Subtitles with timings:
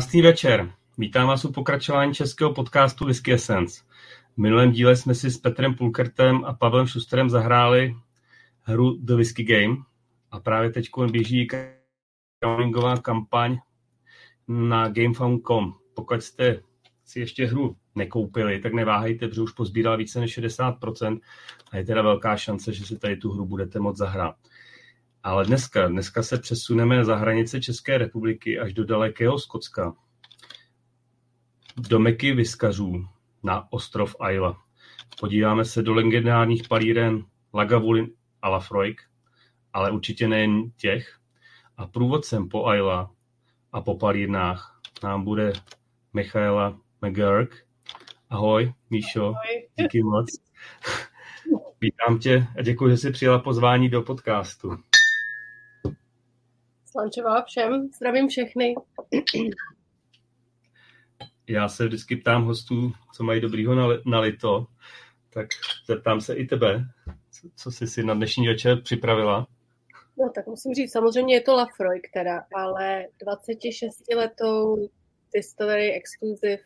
[0.00, 0.72] Krásný večer.
[0.98, 3.82] Vítám vás u pokračování českého podcastu Whisky Essence.
[4.34, 7.96] V minulém díle jsme si s Petrem Pulkertem a Pavlem Šusterem zahráli
[8.62, 9.76] hru The Whisky Game
[10.30, 13.58] a právě teď běží crowdfundingová kampaň
[14.48, 15.74] na GameFound.com.
[15.94, 16.62] Pokud jste
[17.04, 21.20] si ještě hru nekoupili, tak neváhejte, protože už pozbíral více než 60%
[21.70, 24.36] a je teda velká šance, že si tady tu hru budete moct zahrát.
[25.22, 29.94] Ale dneska, dneska se přesuneme za hranice České republiky až do dalekého Skotska.
[31.76, 33.08] Do Meky Vyskařů
[33.42, 34.62] na ostrov Isla.
[35.20, 38.10] Podíváme se do legendárních palíren Lagavulin
[38.42, 39.02] a Lafroig,
[39.72, 41.18] ale určitě nejen těch.
[41.76, 43.10] A průvodcem po Isla
[43.72, 45.52] a po palírnách nám bude
[46.12, 47.66] Michaela McGurk.
[48.30, 49.68] Ahoj, Míšo, Ahoj.
[49.76, 50.26] díky moc.
[51.80, 54.78] Vítám tě a děkuji, že jsi přijela pozvání do podcastu.
[56.90, 58.74] Slančová všem, zdravím všechny.
[61.48, 64.66] Já se vždycky ptám hostů, co mají dobrýho nali- nalito,
[65.34, 65.46] tak
[65.86, 66.84] zeptám se i tebe,
[67.30, 69.46] co- co jsi si na dnešní večer připravila.
[70.18, 74.88] No tak musím říct, samozřejmě je to Lafroy, teda, ale 26 letou
[75.34, 76.56] Distillery Exclusive,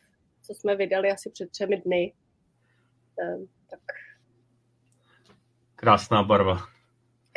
[0.43, 2.15] co jsme vydali asi před třemi dny,
[3.23, 3.81] Ehm, tak
[5.77, 6.59] Krásná barva.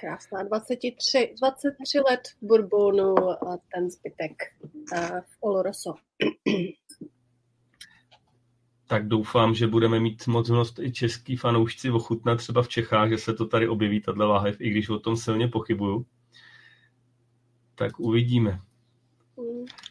[0.02, 0.44] Krásná.
[0.44, 4.32] 23, 23 let v Bourbonu a ten zbytek
[4.96, 5.94] eh, v Oloroso.
[8.90, 13.34] Tak doufám, že budeme mít možnost i český fanoušci ochutnat třeba v Čechách, že se
[13.34, 16.06] to tady objeví, tato láhev, i když o tom silně pochybuju.
[17.76, 18.62] Tak uvidíme.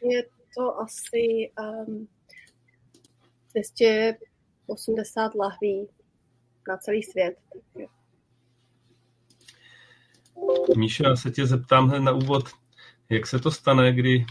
[0.03, 0.25] Je
[0.57, 1.51] to asi
[1.87, 2.09] um,
[3.51, 5.89] 280 lahví
[6.69, 7.39] na celý svět.
[7.53, 7.96] takže
[10.77, 12.45] Míšo, já se tě zeptám hned na úvod,
[13.11, 14.27] jak se to stane, kdy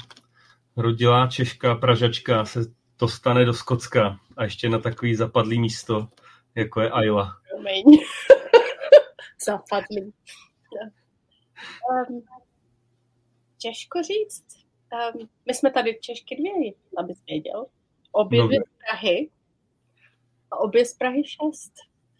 [0.77, 2.59] rodilá Češka, Pražačka se
[2.97, 6.07] to stane do Skotska a ještě na takový zapadlý místo,
[6.55, 7.37] jako je Isla.
[7.51, 7.83] Promiň.
[9.45, 10.13] Zapadlý.
[12.09, 12.23] Um,
[13.57, 14.45] těžko říct.
[15.15, 17.65] Um, my jsme tady Češky dvě, abys věděl.
[18.11, 18.47] Obě No.
[18.47, 19.29] dvě z Prahy
[20.51, 21.73] a obě z Prahy šest.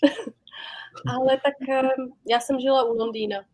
[1.18, 3.46] Ale tak um, já jsem žila u Londýna.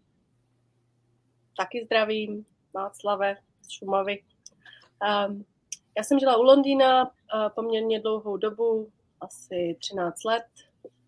[1.57, 4.23] Taky zdravím, Václave z Šumavy.
[5.27, 5.45] Um,
[5.97, 7.11] já jsem žila u Londýna uh,
[7.55, 10.45] poměrně dlouhou dobu, asi 13 let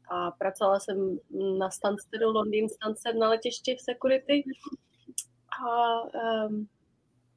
[0.10, 1.19] a pracovala jsem
[1.57, 4.44] na Stanstedu, Londýn Stansted na letišti v security.
[5.66, 6.68] A um,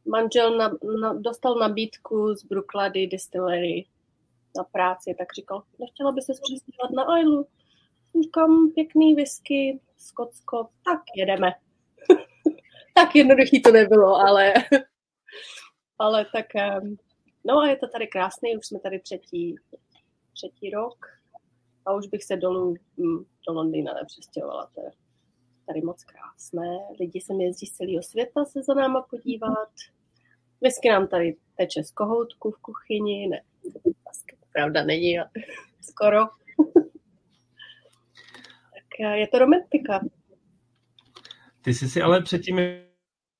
[0.07, 0.71] manžel na,
[1.01, 3.87] na, dostal nabídku z Brooklady Distillery
[4.57, 7.47] na práci, tak říkal, nechtěla by se přestěhovat na Islu.
[8.23, 11.53] Říkám, pěkný whisky, Skotsko, tak jedeme.
[12.97, 14.55] Tak jednoduchý to nebylo, ale,
[15.99, 16.47] ale tak,
[17.47, 19.57] no a je to tady krásný, už jsme tady třetí,
[20.33, 21.07] třetí rok
[21.87, 24.71] a už bych se dolů hm, do Londýna nepřestěhovala.
[24.75, 24.91] To je
[25.67, 26.79] tady moc krásné.
[27.01, 29.69] Lidi sem jezdí z celého světa se za náma podívat.
[30.61, 33.29] Whisky nám tady teče z kohoutku v kuchyni.
[33.29, 33.41] Ne,
[34.53, 35.17] pravda není,
[35.81, 36.19] skoro.
[38.75, 40.01] tak eh, je to romantika.
[41.63, 42.59] Ty jsi si ale předtím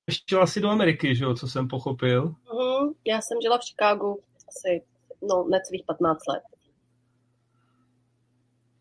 [0.07, 2.23] ještě asi do Ameriky, že jo, co jsem pochopil.
[2.23, 4.83] Mhm, Já jsem žila v Chicagu asi
[5.29, 6.43] no, necelých 15 let.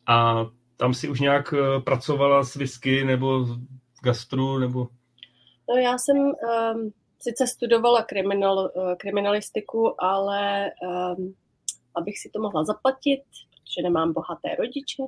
[0.06, 0.46] A
[0.76, 3.58] tam si už nějak eh, pracovala s whisky nebo v
[4.02, 4.88] gastru, nebo...
[5.68, 10.70] No já jsem um, sice studovala kriminal, uh, kriminalistiku, ale
[11.16, 11.34] um,
[11.94, 15.02] abych si to mohla zaplatit, protože nemám bohaté rodiče,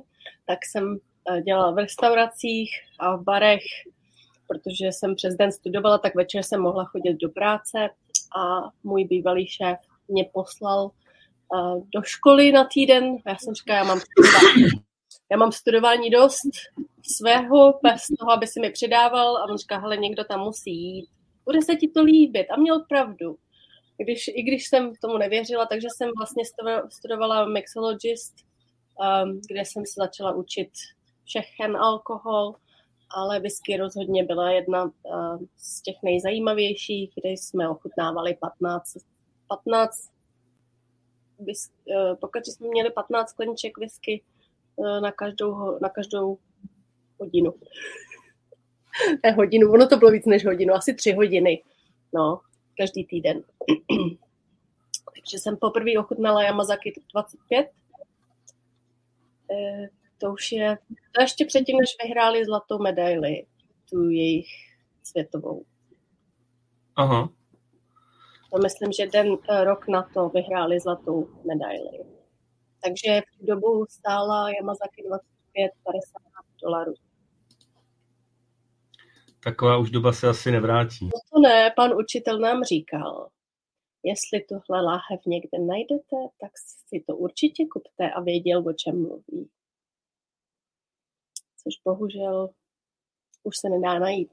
[0.45, 3.63] tak jsem uh, dělala v restauracích a v barech,
[4.49, 7.77] protože jsem přes den studovala, tak večer jsem mohla chodit do práce
[8.37, 10.91] a můj bývalý šéf mě poslal
[11.53, 13.17] uh, do školy na týden.
[13.27, 14.67] Já jsem říkala, já mám studování,
[15.31, 16.49] já mám studování dost
[17.17, 21.09] svého bez toho, aby si mi přidával a on říká, hele, někdo tam musí jít.
[21.45, 22.47] Bude se ti to líbit.
[22.51, 23.35] A měl pravdu.
[23.97, 28.35] Když, I když jsem tomu nevěřila, takže jsem vlastně stu- studovala mixologist,
[29.23, 30.69] um, kde jsem se začala učit
[31.25, 32.55] všechen alkohol,
[33.09, 34.91] ale whisky rozhodně byla jedna uh,
[35.57, 38.97] z těch nejzajímavějších, kde jsme ochutnávali 15,
[39.47, 40.09] 15
[41.39, 44.21] whisky, uh, pokud jsme měli 15 skleniček whisky
[44.75, 46.37] uh, na každou, na každou
[47.19, 47.53] hodinu.
[49.23, 51.63] ne hodinu, ono to bylo víc než hodinu, asi tři hodiny.
[52.13, 52.41] No,
[52.77, 53.43] každý týden.
[55.15, 57.69] Takže jsem poprvé ochutnala Yamazaki 25.
[60.19, 60.77] Eh, to už je,
[61.11, 63.45] to ještě předtím, než vyhráli zlatou medaili,
[63.89, 64.47] tu jejich
[65.03, 65.65] světovou.
[66.95, 67.29] Aha.
[68.53, 72.05] To myslím, že den rok na to vyhráli zlatou medaili.
[72.83, 75.19] Takže v tu dobu stála Yamazaki 25-50
[76.63, 76.93] dolarů.
[79.43, 81.05] Taková už doba se asi nevrátí.
[81.05, 83.29] No to ne, pan učitel nám říkal,
[84.03, 86.51] jestli tuhle láhev někde najdete, tak
[86.87, 89.49] si to určitě kupte a věděl, o čem mluví.
[91.63, 92.49] Což bohužel
[93.43, 94.29] už se nedá najít.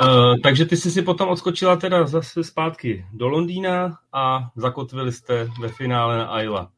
[0.00, 5.48] Uh, takže ty jsi si potom odskočila teda zase zpátky do Londýna a zakotvili jste
[5.60, 6.72] ve finále na Ayla.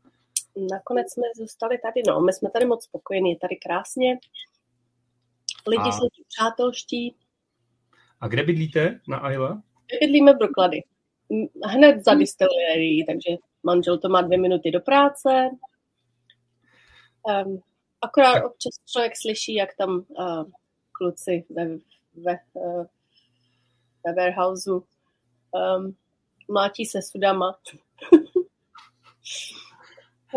[0.72, 4.18] Nakonec jsme zůstali tady, no, my jsme tady moc spokojení, je tady krásně.
[5.66, 5.92] Lidi a...
[5.92, 7.14] jsou tu přátelští.
[8.20, 9.62] A kde bydlíte na Ayla?
[10.00, 10.82] Bydlíme v Broklady.
[11.64, 15.50] Hned za distillery, takže manžel to má dvě minuty do práce.
[17.24, 17.62] Um,
[18.00, 18.44] akorát tak.
[18.44, 20.44] občas člověk slyší, jak tam uh,
[20.92, 21.66] kluci ve,
[22.14, 22.84] ve, uh,
[24.06, 24.84] ve warehouseu
[25.76, 25.96] um,
[26.48, 27.58] mlátí se sudama.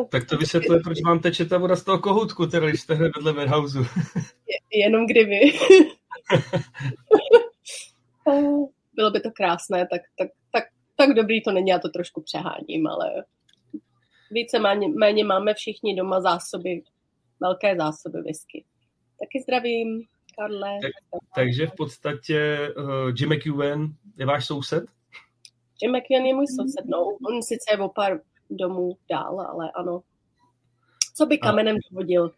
[0.09, 3.11] tak to vysvětluje, proč vám teče ta voda z toho kohoutku, teda když jste hned
[3.15, 3.85] vedle warehouseu.
[4.73, 5.39] Jenom kdyby.
[8.93, 10.63] Bylo by to krásné, tak, tak, tak,
[10.95, 13.23] tak dobrý to není, já to trošku přeháním, ale
[14.31, 14.59] více
[14.99, 16.83] méně, máme všichni doma zásoby,
[17.39, 18.65] velké zásoby whisky.
[19.19, 20.03] Taky zdravím,
[20.37, 20.79] Karle.
[20.81, 20.91] Tak,
[21.35, 24.83] takže v podstatě uh, Jim McEwen je váš soused?
[25.81, 27.17] Jim McEwen je můj soused, no.
[27.27, 30.03] On sice je o pár domů dál, ale ano.
[31.15, 32.31] Co by kamenem dovodil?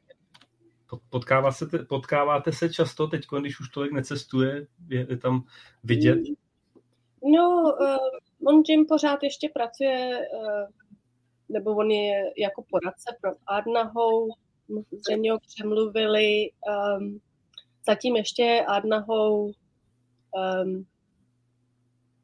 [1.10, 4.68] Potkává se, potkáváte se často teď, když už tolik necestuje?
[4.90, 5.44] Je, je tam
[5.84, 6.20] vidět?
[7.36, 10.70] No, uh, on Jim pořád ještě pracuje, uh,
[11.50, 14.30] nebo on je jako poradce pro Arnahou,
[14.92, 16.50] zřejmě ho přemluvili.
[17.00, 17.20] Um,
[17.86, 20.86] zatím ještě Arnahou um,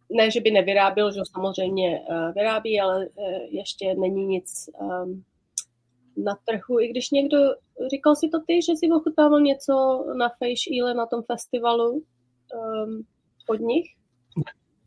[0.09, 5.23] ne, že by nevyráběl, že samozřejmě uh, vyrábí, ale uh, ještě není nic um,
[6.17, 6.79] na trhu.
[6.79, 7.37] I když někdo,
[7.91, 13.05] říkal si to ty, že si ochutával něco na Face Ile na tom festivalu um,
[13.49, 13.85] od nich?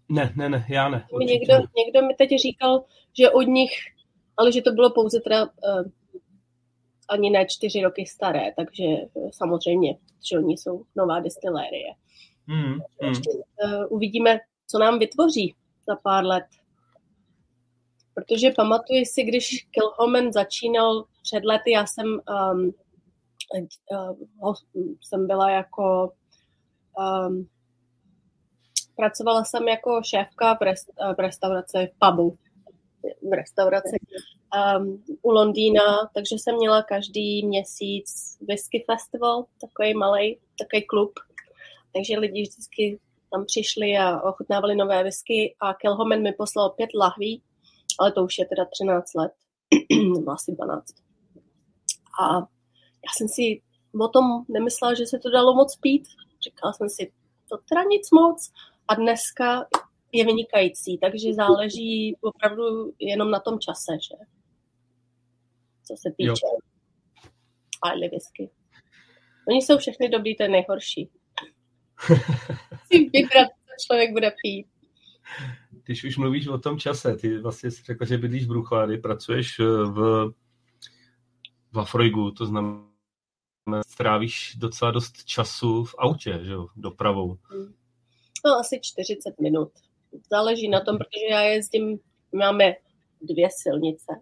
[0.09, 1.07] Ne, ne, ne, já ne.
[1.19, 2.85] Někdo, někdo mi teď říkal,
[3.19, 3.71] že od nich,
[4.37, 5.85] ale že to bylo pouze teda uh,
[7.09, 9.99] ani ne čtyři roky staré, takže uh, samozřejmě,
[10.31, 11.95] že oni jsou nová destilérie.
[12.49, 13.13] Hmm, hmm.
[13.13, 15.55] Uh, uvidíme, co nám vytvoří
[15.89, 16.47] za pár let.
[18.15, 22.75] Protože pamatuji si, když Kilhoman začínal před lety, já jsem, um,
[24.41, 24.55] uh,
[25.01, 26.13] jsem byla jako
[26.99, 27.49] um,
[28.97, 32.39] pracovala jsem jako šéfka v, rest, v restauraci, v pubu,
[33.31, 33.97] v restauraci
[34.55, 41.13] um, u Londýna, takže jsem měla každý měsíc whisky festival, takový malý, takový klub,
[41.95, 43.01] takže lidi vždycky
[43.33, 47.43] tam přišli a ochutnávali nové whisky a Kelhomen mi poslal pět lahví,
[48.01, 49.33] ale to už je teda 13 let,
[50.19, 50.85] nebo asi 12.
[52.21, 52.39] A
[53.07, 53.63] já jsem si
[54.01, 56.09] o tom nemyslela, že se to dalo moc pít.
[56.45, 57.13] Říkala jsem si,
[57.49, 58.53] to teda nic moc.
[58.89, 59.67] A dneska
[60.13, 64.17] je vynikající, takže záleží opravdu jenom na tom čase, že?
[65.85, 66.47] Co se týče
[67.83, 68.51] Aily whisky.
[69.49, 71.11] Oni jsou všechny dobrý, to je nejhorší.
[72.91, 74.67] vybrat, co člověk bude pít.
[75.85, 79.59] Když už mluvíš o tom čase, ty vlastně jsi řekla, že bydlíš v Bruchlady, pracuješ
[79.59, 80.31] v,
[81.73, 82.87] v Afrojgu, to znamená,
[83.87, 87.39] strávíš docela dost času v autě, že jo, dopravou.
[88.47, 89.73] No, asi 40 minut.
[90.31, 91.99] Záleží na tom, protože já jezdím,
[92.33, 92.75] máme
[93.21, 94.13] dvě silnice.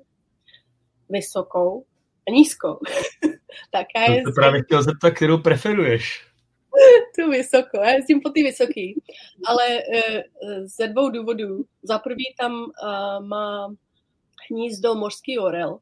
[1.08, 1.84] Vysokou
[2.28, 2.78] a nízkou.
[3.70, 4.24] tak já jezdím...
[4.24, 6.26] To právě chtěl zeptat, kterou preferuješ.
[7.16, 9.02] tu vysokou, já jezdím po ty vysoký.
[9.46, 11.64] Ale uh, ze dvou důvodů.
[11.82, 13.74] Za prvý tam uh, má
[14.50, 15.78] hnízdo mořský orel,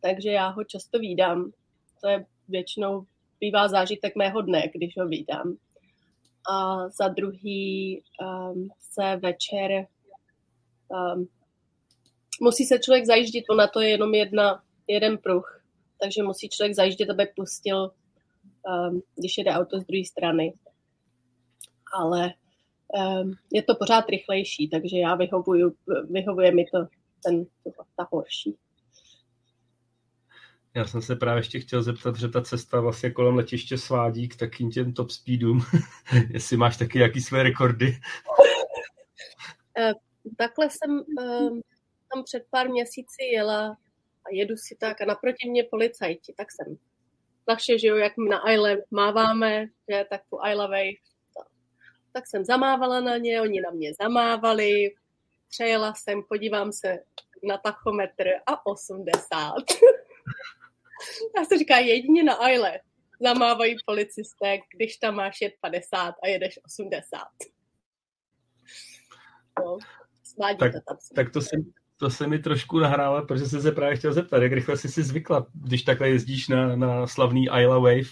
[0.00, 1.50] takže já ho často vídám.
[2.00, 3.06] To je většinou
[3.40, 5.56] bývá zážitek mého dne, když ho vídám.
[6.48, 9.86] A za druhý um, se večer
[10.88, 11.28] um,
[12.40, 15.62] musí se člověk zajíždět, ona to je jenom jedna, jeden pruh,
[16.02, 17.90] takže musí člověk zajíždět, aby pustil
[18.66, 20.54] um, když jede auto z druhé strany.
[21.92, 22.32] Ale
[23.22, 25.74] um, je to pořád rychlejší, takže já vyhovuju,
[26.10, 26.78] vyhovuje mi to
[27.24, 27.46] ten,
[27.96, 28.56] ta horší.
[30.74, 34.36] Já jsem se právě ještě chtěl zeptat, že ta cesta vlastně kolem letiště svádí k
[34.36, 35.60] takým těm top speedům.
[36.30, 37.98] Jestli máš taky jaký své rekordy.
[39.78, 39.92] Eh,
[40.36, 41.60] takhle jsem um,
[42.14, 43.76] tam před pár měsíci jela
[44.24, 46.76] a jedu si tak a naproti mě policajti, tak jsem
[47.48, 50.96] naše, že jo, jak na Isle máváme, že tak tu Isle Way
[52.12, 54.94] tak jsem zamávala na ně, oni na mě zamávali,
[55.48, 56.98] přejela jsem, podívám se
[57.48, 59.54] na tachometr a 80.
[61.36, 62.80] Já se říká, jedině na Aile
[63.20, 67.18] zamávají policisté, když tam máš jet 50 a jedeš 80.
[69.58, 69.78] No,
[70.58, 71.56] tak, to tam tak to se,
[71.96, 75.02] to se mi trošku nahrála, protože jsem se právě chtěl zeptat, jak rychle jsi si
[75.02, 78.10] zvykla, když takhle jezdíš na, na slavný Isla Wave?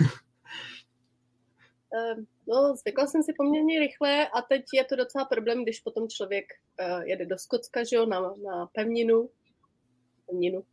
[1.92, 6.08] Ehm, no, zvykla jsem si poměrně rychle a teď je to docela problém, když potom
[6.08, 6.44] člověk
[6.80, 9.30] uh, jede do Skotska, že jo, na, na pevninu,
[10.26, 10.64] pevninu.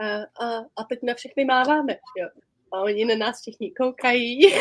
[0.00, 2.28] Uh, a, a teď na všechny máváme, jo.
[2.72, 4.54] A oni na nás všichni koukají.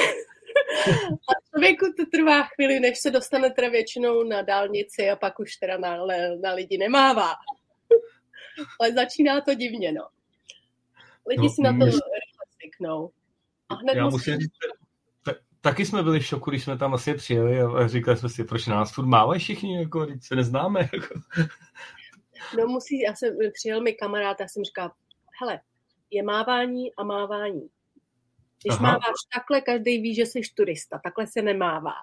[1.30, 5.56] a člověku to trvá chvíli, než se dostane teda většinou na dálnici a pak už
[5.56, 5.98] teda na,
[6.44, 7.34] na lidi nemává.
[8.80, 10.08] Ale začíná to divně, no.
[11.28, 13.12] Lidi no, si na to rychle zvyknou.
[13.70, 14.52] A já musím říct,
[15.64, 18.68] taky jsme byli v šoku, když jsme tam vlastně přijeli a říkali jsme si, proč
[18.68, 20.90] nás furt mávají všichni, jako, když se neznáme.
[20.94, 21.20] Jako.
[22.58, 24.92] No musí, já jsem, přijel mi kamarád, já jsem říkal,
[25.42, 25.62] hele,
[26.12, 27.70] je mávání a mávání.
[28.64, 28.82] Když Aha.
[28.82, 31.94] máváš takhle, každý ví, že jsi turista, takhle se nemává.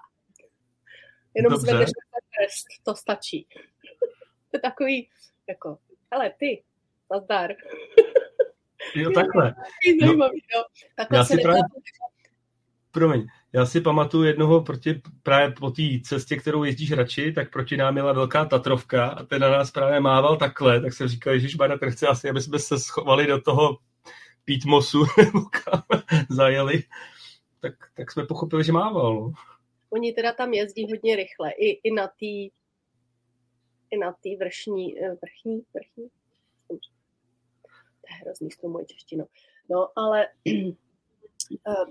[1.33, 1.67] Jenom Dobře.
[1.67, 3.47] zvedneš prst, to stačí.
[4.51, 5.09] to je takový,
[5.47, 5.77] jako,
[6.11, 6.63] hele, ty,
[7.11, 7.51] nazdar.
[8.95, 9.55] Jo, takhle.
[10.01, 10.29] No,
[10.95, 11.61] takhle já se si právě...
[12.91, 17.77] Promiň, já si pamatuju jednoho proti, právě po té cestě, kterou jezdíš radši, tak proti
[17.77, 21.57] nám měla velká Tatrovka a ten na nás právě mával takhle, tak jsem říkal, že
[21.57, 23.77] Bada, ten chce asi, aby jsme se schovali do toho
[24.45, 25.83] Pítmosu nebo kam
[26.29, 26.83] zajeli,
[27.59, 29.15] tak, tak jsme pochopili, že mával.
[29.15, 29.31] No.
[29.89, 32.61] Oni teda tam jezdí hodně rychle, i, i na té
[33.91, 36.09] i na té vršní, eh, vrchní, vrchní,
[36.67, 36.75] to
[38.09, 39.27] je hrozný s tou mojí češtinou.
[39.69, 40.27] No, ale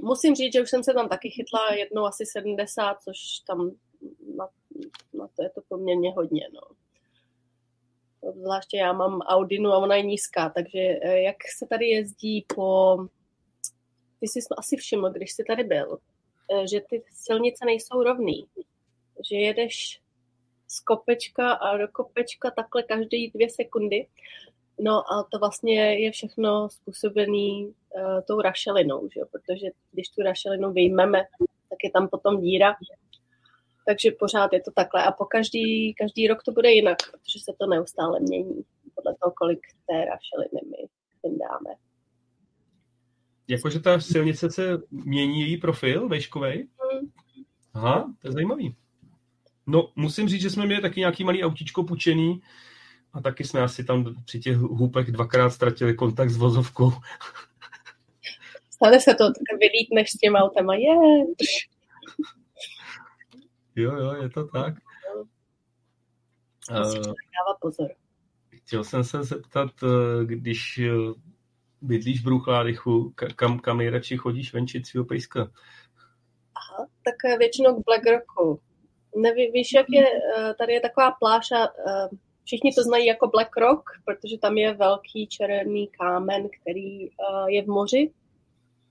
[0.01, 3.71] musím říct, že už jsem se tam taky chytla jednou asi 70, což tam
[4.37, 4.49] na,
[5.15, 6.49] na to je to poměrně hodně.
[6.55, 6.61] No.
[8.33, 12.97] Zvláště já mám Audinu a ona je nízká, takže eh, jak se tady jezdí po...
[14.21, 15.99] Ty jsi asi všiml, když jsi tady byl,
[16.53, 18.47] eh, že ty silnice nejsou rovný.
[19.31, 20.01] Že jedeš
[20.69, 24.07] z kopečka a do kopečka takhle každé dvě sekundy.
[24.81, 29.21] No a to vlastně je všechno způsobený uh, tou rašelinou, že?
[29.33, 31.23] protože když tu rašelinu vyjmeme,
[31.69, 32.75] tak je tam potom díra.
[33.87, 35.05] Takže pořád je to takhle.
[35.05, 39.33] A po každý, každý rok to bude jinak, protože se to neustále mění podle toho,
[39.37, 40.89] kolik té rašeliny my
[41.23, 41.71] vyndáme.
[43.49, 46.69] Jakože ta silnice se mění její profil vejškovej?
[46.93, 47.11] Hmm.
[47.75, 48.77] Aha, to je zajímavý.
[49.67, 52.43] No, musím říct, že jsme měli taky nějaký malý autíčko pučený
[53.13, 56.93] a taky jsme asi tam při těch hůpech dvakrát ztratili kontakt s vozovkou.
[58.81, 60.95] Stane se to, tak vylítneš s těma autama, je.
[63.77, 64.75] Jo, jo, je to tak.
[66.79, 67.89] Musíš uh, dávat pozor.
[68.51, 70.93] Chtěl jsem se zeptat, eh, když eh,
[71.81, 75.41] bydlíš v Bruchládychu, kam, kam nejradši chodíš venčit svého pejska?
[75.41, 78.61] Aha, tak eh, většinou k Black Rocku.
[79.17, 80.07] Neví, víš, jak je,
[80.59, 81.69] tady je taková pláša,
[82.45, 87.11] všichni to znají jako Black Rock, protože tam je velký černý kámen, který
[87.49, 88.13] je v moři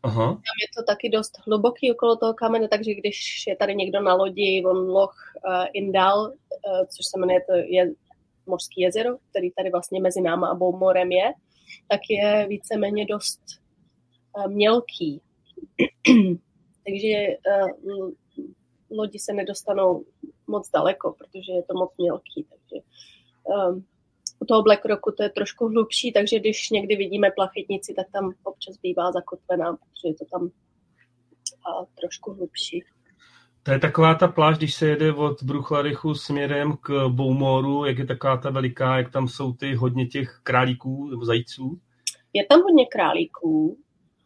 [0.03, 0.25] Aha.
[0.25, 4.13] Tam je to taky dost hluboký okolo toho kamene, takže když je tady někdo na
[4.13, 5.15] lodi, on loh
[5.47, 7.91] uh, Indal, uh, což se jmenuje to je
[8.45, 11.33] mořský jezero, který tady vlastně mezi náma a Boumorem je,
[11.87, 13.41] tak je víceméně dost
[14.37, 15.21] uh, mělký.
[16.85, 17.27] takže
[17.83, 18.11] uh,
[18.91, 20.05] lodi se nedostanou
[20.47, 22.47] moc daleko, protože je to moc mělký.
[22.49, 22.85] Takže
[23.43, 23.85] um,
[24.39, 28.31] u toho Black Rocku to je trošku hlubší, takže když někdy vidíme plachetnici, tak tam
[28.43, 30.49] občas bývá zakotvená, protože je to tam
[31.67, 32.83] a, trošku hlubší.
[33.63, 38.05] To je taková ta pláž, když se jede od Bruchlarychu směrem k Boumoru, jak je
[38.05, 41.79] taková ta veliká, jak tam jsou ty hodně těch králíků nebo zajíců?
[42.33, 43.77] Je tam hodně králíků.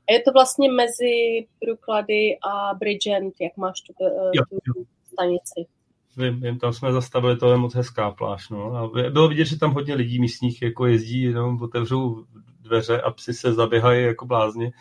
[0.09, 4.85] A je to vlastně mezi Bruchlady a Bridgend, jak máš tu, eh, jo, tu jo.
[5.13, 5.69] stanici.
[6.17, 8.49] Vím, vím, tam jsme zastavili, to je moc hezká pláž.
[8.49, 8.75] No.
[8.75, 12.25] A bylo vidět, že tam hodně lidí místních jako jezdí, jenom otevřou
[12.59, 14.71] dveře a psi se zaběhají jako blázni.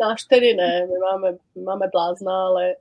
[0.00, 2.74] Náš tedy ne, my máme, máme blázna, ale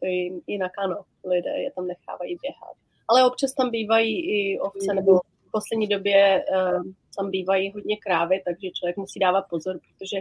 [0.59, 2.75] na kano lidé je tam nechávají běhat.
[3.07, 6.83] Ale občas tam bývají i ovce, nebo v poslední době uh,
[7.17, 10.17] tam bývají hodně krávy, takže člověk musí dávat pozor, protože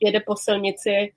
[0.00, 1.12] jede po silnici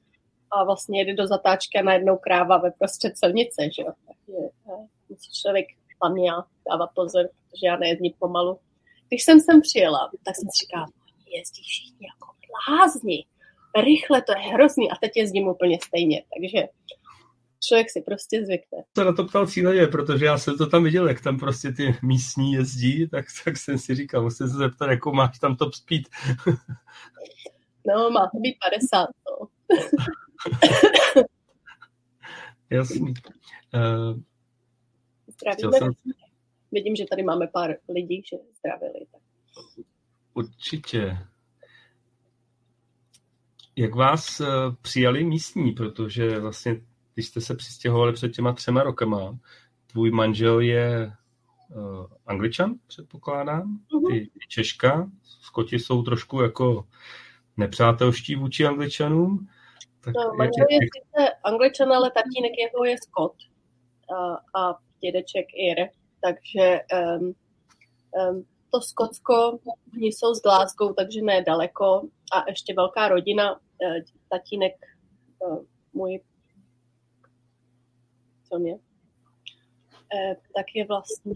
[0.52, 3.92] a vlastně jede do zatáčky a najednou kráva ve prostřed silnice, že jo.
[4.08, 5.66] Takže, uh, musí člověk
[6.02, 6.32] hlavně
[6.70, 8.60] dávat pozor, protože já nejezdím pomalu.
[9.08, 10.86] Když jsem sem přijela, tak jsem si říkala,
[11.38, 13.26] jezdí všichni jako blázni.
[13.84, 14.92] Rychle, to je hrozný.
[14.92, 16.24] A teď jezdím úplně stejně.
[16.34, 16.68] Takže
[17.64, 18.84] člověk si prostě zvykne.
[18.94, 21.96] To na to ptal cíleně, protože já jsem to tam viděl, jak tam prostě ty
[22.04, 26.02] místní jezdí, tak, tak jsem si říkal, musím se zeptat, jakou máš tam top speed.
[27.88, 29.48] no, má to být 50, no.
[32.70, 33.14] Jasný.
[33.74, 34.20] Uh,
[35.28, 35.78] Zdravíme.
[35.78, 35.92] Jsem...
[36.72, 39.06] Vidím, že tady máme pár lidí, že zdravili.
[39.12, 39.22] Tak.
[40.34, 41.18] Určitě.
[43.76, 44.48] Jak vás uh,
[44.82, 46.82] přijali místní, protože vlastně,
[47.14, 49.40] když jste se přistěhovali před těma třema rokama,
[49.88, 51.12] tvůj manžel je
[51.76, 53.80] uh, angličan, předpokládám,
[54.12, 56.88] ty, ty Češka, Skoti jsou trošku jako
[57.58, 59.48] nepřátelští vůči angličanům.
[60.04, 63.36] Tak no, manžel je sice angličan, ale tatínek jeho je Skot
[64.16, 64.20] a,
[64.60, 65.90] a dědeček Ir,
[66.22, 66.80] takže
[67.20, 67.36] um,
[68.16, 69.60] um, to Skotsko,
[69.94, 72.02] oni jsou z Glasgow, takže ne daleko
[72.34, 74.74] a ještě velká rodina, eh, tatínek
[75.44, 75.58] eh,
[75.94, 76.20] můj,
[78.50, 78.80] co mě,
[80.16, 81.34] eh, tak je vlastně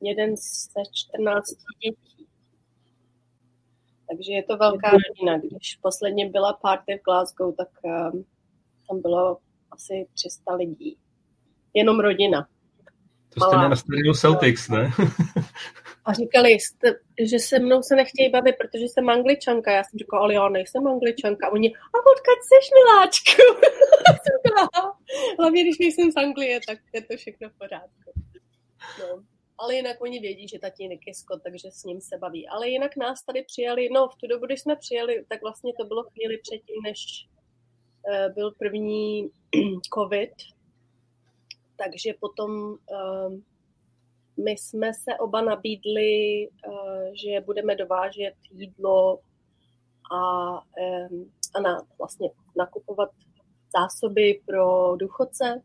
[0.00, 1.46] jeden ze 14
[1.84, 2.11] dětí.
[4.16, 5.38] Takže je to velká rodina.
[5.38, 7.68] Když posledně byla party v Glasgow, tak
[8.88, 9.38] tam bylo
[9.70, 10.98] asi 300 lidí.
[11.74, 12.48] Jenom rodina.
[13.34, 14.90] To jste měl na stadionu Celtics, ne?
[16.04, 16.56] A říkali,
[17.22, 19.72] že se mnou se nechtějí bavit, protože jsem angličanka.
[19.72, 21.46] Já jsem říkala, ale já nejsem angličanka.
[21.46, 23.42] A oni, a odkud seš, miláčku?
[25.38, 28.12] Hlavně, když nejsem z Anglie, tak je to všechno v pořádku.
[29.00, 29.22] No.
[29.62, 32.48] Ale jinak oni vědí, že tatínek je Scott, takže s ním se baví.
[32.48, 35.84] Ale jinak nás tady přijali, no v tu dobu, když jsme přijeli, tak vlastně to
[35.84, 37.28] bylo chvíli předtím, než
[38.08, 39.30] uh, byl první
[39.94, 40.30] covid,
[41.76, 43.38] takže potom uh,
[44.44, 49.18] my jsme se oba nabídli, uh, že budeme dovážet jídlo
[50.12, 50.50] a,
[51.10, 53.10] um, a na, vlastně nakupovat
[53.76, 55.62] zásoby pro důchodce.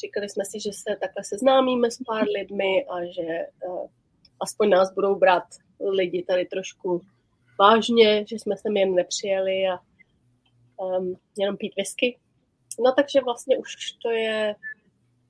[0.00, 3.86] Říkali jsme si, že se takhle seznámíme s pár lidmi a že uh,
[4.40, 5.44] aspoň nás budou brát
[5.80, 7.00] lidi tady trošku
[7.58, 9.78] vážně, že jsme sem jen nepřijeli a
[10.84, 12.18] um, jenom pít whisky.
[12.84, 14.54] No takže vlastně už to je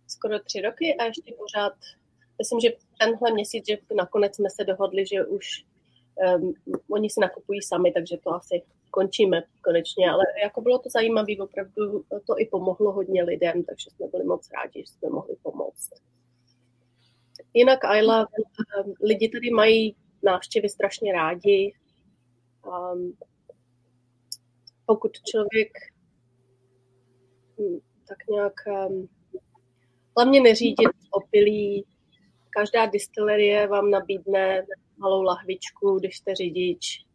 [0.06, 1.72] skoro tři roky a ještě pořád,
[2.38, 5.46] myslím, že tenhle měsíc, že nakonec jsme se dohodli, že už
[6.38, 6.54] um,
[6.90, 8.62] oni si nakupují sami, takže to asi
[8.96, 14.06] končíme konečně, ale jako bylo to zajímavé, opravdu to i pomohlo hodně lidem, takže jsme
[14.06, 15.90] byli moc rádi, že jsme mohli pomoct.
[17.54, 21.72] Jinak Ayla, um, lidi tady mají návštěvy strašně rádi.
[22.66, 23.16] Um,
[24.86, 25.72] pokud člověk
[27.58, 27.78] hm,
[28.08, 28.54] tak nějak
[28.88, 29.08] um,
[30.16, 31.84] Hlavně neřídit opilí.
[32.50, 34.66] Každá distillerie vám nabídne
[34.98, 37.05] malou lahvičku, když jste řidič,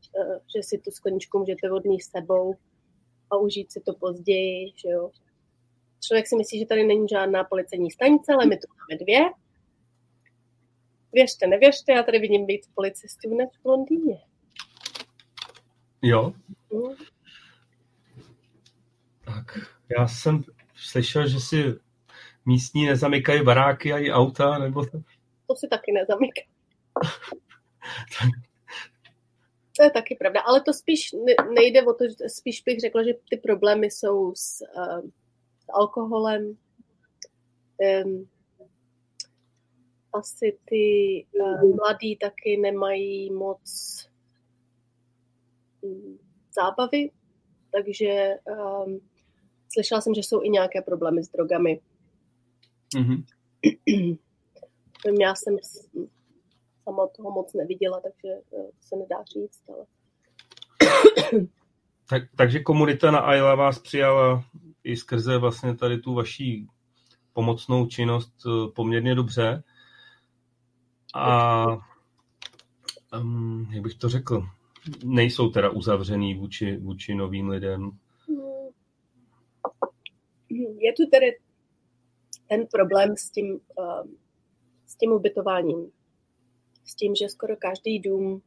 [0.56, 2.56] že si tu skleničku můžete vodní s sebou
[3.32, 4.74] a užít si to později.
[4.76, 5.12] Že jo.
[6.04, 9.20] Člověk si myslí, že tady není žádná policejní stanice, ale my tu máme dvě.
[11.14, 14.22] Věřte, nevěřte, já tady vidím víc policistů než v Londýně.
[16.02, 16.34] Jo.
[16.74, 16.96] Hmm.
[19.26, 19.58] Tak,
[19.98, 20.44] já jsem
[20.76, 21.64] slyšel, že si
[22.46, 25.02] místní nezamykají baráky a i auta, nebo to?
[25.48, 26.48] To si taky nezamykají.
[29.78, 31.16] to je taky pravda, ale to spíš
[31.56, 35.02] nejde o to, že spíš bych řekla, že ty problémy jsou s, uh,
[35.60, 36.58] s alkoholem.
[38.06, 38.28] Um,
[40.14, 40.86] asi ty
[41.40, 43.62] uh, mladí taky nemají moc
[45.82, 46.20] um,
[46.56, 47.12] zábavy,
[47.72, 48.36] takže
[48.86, 49.00] um,
[49.74, 51.82] slyšela jsem, že jsou i nějaké problémy s drogami.
[52.96, 53.24] Mm-hmm.
[55.22, 55.58] Já jsem
[56.84, 59.64] sama toho moc neviděla, takže eh, se nedá říct.
[59.70, 59.86] Ale...
[62.10, 64.44] tak, takže komunita na Ayla vás přijala
[64.84, 66.68] i skrze vlastně tady tu vaší
[67.34, 69.64] pomocnou činnost eh, poměrně dobře.
[71.16, 71.66] A
[73.22, 74.44] um, jak bych to řekl,
[75.04, 77.92] nejsou teda uzavřený vůči, vůči novým lidem.
[80.78, 81.28] Je tu tedy
[82.50, 84.08] ten problém s tím, uh,
[84.86, 85.92] s tím ubytováním.
[86.92, 88.42] S tím, že skoro každý dům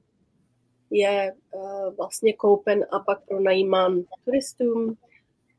[0.90, 4.96] je uh, vlastně koupen a pak pronajímán turistům,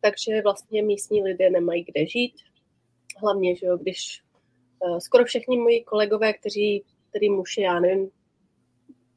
[0.02, 2.34] takže vlastně místní lidé nemají kde žít.
[3.22, 4.24] Hlavně, že jo, když
[4.80, 8.10] uh, skoro všichni moji kolegové, kteří, který muž je, já nevím,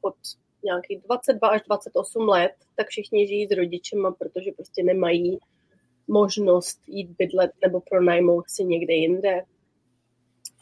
[0.01, 0.15] od
[0.63, 5.39] nějakých 22 až 28 let, tak všichni žijí s rodičema, protože prostě nemají
[6.07, 9.43] možnost jít bydlet nebo pronajmout si někde jinde.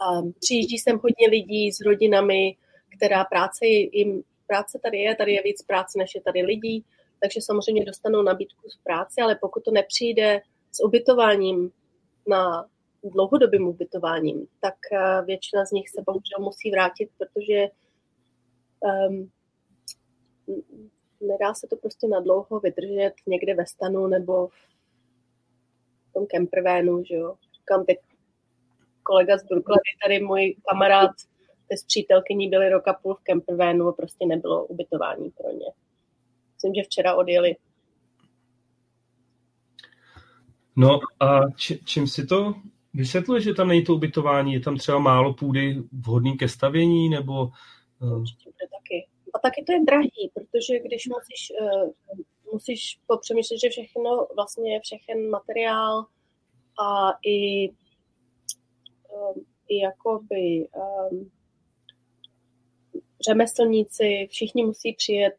[0.01, 2.57] A přijíždí sem hodně lidí s rodinami,
[2.97, 6.85] která práce jim, práce tady je, tady je víc práce, než je tady lidí,
[7.21, 11.71] takže samozřejmě dostanou nabídku z práce, ale pokud to nepřijde s ubytováním
[12.27, 12.65] na
[13.03, 17.67] dlouhodobým ubytováním, tak uh, většina z nich se bohužel musí vrátit, protože
[18.79, 19.31] um,
[21.21, 27.15] nedá se to prostě na dlouho vydržet někde ve stanu nebo v tom campervénu, že
[27.15, 27.35] jo.
[27.53, 27.97] Říkám teď
[29.03, 31.11] kolega z Brooklynu, tady můj kamarád
[31.71, 35.71] s přítelkyní byli roka půl v campervénu a prostě nebylo ubytování pro ně.
[36.53, 37.55] Myslím, že včera odjeli.
[40.75, 42.53] No a či, čím si to
[42.93, 44.53] vysvětluje, že tam není to ubytování?
[44.53, 47.43] Je tam třeba málo půdy vhodný ke stavění, nebo...
[48.01, 48.23] Uh...
[48.57, 49.07] taky.
[49.33, 51.89] A taky to je drahý, protože když musíš, uh,
[52.53, 56.05] musíš popřemýšlet, že všechno, vlastně všechen materiál
[56.79, 60.67] a i, um, i jakoby
[61.11, 61.31] um,
[63.21, 65.35] řemeslníci, všichni musí přijet,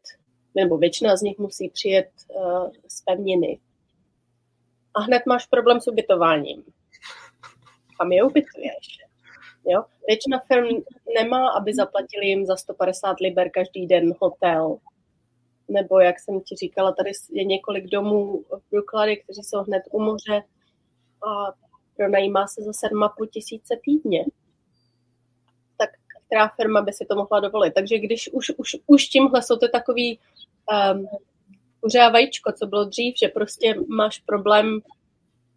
[0.55, 3.59] nebo většina z nich musí přijet uh, z pevniny.
[4.93, 6.63] A hned máš problém s ubytováním.
[7.97, 8.99] Kam je ubytuješ?
[9.65, 9.83] Jo?
[10.07, 10.83] Většina firm
[11.15, 14.77] nemá, aby zaplatili jim za 150 liber každý den hotel.
[15.69, 19.99] Nebo, jak jsem ti říkala, tady je několik domů v Brooklynu, kteří jsou hned u
[19.99, 20.43] moře
[21.27, 21.53] a
[21.97, 24.25] pronajímá se za 7,5 tisíce týdně
[26.29, 27.73] která firma by si to mohla dovolit.
[27.73, 30.19] Takže když už, už, už tímhle jsou to takový
[30.93, 31.07] um,
[31.81, 34.79] kuře a vajíčko, co bylo dřív, že prostě máš problém,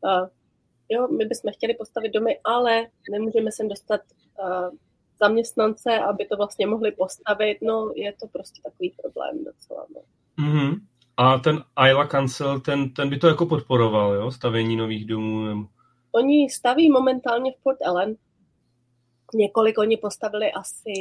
[0.04, 0.28] uh,
[0.88, 4.00] jo, my bychom chtěli postavit domy, ale nemůžeme sem dostat
[4.42, 4.70] uh,
[5.20, 9.87] zaměstnance, aby to vlastně mohli postavit, no je to prostě takový problém docela.
[9.94, 10.00] No.
[10.44, 10.80] Mm-hmm.
[11.16, 15.68] A ten Isla Council, ten, ten by to jako podporoval, jo, stavění nových domů?
[16.12, 18.16] Oni staví momentálně v Port Ellen,
[19.35, 20.92] několik oni postavili asi,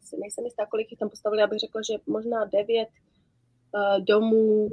[0.00, 2.88] si nejsem jistá, kolik jich tam postavili, abych řekla, že možná devět
[3.74, 4.68] uh, domů,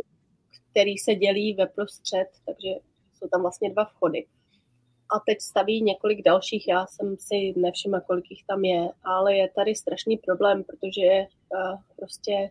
[0.72, 2.70] který se dělí ve prostřed, takže
[3.14, 4.26] jsou tam vlastně dva vchody.
[5.16, 9.50] A teď staví několik dalších, já jsem si nevšimla, kolik jich tam je, ale je
[9.56, 12.50] tady strašný problém, protože uh, prostě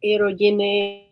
[0.00, 1.04] i rodiny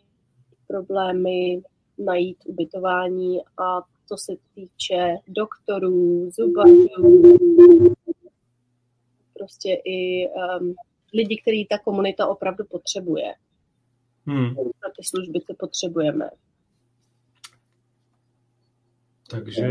[0.67, 1.63] problémy
[1.99, 7.37] najít ubytování a co se týče doktorů, zubařů,
[9.39, 10.75] prostě i um,
[11.15, 13.35] lidi, který ta komunita opravdu potřebuje.
[14.27, 14.47] Hmm.
[14.55, 16.31] Na ty služby, co potřebujeme.
[19.31, 19.63] Takže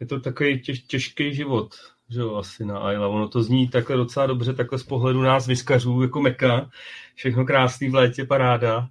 [0.00, 1.74] je to takový těž, těžký život,
[2.08, 3.08] že jo, asi na Ayla.
[3.08, 6.70] Ono to zní takhle docela dobře, takhle z pohledu nás vyskařů, jako meka.
[7.14, 8.88] Všechno krásný v létě, paráda.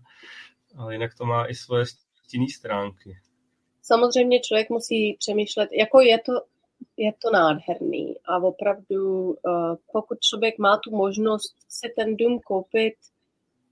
[0.75, 1.85] Ale jinak to má i svoje
[2.25, 3.17] stinné stránky
[3.87, 6.33] samozřejmě člověk musí přemýšlet, jako je to,
[6.97, 12.95] je to nádherný a opravdu, eh, pokud člověk má tu možnost si ten dům koupit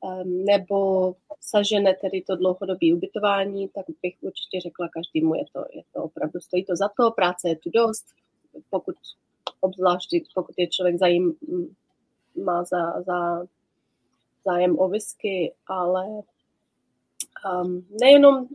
[0.04, 5.84] ehm, nebo sažene tedy to dlouhodobé ubytování, tak bych určitě řekla každému, je to, je
[5.94, 8.06] to opravdu, stojí to za to, práce je tu dost,
[8.70, 8.96] pokud
[9.62, 11.36] obzvlášť, pokud je člověk zajím,
[12.44, 13.46] má za, za
[14.46, 16.06] zájem o whisky, ale
[17.64, 18.48] um, nejenom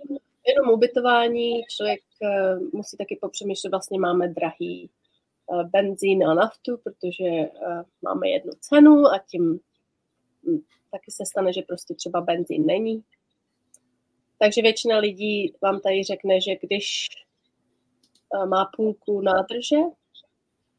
[0.47, 7.25] jenom ubytování, člověk eh, musí taky popřemýšlet, vlastně máme drahý eh, benzín a naftu, protože
[7.25, 9.61] eh, máme jednu cenu a tím
[10.47, 13.05] hm, taky se stane, že prostě třeba benzín není.
[14.39, 17.09] Takže většina lidí vám tady řekne, že když
[18.47, 19.77] má půlku nádrže,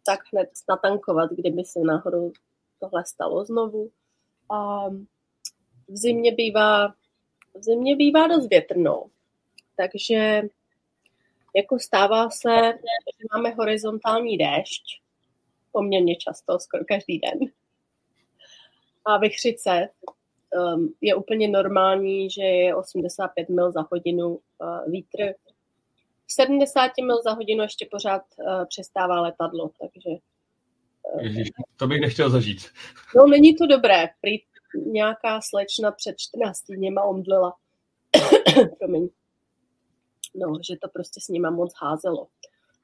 [0.06, 2.32] tak hned natankovat, kdyby se náhodou
[2.80, 3.91] tohle stalo znovu.
[4.52, 4.89] A
[5.88, 6.88] v zimě bývá,
[7.56, 9.10] v zimě bývá dost větrnou.
[9.77, 10.41] Takže
[11.55, 12.55] jako stává se,
[13.19, 14.84] že máme horizontální déšť,
[15.71, 17.39] poměrně často, skoro každý den.
[19.05, 19.89] A vychřice
[20.75, 25.34] um, je úplně normální, že je 85 mil za hodinu uh, vítr.
[26.25, 30.10] V 70 mil za hodinu ještě pořád uh, přestává letadlo, takže...
[31.13, 32.60] Uh, Ježíš, to bych nechtěl zažít.
[33.15, 34.10] No, není to dobré.
[34.21, 34.38] Prý
[34.86, 37.53] nějaká slečna před 14 dněma omdlela.
[38.79, 39.10] Promiň
[40.36, 42.28] no, že to prostě s nima moc házelo.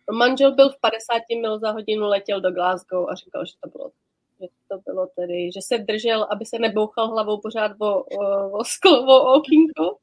[0.09, 3.69] No, manžel byl v 50 mil za hodinu, letěl do Glasgow a říkal, že to
[3.69, 3.91] bylo
[4.41, 8.63] že to bylo tedy, že se držel, aby se nebouchal hlavou pořád o, o, o
[8.63, 9.41] sklo, o.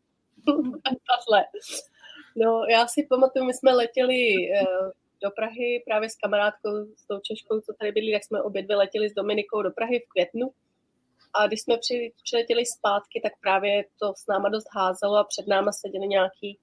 [2.37, 4.65] No, já si pamatuju, my jsme letěli eh,
[5.23, 8.77] do Prahy právě s kamarádkou, s tou Češkou, co tady byli, tak jsme obě dvě
[8.77, 10.51] letěli s Dominikou do Prahy v květnu.
[11.35, 15.47] A když jsme při, přiletěli zpátky, tak právě to s náma dost házelo a před
[15.47, 16.59] náma seděli nějaký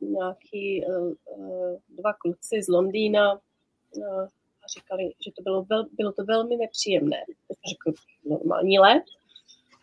[0.00, 4.22] nějaký uh, uh, dva kluci z Londýna uh,
[4.62, 7.24] a říkali, že to bylo, vel, bylo to velmi nepříjemné.
[7.70, 9.02] Řekl, normální let.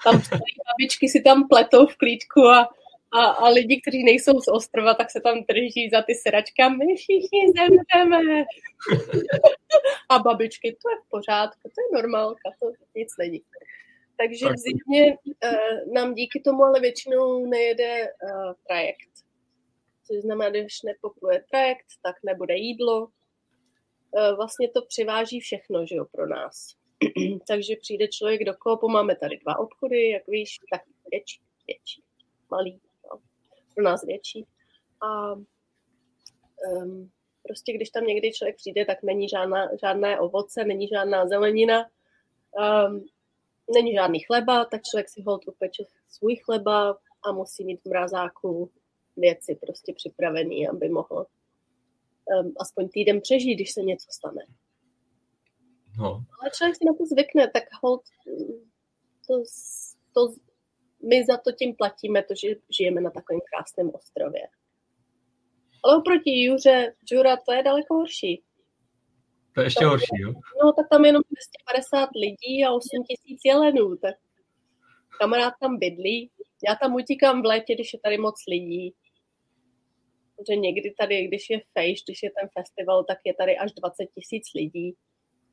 [0.03, 0.21] Tam
[0.67, 2.69] babičky si tam pletou v klídku a
[3.11, 6.69] A, a lidi, kteří nejsou z ostrova, tak se tam drží za ty seračky a
[6.69, 8.43] my všichni zemřeme.
[10.09, 13.41] a babičky, to je v pořádku, to je normálka, to nic není.
[14.17, 19.12] Takže v zimě uh, nám díky tomu ale většinou nejede uh, trajekt.
[20.08, 23.01] Což znamená, když nepopluje trajekt, tak nebude jídlo.
[23.01, 26.75] Uh, vlastně to přiváží všechno, že jo, pro nás.
[27.47, 32.03] Takže přijde člověk do koupu, máme tady dva obchody, jak víš, tak větší, větší,
[32.51, 33.19] malý, no,
[33.75, 34.45] pro nás větší.
[35.01, 37.12] A um,
[37.43, 41.86] prostě když tam někdy člověk přijde, tak není žádná, žádné ovoce, není žádná zelenina,
[42.88, 43.06] um,
[43.73, 48.71] není žádný chleba, tak člověk si hold upeče svůj chleba a musí mít v mrazáku
[49.17, 54.41] věci prostě připravený, aby mohl um, aspoň týden přežít, když se něco stane.
[55.99, 56.08] No.
[56.08, 58.01] Ale člověk si na to zvykne, tak hold,
[59.27, 59.34] to,
[60.13, 60.34] to,
[61.10, 64.47] my za to tím platíme, to, že žijeme na takovém krásném ostrově.
[65.84, 68.43] Ale oproti Juře, Jura, to je daleko horší.
[69.57, 70.33] To je ještě tak, horší, jo?
[70.63, 74.15] No, tak tam jenom 250 lidí a 8 tisíc jelenů, tak
[75.19, 76.31] kamarád tam bydlí.
[76.67, 78.93] Já tam utíkám v létě, když je tady moc lidí.
[80.35, 84.05] Protože někdy tady, když je fejš, když je ten festival, tak je tady až 20
[84.15, 84.95] tisíc lidí.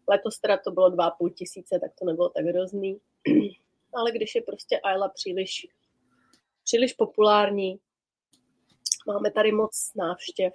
[0.08, 3.00] Letos teda to bylo 2,5 tisíce, tak to nebylo tak hrozný.
[3.94, 5.66] Ale když je prostě Ayla příliš,
[6.64, 7.78] příliš populární,
[9.06, 10.52] máme tady moc návštěv,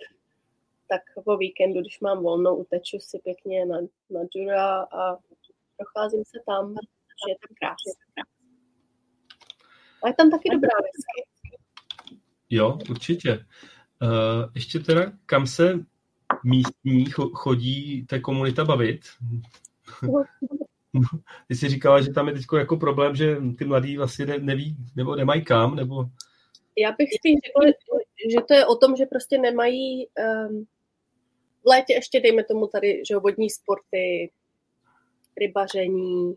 [0.89, 3.77] tak po víkendu, když mám volnou, uteču si pěkně na,
[4.09, 5.17] na Jura a
[5.77, 7.93] procházím se tam, že je tam krásně.
[10.03, 11.29] A je tam taky dobrá whisky.
[12.49, 13.45] Jo, určitě.
[14.01, 15.85] Uh, ještě teda, kam se
[16.43, 19.01] místní chodí té komunita bavit?
[21.47, 25.15] Ty jsi říkala, že tam je teď jako problém, že ty mladí vlastně neví, nebo
[25.15, 26.05] nemají kam, nebo...
[26.77, 27.65] Já bych spíš řekla,
[28.33, 30.65] že to je o tom, že prostě nemají um,
[31.63, 34.31] v létě ještě dejme tomu tady, že vodní sporty,
[35.37, 36.35] rybaření,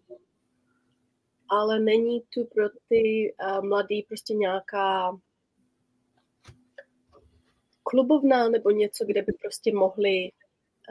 [1.49, 5.19] ale není tu pro ty uh, mladý prostě nějaká
[7.83, 10.31] klubovna nebo něco, kde by prostě mohli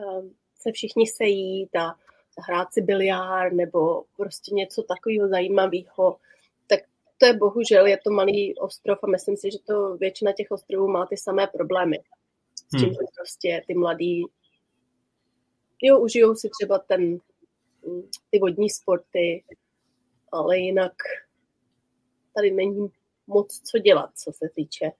[0.06, 1.96] um, se všichni sejít a
[2.38, 6.17] zahrát si biliár nebo prostě něco takového zajímavého,
[6.67, 6.80] tak
[7.17, 10.88] to je bohužel, je to malý ostrov a myslím si, že to většina těch ostrovů
[10.88, 11.98] má ty samé problémy.
[12.75, 12.93] S tím, hmm.
[12.93, 14.25] že prostě ty mladí
[15.81, 17.17] jo, užijou si třeba ten,
[18.29, 19.43] ty vodní sporty,
[20.31, 20.93] ale jinak
[22.36, 22.88] tady není
[23.27, 24.91] moc co dělat, co se týče.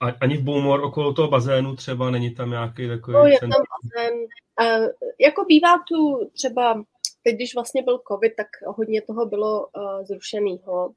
[0.00, 3.14] A, ani v Boumor okolo toho bazénu třeba není tam nějaký takový...
[3.14, 4.14] No, je tam bazén.
[4.60, 4.88] Uh,
[5.20, 6.84] jako bývá tu třeba,
[7.22, 10.94] teď když vlastně byl covid, tak hodně toho bylo uh, zrušeného,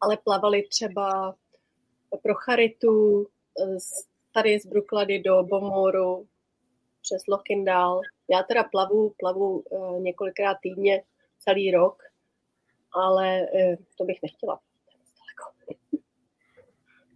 [0.00, 1.34] ale plavali třeba
[2.22, 3.78] pro charitu uh,
[4.34, 6.26] tady z Bruklady do Bomoru,
[7.02, 8.00] přes Lokindal.
[8.30, 11.02] Já teda plavu, plavu uh, několikrát týdně
[11.38, 12.02] celý rok,
[12.92, 14.60] ale uh, to bych nechtěla.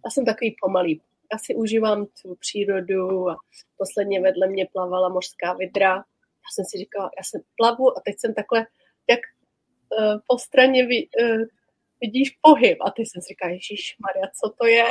[0.04, 1.02] Já jsem takový pomalý.
[1.32, 3.36] Já si užívám tu přírodu a
[3.76, 5.94] posledně vedle mě plavala mořská vidra.
[5.94, 8.66] Já jsem si říkala, já jsem plavu a teď jsem takhle,
[9.10, 9.20] jak
[9.98, 10.86] uh, po straně
[12.00, 12.78] vidíš pohyb.
[12.80, 14.84] A ty jsem si říkala, Ježíš Maria, co to je?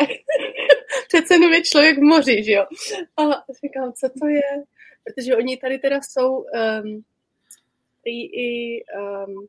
[1.08, 2.66] Přece jenom je člověk v moři, že jo?
[3.18, 3.24] A
[3.64, 4.64] říkám, co to je?
[5.04, 7.04] Protože oni tady teda jsou um,
[8.06, 9.48] i, i um,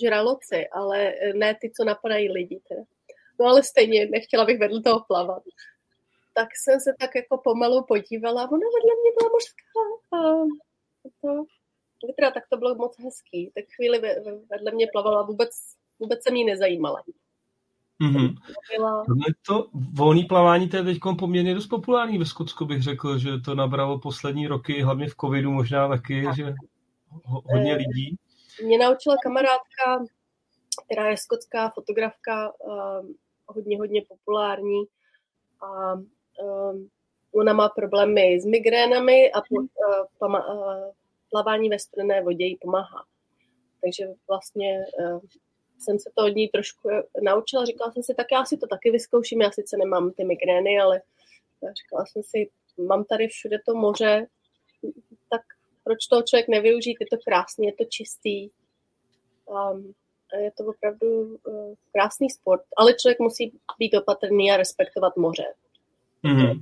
[0.00, 2.82] žraloci, ale ne ty, co napadají lidi teda.
[3.40, 5.42] No ale stejně nechtěla bych vedle toho plavat.
[6.34, 9.82] Tak jsem se tak jako pomalu podívala, ona vedle mě byla mořská.
[10.12, 10.18] A
[11.20, 13.52] to, teda tak to bylo moc hezký.
[13.54, 13.98] Tak chvíli
[14.50, 15.50] vedle mě plavala, vůbec,
[15.98, 17.02] vůbec se mi nezajímala.
[18.02, 18.34] Mm-hmm.
[19.46, 23.54] To volné plavání to je teď poměrně dost populární ve Skotsku, bych řekl, že to
[23.54, 26.36] nabralo poslední roky, hlavně v covidu možná taky, tak.
[26.36, 26.54] že
[27.24, 28.16] hodně lidí.
[28.64, 30.04] Mě naučila kamarádka,
[30.84, 33.14] která je skotská fotografka, um,
[33.46, 34.84] hodně, hodně populární
[35.60, 36.88] a um,
[37.34, 39.66] ona má problémy s migrénami a uh,
[40.18, 40.92] pama, uh,
[41.30, 43.04] plavání ve studené vodě jí pomáhá.
[43.84, 44.80] Takže vlastně
[45.82, 46.88] jsem se to od ní trošku
[47.22, 47.64] naučila.
[47.64, 49.40] Říkala jsem si, tak já si to taky vyzkouším.
[49.40, 51.02] Já sice nemám ty migrény, ale
[51.82, 54.26] říkala jsem si, mám tady všude to moře,
[55.30, 55.40] tak
[55.84, 56.96] proč toho člověk nevyužít?
[57.00, 58.50] Je to krásný, je to čistý.
[59.46, 59.94] Um,
[60.38, 65.54] je to opravdu uh, krásný sport, ale člověk musí být opatrný a respektovat moře.
[66.24, 66.60] Mm-hmm.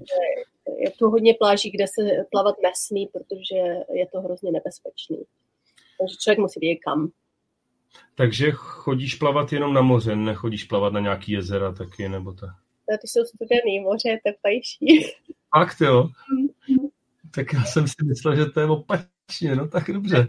[0.79, 3.57] Je tu hodně pláží, kde se plavat nesmí, protože
[3.93, 5.25] je to hrozně nebezpečný.
[5.99, 7.11] Takže člověk musí vědět kam.
[8.15, 12.51] Takže chodíš plavat jenom na moře, nechodíš plavat na nějaký jezera taky, nebo tak?
[12.91, 15.13] No, ty jsou studený, moře je teplejší.
[15.59, 16.03] Fakt jo?
[16.03, 16.91] Mm-hmm.
[17.35, 20.29] Tak já jsem si myslel, že to je opačně, no tak dobře.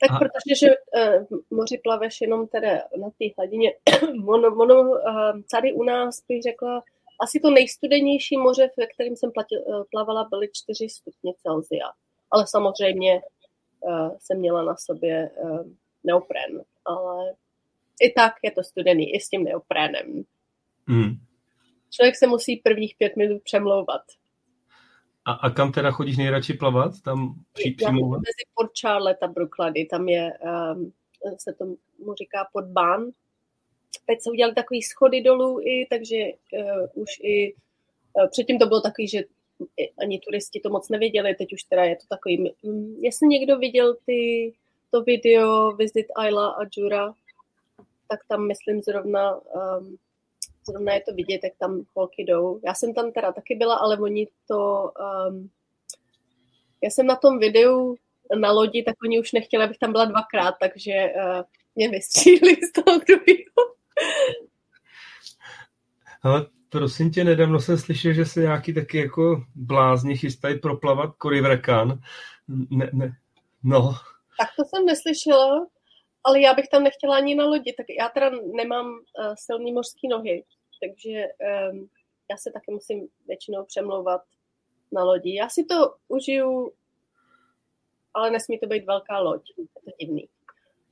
[0.00, 0.18] Tak a...
[0.18, 3.72] protože, že uh, moři plaveš jenom teda na té hladině,
[4.24, 4.96] mono, mono, uh,
[5.50, 6.82] tady u nás bych řekla,
[7.20, 11.86] asi to nejstudenější moře, ve kterém jsem platil, uh, plavala, byly 4 stupně Celsia.
[12.30, 13.20] Ale samozřejmě
[14.18, 15.66] jsem měla na sobě uh,
[16.04, 17.34] neopren, ale
[18.00, 20.24] i tak je to studený, i s tím neoprénem.
[20.86, 21.14] Mm.
[21.90, 24.02] Člověk se musí prvních pět minut přemlouvat.
[25.24, 26.92] A, a kam teda chodíš nejradši plavat?
[27.04, 28.08] Tam při, přímo?
[28.08, 30.32] Mezi Port Charlotte a Brooklady, tam je,
[30.74, 30.92] um,
[31.38, 31.76] se tomu
[32.18, 33.10] říká Podbán.
[34.06, 38.80] Teď se udělali takový schody dolů i, takže uh, už i uh, předtím to bylo
[38.80, 39.22] takový, že
[39.98, 42.54] ani turisti to moc nevěděli, teď už teda je to takový,
[43.00, 44.52] jestli někdo viděl ty,
[44.90, 47.14] to video Visit Ayla a Jura,
[48.08, 49.98] tak tam myslím zrovna um,
[50.68, 52.60] zrovna je to vidět, jak tam holky jdou.
[52.64, 54.92] Já jsem tam teda taky byla, ale oni to...
[55.28, 55.50] Um,
[56.82, 57.96] já jsem na tom videu
[58.40, 61.42] na lodi, tak oni už nechtěli, abych tam byla dvakrát, takže uh,
[61.74, 63.74] mě vystřílili z toho druhého.
[66.22, 66.46] Ale
[66.78, 72.00] prosím tě, nedávno jsem slyšel, že se nějaký taky jako blázni chystají proplavat Korivrekan.
[72.48, 73.16] Ne, ne,
[73.62, 73.94] no.
[74.38, 75.66] Tak to jsem neslyšela,
[76.24, 80.08] ale já bych tam nechtěla ani na lodi, tak já teda nemám uh, silný mořský
[80.08, 80.44] nohy,
[80.82, 81.24] takže
[81.72, 81.88] um,
[82.30, 84.22] já se taky musím většinou přemlouvat
[84.92, 85.34] na lodi.
[85.34, 86.72] Já si to užiju,
[88.14, 90.28] ale nesmí to být velká loď, je to divný.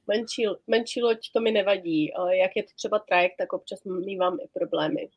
[0.07, 4.39] Menší, menší loď to mi nevadí, ale jak je to třeba trajekt, tak občas mývám
[4.41, 5.09] i problémy.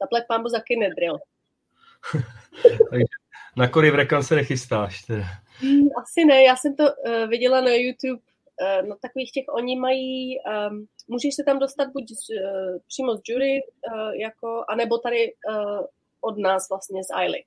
[0.00, 1.18] Zaplať pámbu za kinedril.
[3.56, 5.24] na kory v rekan se nechystáš teda.
[5.60, 8.22] Hmm, asi ne, já jsem to uh, viděla na YouTube
[8.60, 10.36] uh, na takových těch, oni mají
[10.70, 13.60] um, můžeš se tam dostat buď z, uh, přímo z jury,
[13.92, 15.86] uh, jako, anebo tady uh,
[16.20, 17.44] od nás vlastně z Aily.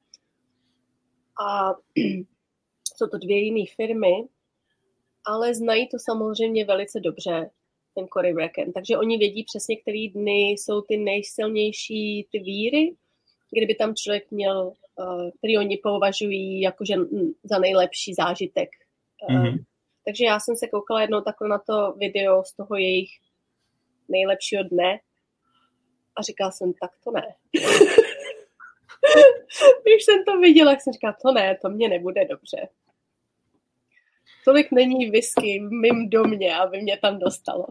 [1.46, 1.74] A
[2.96, 4.28] jsou to dvě jiné firmy,
[5.26, 7.50] ale znají to samozřejmě velice dobře,
[7.96, 8.74] ten Cory Bracken.
[8.74, 12.96] Takže oni vědí přesně, který dny jsou ty nejsilnější ty víry,
[13.52, 16.96] kdyby tam člověk měl, uh, který oni považují jakože
[17.44, 18.70] za nejlepší zážitek.
[19.30, 19.64] Mm-hmm.
[20.06, 23.10] Takže já jsem se koukala jednou takhle na to video z toho jejich
[24.10, 25.00] nejlepšího dne
[26.16, 27.36] a říkala jsem, tak to ne.
[29.84, 32.68] Když jsem to viděla, tak jsem říkala, to ne, to mě nebude dobře.
[34.46, 37.66] Tolik není whisky v mým domě, aby mě tam dostalo.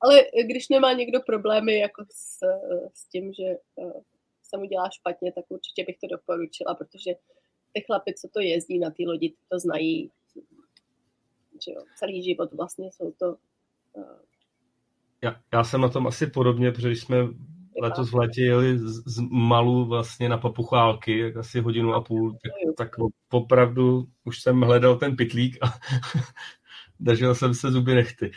[0.00, 2.38] Ale když nemá někdo problémy jako s,
[2.94, 3.92] s tím, že uh,
[4.42, 7.14] se mu dělá špatně, tak určitě bych to doporučila, protože
[7.72, 10.10] ty chlapi, co to jezdí na té lodi, to znají
[11.66, 13.36] že jo, celý život vlastně jsou to
[13.92, 14.04] uh,
[15.22, 17.16] já, já jsem na tom asi podobně, protože když jsme
[17.82, 22.76] letos v létě jeli z, z Malu vlastně na papuchálky, asi hodinu a půl, tak,
[22.76, 22.90] tak
[23.30, 25.66] opravdu už jsem hledal ten pitlík a
[27.00, 28.30] držel jsem se zuby nechty.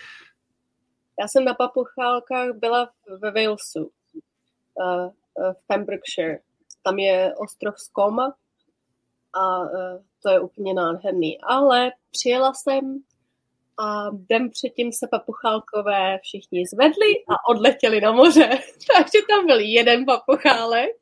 [1.20, 2.90] Já jsem na papuchálkách byla
[3.22, 5.10] ve Walesu, uh,
[5.54, 6.40] v Pembrokeshire.
[6.84, 8.34] Tam je ostrov Skoma
[9.34, 11.42] a uh, to je úplně nádherný.
[11.42, 13.04] Ale přijela jsem
[13.80, 18.50] a den předtím se papuchálkové všichni zvedli a odletěli na moře.
[18.96, 20.98] Takže tam byl jeden papuchálek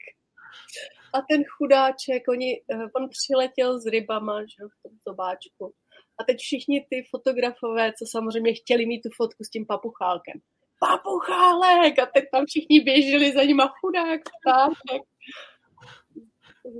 [1.13, 5.73] a ten chudáček, oni, eh, on přiletěl s rybama že, v tom tobáčku.
[6.19, 10.41] A teď všichni ty fotografové, co samozřejmě chtěli mít tu fotku s tím papuchálkem.
[10.79, 11.99] Papuchálek!
[11.99, 15.01] A teď tam všichni běželi za nima chudák, ptáček.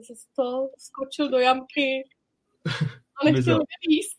[0.03, 2.03] Se to skočil do jamky
[3.21, 3.59] a nechtěl
[3.89, 4.17] jíst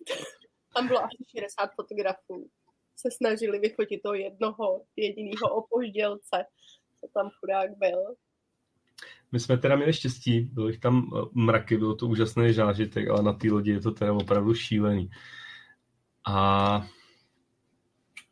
[0.75, 2.51] tam bylo asi 60 fotografů,
[2.97, 6.45] se snažili vyfotit toho jednoho jediného opoždělce,
[7.01, 8.15] co tam chudák byl.
[9.33, 13.23] My jsme teda měli štěstí, bylo jich tam eh, mraky, bylo to úžasný zážitek, ale
[13.23, 15.11] na té lodi je to teda opravdu šílený.
[16.27, 16.77] A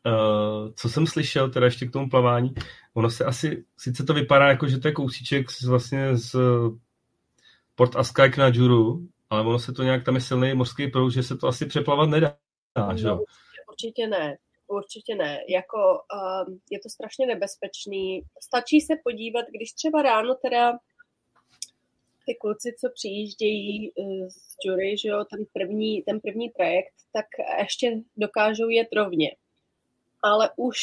[0.05, 2.53] uh, co jsem slyšel teda ještě k tomu plavání,
[2.93, 6.35] ono se asi, sice to vypadá jako, že to je kousíček z, vlastně z
[7.75, 11.23] Port Askajk na Juru, ale ono se to nějak, tam je silný mořský proud, že
[11.23, 12.37] se to asi přeplavat nedá,
[12.95, 13.19] že no,
[13.69, 14.37] určitě ne.
[14.67, 15.37] Určitě ne.
[15.49, 15.77] Jako,
[16.47, 18.21] um, je to strašně nebezpečný.
[18.47, 20.71] Stačí se podívat, když třeba ráno teda
[22.31, 27.25] ty kluci, co přijíždějí uh, z jury, že jo, ten první, ten první trajekt, tak
[27.59, 29.35] ještě dokážou jet rovně.
[30.23, 30.79] Ale už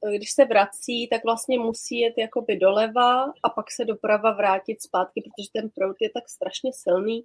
[0.00, 4.82] uh, když se vrací, tak vlastně musí jet jakoby doleva a pak se doprava vrátit
[4.82, 7.24] zpátky, protože ten prout je tak strašně silný,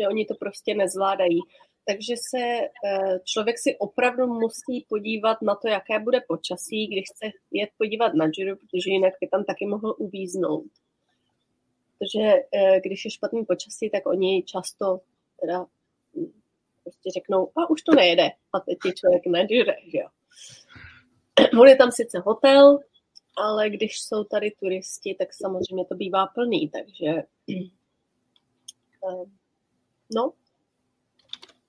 [0.00, 1.40] že oni to prostě nezvládají.
[1.86, 7.26] takže se eh, člověk si opravdu musí podívat na to, jaké bude počasí, když chce
[7.50, 10.70] jet podívat na Giro, protože jinak by tam taky mohl uvíznout.
[12.00, 15.00] Protože eh, když je špatný počasí, tak oni často
[15.40, 15.66] teda
[16.16, 16.32] hm,
[16.82, 18.30] prostě řeknou, a už to nejede.
[18.52, 20.08] A teď je člověk Giro, že jo.
[21.60, 22.78] On je tam sice hotel,
[23.36, 27.22] ale když jsou tady turisti, tak samozřejmě to bývá plný, takže
[30.14, 30.32] no,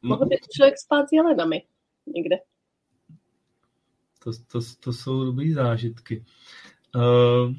[0.02, 1.64] Mohl by člověk spát s jelenami
[2.06, 2.36] někde.
[4.24, 6.26] To, to, to jsou dobrý zážitky.
[6.96, 7.54] Uh,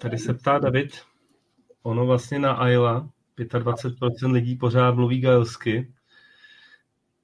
[0.00, 0.90] tady se ptá David,
[1.82, 5.92] ono vlastně na Ayla 25% lidí pořád mluví gaelsky.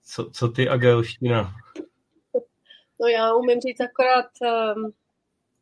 [0.05, 1.55] Co, co ty a gaelština?
[3.01, 4.31] No já umím říct akorát
[4.77, 4.93] um,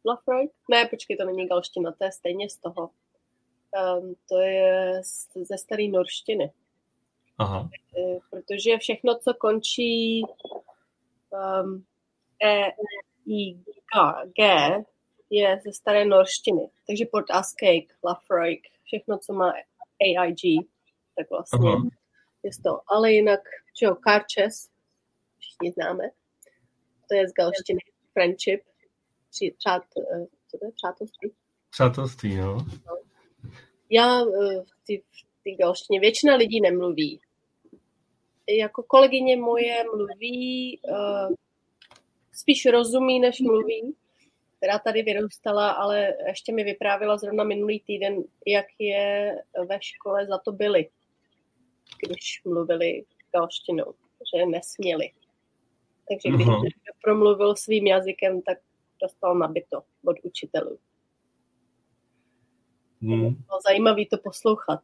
[0.07, 0.49] Lafroy.
[0.71, 2.91] Ne, počkej, to není galština, to je stejně z toho.
[3.99, 6.53] Um, to je z, ze staré norštiny.
[7.39, 7.69] Aha.
[7.99, 10.23] Eh, protože všechno, co končí
[11.63, 11.85] um,
[12.45, 12.73] E,
[13.27, 13.57] I,
[13.87, 14.85] K, G,
[15.37, 16.65] je ze staré norštiny.
[16.87, 19.53] Takže Port Ascake, Lafroig, všechno, co má
[20.05, 20.43] AIG,
[21.17, 21.83] tak vlastně Aha.
[22.43, 22.81] je to.
[22.87, 23.41] Ale jinak,
[23.81, 24.71] že jo, Karches,
[25.39, 26.05] všichni známe,
[27.09, 27.81] to je z galštiny
[28.13, 28.63] Friendship,
[29.31, 31.33] při, přát, eh, co to je, přátelství?
[31.71, 32.55] Přátelství, no.
[32.57, 32.97] no.
[33.91, 35.03] Já eh, ty,
[35.43, 37.21] ty galštině většina lidí nemluví,
[38.49, 41.35] jako kolegyně moje mluví, uh,
[42.33, 43.97] spíš rozumí, než mluví,
[44.65, 49.35] která tady vyrůstala, ale ještě mi vyprávila zrovna minulý týden, jak je
[49.69, 50.89] ve škole za to byli,
[52.07, 53.95] když mluvili galštinou,
[54.35, 55.11] že nesměli.
[56.09, 56.71] Takže když uh-huh.
[57.03, 58.59] promluvil svým jazykem, tak
[59.03, 60.79] dostal nabito od učitelů.
[63.03, 63.21] Hmm.
[63.21, 64.81] Bylo zajímavý to poslouchat.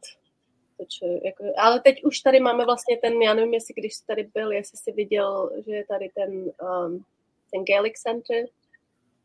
[1.25, 4.51] Jako, ale teď už tady máme vlastně ten, já nevím, jestli když jsi tady byl,
[4.51, 7.05] jestli jsi viděl, že je tady ten, um,
[7.51, 8.45] ten Gaelic Center,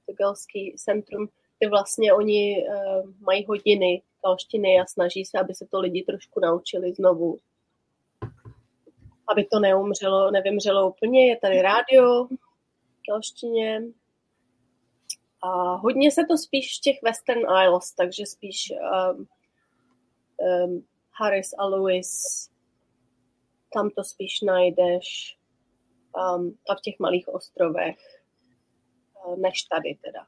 [0.06, 1.28] to galský centrum,
[1.58, 6.40] kde vlastně oni uh, mají hodiny galštiny a snaží se, aby se to lidi trošku
[6.40, 7.38] naučili znovu.
[9.28, 11.28] Aby to neumřelo, nevymřelo úplně.
[11.28, 12.28] Je tady rádio
[13.08, 13.92] v.
[15.42, 19.26] A hodně se to spíš v těch Western Isles, takže spíš um,
[20.36, 22.10] um, Harris a Lewis,
[23.72, 25.36] tam to spíš najdeš
[26.16, 27.96] um, a v těch malých ostrovech,
[29.36, 30.26] než tady teda.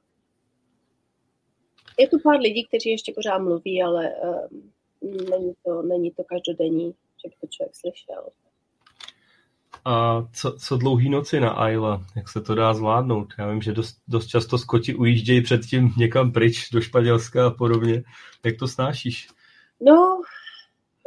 [1.99, 4.11] Je tu pár lidí, kteří ještě pořád mluví, ale
[4.51, 4.73] um,
[5.31, 6.95] není, to, není to každodenní,
[7.25, 8.29] že by to člověk slyšel.
[9.85, 12.07] A co, co dlouhý noci na Ayla?
[12.17, 13.29] Jak se to dá zvládnout?
[13.39, 18.03] Já vím, že dost, dost často Skoti ujíždějí předtím někam pryč do Španělska a podobně.
[18.45, 19.29] Jak to snášíš?
[19.81, 20.23] No,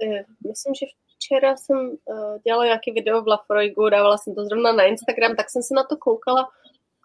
[0.03, 0.85] Eh, myslím, že
[1.15, 5.49] včera jsem uh, dělala nějaký video v Lafroigu, dávala jsem to zrovna na Instagram, tak
[5.49, 6.49] jsem se na to koukala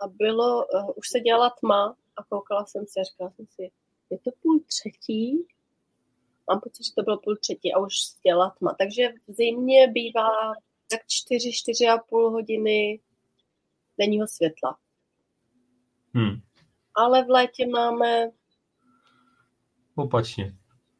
[0.02, 3.70] a bylo, uh, už se dělala tma a koukala jsem si a říkala jsem si,
[4.10, 5.46] je to půl třetí?
[6.50, 8.74] Mám pocit, že to bylo půl třetí a už dělala tma.
[8.78, 10.28] Takže v zimě bývá
[10.90, 13.00] tak čtyři, čtyři a půl hodiny
[13.98, 14.78] denního světla.
[16.14, 16.40] Hmm.
[16.94, 18.30] Ale v létě máme
[19.94, 20.56] opačně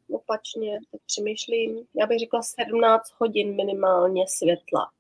[0.09, 4.91] opačně, tak přemýšlím, já bych řekla 17 hodin minimálně světla.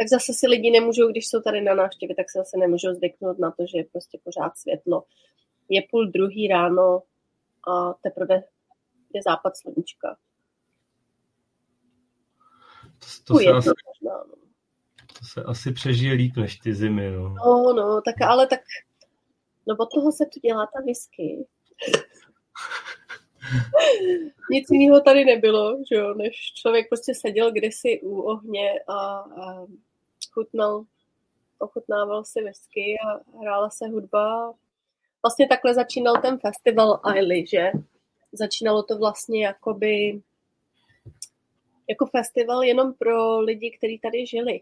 [0.00, 3.38] Tak zase si lidi nemůžou, když jsou tady na návštěvě, tak se zase nemůžou zvyknout
[3.38, 5.04] na to, že je prostě pořád světlo.
[5.68, 7.02] Je půl druhý ráno
[7.68, 8.42] a teprve
[9.14, 10.16] je západ sluníčka.
[12.98, 14.34] To, to, se asi, možná, no.
[15.18, 17.10] to se asi přežije líp než ty zimy.
[17.10, 18.60] No, no, no tak ale tak
[19.66, 21.46] no od toho se tu dělá ta whisky.
[24.50, 29.66] Nic jiného tady nebylo, že jo, než člověk prostě seděl kdysi u ohně a, a
[30.32, 30.84] chutnal,
[31.58, 34.54] ochutnával si whisky a hrála se hudba.
[35.22, 37.70] Vlastně takhle začínal ten festival Ailey, že?
[38.32, 40.22] Začínalo to vlastně jakoby
[41.88, 44.60] jako festival jenom pro lidi, kteří tady žili.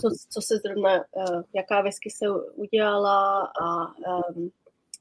[0.00, 3.94] Co, co se zrovna, uh, jaká whisky se udělala a
[4.34, 4.50] um,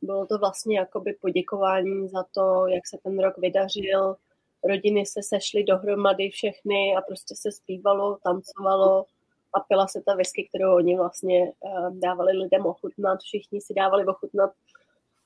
[0.01, 4.15] bylo to vlastně jakoby poděkování za to, jak se ten rok vydařil.
[4.63, 9.05] Rodiny se sešly dohromady všechny a prostě se zpívalo, tancovalo
[9.53, 13.19] a pila se ta whisky, kterou oni vlastně uh, dávali lidem ochutnat.
[13.19, 14.51] Všichni si dávali ochutnat.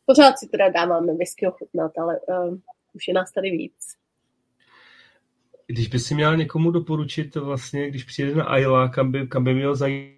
[0.06, 2.58] Pořád si teda dáváme whisky ochutnat, ale uh,
[2.94, 3.76] už je nás tady víc.
[5.68, 9.54] Když by si měl někomu doporučit vlastně, když přijde na Ayla, kam by, kam by
[9.54, 10.16] měl zajít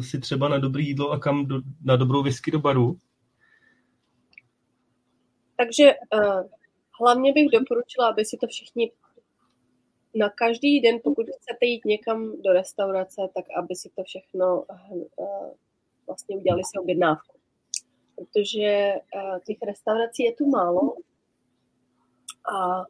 [0.00, 2.98] si třeba na dobré jídlo a kam do, na dobrou whisky do baru,
[5.56, 6.42] takže uh,
[7.00, 8.92] hlavně bych doporučila, aby si to všichni
[10.16, 15.06] na každý den, pokud chcete jít někam do restaurace, tak aby si to všechno uh,
[16.06, 17.38] vlastně udělali si objednávku.
[18.16, 20.96] Protože uh, těch restaurací je tu málo
[22.52, 22.82] a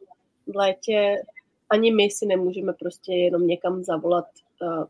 [0.47, 1.15] v létě
[1.69, 4.25] ani my si nemůžeme prostě jenom někam zavolat
[4.61, 4.85] uh,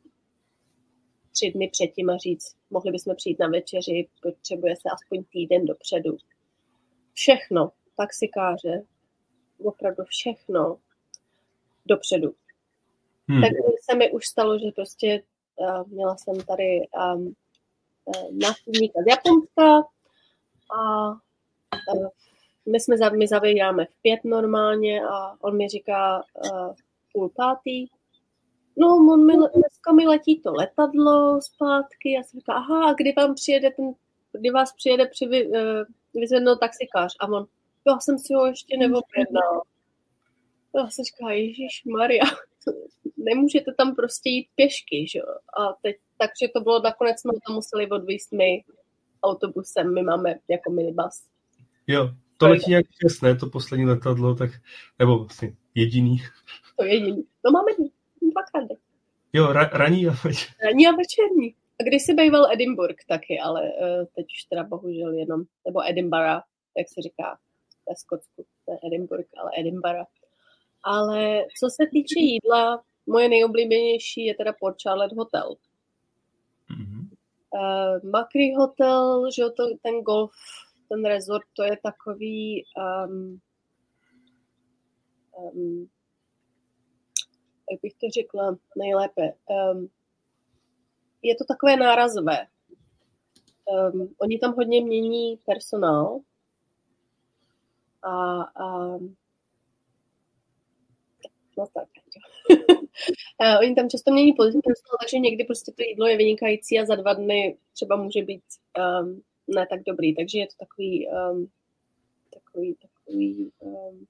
[1.32, 6.18] tři dny předtím a říct, mohli bychom přijít na večeři, potřebuje se aspoň týden dopředu.
[7.14, 8.86] Všechno, taxikáře,
[9.64, 10.78] opravdu všechno
[11.88, 12.34] dopředu.
[13.30, 13.42] Hmm.
[13.42, 13.52] Tak
[13.90, 15.24] se mi už stalo, že prostě
[15.56, 16.82] uh, měla jsem tady
[17.16, 17.34] um,
[18.06, 19.88] uh, návštěvníka z Japonska
[20.80, 21.10] a
[21.96, 22.08] uh,
[22.72, 26.74] my jsme my zavíráme v pět normálně a on mi říká uh,
[27.14, 27.88] půl pátý,
[28.78, 33.14] no on mi, dneska mi letí to letadlo zpátky, já jsem říká, aha, a kdy
[33.18, 33.94] vám přijede ten,
[34.32, 35.60] kdy vás přijede při, uh,
[36.14, 37.46] vyzvednout taxikář a on,
[37.88, 39.62] já jsem si ho ještě neobjednal.
[40.76, 42.24] Já jsem říká, Ježíš Maria,
[43.18, 45.26] nemůžete tam prostě jít pěšky, že jo?
[45.60, 48.64] A teď, takže to bylo, nakonec jsme tam museli odvíst my
[49.24, 51.28] autobusem, my máme jako minibus.
[51.88, 53.36] Jo, to letí nějak čas, ne?
[53.36, 54.52] To poslední letadlo, tak,
[55.00, 56.18] nebo vlastně jediný.
[56.76, 57.24] To jediný.
[57.42, 57.72] To máme
[58.22, 58.78] dvakrát.
[59.34, 60.56] Jo, ra, raní a večerní.
[60.64, 61.56] Raní a večerní.
[61.80, 66.44] A když si býval Edinburgh taky, ale uh, teď už teda bohužel jenom, nebo Edinburgh,
[66.78, 67.38] jak se říká
[67.90, 70.08] ve Skotsku, ne Edinburgh, ale Edinburgh.
[70.88, 75.56] Ale co se týče jídla, moje nejoblíbenější je teda Port Charlotte Hotel.
[76.72, 77.10] Mm-hmm.
[77.50, 80.32] Uh, Macri Hotel, že to, ten golf,
[80.90, 82.64] ten resort, to je takový
[83.08, 83.40] um,
[85.38, 85.90] um,
[87.72, 89.34] jak bych to řekla nejlépe,
[89.72, 89.90] um,
[91.22, 92.48] je to takové nárazové.
[93.66, 96.20] Um, oni tam hodně mění personál
[98.04, 98.98] a, a
[101.58, 101.88] no tak.
[103.42, 106.96] uh, oni tam často mění personál, takže někdy prostě to jídlo je vynikající a za
[106.96, 108.44] dva dny třeba může být
[109.02, 110.16] um, ne tak dobrý.
[110.16, 111.50] Takže je to takový, um,
[112.34, 114.08] takový, takový um,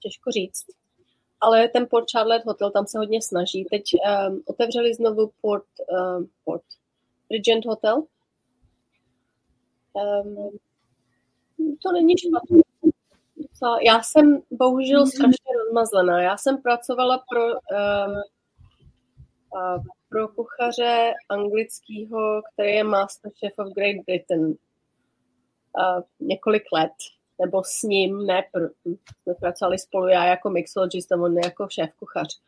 [0.00, 0.66] těžko říct
[1.44, 3.64] ale ten Port Charlotte Hotel, tam se hodně snaží.
[3.64, 3.82] Teď
[4.28, 5.66] um, otevřeli znovu Port,
[6.18, 6.62] um, Port
[7.30, 8.04] Regent Hotel.
[9.92, 10.58] Um,
[11.82, 12.63] to není špatné.
[13.86, 15.10] Já jsem bohužel mhm.
[15.10, 16.22] strašně rozmazlená.
[16.22, 18.14] Já jsem pracovala pro, um,
[19.54, 26.92] uh, pro kuchaře anglického, který je Master Chef of Great Britain uh, několik let
[27.40, 31.90] nebo s ním, ne, pr- jsme pracovali spolu já jako mixologist a on jako šéf
[31.98, 32.40] kuchař.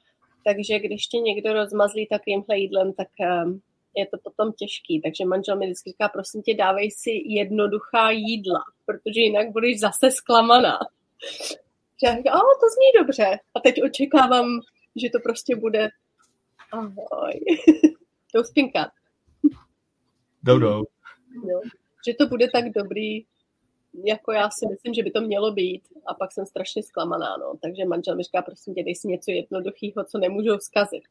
[0.44, 3.08] Takže když tě někdo rozmazlí takovýmhle jídlem, tak
[3.44, 3.60] um,
[3.96, 5.00] je to potom těžký.
[5.00, 10.10] Takže manžel mi vždycky říká, prosím tě, dávej si jednoduchá jídla, protože jinak budeš zase
[10.10, 10.78] zklamaná.
[12.02, 13.38] Já říkám, to zní dobře.
[13.54, 14.46] A teď očekávám,
[14.96, 15.88] že to prostě bude
[16.72, 17.32] ahoj.
[18.32, 18.90] to spinka.
[20.42, 20.84] Dou, dou.
[21.44, 21.60] No,
[22.06, 23.24] že to bude tak dobrý,
[24.04, 27.58] jako já si myslím, že by to mělo být a pak jsem strašně zklamaná, no.
[27.62, 31.02] Takže manžel mi říká, prosím tě, dej si něco jednoduchého, co nemůžu zkazit.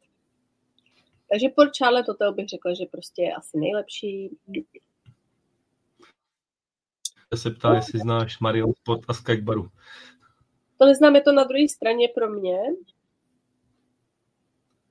[1.31, 4.37] Takže Port Charlotte Hotel bych řekla, že prostě je asi nejlepší.
[7.31, 9.69] Já se ptá, jestli znáš Marion Sport a Skype Baru.
[10.77, 12.57] To neznám, je to na druhé straně pro mě,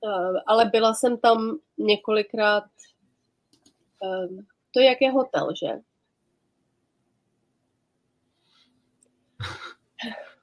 [0.01, 2.63] uh, ale byla jsem tam několikrát.
[4.01, 4.39] Uh,
[4.71, 5.81] to je jak je hotel, že?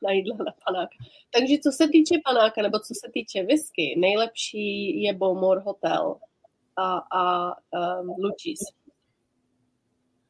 [0.03, 0.97] Na jídlo na panáka.
[1.31, 6.17] Takže co se týče panáka, nebo co se týče whisky, nejlepší je Bowmore Hotel
[6.77, 7.55] a, a
[8.01, 8.61] um, Lucis.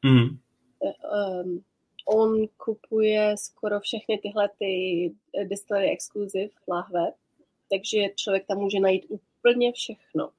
[0.05, 0.37] Mm.
[1.43, 1.63] Um,
[2.07, 4.71] on kupuje skoro všechny tyhle ty
[5.43, 7.11] distillery exclusive lahve,
[7.69, 10.31] takže člověk tam může najít úplně všechno.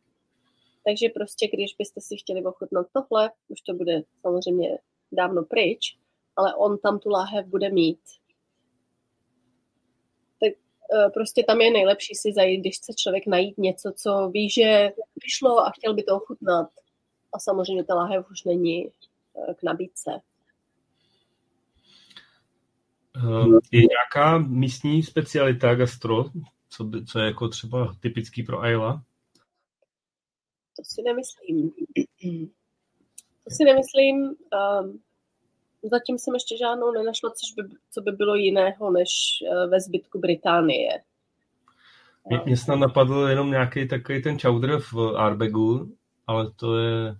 [0.85, 4.78] Takže prostě, když byste si chtěli ochutnat tohle, už to bude samozřejmě
[5.12, 5.99] dávno pryč,
[6.37, 8.24] ale on tam tu láhev bude mít Eh,
[11.14, 14.92] prostě tam je nejlepší si zajít, když chce člověk najít něco, co ví, že
[15.24, 16.68] vyšlo a chtěl by to ochutnat.
[17.32, 20.11] A samozřejmě ta láhev už není eh, k nabídce.
[23.16, 26.24] Eh, je nějaká místní specialita gastro,
[26.68, 29.03] co, by, co je jako třeba typický pro Ayla?
[30.76, 31.70] To si nemyslím.
[33.45, 34.16] To si nemyslím.
[34.16, 35.01] Um,
[35.85, 39.11] zatím jsem ještě žádnou nenašla, což by, co by bylo jiného než
[39.53, 40.91] eh, ve zbytku Británie.
[42.28, 47.16] Mě, mě snad napadl jenom nějaký takový ten chowder v Arbegu, ale to je,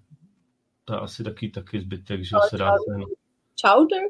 [0.85, 3.05] to je asi taky taky zbytek, že ale se dá ten...
[3.67, 4.03] Chowder?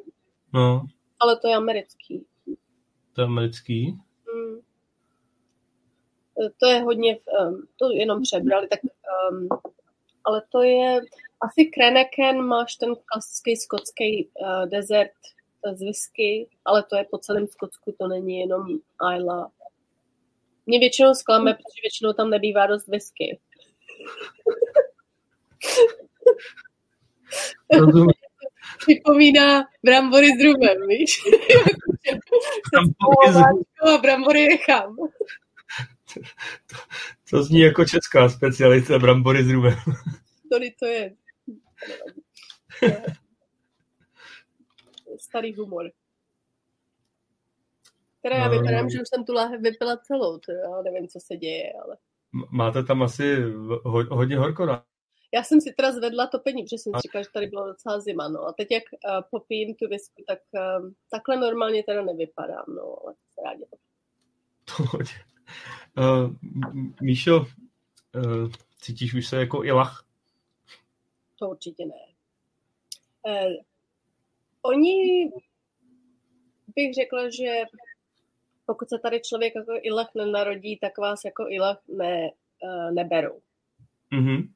[0.52, 0.86] No.
[1.20, 2.26] Ale to je americký.
[3.12, 3.98] To je americký?
[4.34, 4.60] Hmm.
[6.60, 8.80] to je hodně, um, to jenom přebrali, tak,
[9.30, 9.48] um,
[10.24, 11.00] ale to je,
[11.44, 15.12] asi Kreneken máš ten klasický skotský uh, desert
[15.72, 18.66] z whisky, ale to je po celém Skotsku, to není jenom
[19.16, 19.50] Isla.
[20.66, 23.38] Mě většinou zklame, protože většinou tam nebývá dost whisky.
[27.72, 28.10] Rozumím.
[28.78, 31.10] Připomíná brambory s rumem, víš?
[32.72, 33.94] Brambory s rumem.
[33.94, 34.96] a brambory nechám.
[36.70, 36.76] To,
[37.30, 39.78] to zní jako česká specialita brambory s rumem.
[40.52, 41.16] To, to je
[45.18, 45.90] starý humor.
[48.22, 51.36] Teda já vypadám, že už jsem tu láhev vypila celou, to já nevím, co se
[51.36, 51.96] děje, ale...
[52.50, 53.36] Máte tam asi
[53.84, 54.82] ho, hodně horko, ne?
[55.34, 58.42] Já jsem si teda zvedla topení, protože jsem říkala, že tady bylo docela zima, no.
[58.42, 63.14] A teď, jak uh, popijím tu visku, tak uh, takhle normálně teda nevypadám, no, ale
[63.14, 63.64] se rádi.
[65.98, 66.30] Uh,
[67.02, 70.04] Míšo, uh, cítíš už se jako ilach?
[71.38, 72.06] To určitě ne.
[73.22, 73.52] Uh,
[74.62, 75.30] oni,
[76.76, 77.64] bych řekla, že
[78.66, 82.30] pokud se tady člověk jako ilach nenarodí, tak vás jako ilach ne,
[82.62, 83.40] uh, neberou.
[84.12, 84.48] Mm-hmm.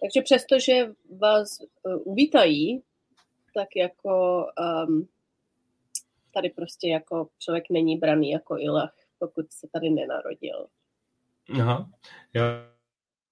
[0.00, 2.82] Takže přesto, že vás uh, uvítají,
[3.54, 4.46] tak jako
[4.86, 5.08] um,
[6.34, 10.66] tady prostě jako člověk není braný jako ilach, pokud se tady nenarodil.
[11.60, 11.90] Aha.
[12.34, 12.42] Já,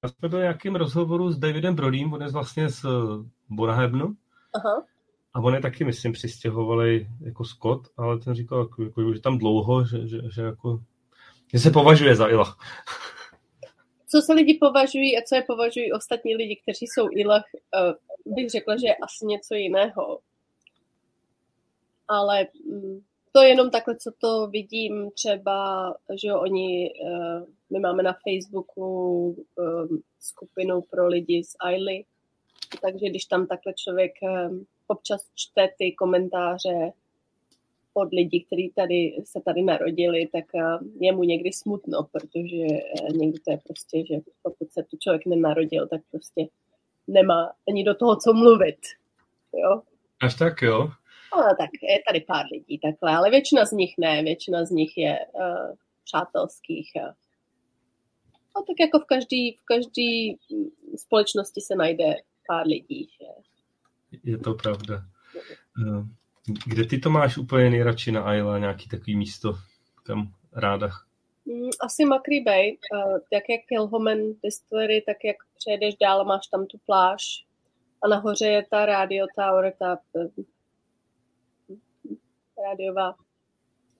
[0.02, 2.84] já jsme byl nějakým rozhovoru s Davidem Brodím, on je vlastně z
[3.48, 4.16] Bonahebnu.
[4.54, 4.86] Aha.
[5.34, 9.38] A on je taky, myslím, přistěhovali jako Scott, ale ten říkal, jako, jako, že tam
[9.38, 10.82] dlouho, že, že, že, jako,
[11.52, 12.58] že se považuje za Ilach.
[14.06, 17.44] Co se lidi považují a co je považují ostatní lidi, kteří jsou Ilach,
[18.26, 20.20] uh, bych řekla, že je asi něco jiného.
[22.08, 23.00] Ale mm,
[23.32, 25.90] to je jenom takhle, co to vidím třeba,
[26.22, 28.84] že jo, oni, uh, my máme na Facebooku
[29.26, 32.04] um, skupinu pro lidi z Ailey,
[32.82, 36.92] takže když tam takhle člověk um, občas čte ty komentáře
[37.94, 40.44] od lidí, kteří tady se tady narodili, tak
[41.00, 42.66] je mu někdy smutno, protože
[43.12, 46.46] někdy to je prostě, že pokud se tu člověk nenarodil, tak prostě
[47.08, 48.78] nemá ani do toho, co mluvit.
[49.52, 49.82] Jo?
[50.20, 50.88] Až tak, jo?
[51.36, 54.96] No, tak je tady pár lidí takhle, ale většina z nich ne, většina z nich
[54.96, 55.74] je uh,
[56.04, 56.92] přátelských.
[58.56, 60.38] A tak jako v každé v každý
[60.96, 62.14] společnosti se najde
[62.46, 63.08] pár lidí.
[63.20, 63.26] Že?
[64.24, 65.02] Je to pravda.
[65.78, 66.06] Uh,
[66.66, 69.54] kde ty to máš úplně nejradši na Isla, nějaký takový místo,
[70.02, 70.88] kam ráda?
[71.44, 76.66] Mm, asi Macri Bay, uh, jak je Kilhoman Distillery, tak jak přejedeš dál, máš tam
[76.66, 77.22] tu pláž
[78.02, 79.98] a nahoře je ta radio tower, ta
[82.68, 83.14] rádiová.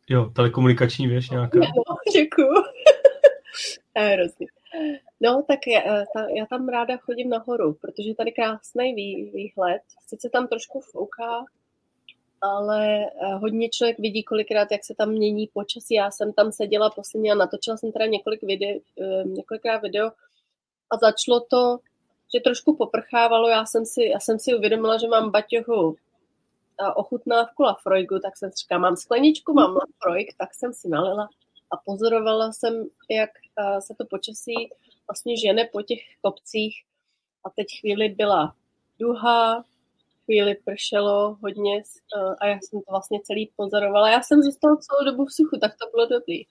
[0.09, 1.59] Jo, telekomunikační věž nějaká.
[1.77, 2.55] No, děkuju.
[3.97, 4.47] Hrozně.
[5.21, 9.83] No, tak já, ta, já tam ráda chodím nahoru, protože tady krásný vý, výhled.
[10.07, 11.45] Sice tam trošku fouká,
[12.41, 15.95] ale eh, hodně člověk vidí kolikrát, jak se tam mění počasí.
[15.95, 20.11] Já jsem tam seděla posledně a natočila jsem teda několik video, eh, několikrát video
[20.91, 21.79] a začalo to,
[22.35, 23.49] že trošku poprchávalo.
[23.49, 25.97] Já jsem si, já jsem si uvědomila, že mám baťohu
[26.97, 31.29] ochutnávku Lafroigu, tak jsem říkala, mám skleničku, mám Lafroig, tak jsem si nalila
[31.73, 32.75] a pozorovala jsem,
[33.11, 33.31] jak
[33.81, 34.55] se to počasí
[35.09, 36.85] vlastně žene po těch kopcích
[37.45, 38.55] a teď chvíli byla
[39.01, 39.65] duha,
[40.25, 41.83] chvíli pršelo hodně
[42.41, 44.11] a já jsem to vlastně celý pozorovala.
[44.11, 46.47] Já jsem zůstala celou dobu v suchu, tak to bylo dobrý.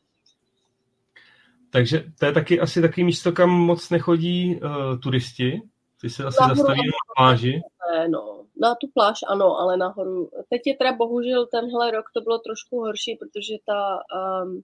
[1.71, 5.61] Takže to je taky asi takový místo, kam moc nechodí uh, turisti?
[6.01, 7.61] Ty se asi zastaví na pláži?
[7.91, 8.38] Ne, no.
[8.59, 10.31] Na tu pláž ano, ale nahoru.
[10.49, 13.99] Teď je teda bohužel tenhle rok to bylo trošku horší, protože ta
[14.43, 14.63] um,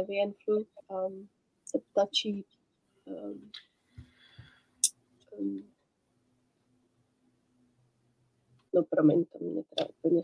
[0.00, 1.28] avian flu um,
[1.64, 2.44] se ptačí
[3.04, 3.50] um,
[5.38, 5.70] um,
[8.74, 10.22] no promiň, to mě teda úplně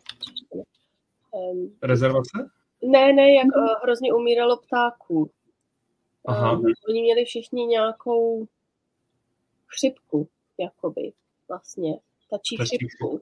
[1.31, 2.51] um, Rezervace?
[2.83, 5.31] Ne, ne, jak uh, hrozně umíralo ptáků.
[6.27, 6.53] Aha.
[6.53, 8.47] Um, oni měli všichni nějakou
[9.67, 10.29] chřipku,
[10.59, 11.13] jakoby,
[11.49, 11.99] vlastně,
[12.31, 13.21] tačí chřipku.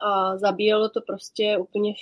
[0.00, 1.94] A zabíjelo to prostě úplně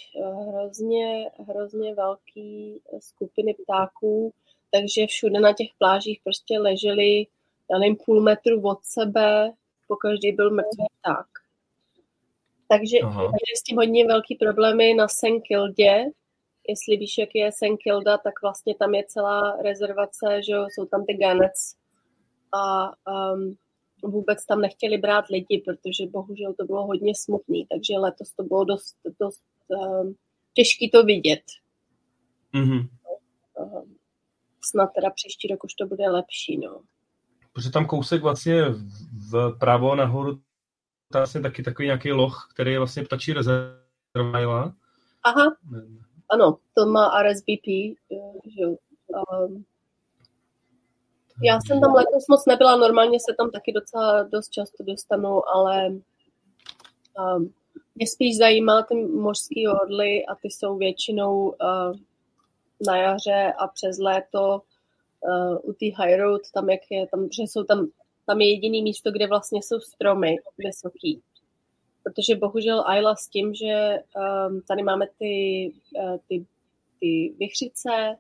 [0.49, 4.33] hrozně, hrozně velký skupiny ptáků,
[4.71, 7.27] takže všude na těch plážích prostě leželi,
[7.71, 9.53] já nevím, půl metru od sebe,
[9.89, 11.27] po každý byl mrtvý pták.
[12.69, 16.05] Takže měli s tím hodně velký problémy na Senkildě,
[16.69, 21.07] jestli víš, jak je Senkilda, tak vlastně tam je celá rezervace, že jo, jsou tam
[21.07, 21.75] ty ganec
[22.53, 22.93] a
[23.33, 23.57] um,
[24.03, 28.65] vůbec tam nechtěli brát lidi, protože bohužel to bylo hodně smutný, takže letos to bylo
[28.65, 30.15] dost, dost um,
[30.55, 31.43] těžký to vidět.
[32.55, 32.89] Mm-hmm.
[34.65, 36.83] Snad teda příští rok už to bude lepší, no.
[37.53, 38.63] Protože tam kousek vlastně
[39.57, 40.35] vpravo nahoru,
[41.13, 44.75] tam vlastně taky takový nějaký loch, který je vlastně ptačí rezerva.
[45.25, 45.57] Aha,
[46.31, 47.67] ano, to má RSVP,
[48.47, 49.65] že um,
[51.43, 55.89] já jsem tam letos moc nebyla, normálně se tam taky docela dost často dostanu, ale
[55.89, 57.53] um,
[57.95, 61.97] mě spíš zajímá ty mořské orly a ty jsou většinou uh,
[62.87, 64.63] na jaře a přes léto
[65.21, 67.89] uh, u té high road, tam jak je, tam, že jsou tam,
[68.27, 71.23] tam je jediný místo, kde vlastně jsou stromy vysoký.
[72.03, 73.99] Protože bohužel Ayla s tím, že
[74.49, 75.73] um, tady máme ty,
[76.03, 76.47] uh, ty,
[77.01, 78.17] ty vychřice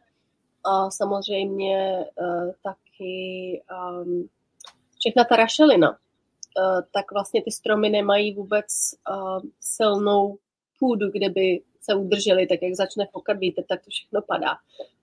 [0.64, 2.52] a samozřejmě uh,
[3.00, 4.28] taky um,
[4.98, 8.66] všechna ta rašelina, uh, tak vlastně ty stromy nemají vůbec
[9.10, 10.38] uh, silnou
[10.78, 14.56] půdu, kde by se udrželi, tak jak začne fokat vítr, tak to všechno padá.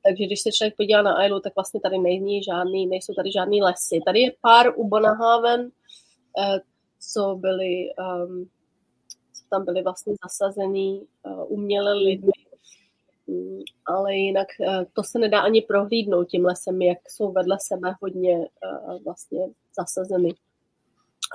[0.03, 3.61] Takže když se člověk podívá na Ailu, tak vlastně tady není žádný, nejsou tady žádný
[3.61, 3.99] lesy.
[4.05, 5.69] Tady je pár u Bonahaven,
[6.39, 6.59] eh,
[6.99, 8.49] co byly, um,
[9.33, 12.31] co tam byly vlastně zasazený uh, uměle lidmi,
[13.85, 18.37] ale jinak uh, to se nedá ani prohlídnout tím lesem, jak jsou vedle sebe hodně
[18.37, 19.39] uh, vlastně
[19.79, 20.33] zasazeny.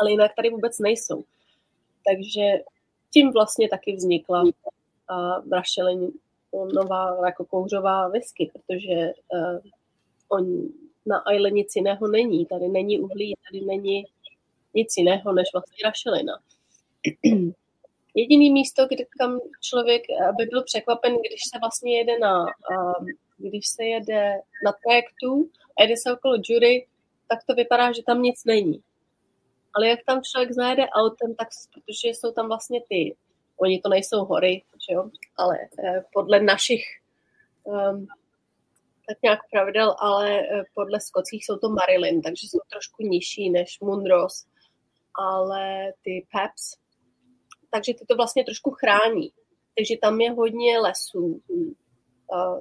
[0.00, 1.24] Ale jinak tady vůbec nejsou.
[2.06, 2.64] Takže
[3.10, 6.12] tím vlastně taky vznikla uh, rašelin,
[6.74, 9.12] nová jako kouřová whisky, protože
[10.28, 10.68] on,
[11.06, 12.46] na Isle nic jiného není.
[12.46, 14.04] Tady není uhlí, tady není
[14.74, 16.32] nic jiného než vlastně rašelina.
[18.14, 20.02] Jediný místo, kde kam člověk
[20.36, 23.06] by byl překvapen, když se vlastně jede na, uh,
[23.36, 24.34] když se jede
[24.64, 26.86] na trajektu a jede se okolo jury,
[27.28, 28.82] tak to vypadá, že tam nic není.
[29.74, 33.16] Ale jak tam člověk zajede autem, tak protože jsou tam vlastně ty
[33.56, 35.10] Oni to nejsou hory, že jo?
[35.36, 36.84] ale eh, podle našich
[37.64, 38.06] um,
[39.08, 43.80] tak nějak pravidel, ale eh, podle skockých jsou to Marilyn, takže jsou trošku nižší než
[43.80, 44.46] Munros,
[45.14, 46.76] ale ty Peps,
[47.72, 49.32] takže ty to vlastně trošku chrání.
[49.76, 51.42] Takže tam je hodně lesů,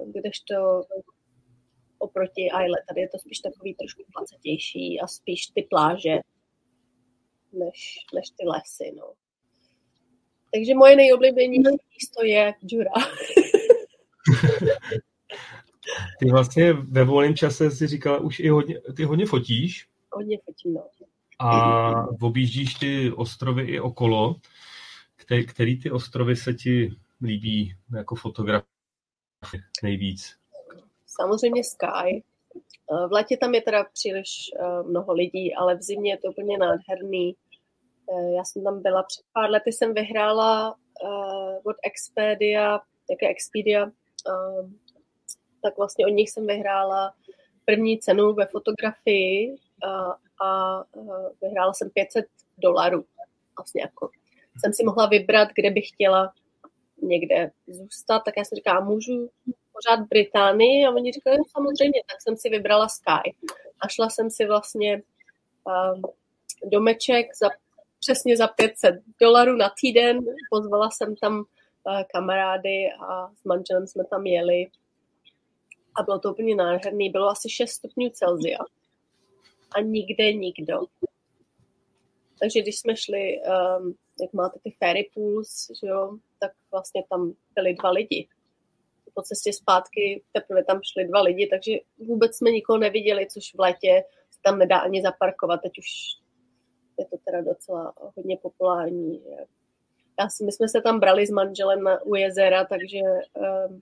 [0.05, 0.83] kdežto
[1.97, 6.19] oproti Isle, tady je to spíš takový trošku placetější a spíš ty pláže
[7.53, 8.95] než, než ty lesy.
[8.97, 9.13] No.
[10.53, 12.91] Takže moje nejoblíbenější místo je Jura.
[16.19, 19.87] ty vlastně ve volném čase si říkala, už i hodně, ty hodně fotíš.
[20.11, 20.83] Hodně fotím, no.
[21.39, 21.91] A
[22.21, 24.35] objíždíš ty ostrovy i okolo.
[25.21, 26.91] Který, který ty ostrovy se ti
[27.21, 28.63] líbí jako fotograf
[29.83, 30.35] nejvíc?
[31.05, 32.23] Samozřejmě Sky.
[33.07, 36.57] V létě tam je teda příliš eh, mnoho lidí, ale v zimě je to úplně
[36.57, 37.35] nádherný.
[38.11, 40.75] Eh, já jsem tam byla před pár lety, jsem vyhrála
[41.63, 43.91] od Expedia, jaké Expedia,
[45.63, 47.13] tak vlastně od nich jsem vyhrála
[47.65, 49.55] první cenu ve fotografii
[50.43, 50.83] a
[51.41, 52.25] vyhrála jsem 500
[52.57, 53.05] dolarů.
[53.57, 54.09] Vlastně jako
[54.59, 56.33] jsem si mohla vybrat, kde bych chtěla
[57.01, 59.29] někde zůstat, tak já jsem říkala, můžu
[59.73, 60.85] pořád Británii?
[60.85, 63.35] A oni říkali, no, samozřejmě, tak jsem si vybrala Sky.
[63.79, 65.01] A šla jsem si vlastně
[65.65, 66.01] um,
[66.71, 67.49] domeček za
[68.01, 70.19] přesně za 500 dolarů na týden.
[70.49, 71.43] Pozvala jsem tam
[71.89, 74.67] eh, kamarády a s manželem jsme tam jeli.
[75.95, 77.09] A bylo to úplně nádherný.
[77.09, 78.59] Bylo asi 6 stupňů Celzia.
[79.75, 80.79] A nikde nikdo.
[82.39, 83.41] Takže když jsme šli,
[83.79, 88.27] um, jak máte ty ferry pools, že jo, tak vlastně tam byli dva lidi.
[89.13, 93.59] Po cestě zpátky teprve tam šli dva lidi, takže vůbec jsme nikoho neviděli, což v
[93.59, 95.61] létě se tam nedá ani zaparkovat.
[95.61, 95.87] Teď už
[96.99, 99.23] je to teda docela hodně populární.
[100.19, 102.99] Já si, my jsme se tam brali s manželem na, u jezera, takže...
[103.67, 103.81] Um,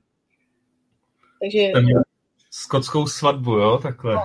[1.41, 1.71] takže
[2.51, 4.13] skotskou svatbu, jo, takhle.
[4.13, 4.21] No,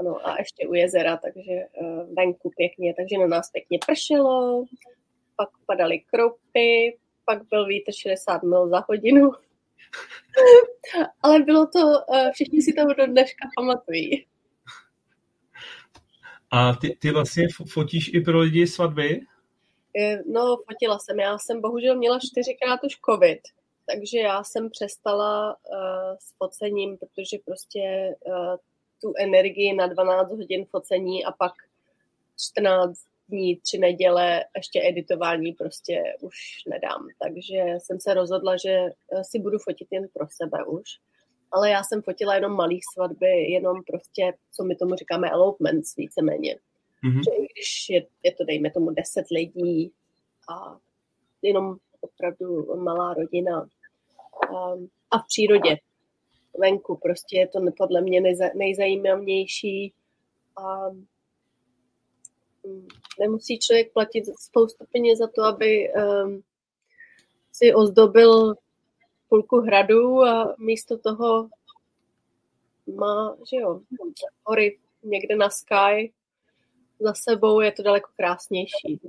[0.00, 4.64] ano, a ještě u jezera, takže uh, venku pěkně, takže na nás pěkně pršelo,
[5.36, 9.30] pak padaly kroupy, pak byl vítr 60 mil za hodinu.
[11.22, 14.26] Ale bylo to, uh, všichni si to do dneška pamatují.
[16.50, 19.20] A ty, ty vlastně fotíš i pro lidi svatby?
[20.26, 21.20] No, fotila jsem.
[21.20, 23.40] Já jsem bohužel měla čtyřikrát už covid,
[23.86, 28.56] takže já jsem přestala uh, s focením, protože prostě uh,
[29.02, 31.52] tu energii na 12 hodin focení a pak
[32.54, 36.34] 14 dní, tři neděle ještě editování prostě už
[36.68, 37.06] nedám.
[37.22, 38.78] Takže jsem se rozhodla, že
[39.22, 40.84] si budu fotit jen pro sebe už
[41.52, 46.58] ale já jsem fotila jenom malých svatby, jenom prostě, co my tomu říkáme elopements víceméně.
[47.04, 47.22] Mm-hmm.
[47.24, 49.92] Že když je, je to, dejme tomu, deset lidí
[50.54, 50.78] a
[51.42, 55.76] jenom opravdu malá rodina um, a v přírodě.
[56.58, 56.98] venku.
[57.02, 58.20] Prostě je to podle mě
[58.54, 59.94] nejzajímavější
[60.56, 61.04] a mm,
[63.20, 66.42] nemusí člověk platit spoustu peněz za to, aby um,
[67.52, 68.54] si ozdobil
[69.28, 71.48] půlku hradu a místo toho
[72.96, 73.80] má, že jo,
[74.44, 76.12] hory někde na sky
[77.00, 79.00] za sebou, je to daleko krásnější.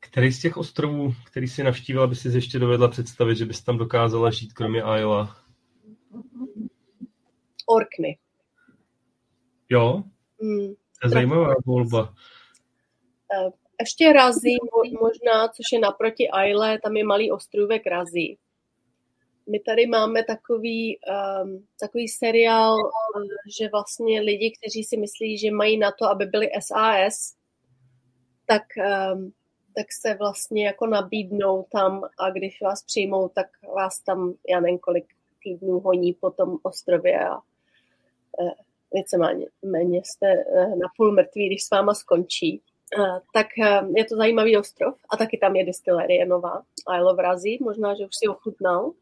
[0.00, 3.78] Který z těch ostrovů, který si navštívila, by si ještě dovedla představit, že bys tam
[3.78, 5.36] dokázala žít, kromě Isla?
[7.66, 8.18] Orkny.
[9.68, 10.02] Jo?
[10.42, 12.14] Mm, to je zajímavá volba.
[13.34, 14.56] Eh, ještě Razí
[15.00, 18.38] možná, což je naproti Isle, tam je malý ostrůvek Razí.
[19.50, 20.98] My tady máme takový,
[21.42, 23.22] um, takový seriál, uh,
[23.58, 27.34] že vlastně lidi, kteří si myslí, že mají na to, aby byli SAS,
[28.46, 28.62] tak
[29.12, 29.32] um,
[29.76, 33.46] tak se vlastně jako nabídnou tam a když vás přijmou, tak
[33.76, 35.04] vás tam, já nevím, kolik
[35.42, 37.36] týdnů honí po tom ostrově a
[38.40, 38.54] eh,
[38.94, 42.62] víceméně méně jste eh, na půl mrtví, když s váma skončí.
[42.98, 46.62] Eh, tak eh, je to zajímavý ostrov a taky tam je distillerie nová,
[46.96, 48.92] Isle of Razi, možná, že už si ochutnal.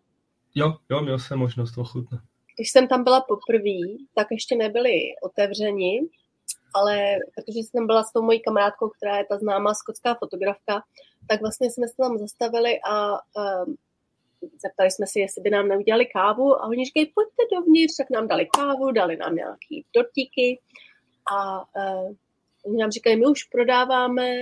[0.55, 2.21] Jo, jo, měl jsem možnost ochutnat.
[2.57, 3.81] Když jsem tam byla poprvé,
[4.15, 6.01] tak ještě nebyli otevřeni,
[6.75, 10.83] ale protože jsem byla s tou mojí kamarádkou, která je ta známá skotská fotografka,
[11.29, 13.77] tak vlastně jsme se tam zastavili a um,
[14.41, 18.29] zeptali jsme si, jestli by nám neudělali kávu a oni říkají, pojďte dovnitř, tak nám
[18.29, 20.61] dali kávu, dali nám nějaký dortíky
[21.33, 22.15] a uh,
[22.67, 24.35] oni nám říkají, my už prodáváme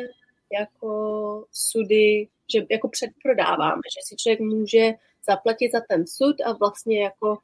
[0.53, 4.93] jako sudy, že jako předprodáváme, že si člověk může
[5.27, 7.39] zaplatit za ten sud a vlastně jako,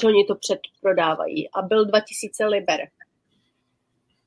[0.00, 1.50] že oni to předprodávají.
[1.50, 2.80] A byl 2000 liber.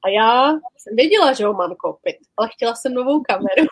[0.03, 3.67] A já jsem věděla, že ho mám koupit, ale chtěla jsem novou kameru.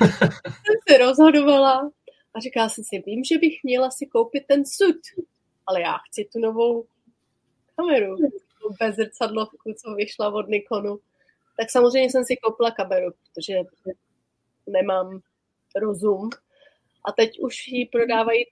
[0.66, 1.90] jsem se rozhodovala
[2.38, 4.96] a říkala jsem si, vím, že bych měla si koupit ten sud,
[5.66, 6.84] ale já chci tu novou
[7.76, 10.98] kameru, tu bezrcadlovku, co vyšla od Nikonu.
[11.60, 13.54] Tak samozřejmě jsem si koupila kameru, protože
[14.66, 15.20] nemám
[15.76, 16.30] rozum.
[17.04, 18.44] A teď už ji prodávají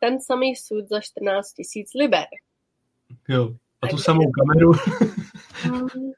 [0.00, 2.26] ten samý sud za 14 tisíc liber.
[3.28, 4.72] Jo, a tu samou kameru.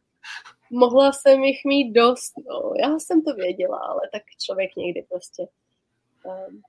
[0.71, 2.33] mohla jsem jich mít dost.
[2.49, 2.73] No.
[2.83, 5.47] Já jsem to věděla, ale tak člověk někdy prostě
[6.25, 6.63] um,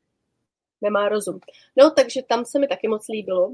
[0.82, 1.40] nemá rozum.
[1.76, 3.52] No, takže tam se mi taky moc líbilo.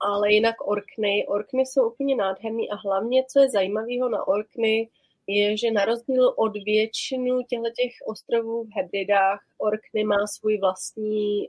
[0.00, 4.88] Ale jinak Orkny, Orkny jsou úplně nádherný a hlavně, co je zajímavého na Orkny,
[5.26, 11.46] je, že na rozdíl od většinu těchto těch ostrovů v Hebridách, Orkny má svůj vlastní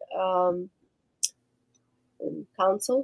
[0.49, 0.69] um,
[2.61, 3.03] council,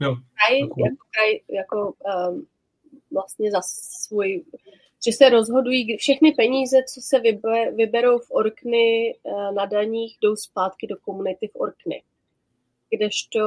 [0.00, 0.14] jo.
[0.14, 1.94] kraj, jako, kraj, jako
[2.30, 2.46] um,
[3.12, 4.44] vlastně za svůj,
[5.06, 7.20] že se rozhodují, všechny peníze, co se
[7.70, 12.02] vyberou v Orkny uh, na daních, jdou zpátky do komunity v Orkny.
[12.90, 13.40] Kdežto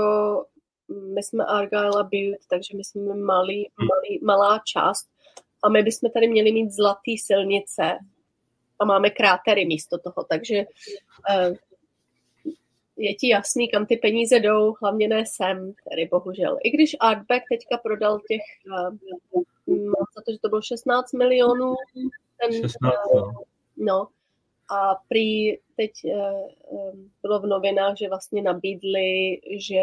[0.89, 5.09] my jsme Argyle a Butte, takže my jsme malý, malý, malá část
[5.63, 7.97] a my bychom tady měli mít zlatý silnice
[8.79, 11.55] a máme krátery místo toho, takže uh,
[12.99, 16.57] je ti jasný, kam ty peníze jdou, hlavně ne sem, tedy bohužel.
[16.63, 19.43] I když Artback teďka prodal těch, uh,
[20.15, 21.75] za to, že to bylo 16 milionů.
[22.41, 23.31] Ten, 16, uh,
[23.77, 24.07] no.
[24.71, 29.81] A prý teď uh, bylo v novinách, že vlastně nabídli, že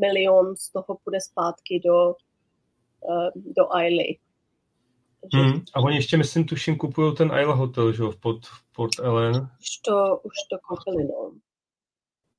[0.00, 2.14] milion z toho půjde zpátky do,
[3.34, 4.18] do Isly.
[5.34, 5.60] Hmm.
[5.74, 8.98] A oni ještě, myslím, tuším, kupují ten Isle Hotel, že jo, v Port, v Port
[8.98, 9.34] Ellen.
[9.60, 11.32] Už to, už to koupili, no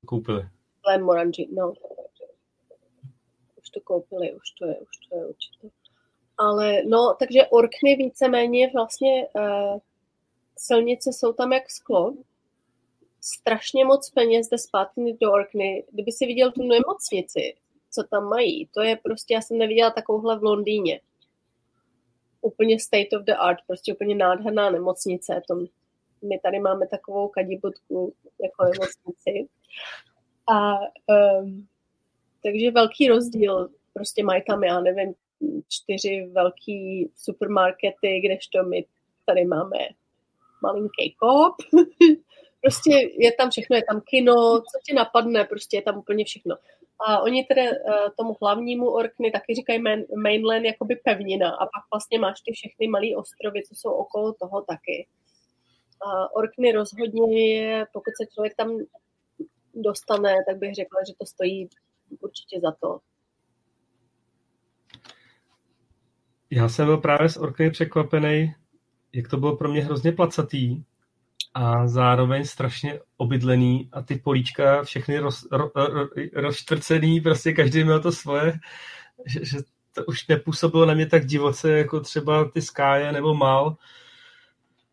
[0.06, 0.50] koupili.
[1.02, 1.74] Morangi, no.
[3.58, 5.70] Už to koupili, už to je, už to je určitě.
[6.38, 9.80] Ale no, takže Orkny víceméně vlastně uh,
[10.58, 12.14] silnice jsou tam jak sklo.
[13.22, 15.84] Strašně moc peněz jde zpátky do Orkny.
[15.92, 17.56] Kdyby si viděl tu nemocnici,
[17.92, 21.02] co tam mají, to je prostě, já jsem neviděla takovouhle v Londýně.
[22.42, 25.42] Úplně state of the art, prostě úplně nádherná nemocnice.
[25.48, 25.66] To,
[26.24, 28.14] my tady máme takovou kadibutku
[28.44, 29.50] jako nemocnici.
[30.54, 30.74] A
[31.40, 31.68] um,
[32.44, 33.70] takže velký rozdíl.
[33.94, 35.14] Prostě mají tam, já nevím,
[35.70, 38.86] čtyři velký supermarkety, kdežto my
[39.26, 39.78] tady máme
[40.64, 41.56] malinký kop.
[42.62, 46.56] prostě je tam všechno, je tam kino, co ti napadne, prostě je tam úplně všechno.
[47.08, 51.84] A oni tedy uh, tomu hlavnímu Orkny taky říkají main, mainland jakoby pevnina a pak
[51.94, 55.08] vlastně máš ty všechny malé ostrovy, co jsou okolo toho taky.
[56.06, 58.78] A Orkny rozhodně je, pokud se člověk tam
[59.76, 61.70] dostane, tak bych řekla, že to stojí
[62.20, 63.00] určitě za to.
[66.50, 68.56] Já jsem byl právě s Orkny překvapený,
[69.14, 70.84] jak to bylo pro mě hrozně placatý.
[71.54, 78.00] a zároveň strašně obydlený a ty políčka všechny roz, ro, ro, rozštvrcený, prostě každý měl
[78.00, 78.54] to svoje,
[79.26, 79.58] že, že
[79.92, 83.78] to už nepůsobilo na mě tak divoce, jako třeba ty Sky nebo Mal.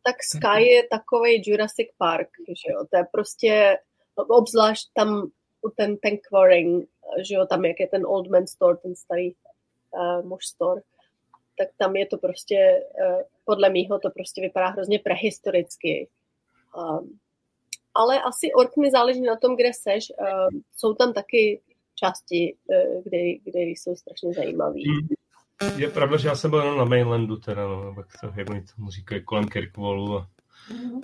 [0.02, 3.78] Tak Sky je takový Jurassic Park, že jo, to je prostě,
[4.14, 5.30] obzvlášť tam
[5.76, 6.88] ten, ten Quarring,
[7.28, 9.32] že jo, tam jak je ten Old Man Store, ten starý
[9.90, 10.80] uh, muž store,
[11.58, 16.08] tak tam je to prostě, uh, podle mýho to prostě vypadá hrozně prehistoricky.
[16.76, 17.18] Um,
[17.94, 20.12] ale asi Orkney záleží na tom, kde seš.
[20.20, 21.60] Uh, jsou tam taky
[21.94, 24.80] části, uh, kde, kde jsou strašně zajímavé.
[25.76, 28.90] Je pravda, že já jsem byl na mainlandu, teda, no, jak, to, jak oni tomu
[28.90, 30.28] říkají, kolem Kirkwallu a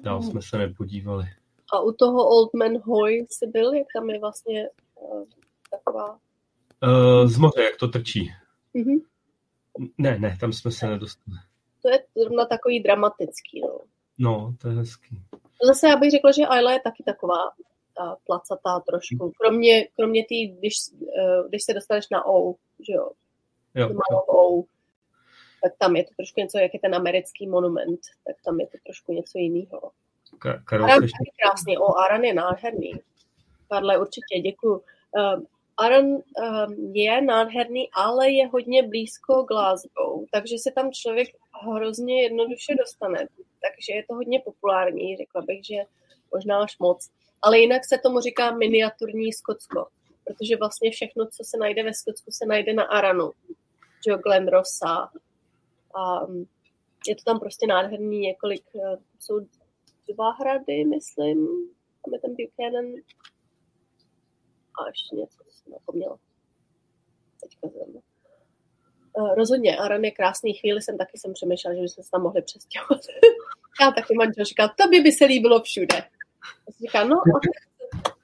[0.02, 1.24] dál jsme se nepodívali.
[1.72, 5.24] A u toho Old Man Hoy jsi byl, jak tam je vlastně uh,
[5.70, 6.18] taková...
[6.82, 8.30] Uh, z moře, jak to trčí.
[8.74, 9.00] Mm-hmm.
[9.98, 11.38] Ne, ne, tam jsme se nedostali.
[11.82, 13.80] To je zrovna takový dramatický, no.
[14.18, 15.18] No, to je hezký.
[15.66, 17.50] Zase já bych řekla, že Ayla je taky taková
[17.96, 19.32] ta placatá trošku.
[19.40, 22.52] Kromě, kromě tý, když, uh, když se dostaneš na O,
[22.86, 23.11] že jo,
[23.77, 23.91] jo.
[24.29, 24.62] O,
[25.62, 28.79] tak tam je to trošku něco, jak je ten americký monument, tak tam je to
[28.85, 29.91] trošku něco jiného.
[30.39, 31.09] Ka- Karol, Aran je
[31.43, 32.93] krásný, o, Aran je nádherný.
[33.68, 34.83] Karle, určitě, děkuju.
[35.16, 35.43] Uh,
[35.77, 36.22] Aran um,
[36.93, 41.29] je nádherný, ale je hodně blízko Glasgow, takže se tam člověk
[41.72, 43.18] hrozně jednoduše dostane.
[43.37, 45.77] Takže je to hodně populární, řekla bych, že
[46.33, 47.11] možná až moc.
[47.43, 49.87] Ale jinak se tomu říká miniaturní Skotsko,
[50.24, 53.31] protože vlastně všechno, co se najde ve Skotsku, se najde na Aranu.
[54.07, 55.11] Že Glen Rossa.
[55.94, 56.26] A
[57.09, 59.40] je to tam prostě nádherný několik, eh, jsou
[60.14, 61.46] dva hrady, myslím.
[62.04, 62.86] Tam je ten Buchanan
[64.78, 66.18] a ještě něco, co jsem napomněla.
[67.40, 68.00] Teďka zrovna.
[69.12, 70.54] Uh, rozhodně, Aran je krásný.
[70.54, 73.00] Chvíli jsem taky jsem přemýšlela, že bychom se tam mohli přestěhovat.
[73.80, 75.98] Já taky manžel říká, tobě by se líbilo všude.
[76.68, 77.16] A jsem říká, no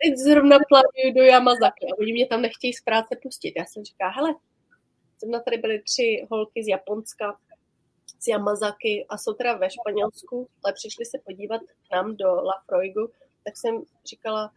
[0.02, 3.52] teď zrovna plánuju do Yamazaki a oni mě tam nechtějí z práce pustit.
[3.56, 4.34] Já jsem říká, hele,
[5.22, 7.38] zrovna tady byly tři holky z Japonska,
[8.20, 12.62] z Yamazaki a jsou teda ve Španělsku, ale přišli se podívat k nám do La
[12.66, 13.10] Froigu,
[13.44, 14.52] tak jsem říkala,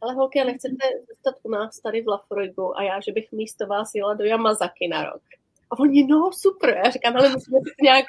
[0.00, 3.66] ale holky, a nechcete zůstat u nás tady v Lafroigu a já, že bych místo
[3.66, 5.22] vás jela do Yamazaki na rok.
[5.70, 8.06] A oni, no super, já říkám, ale musíme to nějak,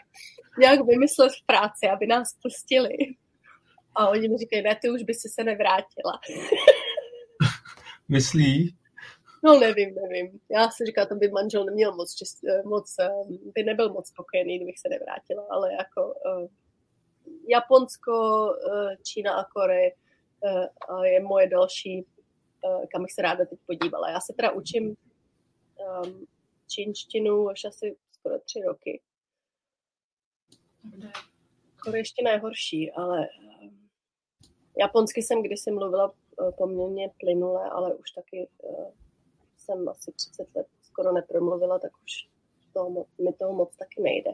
[0.60, 2.98] nějak vymyslet v práci, aby nás pustili.
[3.96, 6.20] A oni mi říkají, ne, ty už by si se nevrátila.
[8.10, 8.76] Myslí?
[9.48, 10.40] No nevím, nevím.
[10.50, 12.96] Já si říkám, to by manžel neměl moc, čist, moc
[13.56, 16.48] by nebyl moc spokojený, kdybych se nevrátila, ale jako uh,
[17.50, 19.92] Japonsko, uh, Čína a Korea
[20.90, 22.06] uh, je moje další,
[22.64, 24.10] uh, kam bych se ráda teď podívala.
[24.10, 26.28] Já se teda učím um,
[26.68, 29.02] čínštinu už asi skoro tři roky.
[31.84, 33.28] Korejština je horší, ale
[34.80, 36.14] japonsky jsem kdysi mluvila
[36.58, 38.92] poměrně plynule, ale už taky uh,
[39.68, 42.12] jsem asi 30 let skoro nepromluvila, tak už
[42.74, 44.32] toho moc, mi toho moc taky nejde.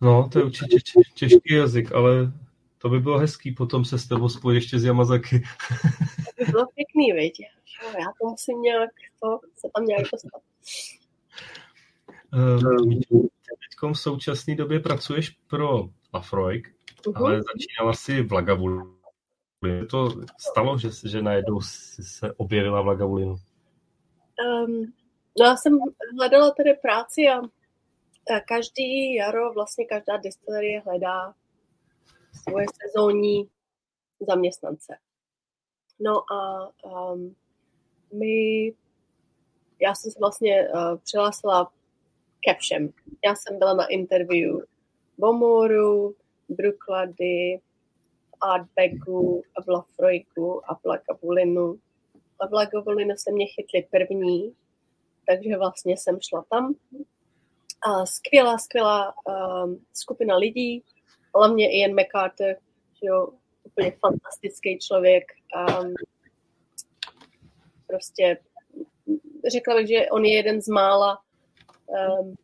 [0.00, 0.76] No, to je určitě
[1.14, 2.32] těžký jazyk, ale
[2.78, 5.38] to by bylo hezký potom se s tebou spojit ještě z Yamazaki.
[6.38, 7.40] to by bylo pěkný, viď?
[7.98, 8.90] Já to musím nějak,
[9.22, 10.42] to se tam nějak dostat.
[12.34, 12.94] Uh,
[13.62, 16.68] Teď v současné době pracuješ pro Lafroig,
[17.02, 17.12] uh-huh.
[17.16, 18.96] ale začínala si v Lagavulinu.
[19.90, 23.36] To stalo, že, že najednou se objevila v Lagavulinu?
[24.46, 24.92] Um,
[25.38, 25.78] no já jsem
[26.18, 27.40] hledala tady práci a
[28.48, 31.34] každý jaro vlastně každá distillerie hledá
[32.48, 33.48] svoje sezónní
[34.20, 34.96] zaměstnance.
[36.00, 36.70] No a
[37.12, 37.36] um,
[38.12, 38.66] my,
[39.80, 41.72] já jsem se vlastně uh, přihlásila
[42.40, 42.92] ke všem.
[43.24, 44.60] Já jsem byla na interview
[45.18, 46.14] Bomoru,
[46.48, 47.60] Bruklady,
[48.28, 50.84] v Artbagu, v Lafroigu a v
[52.42, 52.44] Lagavulinu.
[52.44, 54.54] A v Lagavulinu se mě chytli první,
[55.26, 56.74] takže vlastně jsem šla tam.
[57.82, 60.82] A skvělá, skvělá um, skupina lidí,
[61.34, 62.56] hlavně Ian McCarter,
[63.02, 63.28] že jo,
[63.64, 65.24] úplně fantastický člověk.
[65.68, 65.94] Um,
[67.86, 68.38] prostě
[69.50, 71.22] řekla bych, že on je jeden z mála
[71.86, 72.34] um,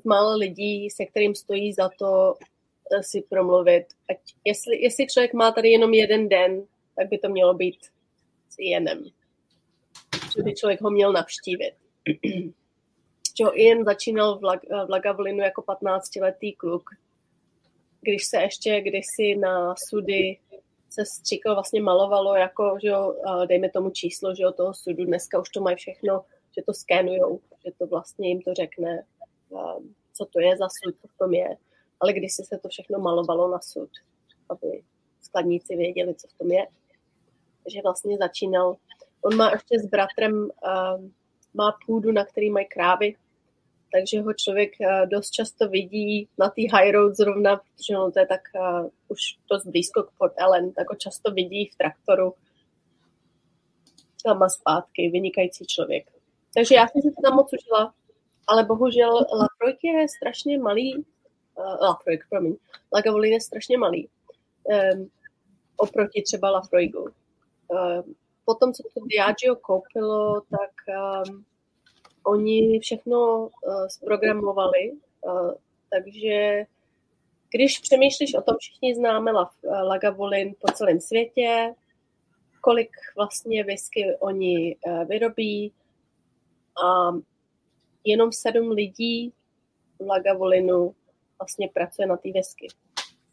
[0.00, 2.34] z mála lidí, se kterým stojí za to
[2.92, 3.84] eh, si promluvit.
[4.10, 6.66] Ať, jestli, jestli člověk má tady jenom jeden den,
[6.96, 7.78] tak by to mělo být
[8.60, 9.04] Ianem.
[10.36, 11.74] Že by člověk ho měl navštívit.
[13.38, 16.90] že Ian začínal v, Lag, v Lagavlinu jako 15-letý kluk,
[18.00, 20.38] když se ještě kdysi na sudy
[20.90, 25.40] se stříkal vlastně malovalo jako, že jo, dejme tomu číslo, že jo, toho sudu, dneska
[25.40, 26.24] už to mají všechno,
[26.56, 29.04] že to skenujou, že to vlastně jim to řekne,
[30.12, 31.56] co to je za sud, co v tom je.
[32.00, 33.90] Ale když se to všechno malovalo na sud.
[34.48, 34.82] aby
[35.22, 36.66] skladníci věděli, co v tom je.
[37.70, 38.76] Takže vlastně začínal.
[39.22, 41.04] On má ještě s bratrem, uh,
[41.54, 43.16] má půdu, na který mají krávy,
[43.92, 48.18] takže ho člověk uh, dost často vidí na té high road zrovna, protože on to
[48.18, 52.34] je tak uh, už dost blízko k Port Ellen, tak ho často vidí v traktoru
[54.24, 56.10] tam a zpátky, vynikající člověk.
[56.54, 57.94] Takže já jsem to tam moc užila,
[58.46, 62.56] ale bohužel Lafroik je strašně malý, uh, Lafroik, promiň,
[62.94, 64.08] Lagavulin je strašně malý
[64.64, 65.10] um,
[65.76, 67.08] oproti třeba Lafroigu.
[67.70, 68.14] Um,
[68.44, 70.70] potom, co to Diageo koupilo, tak
[71.28, 71.44] um,
[72.22, 75.52] oni všechno uh, zprogramovali, uh,
[75.90, 76.64] takže
[77.50, 79.32] když přemýšlíš o tom, všichni známe
[79.82, 81.74] Lagavulin po celém světě,
[82.60, 84.76] kolik vlastně whisky oni
[85.08, 85.72] vyrobí
[86.84, 87.12] a
[88.04, 89.32] jenom sedm lidí
[89.98, 90.94] v Lagavulinu
[91.38, 92.68] vlastně pracuje na té whisky.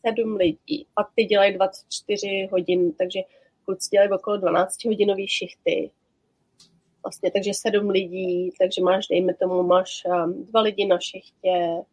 [0.08, 0.88] Sedm lidí.
[0.98, 3.20] A ty dělají 24 hodin, takže
[3.68, 5.92] kluci dělají okolo 12 hodinový šichty.
[7.04, 11.84] Vlastně, takže sedm lidí, takže máš, dejme tomu, máš um, dva lidi na šichtě,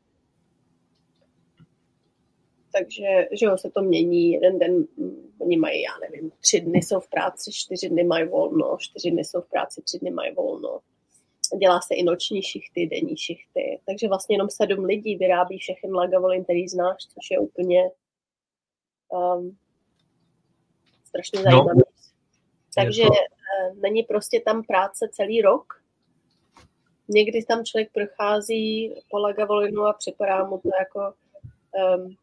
[2.73, 6.79] takže že jo, se to mění, jeden den mm, oni mají, já nevím, tři dny
[6.79, 10.35] jsou v práci, čtyři dny mají volno, čtyři dny jsou v práci, tři dny mají
[10.35, 10.81] volno.
[11.59, 16.45] Dělá se i noční šichty, denní šichty, takže vlastně jenom sedm lidí vyrábí všechny lagavolin,
[16.45, 17.91] který znáš, což je úplně
[19.09, 19.57] um,
[21.15, 21.43] strašně no.
[21.43, 21.75] zajímavé.
[21.77, 21.83] No.
[22.75, 23.09] Takže to...
[23.09, 25.65] uh, není prostě tam práce celý rok.
[27.09, 31.15] Někdy tam člověk prochází po lagavolinu a připadá mu to jako
[31.97, 32.17] um,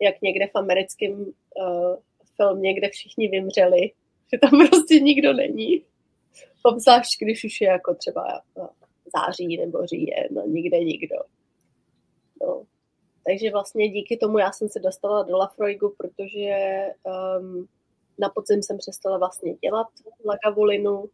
[0.00, 1.96] jak někde v americkém uh,
[2.36, 3.90] filmě, kde všichni vymřeli,
[4.32, 5.84] že tam prostě nikdo není.
[6.62, 8.66] Obzvlášť, když už je jako třeba uh,
[9.16, 11.16] září nebo říjen, no, nikde nikdo.
[12.42, 12.62] No.
[13.26, 16.86] Takže vlastně díky tomu já jsem se dostala do Lafroigu, protože
[17.38, 17.68] um,
[18.18, 19.86] na podzim jsem přestala vlastně dělat
[20.24, 21.04] lagavulinu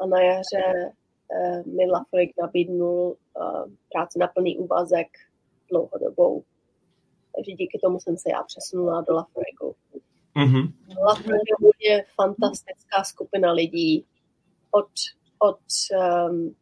[0.00, 0.92] a na jaře
[1.30, 5.08] uh, mi Lafroig nabídnul uh, práci na plný úvazek
[5.70, 6.44] dlouhodobou
[7.36, 9.74] takže díky tomu jsem se já přesunula do Lafroigu.
[10.36, 10.72] Mm-hmm.
[11.06, 14.04] Lafroigu je fantastická skupina lidí
[14.70, 14.88] od,
[15.38, 15.60] od
[16.30, 16.54] um,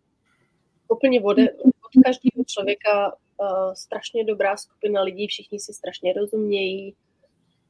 [0.89, 6.95] úplně od, od každého člověka uh, strašně dobrá skupina lidí, všichni si strašně rozumějí.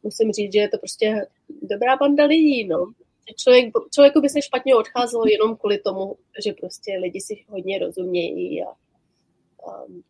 [0.08, 1.26] Musím říct, že je to prostě
[1.62, 2.92] dobrá banda lidí, no.
[3.36, 8.62] Člověk, člověku by se špatně odcházelo jenom kvůli tomu, že prostě lidi si hodně rozumějí
[8.62, 8.68] a
[9.86, 10.02] um,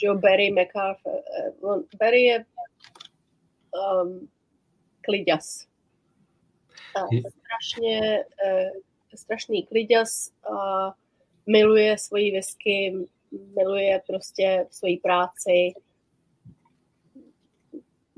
[0.00, 1.10] že jo, Barry McCarthy.
[1.10, 1.52] Eh,
[2.00, 2.44] Barry je
[4.04, 4.28] um,
[5.00, 5.66] kliďas.
[6.96, 7.00] A
[7.30, 8.80] strašně, uh,
[9.14, 10.56] strašný kliďas a
[11.46, 12.94] miluje svoji whisky,
[13.56, 15.72] miluje prostě svoji práci.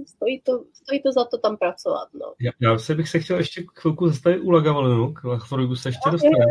[0.06, 2.08] Stojí to, stojí to za to tam pracovat.
[2.14, 2.34] No.
[2.40, 6.10] Já, já se bych se chtěl ještě chvilku zastavit u Lagavalinu, k Lachforogu se ještě
[6.10, 6.46] dostane.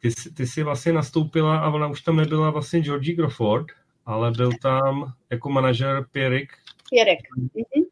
[0.00, 3.66] Ty, ty jsi vlastně nastoupila a ona už tam nebyla vlastně Georgie Crawford,
[4.06, 6.52] ale byl tam jako manažer Pierik.
[6.90, 7.18] Pierik.
[7.38, 7.86] Mm-hmm.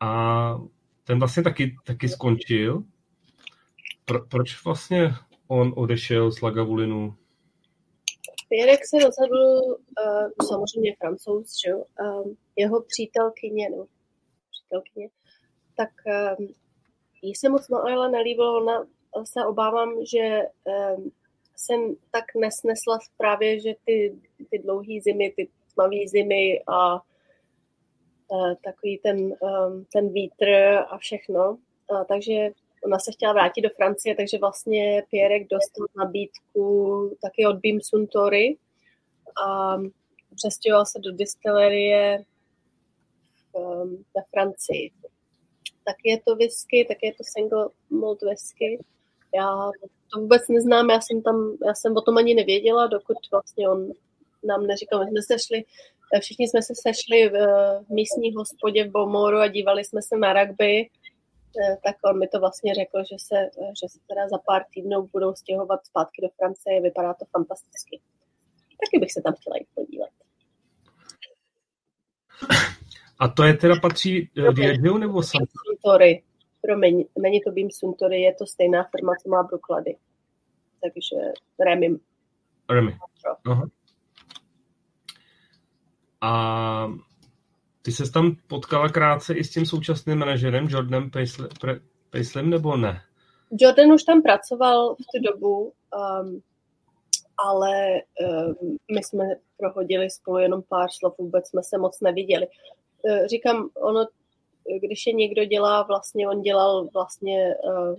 [0.00, 0.60] A
[1.04, 2.82] ten vlastně taky, taky skončil.
[4.04, 5.14] Pro, proč vlastně
[5.48, 7.14] on odešel z Lagavulinu?
[8.48, 13.86] Pierik se rozhodl, uh, samozřejmě francouz, že jo, uh, jeho přítelkyně, no,
[14.64, 15.08] přítelkyně,
[15.76, 16.46] tak uh,
[17.22, 18.86] jí se moc Noela nelíbilo, ona
[19.24, 21.04] se obávám, že uh,
[21.56, 24.18] jsem tak nesnesla právě, že ty,
[24.50, 27.00] ty dlouhé zimy, ty tmavé zimy a, a
[28.64, 30.48] takový ten, um, ten vítr
[30.88, 31.58] a všechno.
[31.90, 32.50] A, takže
[32.84, 38.56] ona se chtěla vrátit do Francie, takže vlastně Pierrek dostal nabídku taky od Bim Suntory
[39.46, 39.76] a
[40.34, 42.24] přestěhoval se do distillerie
[44.16, 44.90] ve Francii.
[45.84, 48.84] Tak je to whisky, tak je to single malt whisky.
[49.34, 49.70] Já
[50.12, 53.92] to vůbec neznám, já jsem tam, já jsem o tom ani nevěděla, dokud vlastně on
[54.44, 55.64] nám neříkal, my jsme se šli,
[56.20, 57.32] všichni jsme se sešli v,
[57.86, 62.28] v místní hospodě v Bomoru a dívali jsme se na rugby, eh, tak on mi
[62.28, 63.50] to vlastně řekl, že se,
[63.80, 68.00] že se teda za pár týdnů budou stěhovat zpátky do Francie, vypadá to fantasticky.
[68.80, 70.10] Taky bych se tam chtěla jít podívat.
[73.18, 76.22] A to je teda patří eh, Diageo nebo Santori?
[76.62, 79.96] Promiň, není to Beam Suntory, je to stejná firma, co má Broklady.
[80.82, 81.32] Takže
[81.66, 81.96] Remy.
[82.70, 82.96] Remy.
[83.46, 83.68] Aha.
[86.20, 86.92] A
[87.82, 91.10] ty se tam potkala krátce i s tím současným manažerem Jordanem
[92.10, 93.02] Paislem, nebo ne?
[93.60, 96.42] Jordan už tam pracoval v tu dobu, um,
[97.38, 99.24] ale um, my jsme
[99.58, 102.46] prohodili spolu jenom pár slov, vůbec jsme se moc neviděli.
[103.04, 104.06] Uh, říkám, ono
[104.88, 107.96] když je někdo dělá, vlastně on dělal vlastně uh,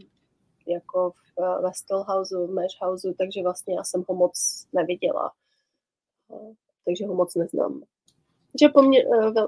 [0.67, 5.31] jako v, ve Stillhouse, v Mesh House, takže vlastně já jsem ho moc neviděla.
[6.85, 7.83] Takže ho moc neznám.
[8.61, 9.05] Že po mně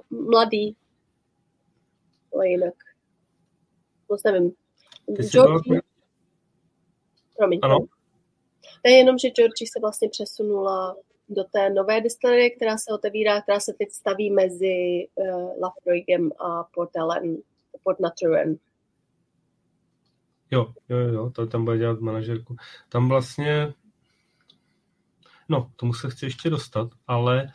[0.09, 0.75] mladý,
[2.33, 2.73] ale jinak.
[4.09, 4.51] Moc nevím.
[5.19, 5.81] Georgie...
[7.37, 7.59] Promiň.
[7.63, 7.77] Ano.
[8.85, 10.95] Je jenom, že Georgie se vlastně přesunula
[11.29, 16.63] do té nové distillerie, která se otevírá, která se teď staví mezi uh, Lafroigem a
[16.63, 17.37] Portelem,
[17.83, 18.57] Port Naturen.
[20.51, 22.55] Jo, jo, jo, to tam bude dělat manažerku.
[22.89, 23.73] Tam vlastně,
[25.49, 27.51] no, tomu se chci ještě dostat, ale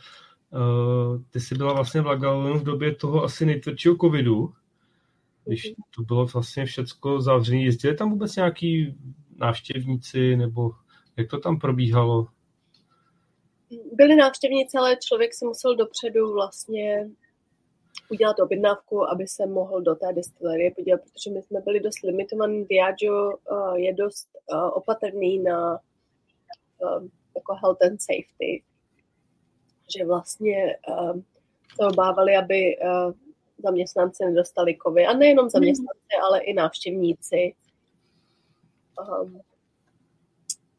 [0.51, 4.55] uh, ty jsi byla vlastně v Lagavonu v době toho asi nejtvrdšího covidu,
[5.45, 5.75] když mhm.
[5.97, 7.63] to bylo vlastně všecko zavřené.
[7.63, 8.99] Jezdili tam vůbec nějaký
[9.37, 10.71] návštěvníci, nebo
[11.17, 12.29] jak to tam probíhalo?
[13.93, 17.11] Byli návštěvníci, ale člověk si musel dopředu vlastně
[18.11, 22.65] udělat objednávku, aby se mohl do té destilerie podívat, protože my jsme byli dost limitovaní.
[22.65, 25.73] Diageo uh, je dost uh, opatrný na
[26.79, 27.05] uh,
[27.37, 28.63] jako health and safety,
[29.97, 31.21] že vlastně uh,
[31.77, 33.13] se obávali, aby uh,
[33.65, 35.07] zaměstnanci nedostali kovy.
[35.07, 37.55] A nejenom zaměstnanci, ale i návštěvníci.
[39.23, 39.41] Um,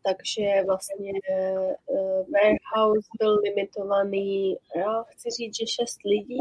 [0.04, 1.74] takže vlastně uh,
[2.34, 6.40] warehouse byl limitovaný, já chci říct, že šest lidí.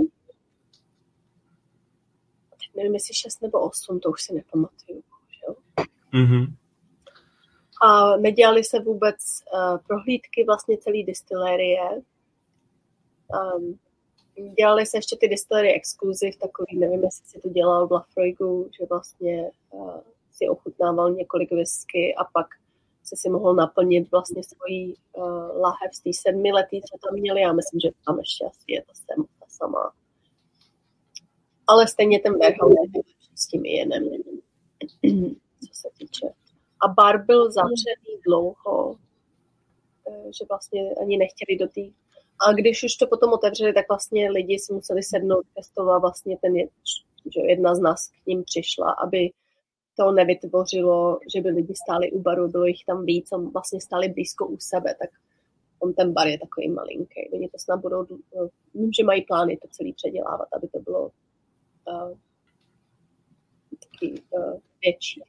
[2.50, 5.02] Teď nevím, jestli šest nebo osm, to už si nepamatuju.
[6.14, 6.46] Mm-hmm.
[7.84, 9.16] A nedělali se vůbec
[9.54, 11.90] uh, prohlídky vlastně celé distilérie.
[13.56, 13.78] Um,
[14.58, 18.86] dělali se ještě ty distillery exclusive, takový, nevím, jestli si to dělal v Lafroigu, že
[18.90, 20.00] vlastně uh,
[20.32, 22.46] si ochutnával několik whisky a pak
[23.04, 25.24] se si mohl naplnit vlastně svoji uh,
[25.60, 27.40] lahev z té sedmiletý, co tam měli.
[27.40, 29.92] Já myslím, že tam ještě asi je ta, sem, ta sama.
[31.66, 32.54] Ale stejně ten je
[33.34, 34.02] s tím jenem,
[35.68, 36.26] co se týče.
[36.80, 38.96] A bar byl zavřený dlouho,
[40.08, 42.02] eh, že vlastně ani nechtěli do té
[42.46, 46.54] a když už to potom otevřeli, tak vlastně lidi si museli sednout, testovat vlastně ten,
[47.34, 49.30] že jedna z nás k ním přišla, aby
[49.96, 54.08] to nevytvořilo, že by lidi stáli u baru, bylo jich tam víc a vlastně stáli
[54.08, 55.10] blízko u sebe, tak
[55.78, 57.30] on ten bar je takový malinký.
[57.32, 58.06] Oni to snad budou,
[58.74, 61.10] vím, že mají plány to celý předělávat, aby to bylo
[61.88, 62.16] uh,
[63.84, 65.22] taky uh, větší.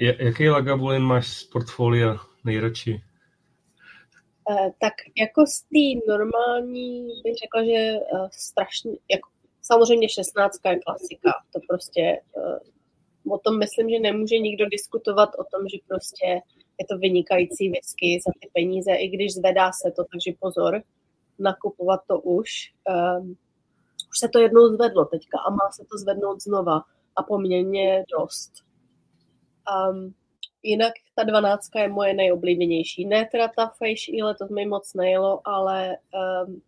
[0.00, 3.02] Jaký lagavulin máš z portfolia nejradši?
[4.80, 9.28] Tak jako z té normální bych řekla, že uh, strašně, jako
[9.62, 12.58] Samozřejmě 16 je klasika, to prostě uh,
[13.34, 16.26] o tom myslím, že nemůže nikdo diskutovat o tom, že prostě
[16.80, 20.82] je to vynikající whisky za ty peníze, i když zvedá se to, takže pozor,
[21.38, 22.48] nakupovat to už.
[23.18, 23.36] Um,
[24.10, 26.82] už se to jednou zvedlo teďka a má se to zvednout znova
[27.16, 28.52] a poměrně dost.
[29.90, 30.14] Um,
[30.62, 33.06] jinak ta dvanáctka je moje nejoblíbenější.
[33.06, 35.96] Ne teda ta Face Ale, to mi moc nejelo, ale
[36.46, 36.62] um,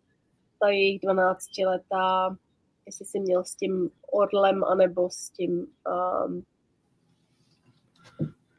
[0.59, 2.37] ta jejich 12 letá
[2.85, 5.51] jestli jsi měl s tím orlem, anebo s tím...
[5.59, 6.43] Um,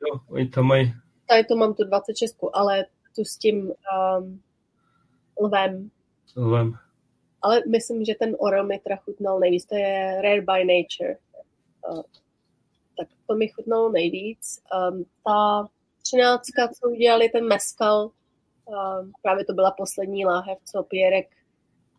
[0.01, 0.94] jo, oni tam mají...
[1.28, 2.85] Tady to mám tu 26, ale
[3.16, 3.73] tu s tím
[4.19, 4.40] um,
[5.43, 5.90] lvem.
[6.36, 6.74] Lvem.
[7.43, 9.66] Ale myslím, že ten orel mi teda chutnal nejvíc.
[9.66, 11.19] To je Rare by Nature.
[11.89, 12.03] Uh,
[12.98, 14.62] tak to mi chutnalo nejvíc.
[14.90, 15.69] Um, ta
[16.03, 21.28] třináctka, co udělali, ten meskal, um, právě to byla poslední láhev, co Pierek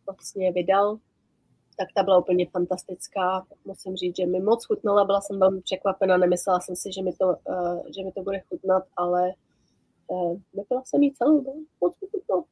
[0.05, 0.99] vlastně vydal
[1.77, 3.45] tak ta byla úplně fantastická.
[3.65, 7.13] Musím říct, že mi moc chutnala, byla jsem velmi překvapena, nemyslela jsem si, že mi
[7.13, 9.33] to, uh, že mi to bude chutnat, ale
[10.07, 12.43] uh, nebyla jsem jí celou, no, moc mi chutnalo.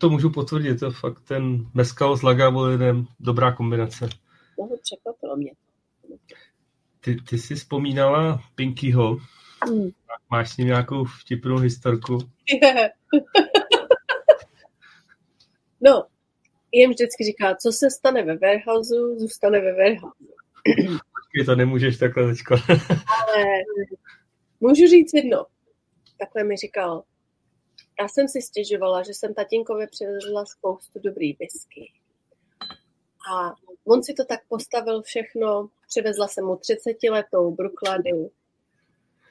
[0.00, 4.08] To můžu potvrdit, to fakt ten meskal s lagavulinem, dobrá kombinace.
[4.58, 5.52] No, překvapilo mě.
[7.00, 9.16] Ty, ty jsi vzpomínala Pinkyho.
[9.70, 9.90] Mm.
[10.30, 12.18] Máš s ním nějakou vtipnou historku?
[15.80, 16.04] no,
[16.72, 20.24] jim vždycky říká, co se stane ve warehouse, zůstane ve warehouse.
[20.88, 22.54] Počkej, to nemůžeš takhle teďko.
[22.54, 23.44] Ale
[24.60, 25.46] můžu říct jedno.
[26.18, 27.04] Takhle mi říkal,
[28.00, 31.92] já jsem si stěžovala, že jsem tatínkovi přivezla spoustu dobrý whisky.
[33.32, 33.54] A
[33.84, 38.10] on si to tak postavil všechno, přivezla jsem mu 30 letou Brooklady,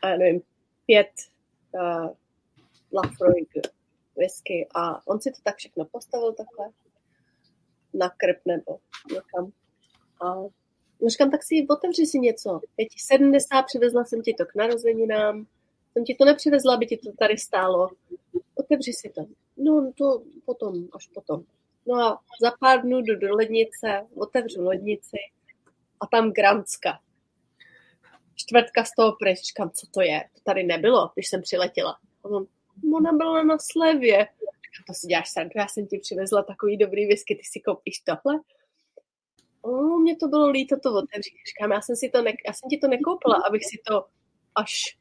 [0.01, 0.41] a nevím,
[0.85, 1.11] pět
[1.71, 2.09] uh,
[2.93, 3.49] Lafroig
[4.15, 6.69] whisky a on si to tak všechno postavil takhle
[7.97, 8.77] na krp nebo
[9.13, 9.51] někam.
[10.21, 10.35] A
[11.07, 12.59] říkám, tak si otevři si něco.
[12.77, 15.45] Ti 70, přivezla jsem ti to k narozeninám,
[15.93, 17.89] jsem ti to nepřivezla, aby ti to tady stálo.
[18.55, 19.25] Otevři si to.
[19.57, 21.43] No, to potom, až potom.
[21.87, 25.17] No a za pár dnů jdu do lednice, otevřu lednici
[25.99, 26.99] a tam Granska.
[28.35, 30.23] Čtvrtka z toho pryč, říkám, co to je?
[30.33, 31.97] To tady nebylo, když jsem přiletěla.
[32.21, 32.45] On,
[32.95, 34.27] ona byla na slevě.
[34.87, 38.39] To si děláš srandu, já jsem ti přivezla takový dobrý whisky, ty si koupíš tohle?
[39.61, 41.33] O, mě to bylo líto to otevřít.
[41.47, 44.05] Říkám, já jsem, si to ne, já jsem ti to nekoupila, abych si to
[44.55, 44.97] až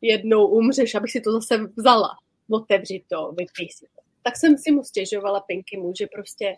[0.00, 2.08] jednou umřeš, abych si to zase vzala.
[2.50, 4.02] Otevři to, vypij si to.
[4.22, 6.56] Tak jsem si mu stěžovala Pinky mu, že prostě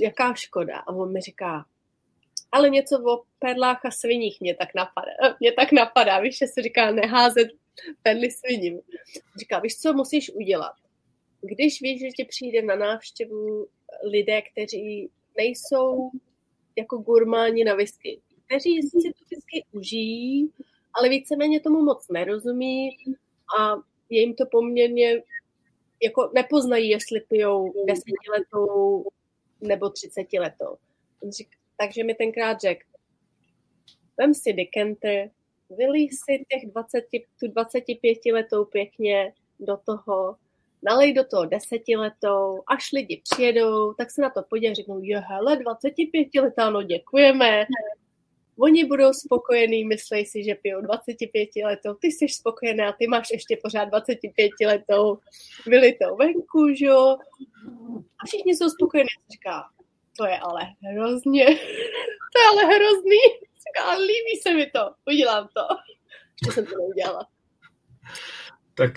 [0.00, 0.78] jaká škoda.
[0.78, 1.66] A on mi říká,
[2.52, 5.36] ale něco o perlách a sviních mě tak napadá.
[5.40, 7.48] Mě tak napadá, víš, že se říká neházet
[8.02, 8.80] perly sviním.
[9.38, 10.72] Říká, víš, co musíš udělat?
[11.46, 13.66] Když víš, že ti přijde na návštěvu
[14.10, 16.10] lidé, kteří nejsou
[16.76, 20.50] jako gurmáni na whisky, kteří si tu whisky užijí,
[20.94, 22.90] ale víceméně tomu moc nerozumí
[23.58, 23.74] a
[24.10, 25.22] je jim to poměrně,
[26.02, 29.04] jako nepoznají, jestli pijou desetiletou
[29.60, 30.76] nebo třicetiletou.
[31.78, 32.86] Takže mi tenkrát řekl,
[34.18, 35.30] vem si decanter,
[35.70, 37.04] vylij si těch 20,
[37.40, 40.36] tu 25 letou pěkně do toho,
[40.84, 45.56] nalej do toho desetiletou, až lidi přijedou, tak se na to podívají, řeknou, je hele,
[45.56, 47.66] 25 letá, no děkujeme.
[48.58, 53.58] Oni budou spokojení, myslej si, že pijou 25 letou, ty jsi spokojená, ty máš ještě
[53.62, 55.18] pořád 25 letou
[55.66, 57.16] vylitou venku, že jo?
[58.18, 59.08] A všichni jsou spokojení.
[59.32, 59.64] Říká,
[60.18, 61.44] to je ale hrozně,
[62.32, 63.22] to je ale hrozný.
[63.64, 65.62] Říká, líbí se mi to, udělám to.
[66.42, 67.26] Ještě jsem to neudělala.
[68.74, 68.92] Tak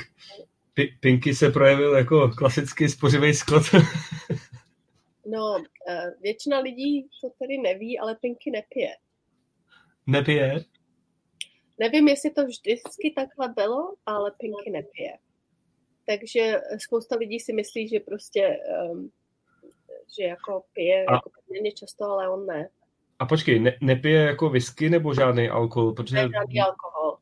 [1.00, 3.64] Pinky se projevil jako klasický spořivý skot.
[5.26, 8.90] no, eh, většina lidí to tedy neví, ale Pinky nepije.
[10.08, 10.64] Nepije?
[11.80, 15.18] Nevím, jestli to vždycky takhle bylo, ale Pinky nepije.
[16.06, 18.58] Takže spousta lidí si myslí, že prostě
[18.92, 19.12] um,
[20.20, 21.14] že jako pije a...
[21.14, 22.70] jako poměrně často, ale on ne.
[23.20, 25.94] A počkej, ne, nepije jako whisky nebo žádný alkohol?
[25.94, 26.16] Protože...
[26.16, 27.18] Ne, žádný alkohol.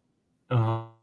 [0.50, 0.95] Aha.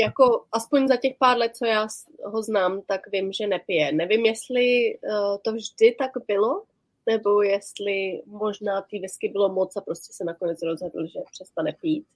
[0.00, 1.86] Jako aspoň za těch pár let, co já
[2.24, 3.92] ho znám, tak vím, že nepije.
[3.92, 6.62] Nevím, jestli uh, to vždy tak bylo,
[7.06, 12.06] nebo jestli možná ty whisky bylo moc a prostě se nakonec rozhodl, že přestane pít.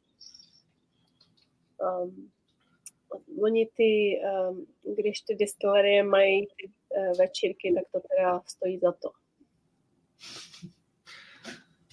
[2.02, 2.30] Um,
[3.42, 8.92] oni ty, um, když ty distillerie mají ty uh, večírky, tak to teda stojí za
[8.92, 9.10] to.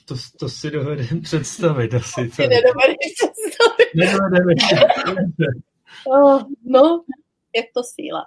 [0.07, 2.27] To, to si dovedem představit asi.
[2.29, 3.89] To si nedovedeš představit.
[3.95, 4.55] Nedovedeme.
[6.07, 7.03] Oh, no,
[7.55, 8.25] je to síla.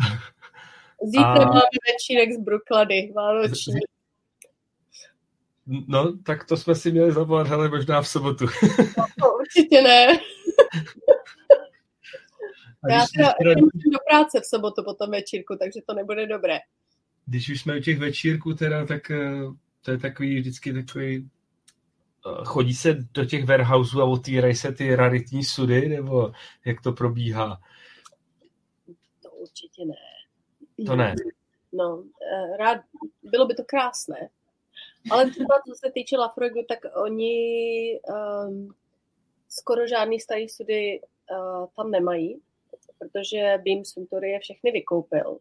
[1.04, 1.48] Zítra a...
[1.48, 3.74] máme večírek z Brooklyny, vánoční.
[5.88, 8.46] No, tak to jsme si měli zavolat, ale možná v sobotu.
[9.18, 10.06] no, určitě ne.
[12.90, 13.54] Já teda teda...
[13.54, 16.58] do práce v sobotu po tom večírku, takže to nebude dobré.
[17.26, 19.40] Když už jsme u těch večírků teda, tak eh,
[19.82, 21.28] to je takový vždycky takový
[22.44, 26.32] chodí se do těch warehouseů a otvírají se ty raritní sudy, nebo
[26.64, 27.60] jak to probíhá?
[29.22, 29.94] To určitě ne.
[30.86, 31.14] To ne.
[31.72, 32.80] No, eh, rád,
[33.22, 34.28] bylo by to krásné.
[35.10, 38.00] Ale třeba co se týče Lafroigu, tak oni
[38.48, 38.74] um,
[39.48, 42.40] skoro žádný starý sudy uh, tam nemají
[42.98, 45.38] protože Beam Suntory je všechny vykoupil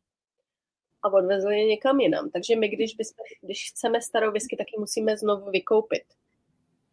[1.04, 2.30] a odvezl je někam jinam.
[2.30, 6.04] Takže my, když, bychom, když chceme starou whisky, tak ji musíme znovu vykoupit.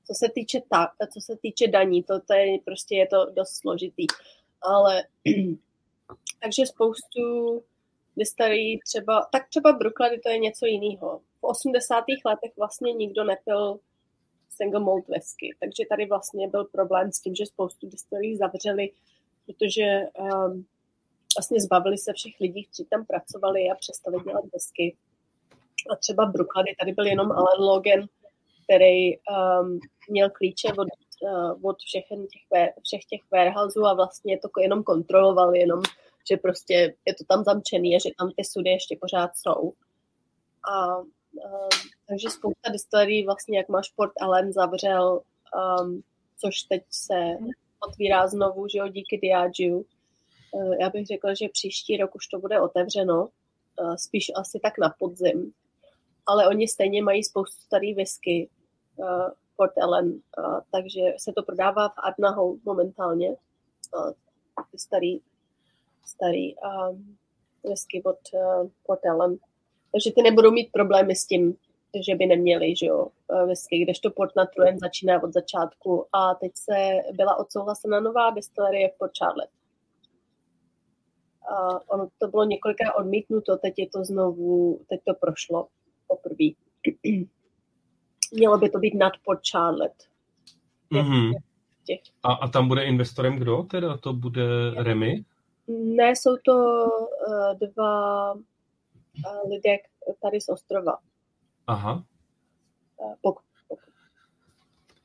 [0.06, 3.56] Co se týče, ta, co se týče daní, to, to je prostě je to dost
[3.60, 4.06] složitý.
[4.62, 5.02] Ale
[6.42, 7.62] takže spoustu
[8.26, 11.20] starý třeba, tak třeba Brooklady to je něco jiného.
[11.40, 12.04] V 80.
[12.26, 13.80] letech vlastně nikdo nepil
[14.50, 18.90] single malt whisky, takže tady vlastně byl problém s tím, že spoustu distillerí zavřeli
[19.46, 19.84] protože
[20.18, 20.66] um,
[21.36, 24.96] vlastně zbavili se všech lidí, kteří tam pracovali a přestali dělat desky.
[25.90, 28.08] A třeba Brooklyny, tady byl jenom Alan Logan,
[28.64, 29.78] který um,
[30.10, 30.88] měl klíče od,
[31.22, 35.82] uh, od všech těch, všech těch warehouseů a vlastně to jenom kontroloval, jenom,
[36.30, 39.72] že prostě je to tam zamčený a že tam ty sudy ještě pořád jsou.
[40.72, 41.10] A um,
[42.08, 45.20] takže spousta distillerí vlastně, jak máš Port Allen, zavřel,
[45.80, 46.02] um,
[46.38, 47.14] což teď se
[47.88, 49.82] otvírá znovu, že jo, díky Diageo.
[50.54, 53.28] Eh, já bych řekla, že příští rok už to bude otevřeno,
[53.80, 55.52] eh, spíš asi tak na podzim.
[56.26, 58.50] Ale oni stejně mají spoustu starý whisky,
[59.56, 60.20] Port Ellen,
[60.72, 63.36] takže se to prodává v Adnahu momentálně.
[64.76, 65.20] Starý,
[66.06, 66.54] starý
[67.64, 68.18] whisky od
[68.86, 69.38] Port Ellen.
[69.92, 71.56] Takže ty nebudou mít problémy s tím,
[72.06, 76.52] že by neměli, že jo, eh, whisky, kdežto Port Natruen začíná od začátku a teď
[76.54, 76.74] se
[77.12, 79.52] byla odsouhlasena nová distillerie v Port Charlotte.
[81.48, 85.68] A ono to bylo několikrát odmítnuto, teď je to znovu, teď to prošlo
[86.08, 86.48] poprvé.
[88.32, 90.04] Mělo by to být nad Port Charlotte.
[90.92, 91.32] Mm-hmm.
[92.22, 93.96] A, a tam bude investorem kdo teda?
[93.96, 94.42] To bude
[94.76, 95.24] Remy?
[95.68, 99.76] Ne, jsou to uh, dva uh, lidé
[100.22, 100.98] tady z ostrova.
[101.66, 102.04] Aha.
[102.96, 103.44] Uh, pokud,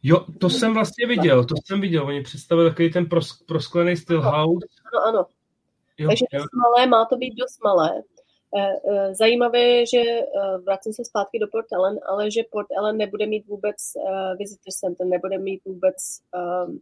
[0.03, 2.05] Jo, to jsem vlastně viděl, to jsem viděl.
[2.05, 4.67] Oni představili takový ten pros, prosklený house.
[4.93, 5.25] Ano, ano.
[5.97, 6.43] Jo, Takže jo.
[6.53, 8.03] malé, má to být dost malé.
[9.11, 10.21] Zajímavé je, že
[10.63, 13.75] vracím se zpátky do Port Ellen, ale že Port Ellen nebude mít vůbec
[14.39, 15.95] visitor center, nebude mít vůbec
[16.65, 16.81] um,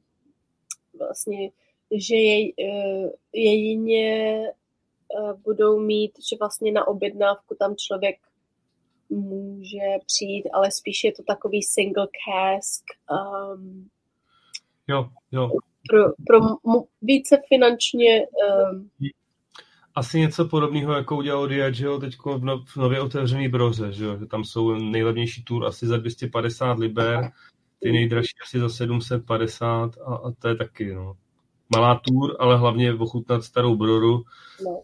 [0.99, 1.51] vlastně,
[1.91, 2.53] že jej,
[3.33, 4.43] jedině
[5.43, 8.15] budou mít, že vlastně na objednávku tam člověk
[9.09, 12.83] může přijít, ale spíš je to takový single cask.
[13.11, 13.89] Um,
[14.87, 15.49] jo, jo.
[15.89, 16.39] Pro, pro
[17.01, 18.27] více finančně
[18.71, 18.89] um,
[19.97, 24.17] asi něco podobného, jako udělal Diageo teď v, no, v nově otevřený broře, že, jo?
[24.17, 27.31] že tam jsou nejlevnější tour asi za 250 liber,
[27.79, 31.17] ty nejdražší asi za 750 a, a to je taky no.
[31.75, 34.23] malá tour, ale hlavně ochutnat starou broru.
[34.65, 34.81] No.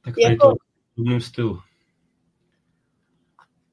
[0.00, 0.48] Tak tady jako...
[0.48, 1.60] to v podobném stylu.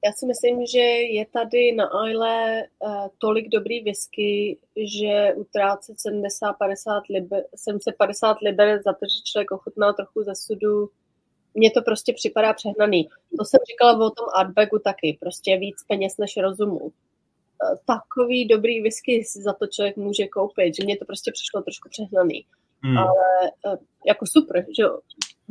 [0.06, 7.02] Já si myslím, že je tady na Isle uh, tolik dobrý whisky, že utrácet 70-50
[7.10, 10.90] liber, 750 liber za to, že člověk ochutná trochu ze sudu,
[11.54, 13.10] mně to prostě připadá přehnaný.
[13.38, 16.80] To jsem říkala o tom artbagu taky, prostě víc peněz než rozumu.
[16.80, 16.92] Uh,
[17.86, 22.46] takový dobrý whisky za to člověk může koupit, že mně to prostě přišlo trošku přehnaný.
[22.82, 22.98] Hmm.
[22.98, 23.76] Ale uh,
[24.08, 24.84] jako super, že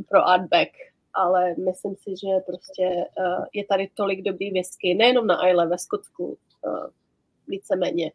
[0.09, 0.69] pro artbag
[1.15, 2.83] ale myslím si, že prostě
[3.19, 6.87] uh, je tady tolik dobrý whisky, nejenom na Isle, ve Skotsku, uh,
[7.49, 8.13] víceméně,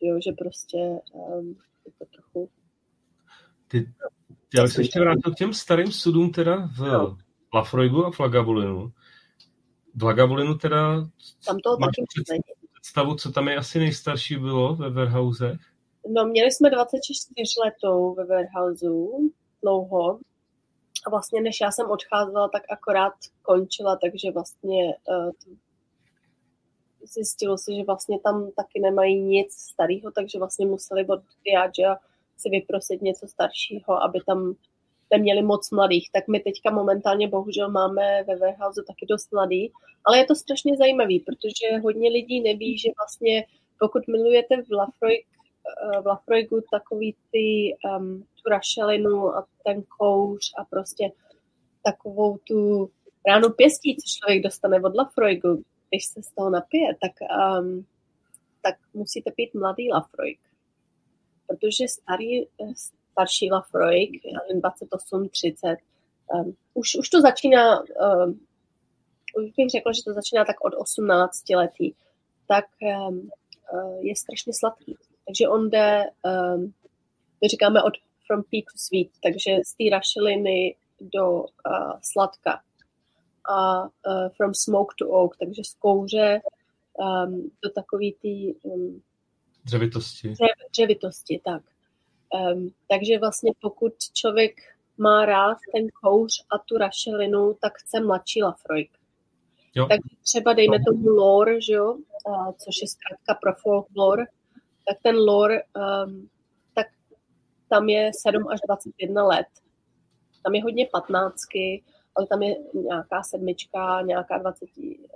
[0.00, 0.76] jo, že prostě
[1.12, 1.56] um,
[1.86, 2.50] je to trochu...
[3.68, 3.88] Ty,
[4.54, 7.18] já bych se ještě vrátil k těm starým sudům teda v no.
[7.54, 8.92] Lafroigu a Flagavulinu.
[9.94, 11.08] V Lagavulinu teda
[11.46, 11.96] tam to máš
[12.28, 12.42] taky
[12.80, 15.60] představu, co tam je asi nejstarší bylo ve Warehousech?
[16.08, 19.30] No, měli jsme 24 letou ve Warehouseu,
[19.62, 20.20] dlouho,
[21.06, 25.30] a vlastně než já jsem odcházela, tak akorát končila, takže vlastně uh,
[27.14, 31.96] zjistilo se, že vlastně tam taky nemají nic starého, takže vlastně museli od Diageo
[32.36, 34.54] si vyprosit něco staršího, aby tam
[35.10, 36.10] neměli moc mladých.
[36.12, 39.72] Tak my teďka momentálně bohužel máme ve warehouse taky dost mladý,
[40.04, 43.44] ale je to strašně zajímavý, protože hodně lidí neví, že vlastně
[43.78, 45.37] pokud milujete v Lafroig, eh,
[46.02, 51.10] v Lafroigu takový ty um, rašelinu a ten kouř a prostě
[51.84, 52.90] takovou tu
[53.26, 57.12] ránu pěstí, co člověk dostane od Lafroigu, když se z toho napije, tak,
[57.60, 57.86] um,
[58.62, 60.40] tak musíte pít mladý Lafroig.
[61.46, 62.46] Protože starý,
[63.12, 64.10] starší Lafroig,
[64.54, 65.76] 28, 30,
[66.34, 68.40] um, už, už to začíná, um,
[69.36, 71.94] už bych řekla, že to začíná tak od 18 letí,
[72.48, 72.64] tak
[73.08, 73.30] um,
[73.72, 74.96] uh, je strašně sladký.
[75.28, 76.74] Takže on jde, um,
[77.42, 77.92] my říkáme od
[78.26, 81.46] from peat to sweet, takže z té rašeliny do uh,
[82.02, 82.60] sladka.
[83.50, 86.40] A uh, from smoke to oak, takže z kouře
[86.98, 89.02] um, do takový té um,
[89.64, 90.28] dřevitosti.
[90.28, 91.62] Dřev, dřevitosti, tak.
[92.34, 94.54] Um, takže vlastně pokud člověk
[94.98, 98.90] má rád ten kouř a tu rašelinu, tak chce mladší Lafroig.
[99.74, 99.86] Jo.
[99.86, 101.94] Tak třeba dejme tomu lore, že jo,
[102.26, 104.24] uh, což je zkrátka pro folklore,
[104.88, 106.28] tak ten lore um,
[107.68, 109.46] tam je 7 až 21 let.
[110.44, 111.84] Tam je hodně patnáctky,
[112.16, 114.68] ale tam je nějaká sedmička, nějaká 20,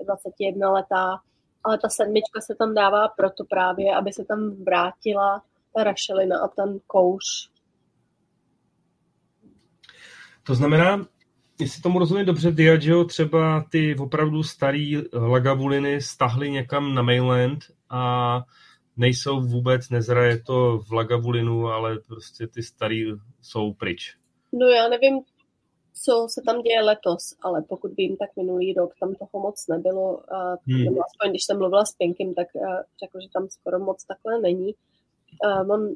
[0.05, 1.19] 21 letá,
[1.65, 5.43] ale ta sedmička se tam dává proto právě, aby se tam vrátila
[5.75, 7.51] ta rašelina a ten kouř.
[10.43, 11.07] To znamená,
[11.61, 17.59] jestli tomu rozumím dobře, Diageo třeba ty opravdu starý lagavuliny stahly někam na mainland
[17.91, 18.43] a
[18.97, 23.05] nejsou vůbec, nezraje to v Lagavulinu, ale prostě ty starý
[23.43, 24.17] jsou pryč.
[24.53, 25.21] No já nevím,
[26.05, 30.35] co se tam děje letos, ale pokud vím, tak minulý rok tam toho moc nebylo.
[30.35, 30.89] A hmm.
[30.89, 32.49] aspoň když jsem mluvila s Pinkem, tak
[33.05, 34.75] řekl, že tam skoro moc takhle není.
[35.45, 35.95] Uh,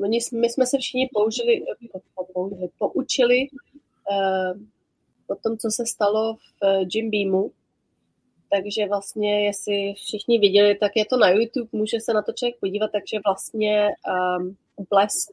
[0.00, 1.64] oni, my jsme se všichni použili,
[2.32, 3.46] použili poučili
[4.10, 4.60] uh,
[5.26, 7.50] o tom, co se stalo v Jim Beamu,
[8.50, 12.60] takže vlastně, jestli všichni viděli, tak je to na YouTube, může se na to člověk
[12.60, 13.88] podívat, takže vlastně
[14.38, 14.56] um,
[14.90, 15.30] Blesk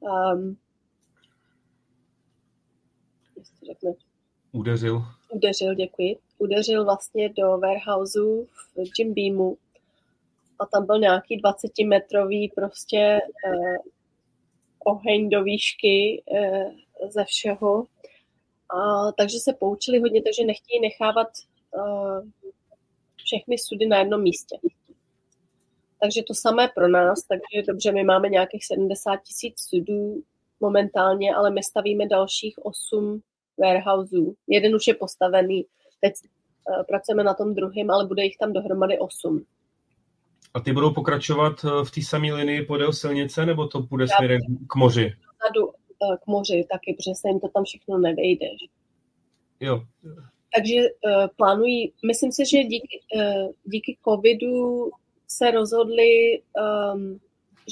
[0.00, 0.56] um,
[3.66, 3.92] řekne,
[4.52, 5.02] udeřil.
[5.30, 6.16] Udeřil, děkuji.
[6.38, 9.56] Udeřil vlastně do warehouseu v Jim Beamu
[10.58, 13.76] a tam byl nějaký 20-metrový prostě uh,
[14.84, 16.70] oheň do výšky eh,
[17.08, 17.86] ze všeho.
[18.76, 21.28] A, takže se poučili hodně, takže nechtějí nechávat
[23.16, 24.58] všechny sudy na jednom místě.
[26.00, 30.22] Takže to samé pro nás, takže dobře, my máme nějakých 70 tisíc sudů
[30.60, 33.22] momentálně, ale my stavíme dalších 8
[33.58, 34.34] warehouseů.
[34.48, 35.66] Jeden už je postavený,
[36.00, 39.44] teď uh, pracujeme na tom druhém, ale bude jich tam dohromady 8.
[40.54, 44.74] A ty budou pokračovat v té samé linii podél silnice, nebo to bude směrem k
[44.74, 45.12] moři?
[46.02, 48.46] Eh, k moři taky, protože se jim to tam všechno nevejde.
[49.60, 49.82] Jo.
[50.54, 54.90] Takže uh, plánují, myslím si, že díky, uh, díky covidu
[55.28, 56.42] se rozhodli,
[56.92, 57.20] um,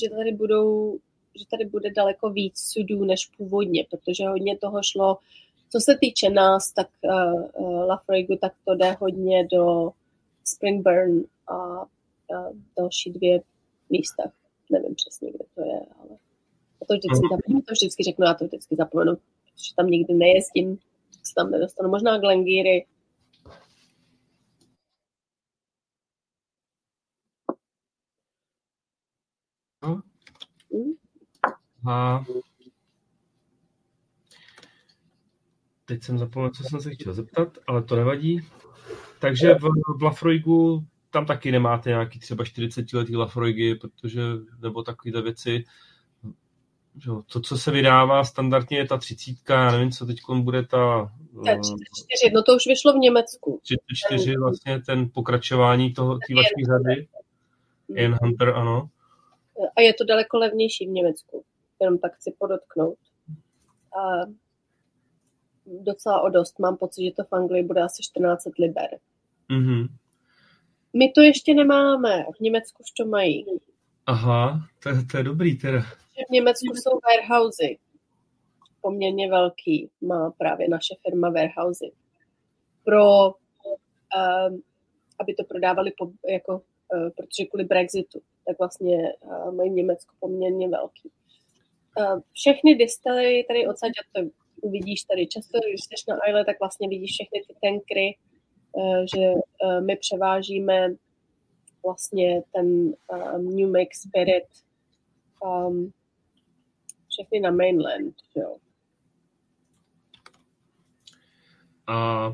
[0.01, 0.99] že tady budou,
[1.39, 5.19] že tady bude daleko víc sudů než původně, protože hodně toho šlo,
[5.73, 9.91] co se týče nás, tak uh, uh, Lafroigu, tak to jde hodně do
[10.45, 13.41] Springburn a uh, další dvě
[13.91, 14.23] místa.
[14.71, 16.19] Nevím přesně, kde to je, ale
[16.89, 17.63] to vždycky, uh-huh.
[17.67, 20.79] to vždycky řeknu, já to vždycky zapomenu, protože tam nikdy nejezdím,
[21.23, 21.89] se tam nedostanu.
[21.89, 22.87] Možná Glengíry.
[29.83, 30.03] No.
[30.69, 30.93] Uh.
[31.89, 32.25] A
[35.85, 38.41] teď jsem zapomněl, co jsem se chtěl zeptat, ale to nevadí.
[39.21, 39.69] Takže v,
[39.99, 44.23] v Lafroigu tam taky nemáte nějaký třeba 40 letý Lafroigy, protože,
[44.61, 45.65] nebo takovéhle věci,
[47.33, 51.13] to, co se vydává standardně, je ta třicítka, já nevím, co teď bude ta...
[51.43, 53.61] 34, eh, no to už vyšlo v Německu.
[53.63, 57.09] 34, vlastně ten pokračování toho, té vaší řady.
[57.89, 58.89] Jen Hunter, ano.
[59.77, 61.45] A je to daleko levnější v Německu,
[61.81, 62.99] jenom tak chci podotknout.
[64.01, 64.27] A
[65.67, 66.59] docela o dost.
[66.59, 68.91] Mám pocit, že to v Anglii bude asi 14 liber.
[69.51, 69.89] Mm-hmm.
[70.97, 73.47] My to ještě nemáme, v Německu už to mají.
[74.07, 75.83] Aha, to, to je dobrý teda
[76.29, 77.79] v Německu jsou warehousey.
[78.81, 81.91] Poměrně velký má právě naše firma warehousey.
[82.85, 84.63] Pro, um,
[85.21, 90.15] aby to prodávali po, jako, uh, protože kvůli Brexitu, tak vlastně uh, mají v Německu
[90.21, 91.11] poměrně velký.
[91.99, 94.29] Uh, všechny distillery tady odsaď, a to
[94.63, 98.17] uvidíš tady často, když jsi na Isle, tak vlastně vidíš všechny ty tankry,
[98.73, 100.89] uh, že uh, my převážíme
[101.85, 104.45] vlastně ten um, New Make Spirit
[105.41, 105.93] um,
[107.09, 108.57] všechny na mainland, jo.
[111.87, 112.29] A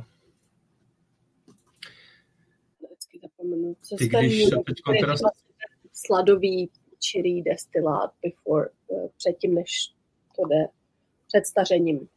[2.86, 3.76] vždycky zapomenu.
[3.82, 5.14] Co ty když se teď teda...
[5.92, 9.94] Sladový čirý destilát before, uh, předtím, než
[10.36, 10.66] to jde
[11.26, 12.08] před stařením.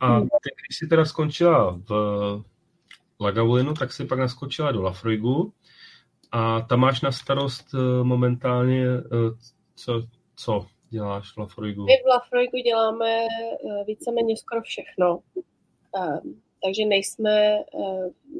[0.00, 1.90] A ty, když jsi teda skončila v
[3.20, 5.52] Lagavulinu, tak si pak naskočila do Lafroigu
[6.32, 9.30] a tam máš na starost eh, momentálně eh,
[9.74, 10.02] co,
[10.36, 10.66] co?
[10.94, 11.84] děláš v Lafroigu?
[11.84, 15.18] My v Lafroigu děláme uh, víceméně skoro všechno.
[15.34, 17.58] Um, takže nejsme,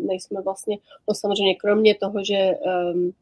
[0.09, 0.79] nejsme vlastně,
[1.09, 2.51] no samozřejmě kromě toho, že
[2.95, 3.13] um,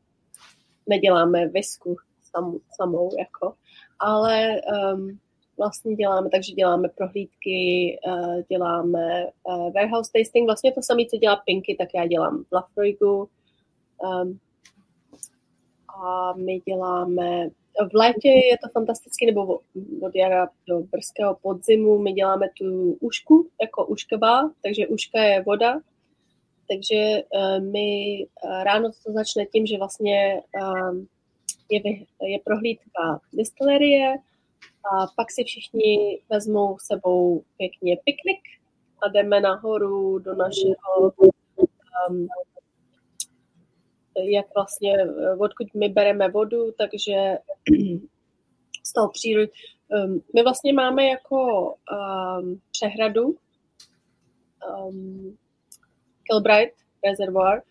[0.89, 3.55] neděláme visku sam, samou, jako,
[3.99, 4.61] ale
[4.95, 5.19] um,
[5.59, 11.37] vlastně děláme, takže děláme prohlídky, uh, děláme uh, warehouse tasting, vlastně to samé, co dělá
[11.37, 13.29] Pinky, tak já dělám v Lafroigu.
[14.23, 14.39] Um,
[16.05, 17.51] a my děláme
[17.93, 19.59] v létě je to fantastické, nebo
[20.03, 25.81] od jara do brzkého podzimu my děláme tu ušku jako ušková, takže uška je voda.
[26.69, 28.19] Takže uh, my
[28.63, 30.97] ráno to začne tím, že vlastně uh,
[31.71, 31.81] je,
[32.23, 34.17] je prohlídka distillerie
[34.91, 38.41] a pak si všichni vezmou sebou pěkně piknik
[39.03, 41.13] a jdeme nahoru do našeho
[42.09, 42.29] um,
[44.17, 44.93] jak vlastně,
[45.39, 47.39] odkud my bereme vodu, takže
[48.85, 49.49] z toho přírody.
[49.89, 53.37] Um, my vlastně máme jako um, přehradu
[54.87, 55.37] um,
[56.23, 57.63] Kilbright Reservoir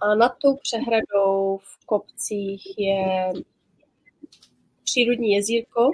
[0.00, 3.32] a nad tou přehradou v kopcích je
[4.84, 5.90] přírodní jezírko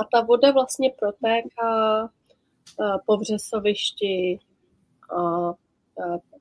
[0.00, 4.38] a ta voda vlastně protéká uh, po vřesovišti
[5.10, 5.54] a uh,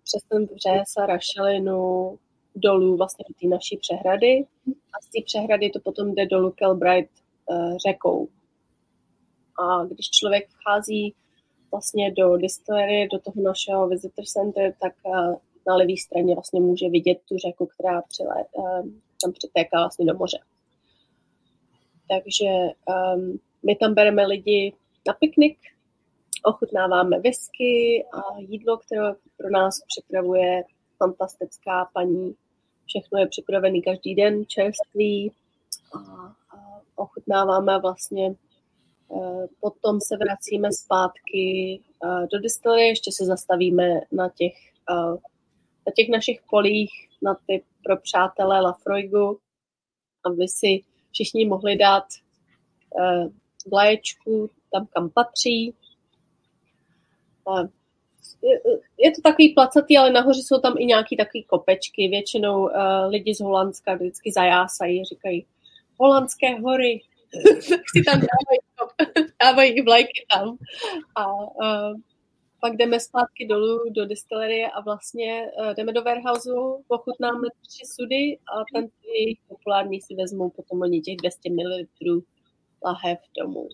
[0.03, 2.15] přes ten vřes a rašelinu
[2.55, 7.11] dolů vlastně do té naší přehrady a z té přehrady to potom jde dolů Kelbright
[7.87, 8.27] řekou.
[9.59, 11.15] A když člověk vchází
[11.71, 14.93] vlastně do distillery, do toho našeho visitor center, tak
[15.67, 18.45] na levé straně vlastně může vidět tu řeku, která přilé,
[19.23, 20.39] tam přitéká vlastně do moře.
[22.09, 22.49] Takže
[23.15, 24.73] um, my tam bereme lidi
[25.07, 25.57] na piknik,
[26.43, 30.63] ochutnáváme whisky a jídlo, které pro nás připravuje
[30.97, 32.35] fantastická paní.
[32.85, 35.31] Všechno je připravené každý den, čerství.
[35.93, 35.99] A,
[36.57, 38.35] a ochutnáváme vlastně
[39.59, 41.79] Potom se vracíme zpátky
[42.31, 44.53] do distillery, ještě se zastavíme na těch,
[45.87, 46.91] na těch našich polích,
[47.21, 49.39] na ty pro přátelé Lafroigu,
[50.25, 52.05] aby si všichni mohli dát
[53.67, 55.73] vlaječku tam, kam patří.
[58.97, 62.07] Je to takový placatý, ale nahoře jsou tam i nějaký takový kopečky.
[62.07, 62.71] Většinou uh,
[63.07, 65.45] lidi z Holandska vždycky zajásají, říkají
[65.99, 67.01] holandské hory,
[67.69, 68.59] tak si tam dávají,
[69.41, 70.57] dávají vlajky tam.
[71.15, 71.99] A uh,
[72.61, 78.37] pak jdeme zpátky dolů do distillerie a vlastně uh, jdeme do warehouseu, ochutnáme tři sudy
[78.37, 81.85] a ten jejich populární si vezmou potom oni těch 200 ml
[82.85, 83.67] lahev domů.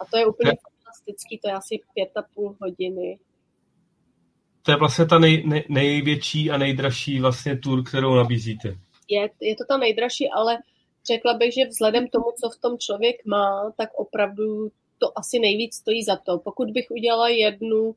[0.00, 0.56] A to je úplně je.
[0.56, 3.18] fantastický, to je asi pět a půl hodiny.
[4.62, 8.78] To je vlastně ta nej, nej, největší a nejdražší vlastně tour, kterou nabízíte.
[9.08, 10.58] Je, je to ta nejdražší, ale
[11.06, 14.68] řekla bych, že vzhledem tomu, co v tom člověk má, tak opravdu
[14.98, 16.38] to asi nejvíc stojí za to.
[16.38, 17.94] Pokud bych udělala jednu,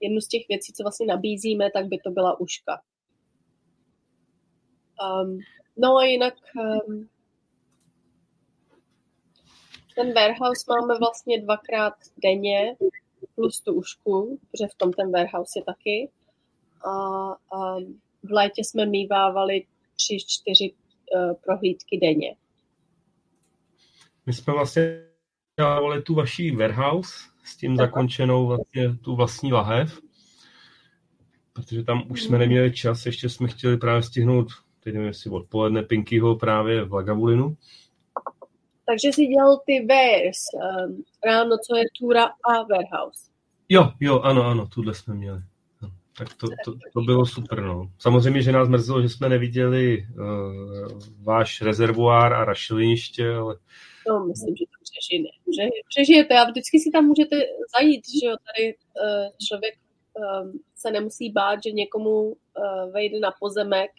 [0.00, 2.80] jednu z těch věcí, co vlastně nabízíme, tak by to byla uška.
[5.22, 5.38] Um,
[5.76, 6.34] no a jinak
[6.88, 7.08] um,
[9.98, 12.76] ten warehouse máme vlastně dvakrát denně,
[13.34, 16.10] plus tu ušku, protože v tom ten warehouse je taky.
[16.86, 16.90] A,
[17.56, 17.78] a
[18.22, 19.66] v létě jsme mývávali
[19.96, 22.36] tři, čtyři uh, prohlídky denně.
[24.26, 25.04] My jsme vlastně
[25.58, 27.12] dávali tu vaší warehouse
[27.44, 27.86] s tím tak.
[27.86, 30.00] zakončenou vlastně tu vlastní lahev,
[31.52, 34.48] protože tam už jsme neměli čas, ještě jsme chtěli právě stihnout,
[34.80, 37.56] teď nevím, jestli odpoledne Pinkyho právě v Lagavulinu,
[38.88, 43.30] takže si dělal ty wares um, ráno, co je Tura a Warehouse.
[43.68, 45.40] Jo, jo, ano, ano, tuhle jsme měli.
[46.18, 47.62] Tak to, to, to bylo super.
[47.62, 47.90] No.
[47.98, 53.56] Samozřejmě, že nás mrzelo, že jsme neviděli uh, váš rezervoár a rašeliniště, ale...
[54.08, 55.28] No, myslím, že to přežijete.
[55.56, 57.36] Že, přežijete a vždycky si tam můžete
[57.76, 62.34] zajít, že jo, tady uh, člověk um, se nemusí bát, že někomu uh,
[62.92, 63.90] vejde na pozemek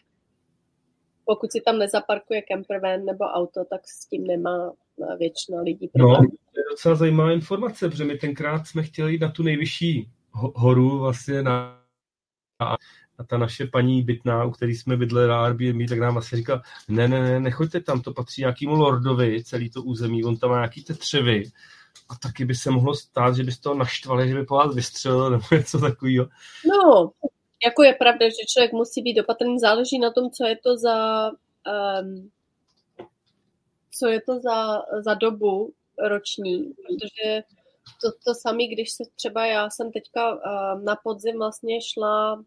[1.30, 6.00] pokud si tam nezaparkuje campervan nebo auto, tak s tím nemá eh, většina lidí no,
[6.00, 6.22] problém.
[6.24, 10.10] No, to je docela zajímavá informace, protože my tenkrát jsme chtěli jít na tu nejvyšší
[10.34, 11.80] horu vlastně na
[13.18, 16.62] a ta naše paní bytná, u který jsme bydleli na Airbnb, tak nám vlastně říkala,
[16.88, 20.56] ne, ne, ne, nechoďte tam, to patří nějakému lordovi, celý to území, on tam má
[20.56, 21.44] nějaký tetřevy
[22.10, 24.76] a taky by se mohlo stát, že by z toho naštvali, že by po vás
[24.76, 26.28] vystřelil nebo něco takového.
[26.66, 27.12] No,
[27.66, 31.30] jako je pravda, že člověk musí být opatrný, záleží na tom, co je to za
[32.02, 32.32] um,
[34.00, 35.74] co je to za, za dobu
[36.08, 37.44] roční, protože
[38.02, 42.44] to, to samé, když se třeba já jsem teďka uh, na podzim vlastně šla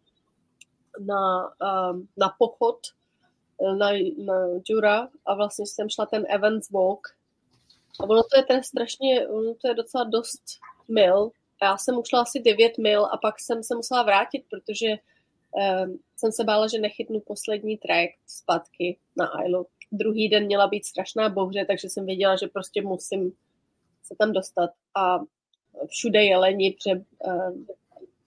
[1.00, 2.78] na, uh, na pochod
[3.78, 4.34] na, na
[4.68, 7.08] Jura a vlastně jsem šla ten Evans Walk.
[8.00, 10.42] A ono to je ten strašně, ono to je docela dost
[10.88, 11.30] mil
[11.62, 16.32] já jsem ušla asi 9 mil a pak jsem se musela vrátit, protože um, jsem
[16.32, 19.64] se bála, že nechytnu poslední trajekt zpátky na Isle.
[19.92, 23.32] Druhý den měla být strašná bouře, takže jsem věděla, že prostě musím
[24.02, 24.70] se tam dostat.
[24.94, 25.18] A
[25.88, 27.66] všude jeleni, protože um,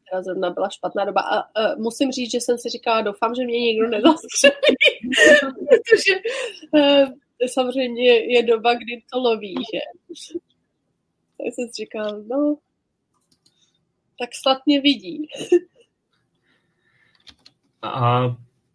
[0.09, 1.21] teda zrovna byla špatná doba.
[1.21, 4.53] A uh, musím říct, že jsem si říkala, doufám, že mě nikdo nezastřelí,
[5.39, 6.19] protože
[6.71, 7.09] uh,
[7.47, 9.79] samozřejmě je doba, kdy to loví, že?
[11.37, 12.57] Tak jsem si říkala, no,
[14.19, 15.27] tak snad mě vidí.
[17.81, 18.21] A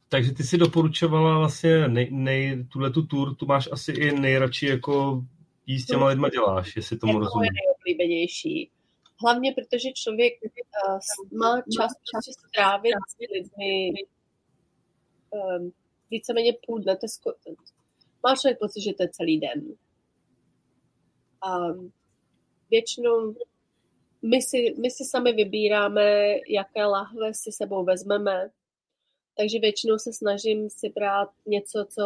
[0.09, 4.67] takže ty si doporučovala vlastně nej, nej, tuhle tu tour, tu máš asi i nejradši
[4.67, 5.25] jako
[5.67, 7.45] jí s těma lidma děláš, jestli tomu jako rozumím.
[7.45, 8.71] je nejoblíbenější.
[9.23, 13.93] Hlavně protože člověk uh, má čas prostě strávit s lidmi
[15.31, 15.73] um,
[16.11, 16.97] víceméně půl dne.
[16.97, 17.55] To sko-
[18.23, 19.63] má člověk pocit, že to je celý den.
[21.47, 21.93] Um,
[22.71, 23.35] většinou
[24.23, 28.51] my si, my si sami vybíráme, jaké lahve si sebou vezmeme,
[29.37, 32.03] takže většinou se snažím si brát něco, co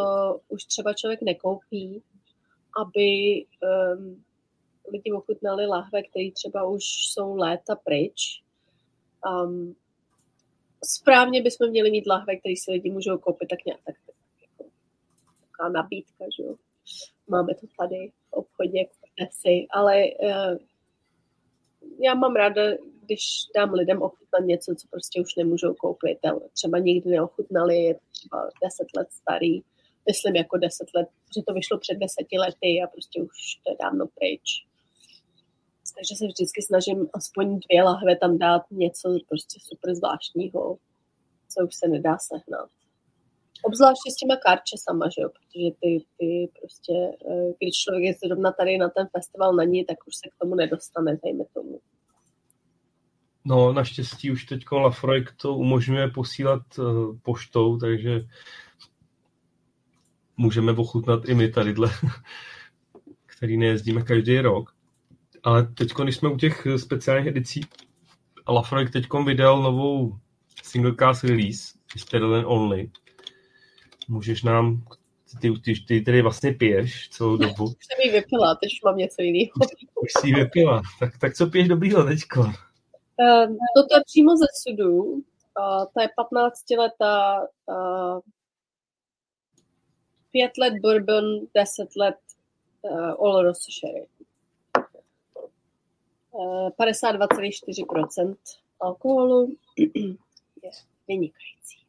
[0.48, 2.02] už třeba člověk nekoupí,
[2.82, 3.06] aby
[3.62, 4.24] um,
[4.92, 8.42] lidi ochutnali lahve, které třeba už jsou léta pryč.
[9.26, 9.76] Um,
[10.84, 13.94] správně bychom měli mít lahve, které si lidi můžou koupit tak nějak tak,
[14.42, 14.70] jako,
[15.40, 16.56] taková nabídka, že jo.
[17.28, 18.86] Máme to tady v obchodě,
[19.30, 20.58] si, ale uh,
[21.98, 22.62] já mám ráda,
[23.04, 23.20] když
[23.56, 26.18] dám lidem ochutnat něco, co prostě už nemůžou koupit.
[26.52, 29.60] Třeba nikdy neochutnali, je třeba deset let starý.
[30.08, 33.76] Myslím jako deset let, že to vyšlo před deseti lety a prostě už to je
[33.82, 34.66] dávno pryč.
[35.96, 40.76] Takže se vždycky snažím aspoň dvě lahve tam dát něco prostě super zvláštního,
[41.48, 42.70] co už se nedá sehnat.
[43.64, 46.94] Obzvláště s těma karčesama, že jo, protože ty, ty prostě,
[47.30, 50.38] eh, když člověk je zrovna tady na ten festival na ní, tak už se k
[50.40, 51.80] tomu nedostane, dejme tomu.
[53.44, 58.20] No, naštěstí už teď Lafroy to umožňuje posílat uh, poštou, takže
[60.36, 61.90] můžeme ochutnat i my tadyhle,
[63.26, 64.74] který nejezdíme každý rok.
[65.42, 67.60] Ale teď, když jsme u těch speciálních edicí,
[68.48, 70.18] Lafroy teď vydal novou
[70.62, 72.90] single cast release, Sterling Only.
[74.08, 74.84] Můžeš nám,
[75.40, 77.64] ty, ty, ty tedy vlastně piješ celou dobu.
[77.64, 79.52] Už jsem ji vypila, teď už mám něco jiného.
[80.02, 80.82] Už jsi ji vypila.
[81.00, 82.40] Tak, tak co piješ dobrýho teďko?
[82.40, 85.02] Uh, toto je přímo ze sudu.
[85.02, 85.20] Uh,
[85.94, 88.20] to je 15 letá uh,
[90.32, 91.24] 5 let bourbon,
[91.54, 92.16] 10 let
[92.82, 94.06] uh, Oloroso sherry.
[96.30, 98.36] Uh, 52,4%
[98.80, 99.56] alkoholu
[100.62, 100.70] je
[101.08, 101.83] vynikající.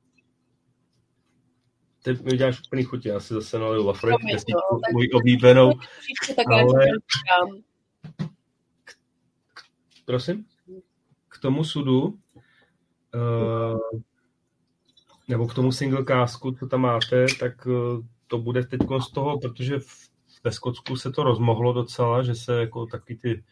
[2.06, 3.84] Ty mi děláš úplný chutě, já si zase naliju
[4.50, 5.74] no, můj oblíbenou.
[6.48, 6.86] Ale...
[10.06, 10.46] Prosím?
[11.28, 13.80] K tomu sudu, uh,
[15.28, 19.40] nebo k tomu single casku, co tam máte, tak uh, to bude teď z toho,
[19.40, 20.10] protože v,
[20.44, 23.44] ve Skotsku se to rozmohlo docela, že se jako taky ty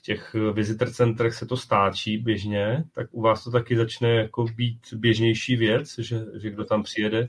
[0.00, 4.44] v těch visitor centrech se to stáčí běžně, tak u vás to taky začne jako
[4.44, 7.28] být běžnější věc, že, že kdo tam přijede?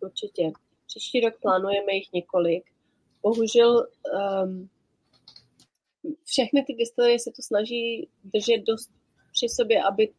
[0.00, 0.42] Určitě.
[0.86, 2.64] Příští rok plánujeme jich několik.
[3.22, 3.86] Bohužel
[4.44, 4.68] um,
[6.24, 8.90] všechny ty distillery se to snaží držet dost
[9.32, 10.12] při sobě, aby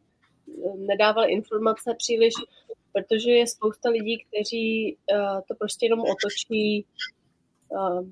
[0.76, 2.34] nedával informace příliš,
[2.92, 6.86] protože je spousta lidí, kteří uh, to prostě jenom otočí.
[7.68, 8.08] Uh,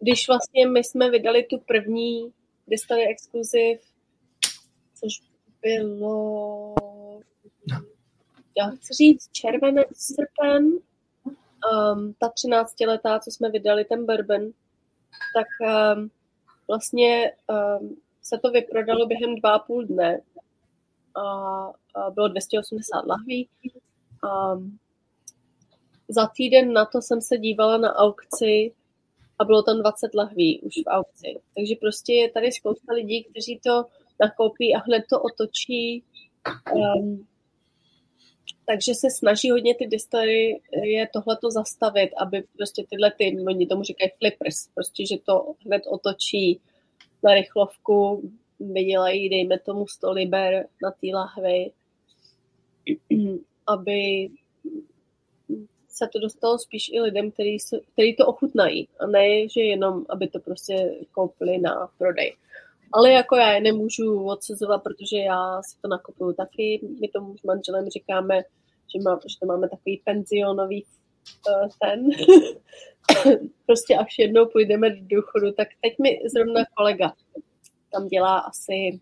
[0.00, 2.32] když vlastně my jsme vydali tu první
[2.66, 3.80] Distillery Exclusive,
[4.94, 5.22] což
[5.62, 6.74] bylo,
[8.56, 14.50] já chci říct, červenec, srpen, um, ta 13 letá, co jsme vydali, ten bourbon,
[15.34, 16.10] tak um,
[16.68, 17.32] vlastně
[17.80, 20.20] um, se to vyprodalo během dva a půl dne
[21.14, 21.22] a,
[21.94, 23.48] a bylo 280 lahví.
[24.54, 24.78] Um,
[26.08, 28.72] za týden na to jsem se dívala na aukci
[29.42, 31.40] a bylo tam 20 lahví už v aukci.
[31.54, 33.84] Takže prostě je tady spousta lidí, kteří to
[34.20, 36.04] nakoupí a hned to otočí.
[36.74, 37.26] Um,
[38.66, 43.82] takže se snaží hodně ty distillery je tohleto zastavit, aby prostě tyhle ty, oni tomu
[43.82, 46.60] říkají flippers, prostě, že to hned otočí
[47.24, 51.70] na rychlovku, vydělají, dejme tomu 100 liber na té lahvi,
[53.66, 54.28] aby
[55.92, 60.04] se to dostalo spíš i lidem, který, se, který to ochutnají a ne, že jenom,
[60.08, 62.36] aby to prostě koupili na prodej.
[62.92, 66.80] Ale jako já je nemůžu odsuzovat, protože já si to nakupuju taky.
[67.00, 68.42] My tomu s manželem říkáme,
[68.94, 72.08] že, má, že to máme takový penzionový uh, ten.
[73.66, 77.12] prostě až jednou půjdeme do důchodu, tak teď mi zrovna kolega
[77.92, 79.00] tam dělá asi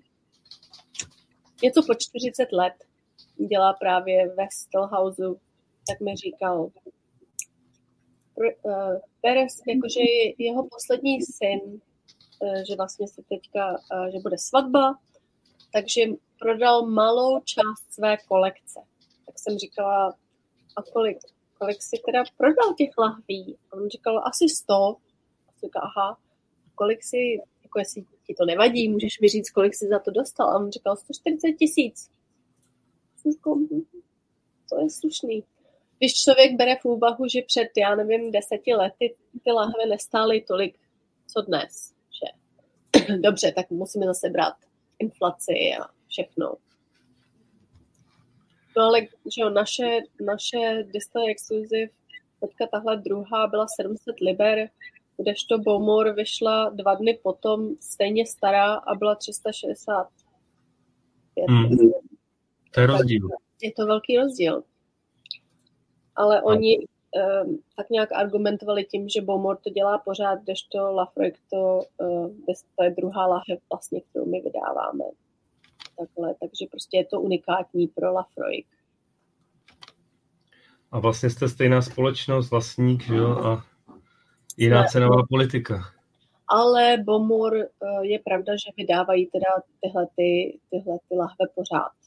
[1.63, 2.75] něco po 40 let.
[3.49, 5.23] Dělá právě ve Stillhouse,
[5.89, 6.71] tak mi říkal,
[8.63, 10.01] uh, Perez, jakože
[10.39, 11.61] jeho poslední syn,
[12.43, 14.99] uh, že vlastně se teďka, uh, že bude svatba,
[15.73, 16.01] takže
[16.41, 18.81] prodal malou část své kolekce.
[19.27, 20.17] Tak jsem říkala,
[20.77, 21.19] a kolik,
[21.59, 23.57] kolik si teda prodal těch lahví?
[23.71, 24.75] A on říkal, asi 100.
[24.75, 24.97] A
[25.65, 26.19] říkal, aha,
[26.75, 30.51] kolik si, jako jestli ti to nevadí, můžeš mi říct, kolik jsi za to dostal.
[30.51, 32.11] A on říkal, 140 tisíc.
[34.69, 35.45] To je slušný
[36.01, 39.15] když člověk bere v úvahu, že před, já nevím, deseti lety
[39.45, 40.79] ty lahve nestály tolik,
[41.27, 42.27] co dnes, že
[43.21, 44.55] dobře, tak musíme zase brát
[44.99, 46.55] inflaci a všechno.
[48.77, 51.91] No ale že jo, naše, naše Distillery Exclusive,
[52.41, 54.71] teďka tahle druhá byla 700 liber,
[55.17, 61.45] kdežto Bowmore vyšla dva dny potom stejně stará a byla 365.
[61.49, 61.79] Hmm.
[62.71, 63.29] To je rozdíl.
[63.63, 64.63] Je to velký rozdíl
[66.21, 71.81] ale oni uh, tak nějak argumentovali tím, že Beaumont to dělá pořád, kdežto Lafroig to,
[71.99, 72.31] uh,
[72.77, 75.05] to je druhá lahev vlastně, kterou my vydáváme.
[75.99, 78.67] Takhle, takže prostě je to unikátní pro Lafroig.
[80.93, 83.65] A vlastně jste stejná společnost, vlastník, že jo, a
[84.57, 85.83] jiná cenová politika.
[86.49, 92.00] Ale Bomor uh, je pravda, že vydávají teda tyhle, ty, tyhle ty lahve pořád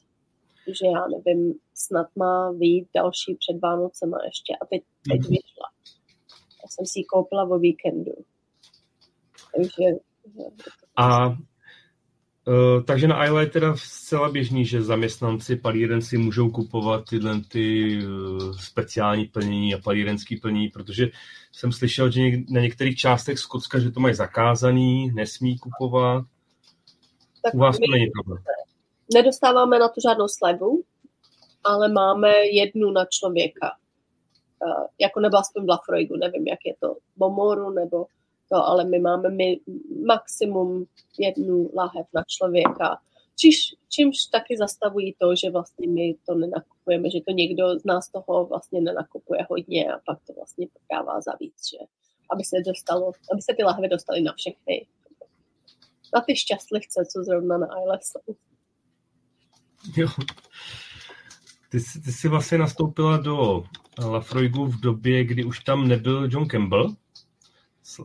[0.66, 5.30] že já nevím, snad má vyjít další před Vánocema ještě a teď, teď mm-hmm.
[5.30, 5.68] vyšla.
[6.62, 8.12] Já jsem si ji koupila o víkendu.
[9.56, 9.84] Takže...
[10.96, 11.36] A
[12.48, 17.40] Uh, takže na Isle je teda zcela běžný, že zaměstnanci palíren si můžou kupovat tyhle
[17.40, 21.06] ty uh, speciální plnění a palírenský plnění, protože
[21.52, 22.20] jsem slyšel, že
[22.50, 26.24] na některých částech Skotska, že to mají zakázaný, nesmí kupovat.
[27.44, 28.42] Tak U vás to není problém.
[29.12, 30.82] Nedostáváme na to žádnou slevu,
[31.64, 33.76] ale máme jednu na člověka.
[34.62, 38.06] Uh, jako nebyla v Lafroigu, nevím, jak je to, Bomoru nebo
[38.48, 39.60] to, ale my máme my
[40.06, 40.86] maximum
[41.18, 42.98] jednu láhev na člověka.
[43.36, 48.08] Čiž, čímž taky zastavují to, že vlastně my to nenakupujeme, že to někdo z nás
[48.08, 51.78] toho vlastně nenakupuje hodně a pak to vlastně prodává za víc, že
[52.30, 54.86] aby se, dostalo, aby se ty lahve dostaly na všechny.
[56.14, 58.34] Na ty šťastlivce, co zrovna na Isle jsou.
[59.96, 60.08] Jo.
[61.68, 63.64] Ty, jsi, ty jsi vlastně nastoupila do
[64.04, 66.96] Lafroigu v době, kdy už tam nebyl John Campbell,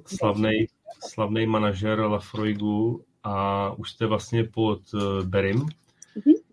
[0.05, 0.67] slavný
[0.99, 5.59] slavný manažer Lafroigu a už jste vlastně pod uh, Berim.
[5.61, 6.43] Mm-hmm.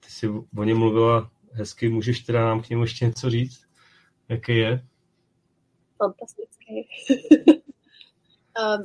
[0.00, 3.66] Ty jsi o něm mluvila hezky, můžeš teda nám k němu ještě něco říct?
[4.28, 4.86] Jaký je?
[5.98, 6.88] Fantastický.
[8.60, 8.84] um,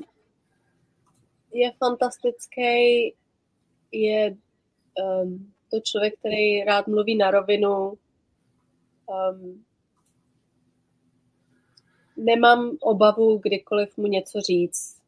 [1.54, 3.14] je fantastický,
[3.92, 4.36] je
[5.24, 7.94] um, to člověk, který rád mluví na rovinu,
[9.08, 9.66] um,
[12.18, 15.02] nemám obavu kdykoliv mu něco říct,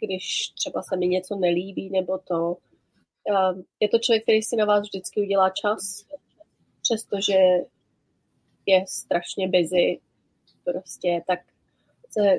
[0.00, 2.56] když třeba se mi něco nelíbí nebo to.
[3.28, 6.04] Ehm, je to člověk, který si na vás vždycky udělá čas,
[6.82, 7.38] přestože
[8.66, 10.00] je strašně busy.
[10.64, 11.40] Prostě tak,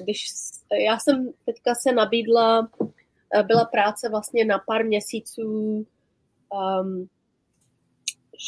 [0.03, 0.25] když
[0.85, 2.69] já jsem teďka se nabídla,
[3.35, 5.85] eh, byla práce vlastně na pár měsíců,
[6.51, 7.09] um,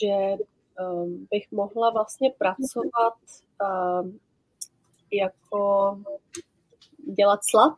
[0.01, 0.43] že
[0.79, 3.13] um, bych mohla vlastně pracovat
[4.01, 4.19] um,
[5.11, 5.97] jako
[7.17, 7.77] dělat slad.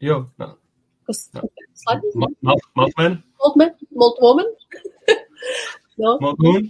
[0.00, 0.46] Jo, no.
[0.46, 1.40] Jako no.
[2.74, 3.22] Maltman?
[3.38, 3.70] Maltman?
[3.96, 4.46] Maltwoman?
[5.98, 6.18] no.
[6.20, 6.62] Maltwoman?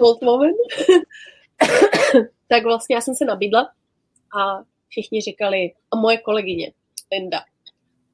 [0.00, 0.50] Maltwoman?
[2.48, 3.72] tak vlastně já jsem se nabídla
[4.38, 6.72] a všichni říkali, a moje kolegyně,
[7.12, 7.38] Linda.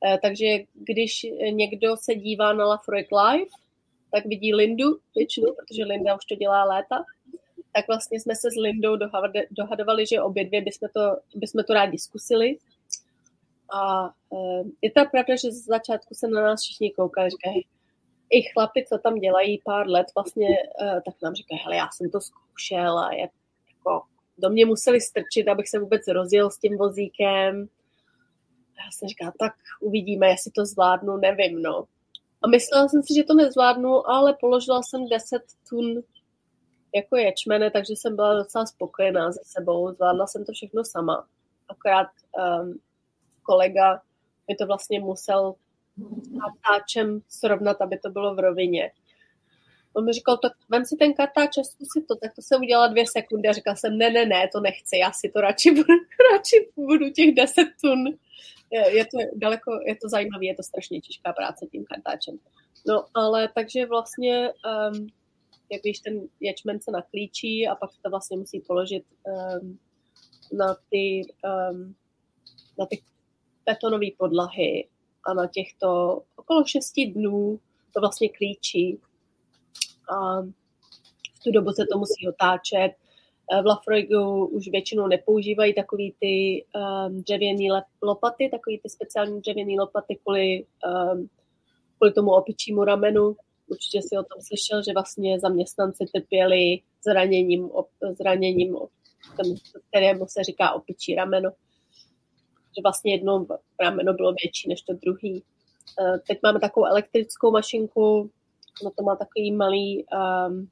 [0.04, 3.50] Eh, takže když někdo se dívá na Lafroy Live,
[4.12, 7.04] tak vidí Lindu většinou, protože Linda už to dělá léta
[7.76, 8.96] tak vlastně jsme se s Lindou
[9.50, 12.58] dohadovali, že obě dvě bychom to, bychom to rádi zkusili.
[13.74, 17.66] A eh, je ta pravda, že z začátku se na nás všichni koukali, říkají,
[18.30, 20.48] i chlapi, co tam dělají pár let, vlastně,
[20.82, 23.28] eh, tak nám říkají, hele, já jsem to zkoušel a je,
[23.74, 24.02] jako,
[24.38, 27.68] do mě museli strčit, abych se vůbec rozjel s tím vozíkem.
[28.78, 31.84] Já jsem říkala, tak uvidíme, jestli to zvládnu, nevím, no.
[32.42, 36.02] A myslela jsem si, že to nezvládnu, ale položila jsem 10 tun
[36.94, 41.26] jako ječmene, takže jsem byla docela spokojená se sebou, zvládla jsem to všechno sama.
[41.68, 42.08] Akorát
[42.60, 42.80] um,
[43.42, 44.00] kolega
[44.48, 45.54] mi to vlastně musel
[46.40, 48.92] kartáčem srovnat, aby to bylo v rovině.
[49.92, 52.86] On mi říkal, tak vem si ten kartáč a zkusit to, tak to jsem udělala
[52.86, 55.94] dvě sekundy a říkala jsem, ne, ne, ne, to nechci, já si to radši budu,
[56.32, 58.04] radši budu těch deset tun.
[58.70, 62.38] Je, je to daleko, je to zajímavé, je to strašně těžká práce tím kartáčem.
[62.86, 65.06] No, ale takže vlastně um,
[65.72, 69.78] jak když ten ječmen se naklíčí a pak to vlastně musí položit um,
[70.52, 71.22] na ty,
[71.70, 71.94] um,
[72.78, 73.02] na ty
[73.66, 74.88] betonové podlahy
[75.26, 77.60] a na těchto okolo šesti dnů
[77.94, 79.00] to vlastně klíčí.
[80.08, 80.42] A
[81.34, 82.92] v tu dobu se to musí otáčet.
[83.52, 87.68] Eh, v Lafroigu už většinou nepoužívají takový ty um, dřevěný
[88.02, 90.66] lopaty, takový ty speciální dřevěný lopaty kvůli,
[91.12, 91.28] um,
[91.98, 93.36] kvůli tomu opičímu ramenu,
[93.66, 97.70] určitě si o tom slyšel, že vlastně zaměstnanci trpěli zraněním,
[98.18, 98.76] zraněním
[99.88, 101.50] kterému se říká opičí rameno.
[102.76, 103.46] Že vlastně jedno
[103.80, 105.42] rameno bylo větší než to druhý.
[106.00, 108.30] Eh, teď máme takovou elektrickou mašinku,
[108.84, 110.68] no to má takový malý um,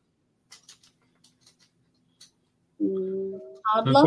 [3.75, 4.03] pádla.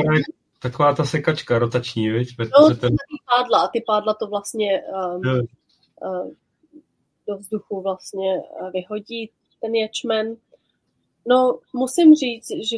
[0.61, 2.35] Taková ta sekačka rotační, viď?
[2.39, 2.95] No, ten...
[3.37, 3.67] pádla.
[3.67, 5.47] Ty pádla to vlastně um,
[6.01, 6.31] uh,
[7.27, 9.31] do vzduchu vlastně eh, vyhodí
[9.61, 10.35] ten ječmen.
[11.27, 12.77] No, musím říct, že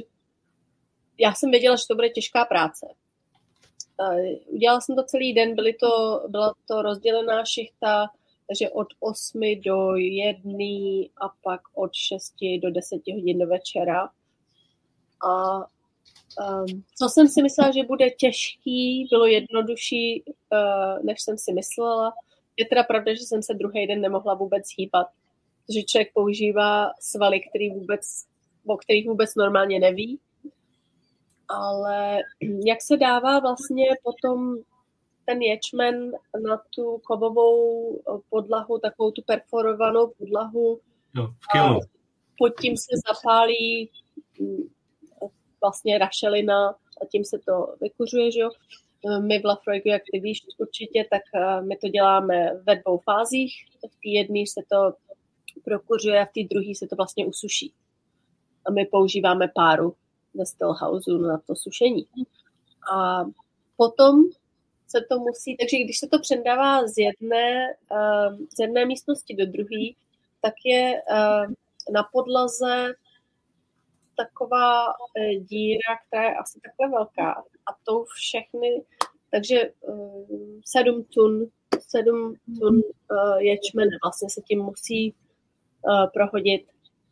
[1.17, 2.87] já jsem věděla, že to bude těžká práce.
[4.01, 8.07] Eh, udělala jsem to celý den, byly to, byla to rozdělená šichta,
[8.47, 10.57] takže od 8 do 1
[11.21, 14.09] a pak od 6 do 10 hodin do večera.
[15.29, 15.59] A
[16.39, 22.13] um, co jsem si myslela, že bude těžký, bylo jednodušší, uh, než jsem si myslela.
[22.57, 25.07] Je teda pravda, že jsem se druhý den nemohla vůbec hýbat,
[25.65, 28.01] protože člověk používá svaly, který vůbec,
[28.65, 30.19] o kterých vůbec normálně neví.
[31.47, 32.19] Ale
[32.65, 34.57] jak se dává vlastně potom
[35.25, 36.11] ten ječmen
[36.47, 37.99] na tu kovovou
[38.29, 40.79] podlahu, takovou tu perforovanou podlahu.
[41.15, 41.79] No, v kilu.
[42.37, 43.89] Pod tím se zapálí
[45.61, 46.69] vlastně rašelina
[47.01, 48.49] a tím se to vykuřuje, že jo.
[49.21, 53.53] My v Lafroigu, jak ty víš určitě, tak eh, my to děláme ve dvou fázích.
[53.77, 54.93] V té jedné se to
[55.63, 57.73] prokuřuje a v té druhé se to vlastně usuší.
[58.65, 59.95] A my používáme páru
[60.33, 62.07] ve Stillhouse na to sušení.
[62.93, 63.25] A
[63.77, 64.23] potom
[64.87, 69.45] se to musí, takže když se to předává z jedné, uh, z jedné místnosti do
[69.45, 69.85] druhé,
[70.41, 71.53] tak je uh,
[71.93, 72.93] na podlaze
[74.23, 77.31] taková uh, díra, která je asi takhle velká
[77.67, 78.83] a to všechny,
[79.31, 80.27] takže uh,
[80.65, 81.47] sedm tun,
[81.79, 85.15] sedm tun uh, ječmene vlastně se tím musí
[86.13, 86.63] prohodit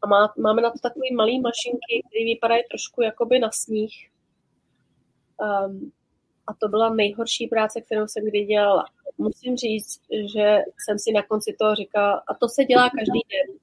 [0.01, 3.93] a má, máme na to takové malé mašinky, které vypadají trošku jakoby na sníh.
[5.39, 5.91] Um,
[6.47, 8.85] a to byla nejhorší práce, kterou jsem kdy dělala.
[9.17, 10.01] Musím říct,
[10.33, 13.57] že jsem si na konci toho říkala, a to se dělá každý den,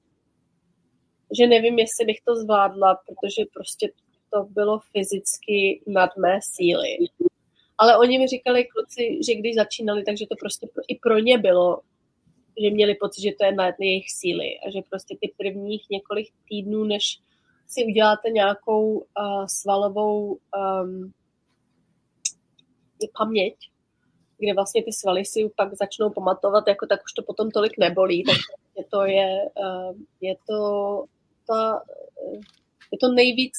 [1.37, 3.91] že nevím, jestli bych to zvládla, protože prostě
[4.33, 6.97] to bylo fyzicky nad mé síly.
[7.77, 11.81] Ale oni mi říkali, kluci, že když začínali, takže to prostě i pro ně bylo
[12.63, 16.27] že měli pocit, že to je na jejich síly a že prostě ty prvních několik
[16.49, 17.19] týdnů, než
[17.67, 21.13] si uděláte nějakou uh, svalovou um,
[23.17, 23.55] paměť,
[24.37, 28.23] kde vlastně ty svaly si pak začnou pamatovat, jako tak už to potom tolik nebolí,
[28.23, 28.35] tak
[28.77, 29.49] je to je,
[30.21, 30.59] je to
[31.47, 31.83] ta,
[32.91, 33.53] je to nejvíc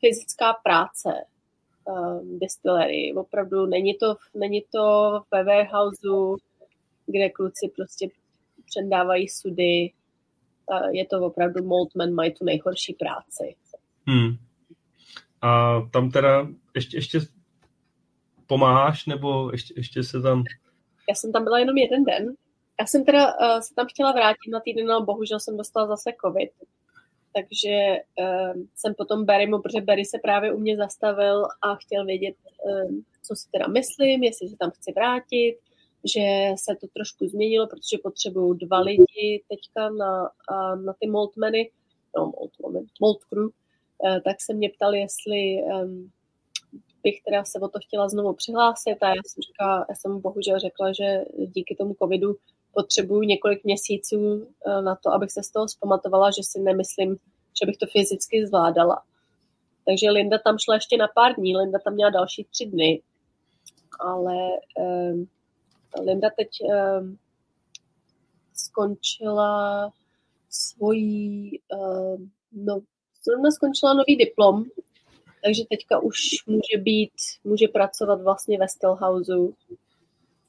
[0.00, 1.08] fyzická práce
[1.84, 3.14] um, distillery.
[3.16, 6.36] Opravdu není to, není to ve warehouseu,
[7.06, 8.08] kde kluci prostě
[8.66, 9.92] předávají sudy.
[10.90, 13.56] Je to opravdu Moltman, mají tu nejhorší práci.
[14.06, 14.36] Hmm.
[15.40, 17.20] A tam teda ještě, ještě
[18.46, 20.44] pomáháš, nebo ještě, ještě se tam...
[21.08, 22.34] Já jsem tam byla jenom jeden den.
[22.80, 26.10] Já jsem teda uh, se tam chtěla vrátit na týden, ale bohužel jsem dostala zase
[26.24, 26.50] covid.
[27.34, 32.34] Takže uh, jsem potom Barrymu, protože Barry se právě u mě zastavil a chtěl vědět,
[32.64, 35.58] uh, co si teda myslím, jestli se tam chci vrátit
[36.04, 40.30] že se to trošku změnilo, protože potřebují dva lidi teďka na,
[40.84, 41.70] na ty Moltmeny,
[42.16, 43.48] no Moltmeny, Molt Crew,
[44.06, 45.64] eh, tak se mě ptali, jestli
[47.02, 50.58] bych teda se o to chtěla znovu přihlásit a já jsem, říkala, já jsem bohužel
[50.58, 52.36] řekla, že díky tomu covidu
[52.74, 57.16] potřebuju několik měsíců eh, na to, abych se z toho zpamatovala, že si nemyslím,
[57.60, 59.02] že bych to fyzicky zvládala.
[59.86, 63.02] Takže Linda tam šla ještě na pár dní, Linda tam měla další tři dny,
[64.00, 64.36] ale
[64.78, 65.26] um,
[66.06, 67.18] Linda teď um,
[68.54, 69.92] skončila
[70.50, 72.80] svojí, um, no,
[73.24, 74.64] zrovna skončila nový diplom,
[75.44, 77.12] takže teďka už může být,
[77.44, 79.54] může pracovat vlastně ve Stillhouseu.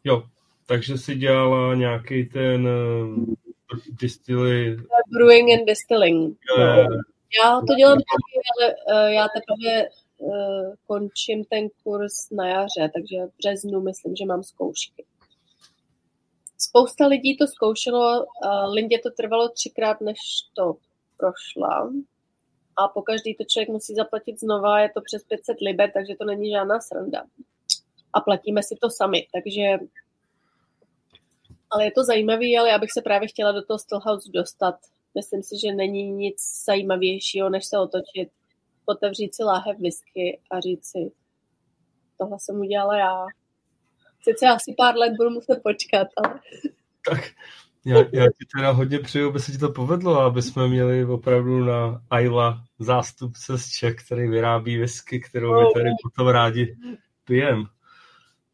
[0.04, 0.24] Jo,
[0.66, 3.36] takže si dělala nějaký ten uh,
[4.02, 4.78] distilly...
[5.14, 6.38] Brewing and distilling.
[6.58, 6.90] Yeah.
[6.90, 6.96] No.
[7.44, 13.26] Já to dělám taky, ale uh, já teprve uh, končím ten kurz na jaře, takže
[13.26, 15.06] v březnu myslím, že mám zkoušky.
[16.58, 18.26] Spousta lidí to zkoušelo,
[18.74, 20.18] Lindě to trvalo třikrát, než
[20.54, 20.76] to
[21.18, 21.92] prošla.
[22.78, 26.26] A po každý to člověk musí zaplatit znova, je to přes 500 liber, takže to
[26.26, 27.24] není žádná sranda.
[28.14, 29.78] A platíme si to sami, takže...
[31.76, 34.76] Ale je to zajímavý, ale já bych se právě chtěla do toho Stillhouse dostat.
[35.16, 36.36] Myslím si, že není nic
[36.66, 38.30] zajímavějšího, než se otočit,
[38.86, 41.12] otevřít si láhev whisky a říct si,
[42.18, 43.26] tohle jsem udělala já,
[44.30, 46.40] Sice asi pár let budu muset počkat, ale...
[47.10, 47.24] Tak
[47.86, 51.66] já, já ti teda hodně přeju, aby se ti to povedlo, aby jsme měli opravdu
[51.66, 56.78] na Ayla zástupce z Čech, který vyrábí whisky, kterou my tady potom rádi
[57.24, 57.66] pijem.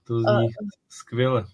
[0.07, 1.45] To zní uh, skvěle.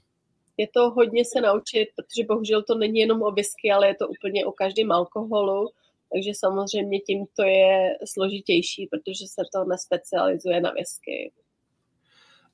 [0.58, 4.08] Je to hodně se naučit, protože bohužel to není jenom o whisky, ale je to
[4.08, 5.70] úplně o každém alkoholu,
[6.14, 11.32] takže samozřejmě tím to je složitější, protože se to nespecializuje na whisky.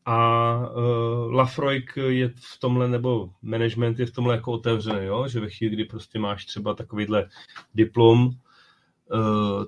[0.06, 5.28] A uh, Lafroik je v tomhle, nebo management je v tomhle jako otevřený, jo?
[5.28, 7.30] že ve chvíli, kdy prostě máš třeba takovýhle
[7.76, 8.34] diplom, uh,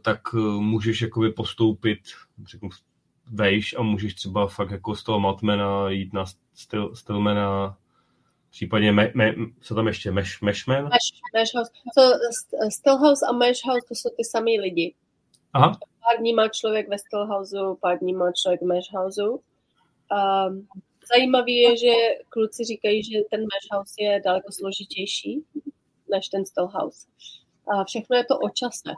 [0.01, 1.99] tak uh, můžeš jakoby postoupit,
[2.47, 2.69] řeknu,
[3.31, 7.77] vejš a můžeš třeba fakt jako z toho Maltmana jít na styl, Stillmana,
[8.55, 10.83] případně me, me, co tam ještě, Mesh, Meshman?
[10.83, 11.71] Mesh, mesh house.
[11.93, 12.17] So,
[12.69, 14.95] Stillhouse a Mesh House to jsou ty samý lidi.
[15.53, 15.79] Aha.
[16.03, 19.39] Pár dní má člověk ve Stillhouseu, pár dní má člověk v Mesh Houseu.
[20.11, 20.45] A
[21.13, 21.93] zajímavé je, že
[22.29, 25.43] kluci říkají, že ten mesh house je daleko složitější
[26.11, 27.07] než ten still house.
[27.67, 28.91] A všechno je to o čase.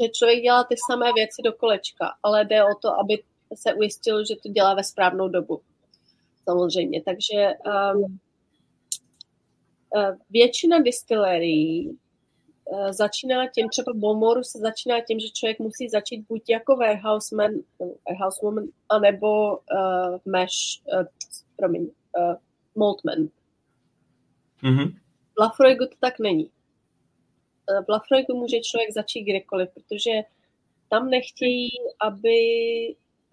[0.00, 3.22] Že člověk dělá ty samé věci do kolečka, ale jde o to, aby
[3.54, 5.60] se ujistil, že to dělá ve správnou dobu.
[6.44, 7.02] samozřejmě.
[7.02, 7.54] Takže
[7.94, 8.18] um,
[10.30, 11.98] většina distilerií
[12.64, 17.52] uh, začíná tím, třeba Bomoru se začíná tím, že člověk musí začít buď jako warehouseman,
[18.08, 21.04] warehousewoman, anebo uh, mesh, uh,
[21.56, 22.34] promiň, uh,
[22.76, 23.28] maltman.
[24.62, 24.94] Mm-hmm.
[25.36, 26.50] V Lafroigu to tak není.
[27.86, 30.10] V Lafroigu může člověk začít kdekoliv, protože
[30.90, 31.70] tam nechtějí,
[32.00, 32.36] aby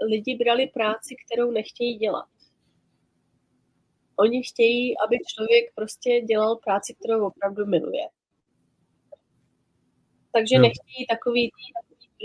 [0.09, 2.25] lidi brali práci, kterou nechtějí dělat.
[4.19, 8.07] Oni chtějí, aby člověk prostě dělal práci, kterou opravdu miluje.
[10.31, 10.61] Takže no.
[10.61, 11.51] nechtějí takový,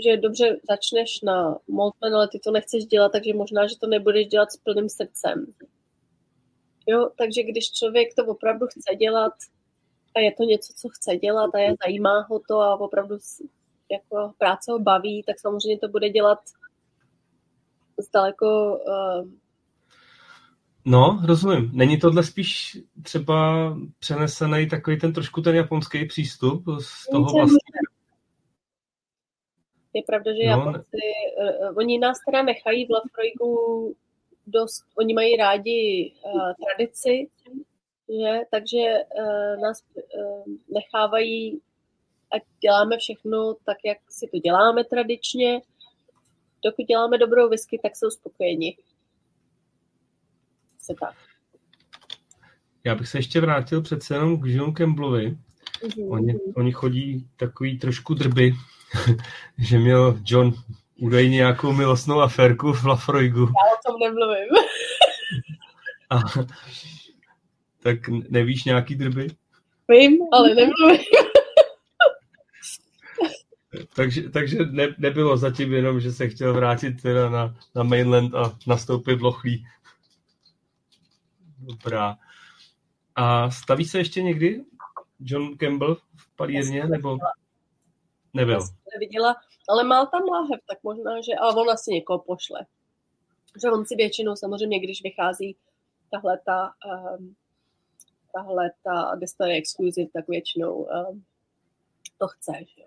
[0.03, 4.27] že dobře začneš na Moltman, ale ty to nechceš dělat, takže možná, že to nebudeš
[4.27, 5.53] dělat s plným srdcem.
[6.87, 9.33] Jo, takže když člověk to opravdu chce dělat
[10.15, 13.17] a je to něco, co chce dělat a je, zajímá ho to a opravdu
[13.91, 16.39] jako práce ho baví, tak samozřejmě to bude dělat
[17.97, 19.29] zdaleko uh,
[20.87, 21.71] No, rozumím.
[21.73, 27.59] Není tohle spíš třeba přenesený takový ten trošku ten japonský přístup z toho vlastně?
[29.93, 30.97] Je pravda, že no, Japonci,
[31.37, 33.95] uh, oni nás teda nechají v Lafroigu
[34.47, 37.29] dost, oni mají rádi uh, tradici,
[38.09, 38.39] že?
[38.51, 38.77] takže
[39.17, 41.61] uh, nás uh, nechávají,
[42.31, 45.61] ať děláme všechno tak, jak si to děláme tradičně.
[46.65, 48.77] Dokud děláme dobrou whisky, tak jsou spokojeni
[50.85, 51.13] se tak.
[52.83, 55.37] Já bych se ještě vrátil přece jenom k Johnu Campbellovi.
[55.83, 56.11] Mm-hmm.
[56.11, 58.53] Oni, oni chodí takový trošku drby,
[59.57, 60.53] že měl John
[60.99, 63.41] údajně nějakou milostnou aférku v Lafroigu.
[63.41, 64.47] Já o tom nemluvím.
[66.09, 66.19] A,
[67.83, 69.27] tak nevíš nějaký drby?
[69.89, 70.99] Vím, ale nemluvím.
[73.95, 78.57] takže takže ne, nebylo zatím jenom, že se chtěl vrátit teda na, na mainland a
[78.67, 79.65] nastoupit lochlí.
[81.65, 82.17] Dobrá.
[83.15, 84.65] A staví se ještě někdy
[85.19, 87.17] John Campbell v palírně, nebo
[88.33, 88.59] nebyl?
[88.93, 89.35] Neviděla,
[89.69, 92.65] ale má tam láhev, tak možná, že, ale on asi někoho pošle.
[93.61, 95.57] Že on si většinou samozřejmě, když vychází
[96.11, 96.73] tahle ta,
[97.19, 97.35] um,
[98.33, 101.23] tahle ta Destiny Exclusive, tak většinou um,
[102.17, 102.51] to chce.
[102.59, 102.83] Že?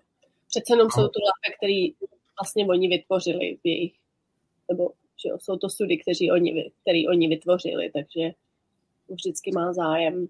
[0.47, 1.93] Přece jenom jsou to láhve, který
[2.41, 3.95] vlastně oni vytvořili v jejich,
[4.69, 4.91] nebo
[5.23, 8.31] že jo, jsou to study, kteří oni, který oni vytvořili, takže
[9.09, 10.27] vždycky má zájem.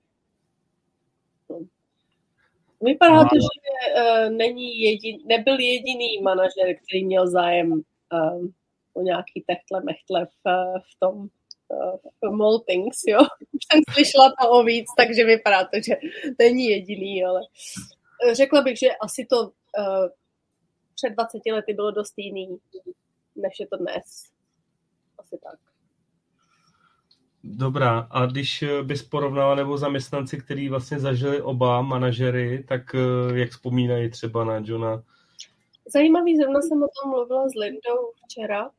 [1.50, 1.60] No.
[2.82, 8.46] Vypadá to, že uh, není jedin, nebyl jediný manažer, který měl zájem uh,
[8.94, 10.50] o nějaký techtle mechtle v,
[10.80, 11.28] v tom
[12.24, 13.20] uh, Moltings, jo.
[13.54, 15.96] Už jsem slyšela to o víc, takže vypadá to, že
[16.40, 17.42] není jediný, ale
[18.32, 20.10] řekla bych, že asi to uh,
[20.96, 22.58] před 20 lety bylo dost jiný,
[23.36, 24.24] než je to dnes.
[25.18, 25.69] Asi tak.
[27.44, 33.40] Dobrá, a když eh, bys porovnala nebo zaměstnanci, kteří vlastně zažili oba manažery, tak eh,
[33.40, 35.04] jak vzpomínají třeba na Johna?
[35.94, 38.70] Zajímavý, zrovna jsem o tom mluvila s Lindou včera,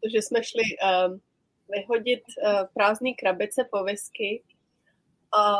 [0.12, 1.18] že jsme šli uh,
[1.68, 4.42] vyhodit uh, prázdné krabice po whisky
[5.38, 5.56] a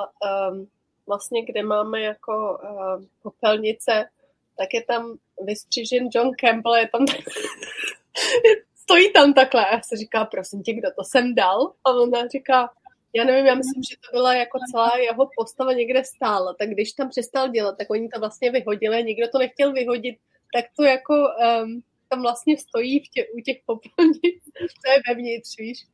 [0.50, 0.68] um,
[1.06, 4.08] vlastně, kde máme jako uh, popelnice,
[4.56, 5.16] tak je tam
[5.46, 7.04] vystřižen John Campbell, je tam
[8.86, 11.72] stojí tam takhle a se říká, prosím tě, kdo to sem dal?
[11.84, 12.70] A ona říká,
[13.14, 16.92] já nevím, já myslím, že to byla jako celá jeho postava někde stála, tak když
[16.92, 20.16] tam přestal dělat, tak oni to vlastně vyhodili, nikdo to nechtěl vyhodit,
[20.54, 24.42] tak to jako um, tam vlastně stojí v tě, u těch popelnic,
[24.84, 25.86] to je vevnitř, víš.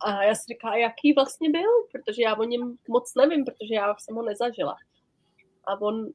[0.00, 3.94] A já si říká, jaký vlastně byl, protože já o něm moc nevím, protože já
[3.98, 4.76] jsem ho nezažila.
[5.66, 6.06] A on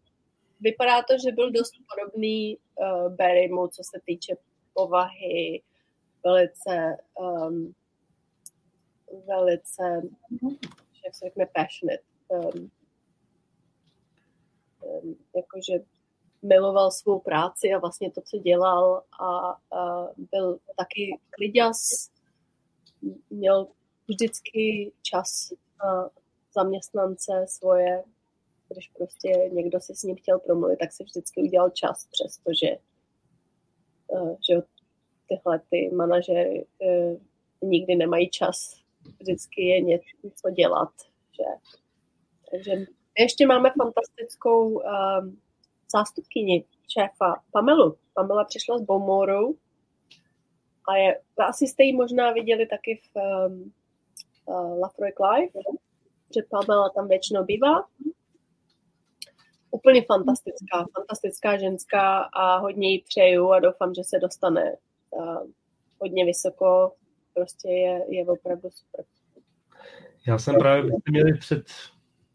[0.60, 4.36] vypadá to, že byl dost podobný uh, Barrymu, co se týče
[4.74, 5.62] povahy,
[6.24, 7.74] velice, um,
[9.28, 10.02] velice,
[11.06, 12.04] jak se řekne, passionate.
[12.28, 12.72] Um,
[14.82, 15.74] um, jakože
[16.42, 22.12] miloval svou práci a vlastně to, co dělal a, a byl taky kliděs,
[23.30, 23.68] měl
[24.08, 25.54] vždycky čas
[25.84, 26.10] na
[26.54, 28.04] zaměstnance svoje,
[28.70, 32.78] když prostě někdo si s ním chtěl promluvit, tak si vždycky udělal čas, přestože
[34.50, 34.62] že
[35.28, 37.16] tyhle ty manažery eh,
[37.62, 38.82] nikdy nemají čas,
[39.20, 40.90] vždycky je něco dělat.
[41.32, 41.44] Že.
[42.52, 42.86] Takže
[43.20, 45.40] ještě máme fantastickou um,
[45.92, 47.98] zástupkyni šéfa Pamelu.
[48.14, 49.58] Pamela přišla z Bomoru
[50.88, 53.74] a je, asi jste ji možná viděli taky v um,
[54.46, 55.52] uh, Lafroy Live,
[56.36, 57.88] že Pamela tam většinou bývá
[59.72, 64.76] úplně fantastická, fantastická ženská a hodně jí přeju a doufám, že se dostane
[65.10, 65.48] uh,
[66.00, 66.92] hodně vysoko
[67.34, 69.06] prostě je, je opravdu super.
[70.28, 71.64] Já jsem právě, jste měli před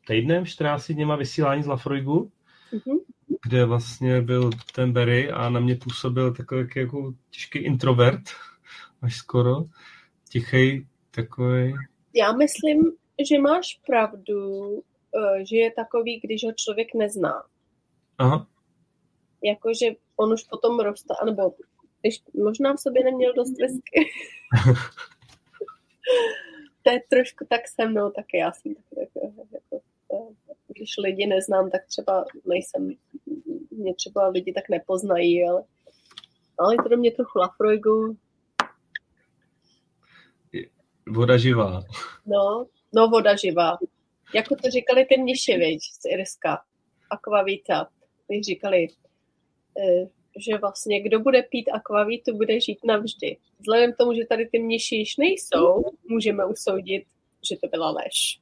[0.06, 2.30] týdnem, 14 dněma vysílání z Lafroigu,
[2.72, 2.98] mm-hmm.
[3.48, 8.22] kde vlastně byl ten Barry a na mě působil takový jako těžký introvert,
[9.02, 9.64] až skoro,
[10.30, 11.74] tichý takový.
[12.14, 12.92] Já myslím,
[13.28, 14.62] že máš pravdu,
[15.42, 17.42] že je takový, když ho člověk nezná.
[18.18, 18.46] Aha.
[19.42, 19.86] Jakože
[20.16, 21.54] on už potom roste, anebo
[22.00, 24.10] když možná v sobě neměl dost whisky.
[26.82, 28.38] to je trošku tak se mnou taky.
[28.38, 29.82] Já jsem taky jako, jako,
[30.68, 32.94] když lidi neznám, tak třeba nejsem,
[33.70, 35.64] mě třeba lidi tak nepoznají, ale,
[36.58, 38.16] ale je to do mě trochu lafrojgu.
[41.08, 41.82] Voda živá.
[42.26, 43.78] No, no voda živá.
[44.34, 46.62] Jako to říkali ty mniši, viď, z Irska.
[47.10, 47.88] Aquavita.
[48.28, 48.88] Když říkali,
[49.78, 50.08] eh,
[50.38, 53.36] že vlastně kdo bude pít akvavítu, bude žít navždy.
[53.58, 57.04] Vzhledem k tomu, že tady ty mniši již nejsou, můžeme usoudit,
[57.48, 58.40] že to byla lež.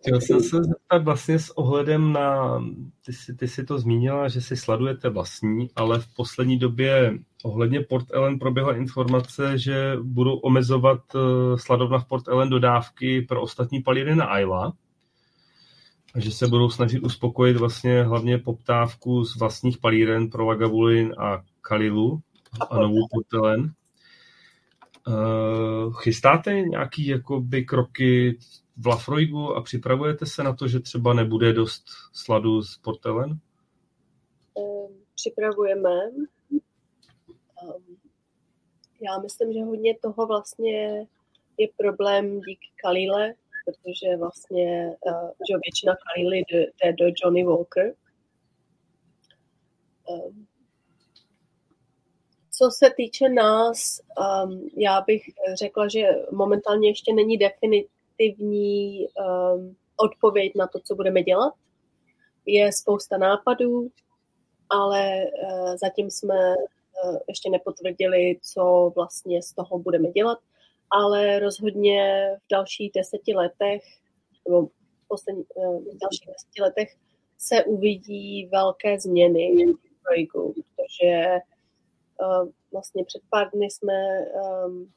[0.00, 2.58] Chtěl jsem se zeptat vlastně s ohledem na,
[3.06, 7.80] ty jsi, ty jsi to zmínila, že si sladujete vlastní, ale v poslední době ohledně
[7.80, 11.18] Port Ellen proběhla informace, že budou omezovat eh,
[11.58, 14.72] sladovna v Port Ellen dodávky pro ostatní palíry na Isla
[16.14, 21.42] a že se budou snažit uspokojit vlastně hlavně poptávku z vlastních palíren pro Lagavulin a
[21.60, 22.20] Kalilu
[22.70, 23.72] a novou Portelen.
[25.06, 28.38] Uh, chystáte nějaký jakoby kroky
[28.76, 33.38] v Lafroigu a připravujete se na to, že třeba nebude dost sladu z Portelen?
[35.14, 36.10] Připravujeme.
[36.50, 37.96] Um,
[39.00, 41.06] já myslím, že hodně toho vlastně
[41.58, 43.34] je problém díky Kalile,
[43.64, 47.94] protože vlastně uh, že většina Kylie jde do Johnny Walker.
[50.08, 50.46] Um,
[52.58, 54.00] co se týče nás,
[54.76, 55.22] já bych
[55.58, 56.02] řekla, že
[56.32, 61.54] momentálně ještě není definitivní um, odpověď na to, co budeme dělat.
[62.46, 63.88] Je spousta nápadů,
[64.70, 70.38] ale uh, zatím jsme uh, ještě nepotvrdili, co vlastně z toho budeme dělat
[70.90, 73.82] ale rozhodně v dalších deseti letech,
[74.48, 74.70] nebo v,
[75.08, 76.96] poslední, eh, v dalších deseti letech
[77.38, 81.28] se uvidí velké změny v projektu, protože
[82.20, 83.94] uh, vlastně před pár dny jsme
[84.66, 84.92] um,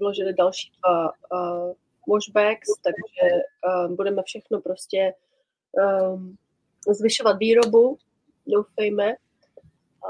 [0.00, 1.72] vložili další dva uh,
[2.06, 3.34] washbacks, takže
[3.66, 5.14] uh, budeme všechno prostě
[6.12, 6.36] um,
[6.94, 7.98] zvyšovat výrobu,
[8.46, 9.16] doufejme.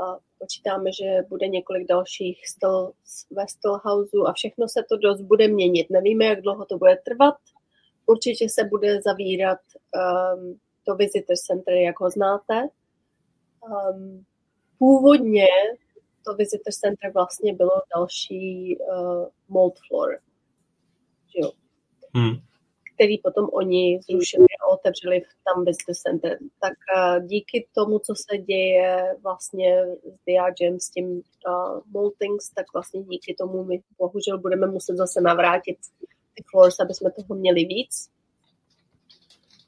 [0.00, 2.92] A počítáme, že bude několik dalších still,
[3.30, 5.90] ve Stillhouse a všechno se to dost bude měnit.
[5.90, 7.34] Nevíme, jak dlouho to bude trvat.
[8.06, 9.58] Určitě se bude zavírat
[9.94, 12.68] um, to Visitor Center, jak ho znáte.
[13.60, 14.24] Um,
[14.78, 15.46] původně
[16.24, 20.18] to Visitor Center vlastně bylo další uh, mold floor.
[21.34, 21.50] jo?
[22.16, 22.46] Hmm
[22.96, 26.38] který potom oni zrušili a otevřeli tam business center.
[26.60, 26.72] Tak
[27.26, 33.34] díky tomu, co se děje vlastně s Diagem, s tím uh, Moltings, tak vlastně díky
[33.34, 35.78] tomu my bohužel budeme muset zase navrátit
[36.34, 38.10] ty floors, aby jsme toho měli víc.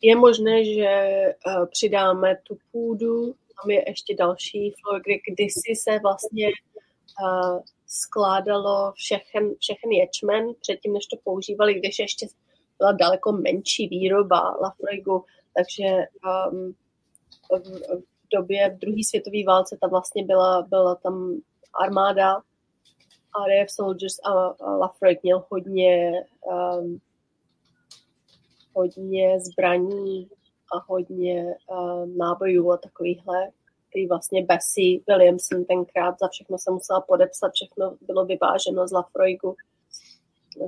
[0.02, 5.98] Je možné, že uh, přidáme tu půdu, tam je ještě další floor, kde kdysi se
[6.02, 6.46] vlastně
[7.22, 12.27] uh, skládalo všechen, všechny ječmen, předtím, než to používali, když ještě
[12.78, 15.24] byla daleko menší výroba Lafroigu,
[15.56, 15.86] takže
[16.52, 16.73] um,
[17.51, 21.40] v, v době v druhé světové válce tam vlastně byla, byla tam
[21.85, 22.43] armáda
[23.48, 26.12] RAF Soldiers a, a Lafroig měl hodně
[26.44, 26.98] um,
[28.74, 30.28] hodně zbraní
[30.74, 33.51] a hodně um, nábojů a takovýchhle,
[33.89, 39.56] který vlastně Bessie Williamson tenkrát za všechno se musela podepsat, všechno bylo vyváženo z Lafroigu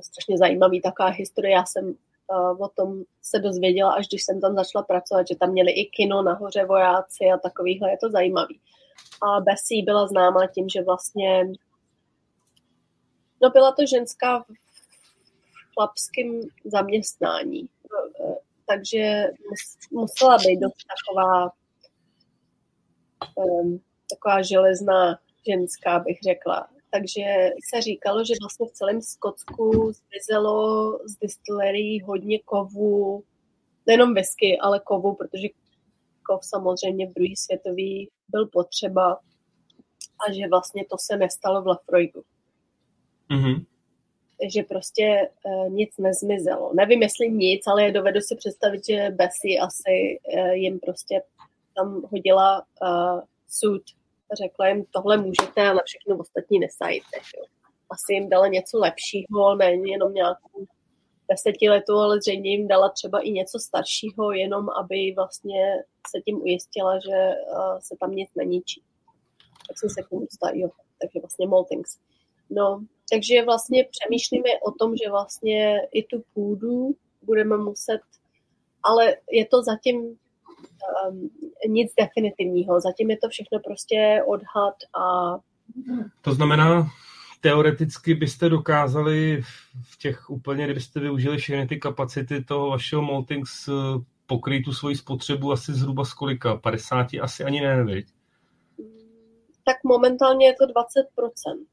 [0.03, 1.53] strašně zajímavý taková historie.
[1.53, 5.51] Já jsem uh, o tom se dozvěděla, až když jsem tam začala pracovat, že tam
[5.51, 8.61] měli i kino nahoře vojáci a takovýhle, je to zajímavý.
[9.23, 11.45] A Bessie byla známá tím, že vlastně
[13.43, 14.47] no byla to ženská v
[15.75, 18.37] chlapském zaměstnání, no,
[18.69, 19.25] takže
[19.91, 21.53] musela být dost taková
[23.37, 23.81] um,
[24.11, 26.69] taková železná ženská, bych řekla.
[26.91, 33.23] Takže se říkalo, že vlastně v celém Skotsku zmizelo z distillerí hodně kovu,
[33.87, 35.49] nejenom whisky, ale kovu, protože
[36.27, 39.21] kov samozřejmě v druhý světový byl potřeba
[40.29, 42.23] a že vlastně to se nestalo v Lafroigu.
[43.31, 43.67] Mm-hmm.
[44.41, 46.75] Takže prostě uh, nic nezmizelo.
[46.75, 51.23] Nevím, jestli nic, ale dovedu si představit, že Bessie asi uh, jim prostě
[51.75, 53.83] tam hodila uh, suit
[54.37, 57.19] řekla jim, tohle můžete, ale všechno ostatní nesajte.
[57.91, 60.67] Asi jim dala něco lepšího, ne jenom nějakou
[61.31, 65.75] desetiletou, ale zřejmě jim dala třeba i něco staršího, jenom aby vlastně
[66.11, 68.83] se tím ujistila, že uh, se tam nic neníčí.
[69.69, 70.69] Tak jsem se k tomu jo,
[71.01, 71.99] takže vlastně Maltings.
[72.51, 76.91] No, takže vlastně přemýšlíme o tom, že vlastně i tu půdu
[77.23, 78.01] budeme muset,
[78.83, 80.19] ale je to zatím
[81.11, 81.31] um,
[81.69, 85.37] nic definitivního, zatím je to všechno prostě odhad a...
[86.21, 86.91] To znamená,
[87.41, 89.43] teoreticky byste dokázali
[89.83, 93.73] v těch úplně, kdybyste využili všechny ty kapacity toho vašeho Maltings eh,
[94.27, 96.57] pokrýt tu svoji spotřebu asi zhruba z kolika?
[96.57, 98.07] 50 asi ani ne, viď?
[99.65, 101.67] Tak momentálně je to 20%.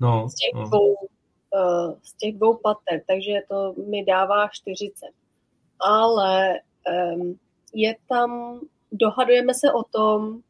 [0.00, 0.68] No, z, těch no.
[0.68, 4.92] Dvou, uh, z těch dvou pater, takže to mi dává 40.
[5.80, 6.54] Ale
[7.16, 7.38] um,
[7.74, 8.60] je tam,
[8.92, 10.42] dohadujeme se o tom,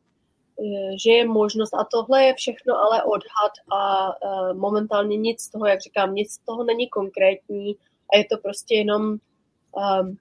[0.61, 5.51] Eh, že je možnost, a tohle je všechno ale odhad a uh, momentálně nic z
[5.51, 7.77] toho, jak říkám, nic z toho není konkrétní
[8.13, 10.17] a je to prostě jenom, um,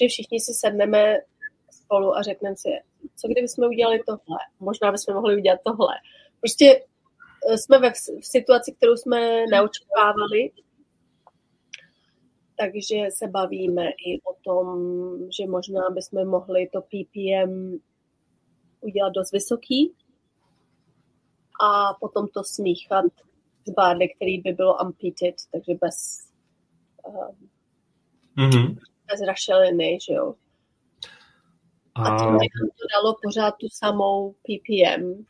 [0.00, 1.18] že všichni si sedneme
[1.70, 2.68] spolu a řekneme si,
[3.16, 5.94] co kdybychom udělali tohle, možná bychom mohli udělat tohle.
[6.40, 6.84] Prostě
[7.56, 7.90] jsme ve
[8.20, 10.50] v situaci, kterou jsme neočekávali,
[12.58, 14.76] takže se bavíme i o tom,
[15.38, 17.78] že možná bychom mohli to PPM
[18.80, 19.94] udělat dost vysoký
[21.60, 23.04] a potom to smíchat
[23.68, 26.28] s bárdy, který by bylo unpeated, takže bez,
[27.08, 27.48] um,
[28.36, 28.78] mm-hmm.
[29.10, 30.34] bez rašeliny, že jo.
[31.94, 35.24] A, a tím bychom to dalo pořád tu samou PPM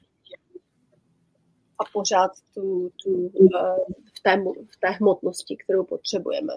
[1.78, 3.50] a pořád tu, tu uh,
[4.14, 4.36] v, té,
[4.70, 6.52] v té hmotnosti, kterou potřebujeme.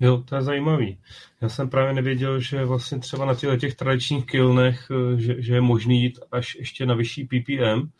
[0.00, 0.98] Jo, to je zajímavý.
[1.42, 5.54] Já jsem právě nevěděl, že vlastně třeba na těchto těch tradičních kilnech, eh, že, že
[5.54, 7.90] je možný jít až ještě na vyšší PPM.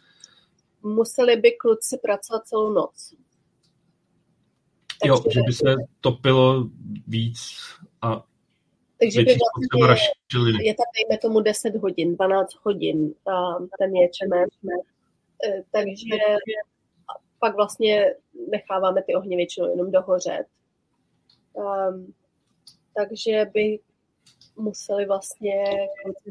[0.83, 3.15] Museli by kluci pracovat celou noc.
[5.01, 6.69] Takže, jo, že by se topilo
[7.07, 7.39] víc
[8.03, 8.25] a
[9.01, 9.37] takže by
[9.79, 13.15] vlastně je tam, dejme tomu, 10 hodin, 12 hodin
[13.79, 14.49] ten ječmen.
[15.47, 16.17] Eh, takže
[17.39, 18.15] pak vlastně
[18.51, 20.47] necháváme ty ohně většinou jenom dohořet
[21.59, 22.15] Um,
[22.95, 23.79] takže by
[24.57, 25.65] museli vlastně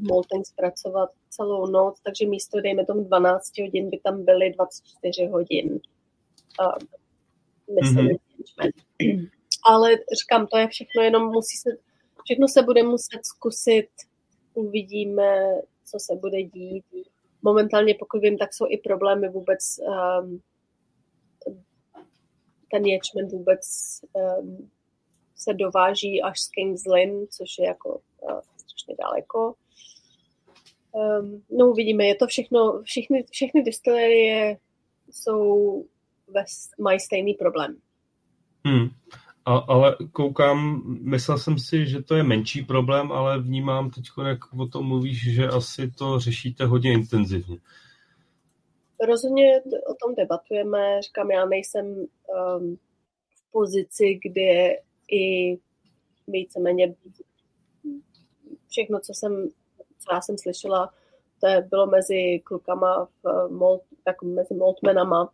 [0.01, 5.69] Molten zpracovat celou noc, takže místo, dejme tomu 12 hodin, by tam byly 24 hodin.
[5.69, 6.87] Um,
[7.81, 9.29] myslím, mm-hmm.
[9.69, 9.89] Ale
[10.21, 11.69] říkám, to je všechno, jenom musí se,
[12.23, 13.89] všechno se bude muset zkusit,
[14.53, 16.85] uvidíme, co se bude dít.
[17.41, 20.41] Momentálně, pokud vím, tak jsou i problémy vůbec um,
[22.71, 23.61] ten ječmen vůbec
[24.13, 24.69] um,
[25.37, 27.89] se dováží až z Kings Lynn, což je jako
[28.21, 29.53] uh, strašně daleko.
[30.91, 34.57] Um, no uvidíme, je to všechno, všechny, všechny distillerie
[35.11, 35.85] jsou
[36.27, 36.43] ve,
[36.79, 37.77] mají stejný problém.
[38.65, 38.89] Hmm.
[39.45, 44.53] A, ale koukám, myslel jsem si, že to je menší problém, ale vnímám teď, jak
[44.59, 47.57] o tom mluvíš, že asi to řešíte hodně intenzivně.
[49.07, 51.01] Rozhodně o tom debatujeme.
[51.01, 52.77] Říkám, já nejsem um,
[53.35, 54.75] v pozici, kde
[55.11, 55.57] i
[56.27, 56.95] víceméně
[58.69, 60.93] všechno, co jsem, co já jsem slyšela,
[61.39, 65.31] to je, bylo mezi klukama, v Molt, tak mezi Moltmenama.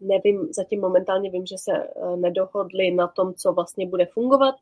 [0.00, 4.54] Nevím, zatím momentálně vím, že se eh, nedohodli na tom, co vlastně bude fungovat,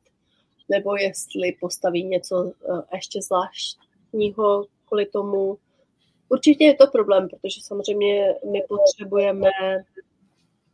[0.69, 5.59] nebo jestli postaví něco eh, ještě zvláštního kvůli tomu.
[6.29, 9.51] Určitě je to problém, protože samozřejmě my potřebujeme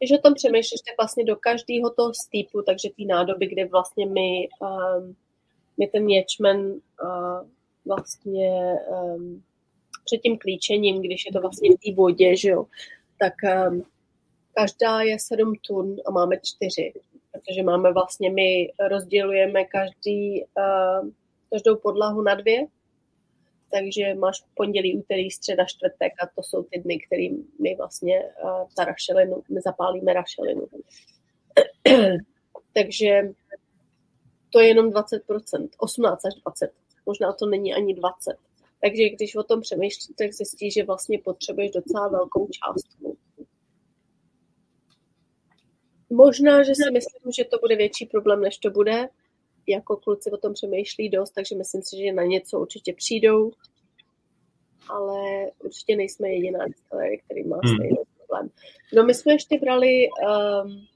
[0.03, 4.07] když o tom přemýšlíš, tak vlastně do každého toho stýpu, takže ty nádoby, kde vlastně
[4.07, 5.17] my, um,
[5.79, 7.49] my ten ječmen uh,
[7.87, 9.43] vlastně um,
[10.05, 12.67] před tím klíčením, když je to vlastně v té vodě, že jo,
[13.19, 13.35] tak
[13.71, 13.85] um,
[14.55, 16.93] každá je 7 tun a máme čtyři,
[17.33, 21.09] protože máme vlastně, my rozdělujeme každý, uh,
[21.51, 22.67] každou podlahu na dvě,
[23.73, 28.69] takže máš pondělí, úterý, středa, čtvrtek a to jsou ty dny, kterým my vlastně uh,
[28.77, 30.67] ta rašelinu, my zapálíme rašelinu.
[32.75, 33.23] takže
[34.51, 36.73] to je jenom 20%, 18 až 20,
[37.07, 38.37] možná to není ani 20.
[38.81, 43.17] Takže když o tom přemýšlíš, tak zjistíš, že vlastně potřebuješ docela velkou částku.
[46.11, 49.09] Možná, že si myslím, že to bude větší problém, než to bude,
[49.67, 53.51] jako kluci o tom přemýšlí dost, takže myslím si, že na něco určitě přijdou,
[54.89, 57.75] ale určitě nejsme jediná distillery, který má hmm.
[57.75, 58.51] stejný problém.
[58.95, 60.87] No my jsme ještě brali um,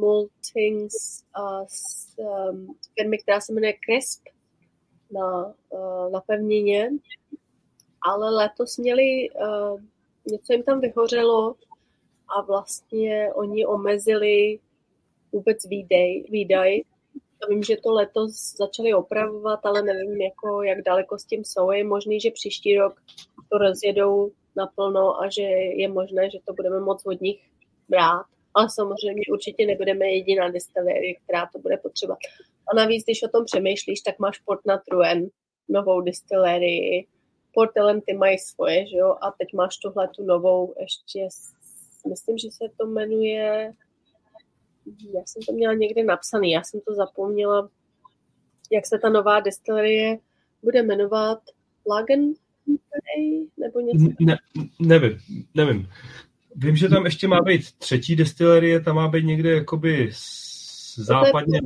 [0.00, 4.22] maltings uh, z um, firmy, která se jmenuje Crisp
[5.10, 6.90] na, uh, na pevnině
[8.06, 9.80] ale letos měli, uh,
[10.26, 11.54] něco jim tam vyhořelo
[12.38, 14.58] a vlastně oni omezili
[15.32, 16.80] vůbec výdej, výdaj.
[17.48, 21.70] Vím, že to letos začali opravovat, ale nevím, jako, jak daleko s tím jsou.
[21.70, 22.94] Je možný, že příští rok
[23.52, 27.40] to rozjedou naplno a že je možné, že to budeme moc od nich
[27.88, 28.24] brát.
[28.54, 32.18] Ale samozřejmě určitě nebudeme jediná distillery, která to bude potřebovat.
[32.72, 35.26] A navíc, když o tom přemýšlíš, tak máš Port na Truen,
[35.68, 37.06] novou distillerii,
[37.56, 37.70] Port
[38.06, 41.28] ty mají svoje, že jo, a teď máš tuhle tu novou ještě,
[42.08, 43.72] myslím, že se to jmenuje,
[45.14, 47.68] já jsem to měla někde napsaný, já jsem to zapomněla,
[48.72, 50.18] jak se ta nová distillerie
[50.62, 51.38] bude jmenovat,
[51.90, 52.32] Lagen
[53.56, 54.14] nebo něco?
[54.20, 54.38] Ne,
[54.80, 55.18] nevím,
[55.54, 55.88] nevím.
[56.56, 60.10] Vím, že tam ještě má být třetí destilerie, tam má být někde jakoby
[60.96, 61.60] západně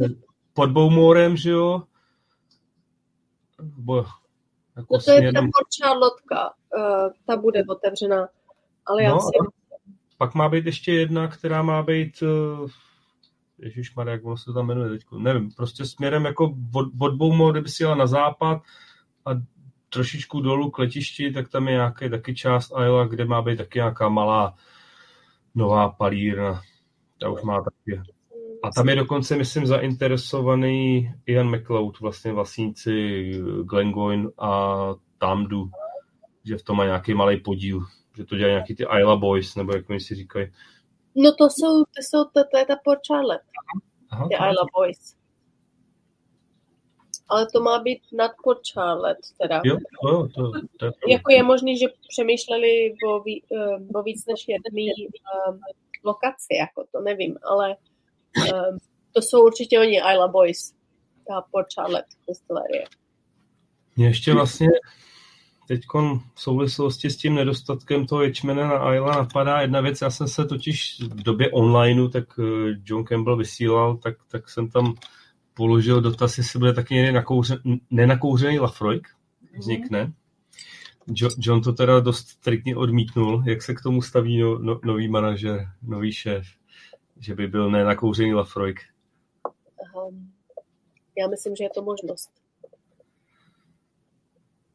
[0.55, 1.83] pod Boumorem, že jo?
[3.63, 3.97] Bo,
[4.77, 8.29] jako no to je ta Port Charlotka, uh, ta bude otevřená.
[8.87, 9.31] Ale já no, si...
[10.19, 12.71] Pak má být ještě jedna, která má být uh,
[13.63, 17.69] Ježíš jak ono se tam jmenuje teď, nevím, prostě směrem jako od, od Boumor, kdyby
[17.69, 18.63] si jela na západ
[19.27, 19.31] a
[19.89, 23.79] trošičku dolů k letišti, tak tam je nějaký taky část Isla, kde má být taky
[23.79, 24.55] nějaká malá
[25.55, 26.63] nová palírna.
[27.21, 28.01] Ta už má taky.
[28.63, 33.31] A tam je dokonce, myslím, zainteresovaný Ian McLeod, vlastně vlastníci
[33.63, 34.77] Glengoyne a
[35.19, 35.71] Tamdu,
[36.45, 37.85] že v tom má nějaký malý podíl,
[38.17, 40.47] že to dělají nějaký ty Isla Boys, nebo jak oni si říkají.
[41.15, 43.45] No to jsou, to jsou, to, to je ta Port Charlotte,
[44.11, 45.21] Aha, ty Isla Boys
[47.31, 49.63] ale to má být nad Port Charlotte teda.
[49.65, 54.27] Jo, to, to, to je jako je možný, že přemýšleli o, ví, eh, o víc
[54.27, 54.93] než jedné
[55.49, 55.61] um,
[56.05, 57.77] lokaci, jako to nevím, ale
[58.37, 58.79] um,
[59.13, 60.75] to jsou určitě oni Isla Boys,
[61.29, 62.85] ta Port Charlotte distillerie.
[63.97, 64.69] Mě ještě vlastně
[65.71, 65.81] teď
[66.35, 70.01] v souvislosti s tím nedostatkem toho ječmene na Isla napadá jedna věc.
[70.01, 72.43] Já jsem se totiž v době onlineu, tak eh,
[72.85, 74.95] John Campbell vysílal, tak, tak jsem tam
[75.55, 77.13] položil dotaz, jestli bude taky
[77.91, 79.09] nenakouřený Lafroig,
[79.59, 80.13] vznikne.
[81.39, 85.69] John to teda dost striktně odmítnul, jak se k tomu staví no, no, nový manažer,
[85.83, 86.47] nový šéf,
[87.19, 88.81] že by byl nenakouřený Lafroig.
[91.19, 92.40] Já myslím, že je to možnost.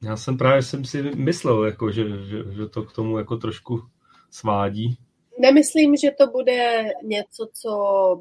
[0.06, 3.82] Já jsem právě jsem si myslel, jako, že, že, že to k tomu jako trošku
[4.32, 4.98] svádí.
[5.40, 7.72] Nemyslím, že to bude něco, co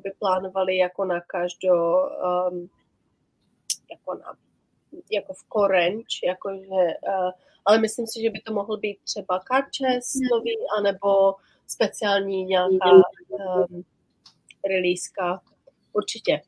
[0.02, 1.94] by plánovali jako na každou,
[2.50, 2.68] um,
[3.90, 4.34] jako, na,
[5.12, 7.30] jako v korenč, jakože, uh,
[7.64, 11.34] ale myslím si, že by to mohl být třeba karčes nový, anebo
[11.66, 13.84] speciální nějaká um,
[14.68, 15.40] releaska.
[15.92, 16.40] Určitě.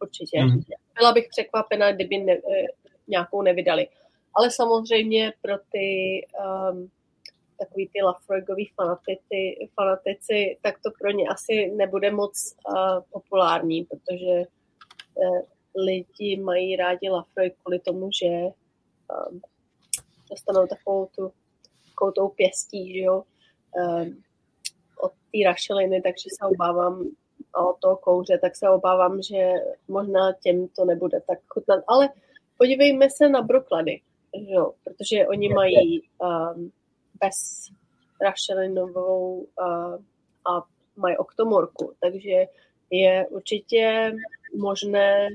[0.00, 0.42] Určitě.
[0.42, 0.60] Mm.
[0.98, 2.36] Byla bych překvapena, kdyby ne,
[3.08, 3.88] nějakou nevydali.
[4.36, 6.20] Ale samozřejmě pro ty
[6.70, 6.90] um,
[7.58, 14.46] takový ty Lafroigový fanatici, fanatici, tak to pro ně asi nebude moc uh, populární, protože
[15.14, 15.40] uh,
[15.84, 19.40] lidi mají rádi Lafroig kvůli tomu, že um,
[20.30, 21.32] dostanou takovou tu
[21.88, 23.22] takovou tou pěstí, že jo,
[23.76, 24.22] um,
[25.00, 27.08] od té rašeliny, takže se obávám
[27.54, 29.52] a od toho kouře, tak se obávám, že
[29.88, 31.84] možná těm to nebude tak chutnat.
[31.88, 32.08] Ale
[32.58, 34.00] podívejme se na broklady,
[34.44, 36.72] že jo, protože oni mají um,
[37.20, 37.70] bez
[38.20, 39.66] rašelinovou a,
[40.50, 40.62] a
[40.96, 42.44] mají oktomorku, takže
[42.90, 44.12] je určitě
[44.56, 45.28] možné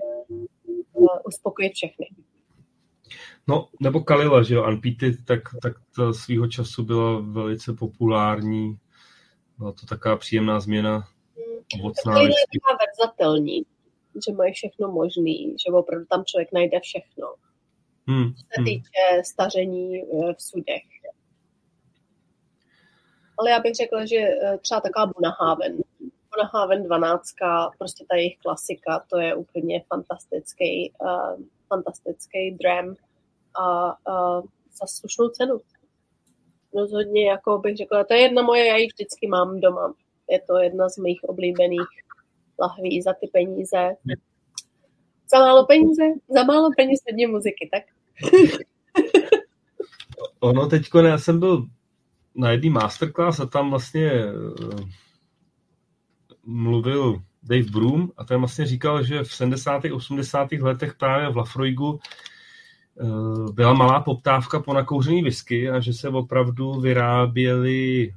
[1.25, 2.07] uspokojit všechny.
[3.47, 8.77] No, nebo Kalila, že jo, Anpity, tak, tak to svýho času byla velice populární.
[9.57, 11.07] Byla to taková příjemná změna.
[11.79, 13.61] Ovocná je taková verzatelní,
[14.27, 17.27] že mají všechno možný, že opravdu tam člověk najde všechno.
[18.11, 18.33] Hmm.
[18.33, 18.65] Co se hmm.
[18.65, 20.83] týče staření e, v sudech
[23.41, 25.77] ale já bych řekla, že eh, třeba taková Bunahaven,
[26.31, 27.33] Bunahaven 12,
[27.77, 32.95] prostě ta jejich klasika, to je úplně fantastický, uh, fantastický dram
[33.55, 34.45] a uh,
[34.79, 35.59] za slušnou cenu.
[36.73, 39.93] Rozhodně, jako bych řekla, to je jedna moje, já ji vždycky mám doma.
[40.29, 41.91] Je to jedna z mých oblíbených
[42.59, 43.95] lahví za ty peníze.
[45.31, 46.03] Za málo peníze?
[46.29, 47.83] Za málo peněz hodně muziky, tak?
[50.39, 51.67] Ono teďko, já jsem byl
[52.35, 54.79] na jedný masterclass a tam vlastně uh,
[56.45, 59.83] mluvil Dave Broom a ten vlastně říkal, že v 70.
[59.93, 60.51] 80.
[60.51, 61.99] letech právě v Lafroigu
[62.95, 68.13] uh, byla malá poptávka po nakouřený whisky a že se opravdu vyráběly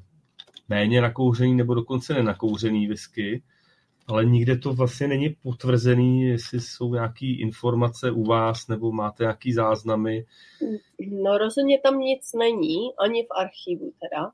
[0.68, 3.42] méně nakouřený nebo dokonce nenakouřený whisky
[4.06, 9.52] ale nikde to vlastně není potvrzený, jestli jsou nějaké informace u vás nebo máte nějaký
[9.52, 10.26] záznamy.
[11.10, 14.32] No rozhodně tam nic není, ani v archivu teda.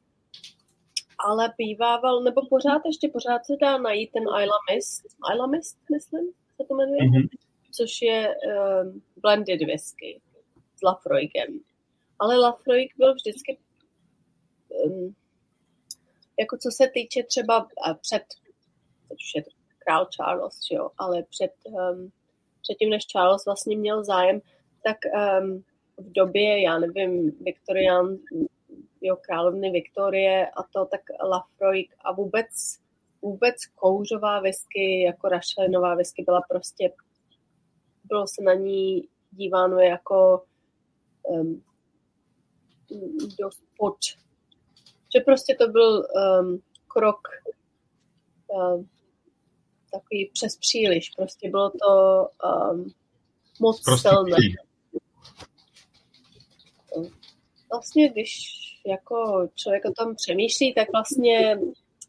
[1.19, 5.03] Ale bývával, nebo pořád ještě pořád se dá najít ten Isla Mist,
[5.33, 7.29] Isla Mist, myslím, se to jmenuje, mm-hmm.
[7.73, 10.21] což je um, blended whisky
[10.77, 11.61] s Lafroigem.
[12.19, 13.59] Ale Lafroig byl vždycky
[14.85, 15.15] um,
[16.41, 17.69] jako co se týče třeba
[18.01, 18.23] před,
[19.09, 19.43] už je
[19.85, 22.11] král Charles, jo, ale před, um,
[22.63, 24.41] předtím, než Charles vlastně měl zájem,
[24.85, 25.65] tak um,
[25.97, 28.19] v době, já nevím, Viktorián,
[29.01, 32.47] jo, královny Viktorie a to, tak Lafroig a vůbec,
[33.23, 36.93] vůbec kouřová whisky, jako rašelinová whisky byla prostě,
[38.05, 40.45] bylo se na ní díváno jako
[41.23, 41.63] um,
[43.39, 43.97] dost pod,
[45.17, 46.07] že prostě to byl
[46.41, 47.21] um, krok
[49.93, 51.11] takový přes příliš.
[51.17, 52.27] Prostě bylo to
[52.73, 52.93] um,
[53.61, 54.37] moc prostě silné.
[57.71, 58.31] Vlastně, když
[58.87, 61.59] jako člověk o tom přemýšlí, tak vlastně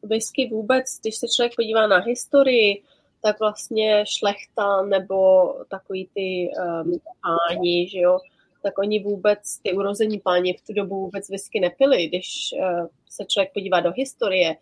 [0.03, 2.83] whisky vůbec, když se člověk podívá na historii,
[3.21, 8.19] tak vlastně šlechta nebo takový ty um, páni, že jo,
[8.63, 12.07] tak oni vůbec, ty urození páni v tu dobu vůbec whisky nepili.
[12.07, 14.55] Když uh, se člověk podívá do historie,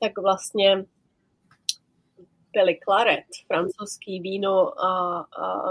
[0.00, 0.84] tak vlastně
[2.56, 5.70] pili klaret, francouzský víno a, a,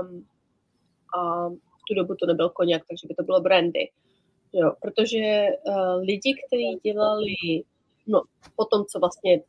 [1.18, 3.90] a v tu dobu to nebyl koněk, takže by to bylo brandy.
[4.54, 7.36] Jo, protože uh, lidi, kteří dělali,
[8.08, 8.22] no
[8.56, 9.42] potom, co vlastně,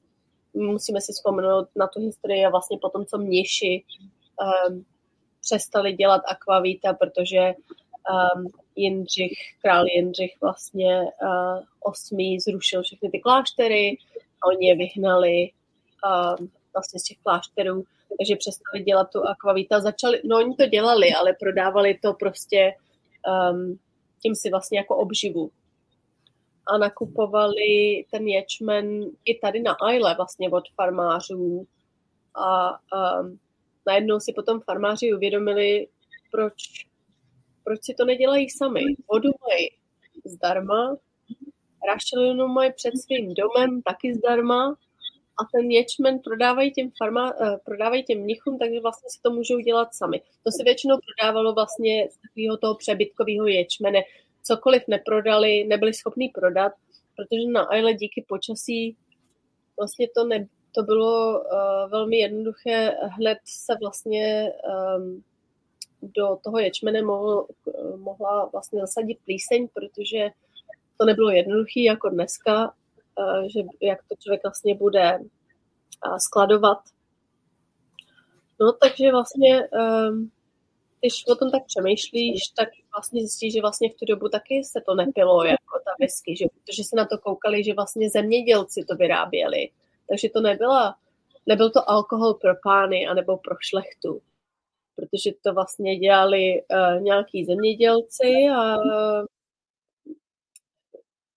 [0.54, 3.84] musíme si vzpomenout na tu historii a vlastně potom, co mniši
[4.68, 4.84] um,
[5.40, 13.96] přestali dělat akvavíta, protože um, Jindřich, král Jindřich vlastně uh, osmý zrušil všechny ty kláštery
[14.46, 15.50] oni je vyhnali
[16.06, 17.84] um, vlastně z těch klášterů,
[18.18, 19.80] takže přestali dělat tu akvavíta.
[19.80, 22.74] Začali, no oni to dělali, ale prodávali to prostě
[23.52, 23.78] um,
[24.22, 25.50] tím si vlastně jako obživu.
[26.66, 31.66] A nakupovali ten ječmen i tady na Isle vlastně od farmářů.
[32.34, 33.38] A um,
[33.86, 35.88] najednou si potom farmáři uvědomili,
[36.30, 36.54] proč,
[37.64, 38.80] proč si to nedělají sami.
[39.12, 39.68] Vodu mají
[40.24, 40.96] zdarma,
[41.88, 44.76] rašelinu mají před svým domem taky zdarma
[45.38, 49.58] a ten ječmen prodávají těm, farma, uh, prodávají těm mnichům, takže vlastně si to můžou
[49.58, 50.20] dělat sami.
[50.44, 54.02] To se většinou prodávalo vlastně z takového toho přebytkového ječmene.
[54.42, 56.72] Cokoliv neprodali, nebyli schopni prodat,
[57.16, 58.96] protože na Isle díky počasí
[59.78, 62.96] vlastně to, ne, to bylo uh, velmi jednoduché.
[63.02, 64.52] Hned se vlastně
[64.96, 65.22] um,
[66.02, 67.46] do toho ječmene mohl,
[67.96, 70.30] mohla vlastně zasadit plíseň, protože
[70.98, 72.85] to nebylo jednoduché jako dneska, Eh,
[73.52, 76.78] že jak to člověk vlastně bude eh, skladovat.
[78.60, 80.30] No, takže vlastně, ehm,
[81.00, 84.80] když o tom tak přemýšlíš, tak vlastně zjistíš, že vlastně v tu dobu taky se
[84.86, 88.96] to nepilo jako ta whisky, že, protože se na to koukali, že vlastně zemědělci to
[88.96, 89.70] vyráběli.
[90.08, 90.96] Takže to nebyla,
[91.46, 94.20] nebyl to alkohol pro pány anebo pro šlechtu,
[94.96, 98.76] protože to vlastně dělali uh, nějaký zemědělci a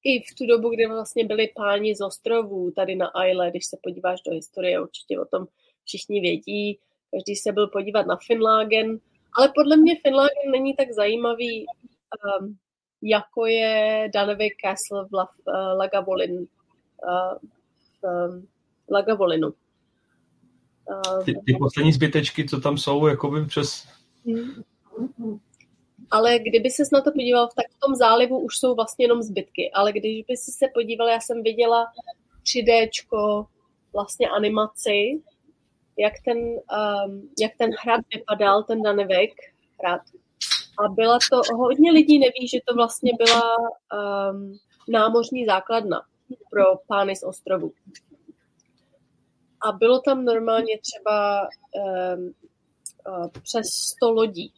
[0.10, 3.78] i v tu dobu, kdy vlastně byli páni z ostrovů tady na Isle, když se
[3.84, 5.46] podíváš do historie, určitě o tom
[5.86, 6.80] všichni vědí,
[7.12, 9.00] každý se byl podívat na Finlagen,
[9.38, 11.66] ale podle mě Finlagen není tak zajímavý,
[12.42, 12.58] um,
[13.02, 16.46] jako je Danevy Castle v La, uh, Lagavolin, uh,
[18.02, 18.48] v um,
[18.92, 19.48] Lagavolinu.
[19.48, 23.88] Uh, ty, ty poslední zbytečky, co tam jsou, jakoby přes...
[24.26, 24.64] Hmm
[26.12, 29.72] ale kdyby ses na to podíval, tak v tom zálivu už jsou vlastně jenom zbytky,
[29.72, 31.88] ale když by si se podíval, já jsem viděla
[32.44, 32.90] 3D
[33.94, 35.22] vlastně animaci,
[35.98, 39.32] jak ten, um, jak ten hrad vypadal, ten Danevek
[39.80, 40.02] hrad.
[40.86, 44.58] A byla to, hodně lidí neví, že to vlastně byla um,
[44.88, 46.02] námořní základna
[46.52, 47.72] pro pány z ostrovu.
[49.62, 52.34] A bylo tam normálně třeba um,
[53.08, 54.54] uh, přes 100 lodí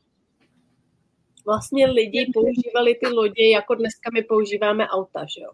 [1.52, 5.52] vlastně lidi používali ty lodě, jako dneska my používáme auta, že jo.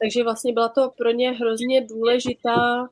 [0.00, 2.88] Takže vlastně byla to pro ně hrozně důležitá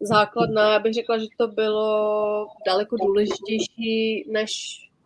[0.00, 0.72] základna.
[0.72, 4.50] Já bych řekla, že to bylo daleko důležitější než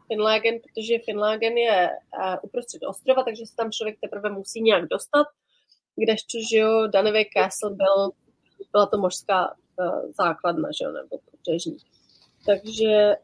[0.08, 5.26] Finlagen, protože Finlagen je uh, uprostřed ostrova, takže se tam člověk teprve musí nějak dostat,
[5.96, 8.10] kdežto, že jo, Danové Castle byl,
[8.72, 11.76] byla to mořská uh, základna, že jo, nebo pobřežní.
[12.46, 13.16] Takže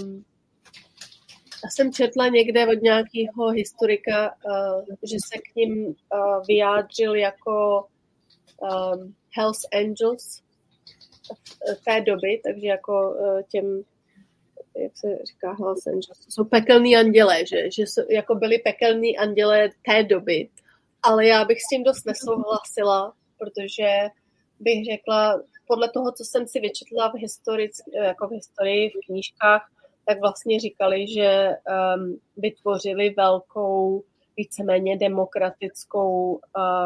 [0.00, 0.24] um,
[1.70, 5.94] jsem četla někde od nějakého historika, uh, že se k ním uh,
[6.48, 7.86] vyjádřil jako
[8.60, 10.42] um, Hells Angels,
[11.84, 13.16] té doby, takže jako
[13.48, 13.82] těm,
[14.76, 19.18] jak se říká Hells Angels, to jsou pekelní andělé, že, že jsou, jako byli pekelní
[19.18, 20.48] andělé té doby,
[21.02, 23.88] ale já bych s tím dost nesouhlasila, protože
[24.60, 27.70] bych řekla, podle toho, co jsem si vyčetla v, historii,
[28.02, 29.70] jako v historii, v knížkách,
[30.08, 31.48] tak vlastně říkali, že
[31.96, 34.04] um, vytvořili velkou,
[34.36, 36.40] víceméně demokratickou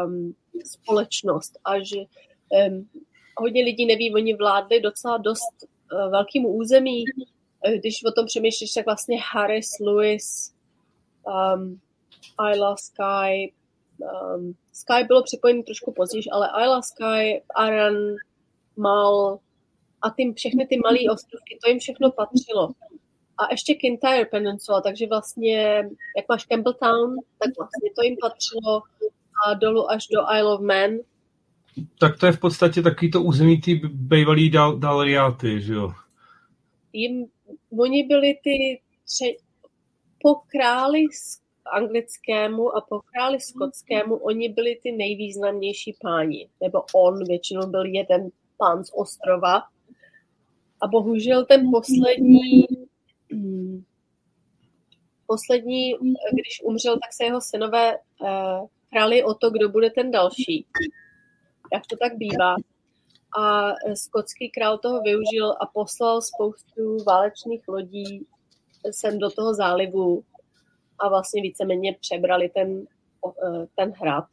[0.05, 0.35] um,
[0.65, 2.89] společnost a že um,
[3.37, 7.03] hodně lidí neví, oni vládli docela dost uh, velkým území.
[7.79, 10.53] Když o tom přemýšlíš, tak vlastně Harris, Lewis,
[11.55, 11.79] um,
[12.51, 13.53] Isla Sky,
[14.35, 17.95] um, Sky bylo připojeno trošku později, ale Isla Sky, Aran,
[18.77, 19.39] Mal
[20.01, 22.69] a tím všechny ty malé ostrovky, to jim všechno patřilo.
[23.37, 25.57] A ještě Kintyre Peninsula, takže vlastně,
[26.17, 28.81] jak máš Campbelltown, tak vlastně to jim patřilo
[29.45, 30.91] a dolů až do Isle of Man.
[31.99, 35.93] Tak to je v podstatě takový to území ty bývalý dal, dalriáty, že jo?
[36.93, 37.25] Jim,
[37.79, 39.25] oni byli ty tře,
[40.21, 41.05] po králi
[41.65, 46.49] anglickému a po králi skotskému oni byli ty nejvýznamnější páni.
[46.61, 49.63] Nebo on většinou byl jeden pán z ostrova.
[50.81, 52.65] A bohužel ten poslední.
[55.27, 55.93] Poslední,
[56.33, 60.65] když umřel, tak se jeho synové uh, králi o to, kdo bude ten další.
[61.73, 62.55] Jak to tak bývá.
[63.37, 68.27] A skotský král toho využil a poslal spoustu válečných lodí
[68.91, 70.23] sem do toho zálivu
[70.99, 72.85] a vlastně víceméně přebrali ten,
[73.75, 74.25] ten hrad.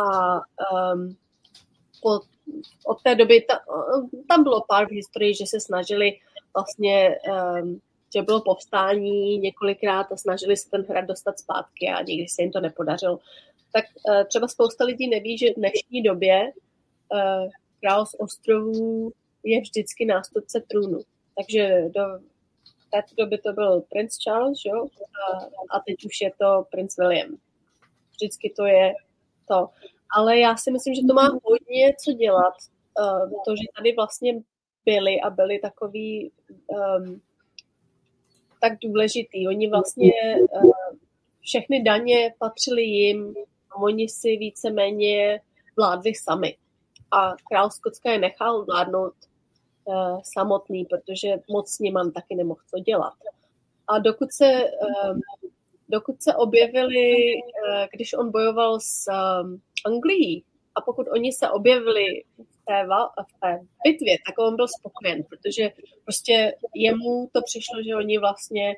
[0.00, 0.36] A
[0.94, 1.16] um,
[2.02, 2.20] po,
[2.86, 3.60] od té doby, ta,
[4.28, 6.12] tam bylo pár v historii, že se snažili
[6.54, 7.18] vlastně,
[7.62, 7.80] um,
[8.14, 12.52] že bylo povstání několikrát a snažili se ten hrad dostat zpátky a nikdy se jim
[12.52, 13.18] to nepodařilo.
[13.72, 16.52] Tak uh, třeba spousta lidí neví, že v dnešní době
[17.12, 17.50] uh,
[17.80, 19.12] král z ostrovů
[19.44, 21.00] je vždycky nástupce trůnu.
[21.36, 22.02] Takže do
[22.90, 24.86] této doby to byl princ Charles, jo?
[24.86, 25.36] A,
[25.76, 27.36] a teď už je to princ William.
[28.10, 28.94] Vždycky to je
[29.48, 29.68] to.
[30.16, 32.54] Ale já si myslím, že to má hodně co dělat.
[33.00, 34.42] Uh, to, že tady vlastně
[34.84, 36.32] byli a byli takový
[36.66, 37.20] um,
[38.60, 39.48] tak důležitý.
[39.48, 40.70] Oni vlastně uh,
[41.40, 43.34] všechny daně patřily jim
[43.70, 45.40] a oni si víceméně
[45.76, 46.56] vládli sami.
[47.10, 49.14] A král Skotska je nechal vládnout
[49.84, 53.14] uh, samotný, protože moc s ním taky nemohl co dělat.
[53.88, 54.64] A dokud se,
[55.08, 55.20] um,
[55.88, 59.06] dokud se objevili, uh, když on bojoval s
[59.42, 62.24] um, Anglií, a pokud oni se objevili
[62.68, 65.70] v bitvě, tak on byl spokojen, protože
[66.04, 68.76] prostě jemu to přišlo, že oni vlastně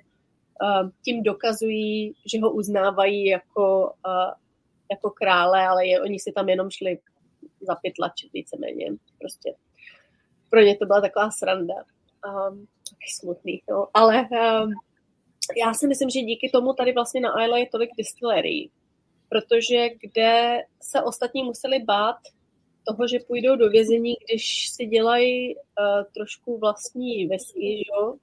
[0.62, 4.32] uh, tím dokazují, že ho uznávají jako, uh,
[4.90, 6.98] jako krále, ale je, oni si tam jenom šli
[7.60, 8.86] zapytlačit víceméně.
[9.20, 9.54] Prostě
[10.50, 11.74] pro ně to byla taková sranda.
[11.74, 13.88] Um, taky smutný, no.
[13.94, 14.70] Ale um,
[15.56, 18.70] já si myslím, že díky tomu tady vlastně na Isle je tolik distillery,
[19.28, 22.16] protože kde se ostatní museli bát
[22.88, 25.62] toho, že půjdou do vězení, když si dělají uh,
[26.14, 28.16] trošku vlastní vesky, jo?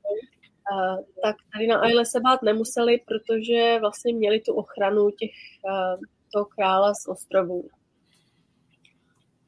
[0.71, 5.31] Uh, tak tady na Aile se bát nemuseli, protože vlastně měli tu ochranu těch,
[5.65, 6.01] uh,
[6.33, 7.69] toho krála z ostrovů.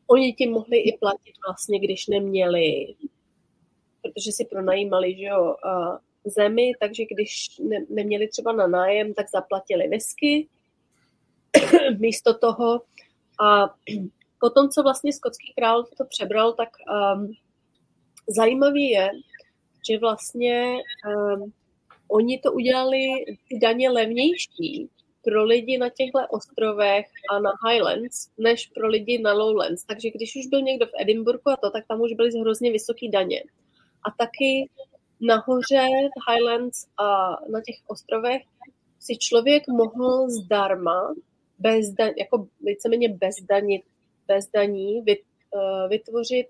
[0.07, 2.95] Oni tím mohli i platit vlastně, když neměli,
[4.01, 9.29] protože si pronajímali, že jo, uh, zemi, takže když ne, neměli třeba na nájem, tak
[9.29, 10.47] zaplatili whisky
[11.99, 12.81] místo toho
[13.41, 13.75] a
[14.39, 16.69] potom, co vlastně skotský král to přebral, tak
[17.15, 17.33] um,
[18.27, 19.09] zajímavý je,
[19.89, 21.53] že vlastně um,
[22.07, 22.97] oni to udělali
[23.49, 24.89] ty daně levnější
[25.23, 29.83] pro lidi na těchto ostrovech a na Highlands, než pro lidi na Lowlands.
[29.83, 33.09] Takže když už byl někdo v Edinburghu a to, tak tam už byly hrozně vysoké
[33.13, 33.43] daně.
[34.07, 34.69] A taky
[35.21, 38.41] nahoře v Highlands a na těch ostrovech
[38.99, 41.13] si člověk mohl zdarma,
[41.59, 43.81] bez daň, jako víceméně bezdanit
[44.27, 46.47] bez daní eh, vytvořit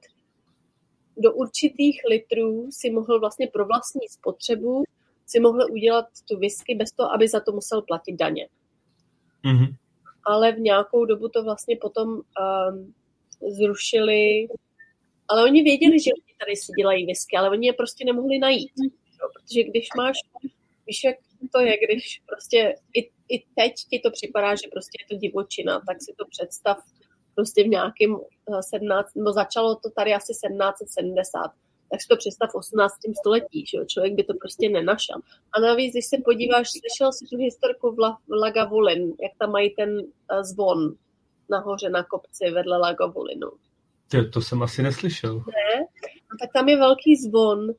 [1.17, 4.83] do určitých litrů si mohl vlastně pro vlastní spotřebu
[5.25, 8.47] si mohl udělat tu whisky bez toho, aby za to musel platit daně.
[9.45, 9.75] Mm-hmm.
[10.25, 12.93] Ale v nějakou dobu to vlastně potom um,
[13.57, 14.47] zrušili.
[15.27, 18.71] Ale oni věděli, že tady si dělají whisky, ale oni je prostě nemohli najít.
[19.21, 19.29] Jo?
[19.33, 20.17] Protože když máš,
[20.87, 21.15] víš, jak
[21.51, 25.81] to je, když prostě i, i teď ti to připadá, že prostě je to divočina,
[25.87, 26.77] tak si to představ
[27.35, 28.17] prostě v nějakém
[28.61, 31.51] 17, eh, no začalo to tady asi 1770,
[31.91, 32.93] tak si to představ v 18.
[33.19, 33.85] století, že jo?
[33.85, 35.15] člověk by to prostě nenašel.
[35.53, 39.51] A navíc, když se podíváš, slyšel si tu historku v, La, v Lagavulin, jak tam
[39.51, 40.95] mají ten uh, zvon
[41.49, 43.49] nahoře na kopci vedle Lagavulinu.
[44.11, 45.33] To, to jsem asi neslyšel.
[45.33, 45.80] Ne,
[46.31, 47.69] no, tak tam je velký zvon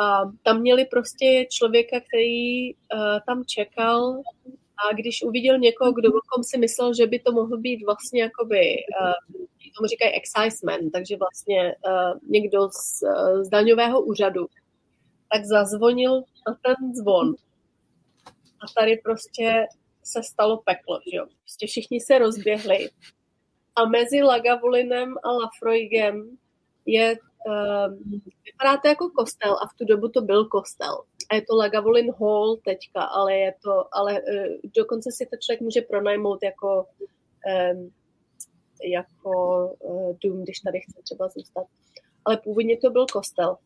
[0.00, 2.78] a tam měli prostě člověka, který uh,
[3.26, 4.22] tam čekal
[4.80, 8.76] a když uviděl někoho, kdo kom si myslel, že by to mohl být vlastně jakoby,
[9.00, 9.44] uh,
[9.76, 14.46] tomu říkají exciseman, takže vlastně uh, někdo z, uh, z daňového úřadu,
[15.32, 17.34] tak zazvonil na ten zvon.
[18.62, 19.66] A tady prostě
[20.02, 21.26] se stalo peklo, že jo.
[21.40, 22.88] Prostě všichni se rozběhli.
[23.76, 26.38] A mezi Lagavulinem a Lafroigem
[26.86, 27.16] je,
[28.44, 31.02] vypadá to jako kostel a v tu dobu to byl kostel.
[31.30, 34.46] A je to Lagavulin Hall teďka, ale je to, ale uh,
[34.76, 36.86] dokonce si to člověk může pronajmout jako
[37.74, 37.92] um,
[38.84, 41.66] jako uh, dům, když tady chce třeba zůstat.
[42.24, 43.56] Ale původně to byl kostel.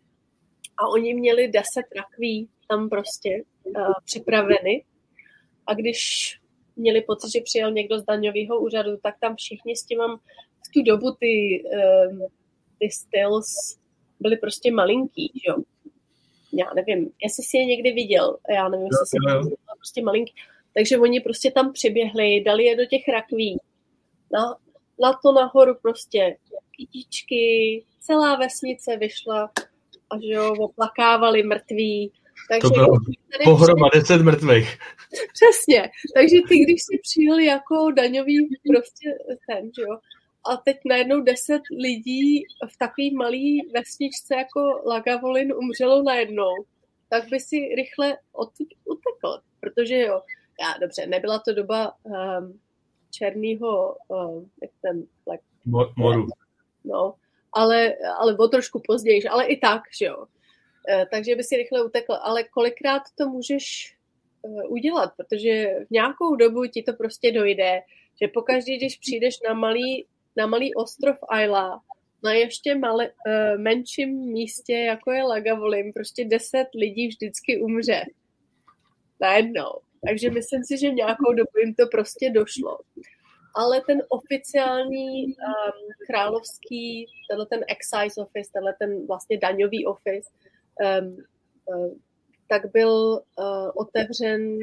[0.77, 4.85] A oni měli deset rakví tam prostě uh, připraveny.
[5.67, 6.01] A když
[6.77, 10.17] měli pocit, že přijel někdo z daňového úřadu, tak tam všichni s tím mám
[10.67, 11.65] v tu dobu ty,
[12.11, 12.27] um,
[12.79, 13.79] ty styles
[14.21, 15.57] byly prostě malinký, jo.
[16.53, 19.17] Já nevím, jestli si je někdy viděl, já nevím, jestli si
[19.51, 20.33] je prostě malinký.
[20.75, 23.59] Takže oni prostě tam přiběhli, dali je do těch rakví.
[24.33, 24.57] No,
[25.01, 26.37] na to nahoru prostě
[26.77, 29.51] kytičky, celá vesnice vyšla
[30.11, 32.13] a že jo, oplakávali mrtví.
[32.49, 32.87] Takže to bylo
[33.45, 34.03] pohroma přijeli...
[34.03, 34.79] 10 mrtvých.
[35.33, 35.91] Přesně.
[36.15, 39.09] Takže ty, když si přijel jako daňový prostě
[39.49, 39.99] ten, že jo,
[40.47, 46.53] a teď najednou deset lidí v takový malý vesničce jako Lagavolin umřelo najednou,
[47.09, 50.21] tak by si rychle odtud utekl, protože jo,
[50.61, 52.61] já dobře, nebyla to doba um,
[53.11, 55.45] černýho, uh, jak ten, like,
[55.97, 56.27] moru.
[56.85, 57.15] No,
[57.53, 60.19] ale, ale o trošku později, ale i tak, že jo.
[60.19, 63.97] Uh, takže by si rychle utekl, ale kolikrát to můžeš
[64.43, 67.81] uh, udělat, protože v nějakou dobu ti to prostě dojde,
[68.23, 70.07] že pokaždé, když přijdeš na malý,
[70.37, 71.81] na malý ostrov Ayla,
[72.25, 78.03] na ještě malé, uh, menším místě, jako je Lagavolim, prostě deset lidí vždycky umře.
[79.21, 79.71] Najednou.
[80.07, 82.79] Takže myslím si, že nějakou dobu jim to prostě došlo.
[83.57, 85.33] Ale ten oficiální um,
[86.07, 90.31] královský, tenhle ten excise office, tenhle ten vlastně daňový office,
[91.01, 91.17] um,
[91.67, 91.95] uh,
[92.49, 94.59] tak byl uh, otevřen,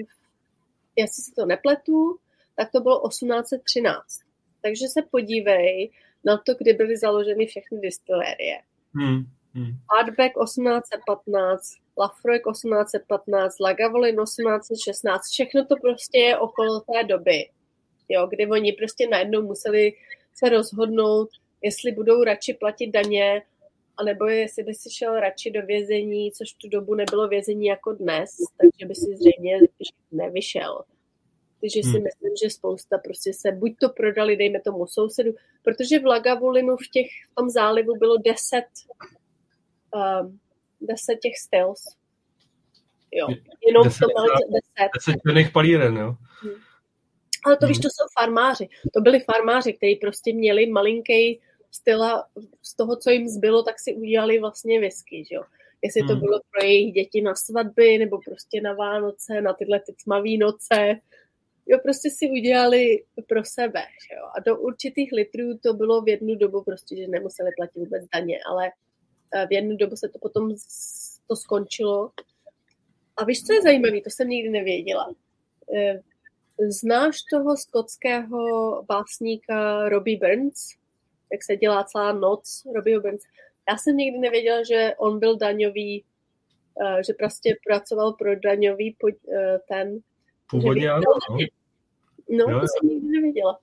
[0.96, 2.18] jestli si to nepletu,
[2.56, 4.31] tak to bylo 1813.
[4.62, 5.92] Takže se podívej
[6.26, 8.58] na to, kdy byly založeny všechny distilérie.
[8.96, 9.24] Hmm.
[9.54, 9.72] Hmm.
[9.92, 11.62] Hardback 1815,
[11.98, 17.50] Lafroig 1815, Lagavulin 1816, všechno to prostě je okolo té doby,
[18.10, 19.94] jo, kdy oni prostě najednou museli
[20.34, 21.30] se rozhodnout,
[21.62, 23.42] jestli budou radši platit daně,
[23.98, 28.30] anebo jestli by si šel radši do vězení, což tu dobu nebylo vězení jako dnes,
[28.58, 29.60] takže by si zřejmě
[30.12, 30.84] nevyšel.
[31.62, 32.04] Takže si hmm.
[32.04, 35.32] myslím, že spousta prostě se buď to prodali, dejme tomu sousedu,
[35.64, 38.66] protože v Lagavulinu v, těch, v tom zálivu bylo deset
[39.96, 40.40] um,
[40.82, 41.80] deset těch styles.
[43.12, 43.28] Jo,
[43.68, 44.92] jenom deset, to bylo deset.
[44.96, 46.16] Deset černých palíren, jo.
[46.42, 46.54] Hmm.
[47.46, 47.70] Ale to hmm.
[47.70, 48.70] víš, to jsou farmáři.
[48.94, 51.42] To byli farmáři, kteří prostě měli malinký
[51.72, 52.28] styla
[52.62, 55.44] z toho, co jim zbylo, tak si udělali vlastně whisky, že jo.
[55.82, 56.20] Jestli to hmm.
[56.20, 61.00] bylo pro jejich děti na svatby, nebo prostě na Vánoce, na tyhle ty tmavý noce.
[61.68, 64.26] Jo, prostě si udělali pro sebe, že jo.
[64.38, 68.40] A do určitých litrů to bylo v jednu dobu prostě, že nemuseli platit vůbec daně,
[68.50, 68.72] ale
[69.34, 70.56] Eh, v jednu dobu se to potom
[71.28, 72.12] to skončilo.
[73.18, 74.02] A víš, co je zajímavé?
[74.02, 75.14] To jsem nikdy nevěděla.
[75.76, 76.00] Eh,
[76.70, 80.70] znáš toho skotského básníka Robbie Burns?
[81.32, 83.22] Jak se dělá celá noc Robbie Burns?
[83.70, 86.06] Já jsem nikdy nevěděla, že on byl daňový,
[86.82, 88.96] eh, že prostě pracoval pro daňový
[89.68, 90.00] ten.
[90.52, 91.04] Původně ano.
[92.30, 93.60] No, no to jsem nikdy nevěděla.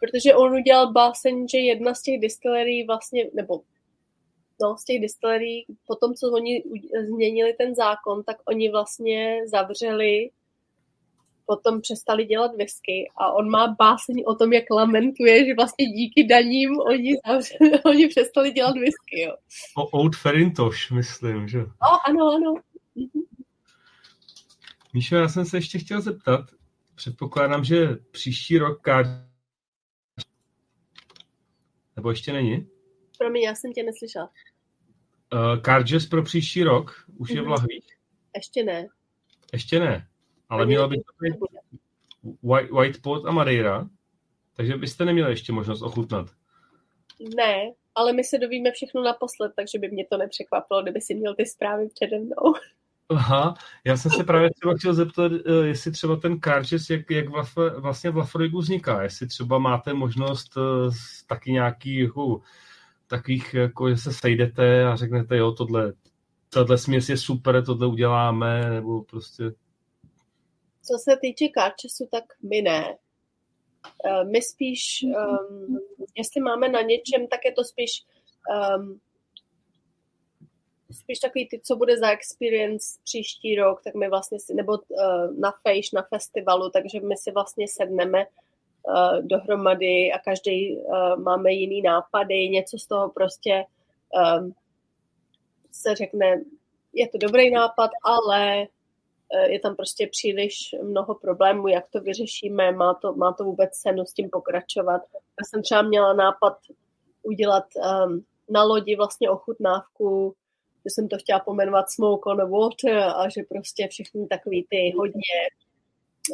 [0.00, 3.60] Protože on udělal báseň, že jedna z těch distillerí vlastně, nebo
[4.62, 6.64] no, z těch distillerí, potom, co oni
[7.08, 10.30] změnili ten zákon, tak oni vlastně zavřeli,
[11.46, 16.24] potom přestali dělat whisky a on má báseň o tom, jak lamentuje, že vlastně díky
[16.24, 19.34] daním oni, zavřeli, oni přestali dělat whisky, jo.
[19.76, 21.60] O Old Ferintosh, myslím, že?
[21.60, 22.54] O, ano, ano.
[24.94, 26.50] Míšo, já jsem se ještě chtěl zeptat,
[26.94, 28.82] předpokládám, že příští rok
[31.96, 32.68] nebo ještě není?
[33.18, 34.30] Promiň, já jsem tě neslyšela.
[35.32, 37.34] Uh, Carges pro příští rok už mm-hmm.
[37.34, 37.52] je v mhm.
[37.52, 37.86] lahvích?
[38.36, 38.88] Ještě ne.
[39.52, 40.08] Ještě ne,
[40.48, 41.36] ale měla by to být
[42.42, 43.88] White, White Pot a Madeira,
[44.56, 46.26] takže byste neměli ještě možnost ochutnat.
[47.36, 51.34] Ne, ale my se dovíme všechno naposled, takže by mě to nepřekvapilo, kdyby si měl
[51.34, 52.54] ty zprávy přede mnou.
[53.08, 57.26] Aha, já jsem se právě třeba chtěl zeptat, eh, jestli třeba ten Carges, jak, jak
[57.78, 60.94] vlastně v Lafroigu vzniká, jestli třeba máte možnost uh,
[61.26, 62.40] taky nějaký jako
[63.06, 65.92] takových, jako že se sejdete a řeknete, jo, tohle,
[66.48, 69.44] tohle směs je super, tohle uděláme, nebo prostě...
[70.82, 72.96] Co se týče Karčesu, tak my ne.
[74.06, 75.78] Eh, my spíš, um,
[76.16, 77.90] jestli máme na něčem, tak je to spíš
[78.78, 79.00] um,
[80.92, 85.38] spíš takový ty, co bude za experience příští rok, tak my vlastně si, nebo uh,
[85.38, 91.52] na fejš, na festivalu, takže my si vlastně sedneme uh, dohromady a každý uh, máme
[91.52, 93.64] jiný nápady, něco z toho prostě
[94.38, 94.54] um,
[95.72, 96.40] se řekne,
[96.92, 98.66] je to dobrý nápad, ale
[99.46, 104.04] je tam prostě příliš mnoho problémů, jak to vyřešíme, má to, má to vůbec cenu
[104.04, 105.02] s tím pokračovat.
[105.14, 106.58] Já jsem třeba měla nápad
[107.22, 110.34] udělat um, na lodi vlastně ochutnávku
[110.84, 114.92] že jsem to chtěla pomenovat Smoke on the Water a že prostě všechny takový ty
[114.96, 115.40] hodně,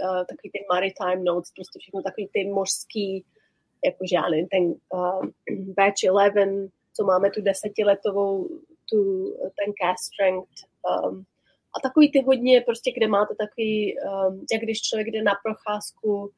[0.05, 3.25] uh, takový ty maritime notes, prostě všechno takový ty mořský,
[3.85, 4.65] jakože já nevím, ten
[4.95, 5.25] uh,
[5.77, 8.49] Batch 11, co máme tu desetiletovou,
[8.91, 9.01] tu,
[9.59, 10.59] ten cast strength,
[11.05, 11.25] um,
[11.77, 16.31] a takový ty hodně, prostě kde máte takový, um, jak když člověk jde na procházku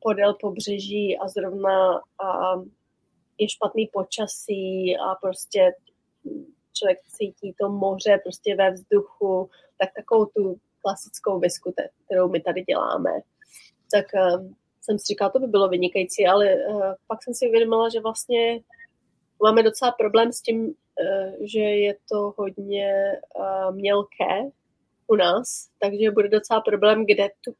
[0.00, 2.72] podél pobřeží a zrovna um,
[3.38, 5.72] je špatný počasí a prostě
[6.78, 11.74] člověk cítí to moře prostě ve vzduchu, tak takovou tu klasickou visku,
[12.04, 13.10] kterou my tady děláme.
[13.92, 14.50] Tak uh,
[14.80, 18.60] jsem si říkala, to by bylo vynikající, ale uh, pak jsem si uvědomila, že vlastně
[19.42, 22.92] máme docela problém s tím, uh, že je to hodně
[23.38, 24.50] uh, mělké
[25.06, 27.52] u nás, takže bude docela problém, kde, tu,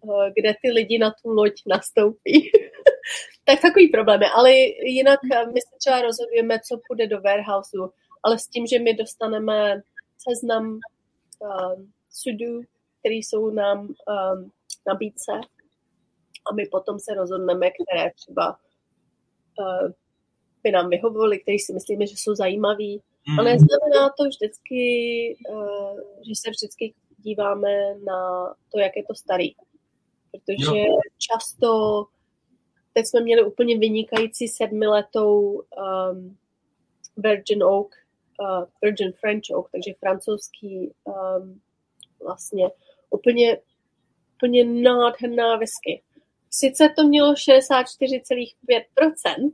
[0.00, 2.50] uh, kde ty lidi na tu loď nastoupí.
[3.44, 4.52] tak takový problémy, ale
[4.84, 5.20] jinak
[5.54, 7.88] my se třeba rozhodujeme, co půjde do warehouseu,
[8.22, 9.82] ale s tím, že my dostaneme
[10.18, 10.78] seznam
[11.38, 12.60] uh, sudů,
[13.00, 14.50] které jsou nám um,
[14.86, 15.32] nabídce
[16.50, 18.58] a my potom se rozhodneme, které třeba
[19.58, 19.90] uh,
[20.62, 22.92] by nám vyhovovaly, které si myslíme, že jsou zajímavé.
[23.28, 23.38] Mm.
[23.40, 24.82] Ale znamená to vždycky,
[25.50, 28.20] uh, že se vždycky díváme na
[28.72, 29.54] to, jak je to starý.
[30.30, 30.98] Protože jo.
[31.18, 32.04] často,
[32.92, 36.36] teď jsme měli úplně vynikající sedmiletou um,
[37.16, 38.05] Virgin Oak
[38.40, 41.60] uh, Virgin French Oak, takže francouzský um,
[42.24, 42.68] vlastně
[43.10, 43.58] úplně,
[44.34, 46.02] úplně nádherná whisky.
[46.50, 49.52] Sice to mělo 64,5%,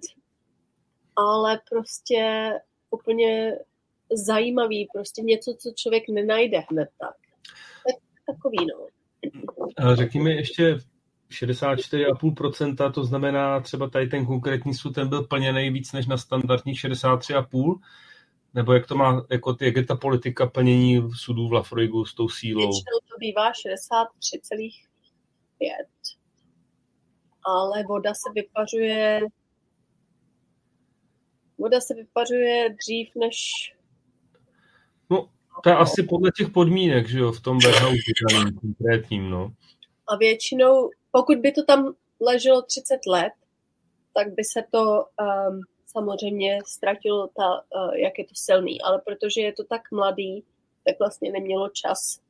[1.17, 2.51] ale prostě
[2.91, 3.53] úplně
[4.27, 7.17] zajímavý, prostě něco, co člověk nenajde hned tak.
[7.87, 7.97] Tak
[8.27, 8.87] takový, no.
[9.95, 10.77] Řekni mi ještě
[11.31, 16.79] 64,5%, to znamená třeba tady ten konkrétní sud, ten byl plněný víc než na standardních
[16.79, 17.75] 63,5%,
[18.55, 22.29] nebo jak to má, jako, jak je ta politika plnění sudů v Lafroigu s tou
[22.29, 22.61] sílou?
[22.61, 23.53] Většinou to bývá 63,5.
[27.45, 29.21] Ale voda se vypařuje
[31.59, 33.39] voda se vypařuje dřív než
[35.11, 35.29] No,
[35.63, 38.13] to je asi podle těch podmínek, že jo, v tom warehouse
[38.61, 39.53] konkrétním, no.
[40.09, 43.33] A většinou, pokud by to tam leželo 30 let,
[44.15, 45.61] tak by se to um,
[45.93, 50.45] samozřejmě ztratil ta, uh, jak je to silný, ale protože je to tak mladý,
[50.85, 52.21] tak vlastně nemělo čas,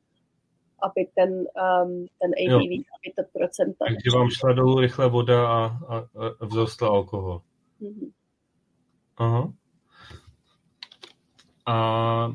[0.83, 2.83] aby ten, um, ten ABV, jo.
[2.95, 3.85] aby to procenta...
[3.87, 6.07] Takže vám šla dolů rychle voda a, a,
[6.39, 7.41] a vzrostl alkohol.
[7.81, 8.11] Mm-hmm.
[9.17, 9.53] Aha.
[11.65, 12.33] A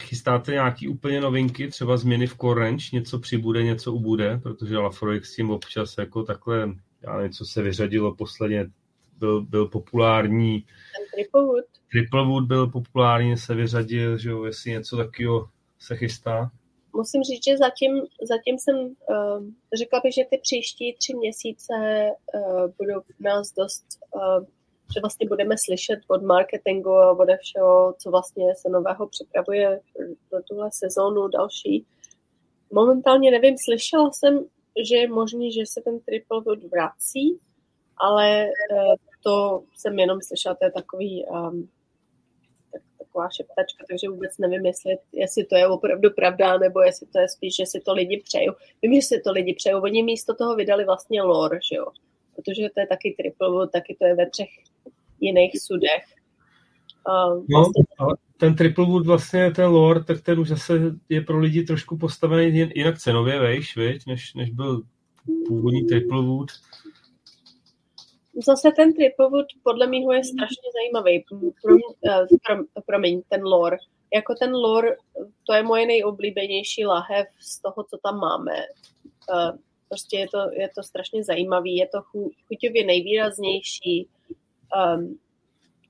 [0.00, 5.28] chystáte nějaký úplně novinky, třeba změny v Core Range, něco přibude, něco ubude, protože Lafroix
[5.28, 6.68] s tím občas jako takhle,
[7.02, 8.66] já nevím, co se vyřadilo posledně,
[9.22, 10.60] byl, byl populární.
[10.60, 11.64] Ten Triplewood.
[11.90, 16.50] Triplewood byl populární, se vyřadil, že jo, jestli něco takového se chystá.
[16.92, 17.92] Musím říct, že zatím,
[18.28, 19.44] zatím jsem, uh,
[19.78, 21.74] řekla bych, že ty příští tři měsíce
[22.34, 23.84] uh, budou nás dost,
[24.14, 24.44] uh,
[24.94, 29.80] že vlastně budeme slyšet od marketingu a od všeho, co vlastně se nového připravuje
[30.32, 31.86] do tuhle sezónu další.
[32.72, 34.44] Momentálně nevím, slyšela jsem,
[34.88, 37.38] že je možný, že se ten Triplewood vrací,
[37.96, 38.46] ale
[39.22, 41.68] to jsem jenom slyšela, to je takový, um,
[42.72, 47.18] tak, taková šeptačka, takže vůbec nevím, jestli, jestli to je opravdu pravda, nebo jestli to
[47.18, 48.52] je spíš, že si to lidi přejou.
[48.82, 49.80] Vím, že si to lidi přejou.
[49.82, 51.86] Oni místo toho vydali vlastně lore, že jo?
[52.36, 54.48] Protože to je taky triple, taky to je ve třech
[55.20, 56.04] jiných sudech.
[57.08, 61.38] Um, no, ale ten Triple Wood vlastně, ten lore, tak ten už zase je pro
[61.38, 63.76] lidi trošku postavený jinak cenově, vejš,
[64.06, 64.82] než, než byl
[65.46, 66.50] původní Triple Wood
[68.34, 71.24] zase ten Triplewood podle mého je strašně zajímavý.
[71.28, 71.76] Pro,
[72.42, 73.76] pro, promiň, ten lore.
[74.14, 74.96] Jako ten lore,
[75.46, 78.56] to je moje nejoblíbenější lahev z toho, co tam máme.
[79.34, 79.52] Eh,
[79.88, 82.02] prostě je to, je to strašně zajímavý, je to
[82.48, 84.08] chuťově nejvýraznější.
[84.96, 85.18] Um,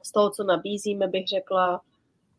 [0.03, 1.81] z toho, co nabízíme, bych řekla,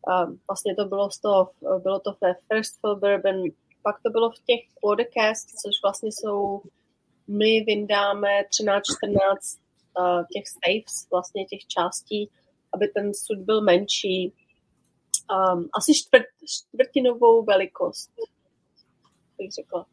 [0.08, 1.50] a vlastně to bylo z toho,
[1.82, 3.42] bylo to ve First Fill Bourbon,
[3.82, 6.62] pak to bylo v těch podcast, což vlastně jsou,
[7.28, 9.63] my vyndáme 13-14 uh,
[10.32, 12.30] těch staves, vlastně těch částí,
[12.74, 14.32] aby ten sud byl menší.
[15.32, 18.10] Um, asi čtvrt, čtvrtinovou velikost,
[19.38, 19.86] bych řekla.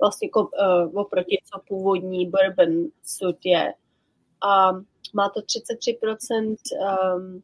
[0.00, 3.74] Vlastně uh, oproti co původní bourbon sud je.
[4.48, 4.72] A
[5.14, 6.56] má to 33%
[7.16, 7.42] um,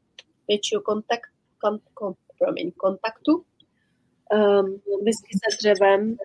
[0.48, 1.30] většího kontakt,
[1.60, 3.44] kont, kont, promiň, kontaktu
[4.32, 6.16] um, whisky se dřevem,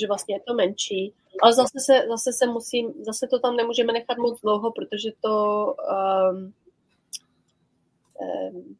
[0.00, 1.14] že vlastně je to menší.
[1.42, 5.66] Ale zase se, zase se musím, zase to tam nemůžeme nechat moc dlouho, protože to
[6.30, 6.52] um,
[8.50, 8.76] um,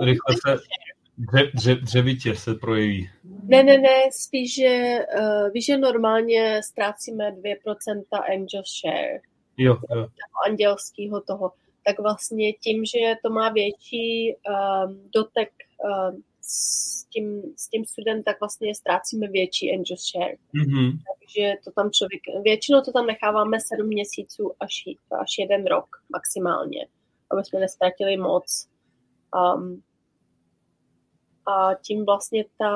[0.00, 0.56] rychle se
[1.18, 3.10] dře, dře, dřevitě se projeví.
[3.42, 8.02] Ne, ne, ne, spíš, že uh, víš, že normálně ztrácíme 2%
[8.32, 9.20] angel share.
[9.56, 10.08] Jo, jo.
[10.46, 11.52] Andělského toho.
[11.84, 15.50] Tak vlastně tím, že to má větší um, dotek
[15.84, 20.36] um, s tím, s tím student, tak vlastně ztrácíme větší angel share.
[20.54, 20.90] Mm-hmm.
[21.18, 24.72] Takže to tam člověk, většinou to tam necháváme sedm měsíců až,
[25.20, 26.86] až jeden rok maximálně,
[27.30, 28.68] aby jsme nestratili moc.
[29.34, 29.82] Um,
[31.46, 32.72] a tím vlastně ta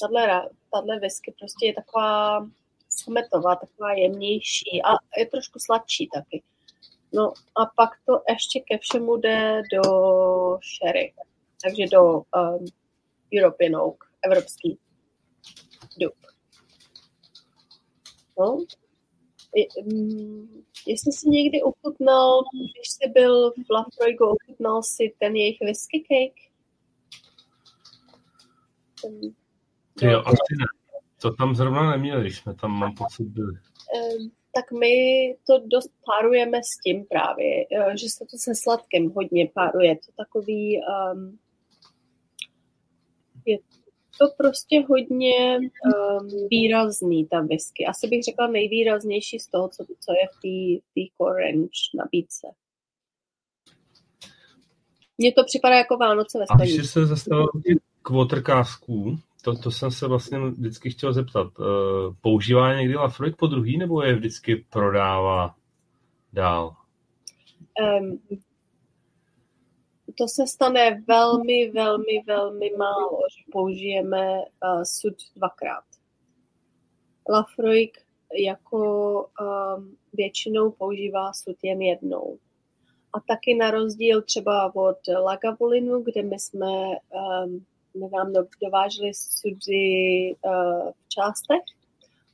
[0.00, 2.46] tahle, tahle whisky prostě je taková
[2.88, 6.42] sametová, taková jemnější a je trošku sladší taky.
[7.12, 9.82] No a pak to ještě ke všemu jde do
[10.78, 11.12] sherry,
[11.64, 12.64] takže do um,
[13.38, 14.78] European Oak, evropský
[16.00, 16.14] dub.
[18.38, 18.64] No,
[19.84, 26.04] mm, jestli jsi někdy ochutnal, když jsi byl v Lafroigu, ochutnal si ten jejich whisky
[26.08, 26.50] cake?
[30.00, 30.66] Ten, jo, asi ne.
[31.22, 33.52] To tam zrovna neměli, když jsme tam, mám pocit, byli.
[34.54, 34.94] Tak my
[35.46, 39.96] to dost párujeme s tím právě, eh, že se to se sladkem hodně páruje.
[39.96, 40.80] To takový,
[41.12, 41.38] um,
[43.46, 43.58] je
[44.18, 47.86] to prostě hodně um, výrazný, ta whisky.
[47.86, 50.40] Asi bych řekla nejvýraznější z toho, co, co je v
[50.94, 52.46] té core range nabídce.
[55.18, 57.46] Mně to připadá jako Vánoce ve A když se zastavil
[58.02, 61.58] k watercasku, to, to jsem se vlastně vždycky chtěl zeptat.
[61.58, 61.66] Uh,
[62.20, 65.54] používá někdy Lafroig po druhý, nebo je vždycky prodává
[66.32, 66.76] dál?
[68.00, 68.20] Um,
[70.20, 75.84] to se stane velmi, velmi, velmi málo, že použijeme uh, sud dvakrát.
[77.28, 77.98] Lafroig
[78.46, 78.78] jako
[79.22, 82.38] um, většinou používá sud jen jednou.
[83.12, 88.32] A taky na rozdíl třeba od Lagavulinu, kde my jsme um, my nám
[88.62, 91.62] dováželi sudy uh, v částech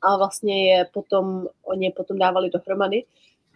[0.03, 3.05] a vlastně je potom, oni je potom dávali dohromady,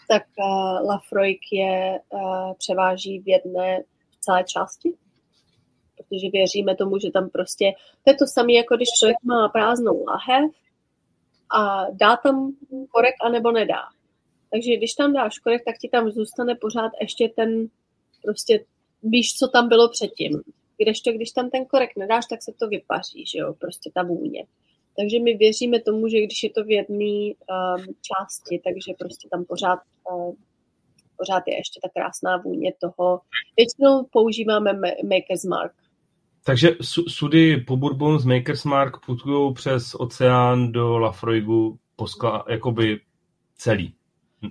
[0.09, 3.83] tak uh, Lafroig je uh, převáží v jedné
[4.21, 4.95] celé části,
[5.97, 7.73] protože věříme tomu, že tam prostě,
[8.05, 10.51] to je to samé, jako když člověk má prázdnou lahev
[11.59, 12.53] a dá tam
[12.91, 13.83] korek anebo nedá.
[14.51, 17.67] Takže když tam dáš korek, tak ti tam zůstane pořád ještě ten,
[18.23, 18.65] prostě
[19.03, 20.43] víš, co tam bylo předtím.
[20.79, 24.47] Kdežto, když tam ten korek nedáš, tak se to vypaří, že jo, prostě ta vůně.
[24.97, 29.45] Takže my věříme tomu, že když je to v jedné um, části, takže prostě tam
[29.45, 29.79] pořád,
[30.13, 30.35] uh,
[31.21, 33.21] pořád je ještě ta krásná vůně toho.
[33.57, 35.73] Většinou používáme Maker's Mark.
[36.45, 36.69] Takže
[37.09, 43.01] sudy po Bourbon z Maker's Mark putují přes oceán do Lafroigu poskla, jakoby
[43.57, 43.95] celý.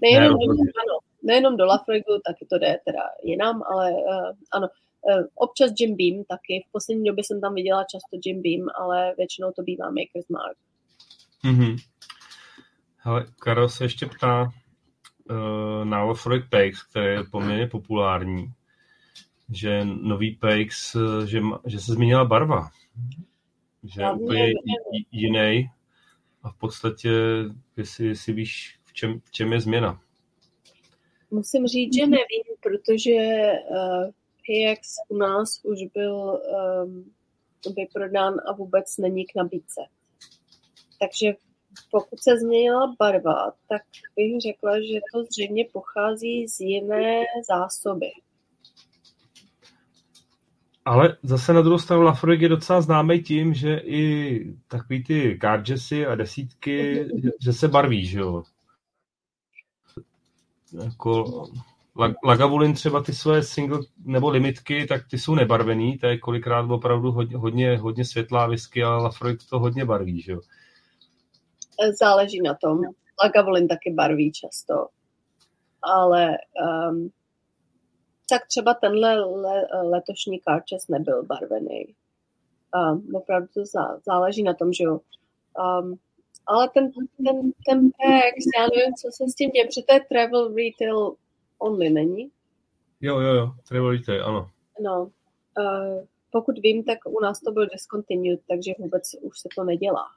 [0.01, 4.67] Nejenom, ne, ano, nejenom do Lafroigu, taky to jde teda jinam, ale uh, ano,
[5.07, 6.65] Eh, občas Jim Beam taky.
[6.67, 10.57] V poslední době jsem tam viděla často Jim Beam, ale většinou to bývá Maker's Mark.
[11.45, 11.77] Mm-hmm.
[12.97, 14.51] Hele, Karel se ještě ptá
[15.29, 18.53] uh, na Lafroig Pakes, který je poměrně populární,
[19.51, 22.69] že nový Pakes, eh, že, že se změnila barva.
[23.83, 24.47] Že je úplně
[25.11, 25.69] jiný
[26.43, 27.11] a v podstatě,
[27.77, 30.01] jestli, jestli víš, v čem, v čem je změna.
[31.31, 33.11] Musím říct, že nevím, protože
[33.69, 34.09] uh,
[34.41, 36.41] PX u nás už byl
[36.85, 37.11] um,
[37.75, 39.81] vyprodán a vůbec není k nabídce.
[40.99, 41.33] Takže
[41.91, 43.81] pokud se změnila barva, tak
[44.15, 48.07] bych řekla, že to zřejmě pochází z jiné zásoby.
[50.85, 56.05] Ale zase na druhou stranu Lafroig je docela známý tím, že i takový ty cardžesy
[56.05, 57.05] a desítky,
[57.41, 58.43] že se barví, že jo?
[60.83, 61.43] Jako,
[62.25, 67.11] Lagavulin třeba ty své single nebo limitky, tak ty jsou nebarvený, to je kolikrát opravdu
[67.11, 70.39] hodně, hodně, hodně světlá whisky, ale Lafroig to hodně barví, že jo?
[71.99, 72.81] Záleží na tom.
[73.23, 74.87] Lagavulin taky barví často.
[75.81, 76.37] ale
[76.89, 77.11] um,
[78.29, 81.95] tak třeba tenhle le, letošní kárčes nebyl barvený.
[82.75, 84.99] Um, opravdu to zá, záleží na tom, že jo.
[85.81, 85.99] Um,
[86.45, 86.91] ale ten,
[87.25, 91.15] ten, ten PX, já nevím, co se s tím děje, protože to je travel retail
[91.59, 92.31] only, není?
[93.01, 94.49] Jo, jo, jo, travel retail, ano.
[94.81, 95.01] No,
[95.57, 100.07] uh, pokud vím, tak u nás to byl discontinued, takže vůbec už se to nedělá.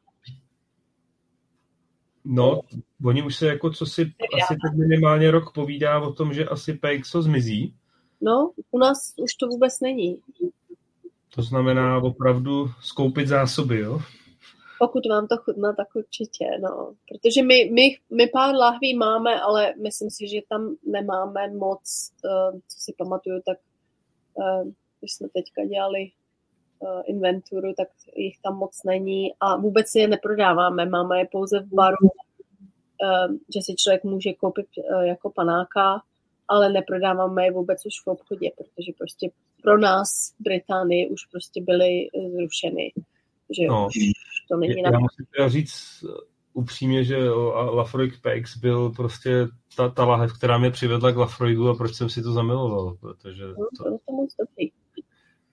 [2.25, 2.61] No,
[3.05, 4.03] oni už se jako co si
[4.43, 7.75] asi tak minimálně rok povídá o tom, že asi PXO zmizí.
[8.21, 10.21] No, u nás už to vůbec není.
[11.35, 14.01] To znamená opravdu skoupit zásoby, jo?
[14.79, 16.95] Pokud vám to chutná, tak určitě, no.
[17.09, 22.59] Protože my, my, my pár lahví máme, ale myslím si, že tam nemáme moc, uh,
[22.69, 23.59] co si pamatuju, tak
[24.35, 24.71] uh,
[25.01, 26.11] když jsme teďka dělali
[27.07, 30.87] inventuru, tak jich tam moc není a vůbec si je neprodáváme.
[30.87, 36.03] Máme je pouze v baru, uh, že si člověk může koupit uh, jako panáka,
[36.49, 39.31] ale neprodáváme je vůbec už v obchodě, protože prostě
[39.63, 40.09] pro nás
[40.41, 42.93] v Británii už prostě byly zrušeny.
[43.59, 43.95] Že no, už
[44.51, 46.05] to není já, já musím teda říct
[46.55, 49.47] upřímně, že Lafroig PX byl prostě
[49.77, 53.45] ta, ta lahev, která mě přivedla k Lafroigu a proč jsem si to zamiloval, protože
[53.47, 54.72] no, to, to, to moc dobrý.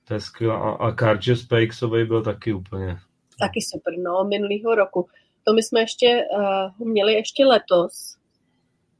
[0.10, 0.56] To je skvělé.
[0.56, 2.98] A, a Carges PXový byl taky úplně.
[3.40, 5.08] Taky super, no, minulýho roku.
[5.44, 8.18] To my jsme ještě uh, měli ještě letos,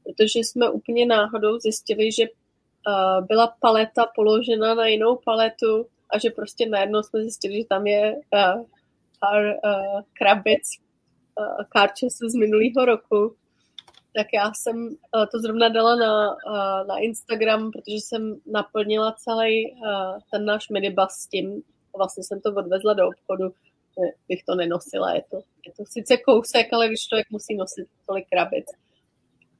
[0.04, 6.30] protože jsme úplně náhodou zjistili, že uh, byla paleta položena na jinou paletu a že
[6.30, 8.64] prostě najednou jsme zjistili, že tam je uh,
[9.20, 10.62] pár uh, krabic
[11.40, 13.36] uh, Carchesů z minulého roku
[14.14, 19.72] tak já jsem uh, to zrovna dala na, uh, na Instagram, protože jsem naplnila celý
[19.72, 21.62] uh, ten náš minibus s tím.
[21.96, 23.54] Vlastně jsem to odvezla do obchodu,
[23.96, 25.14] že bych to nenosila.
[25.14, 28.64] Je to, je to sice kousek, ale když člověk musí nosit tolik krabic.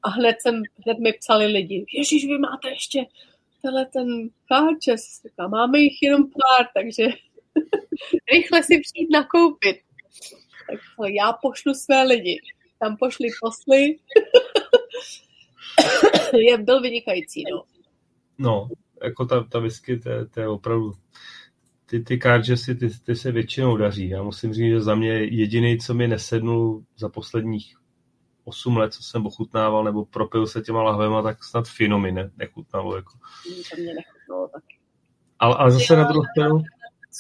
[0.03, 3.07] A hned, jsem, hned mi psali lidi, Ježíš, vy máte ještě
[3.63, 4.07] tenhle ten
[4.49, 5.23] káčes.
[5.39, 7.05] A máme jich jenom pár, takže
[8.33, 9.77] rychle si přijít nakoupit.
[10.67, 12.41] Tak já pošlu své lidi
[12.81, 13.97] tam pošli posly.
[16.49, 17.63] je, byl vynikající, no.
[18.39, 18.69] No,
[19.03, 20.93] jako ta, ta whisky, to, to je opravdu
[21.87, 24.09] ty, ty cardžesy, ty, ty se většinou daří.
[24.09, 27.77] Já musím říct, že za mě jediný, co mi nesednul za posledních
[28.45, 32.31] 8 let, co jsem ochutnával, nebo propil se těma lahvema, tak snad Fino mi ne,
[32.37, 32.97] nechutnalo.
[32.97, 33.13] Jako.
[33.71, 34.79] To mě nechutnalo taky.
[35.39, 36.63] Ale, ale zase na druhou stranu...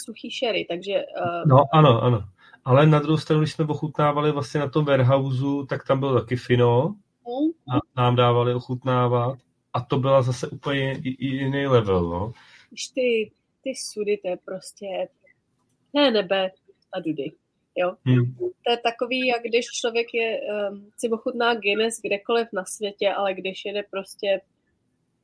[0.05, 0.93] Suchý sherry, takže...
[0.93, 1.49] Uh...
[1.49, 2.29] No, ano, ano.
[2.65, 6.37] Ale na druhou stranu, když jsme ochutnávali vlastně na tom warehouse, tak tam byl taky
[6.37, 6.95] Fino.
[7.75, 9.39] A nám dávali ochutnávat.
[9.73, 12.33] A to byla zase úplně jiný level, no.
[12.71, 13.31] Když ty,
[13.65, 14.87] ty sudy, to je prostě
[15.95, 16.51] ne nebe
[16.93, 17.33] a dudy.
[17.77, 17.95] Jo?
[18.05, 18.35] Hmm.
[18.65, 20.41] To je takový, jak když člověk je,
[20.71, 24.41] um, si ochutná Guinness kdekoliv na světě, ale když jede prostě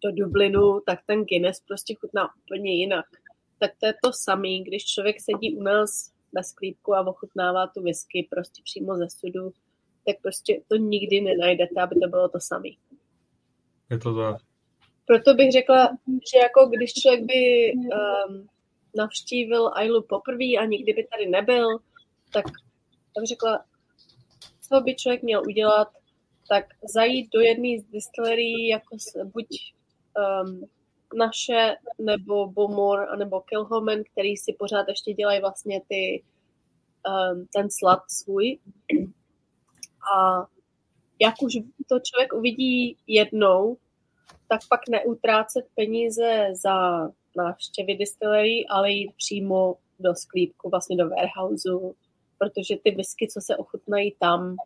[0.05, 3.07] do Dublinu, tak ten Guinness prostě chutná úplně jinak.
[3.59, 7.83] Tak to je to samé, když člověk sedí u nás na sklípku a ochutnává tu
[7.83, 9.53] whisky prostě přímo ze sudu,
[10.07, 12.69] tak prostě to nikdy nenajdete, aby to bylo to samé.
[13.91, 14.37] Je to tak.
[15.07, 15.99] Proto bych řekla,
[16.33, 18.49] že jako když člověk by um,
[18.97, 21.67] navštívil Ailu poprvé a nikdy by tady nebyl,
[22.33, 22.45] tak
[23.19, 23.65] bych řekla,
[24.69, 25.89] co by člověk měl udělat,
[26.49, 29.47] tak zajít do jedné z distillerí, jako buď
[30.45, 30.69] um,
[31.17, 36.23] naše, nebo Bomor, nebo Kilhoman, který si pořád ještě dělají vlastně ty,
[37.09, 38.59] um, ten slad svůj.
[40.17, 40.47] A
[41.21, 41.53] jak už
[41.89, 43.77] to člověk uvidí jednou,
[44.49, 51.95] tak pak neutrácet peníze za návštěvy distillery, ale jít přímo do sklípku, vlastně do warehouseu,
[52.39, 54.57] protože ty whisky, co se ochutnají tam,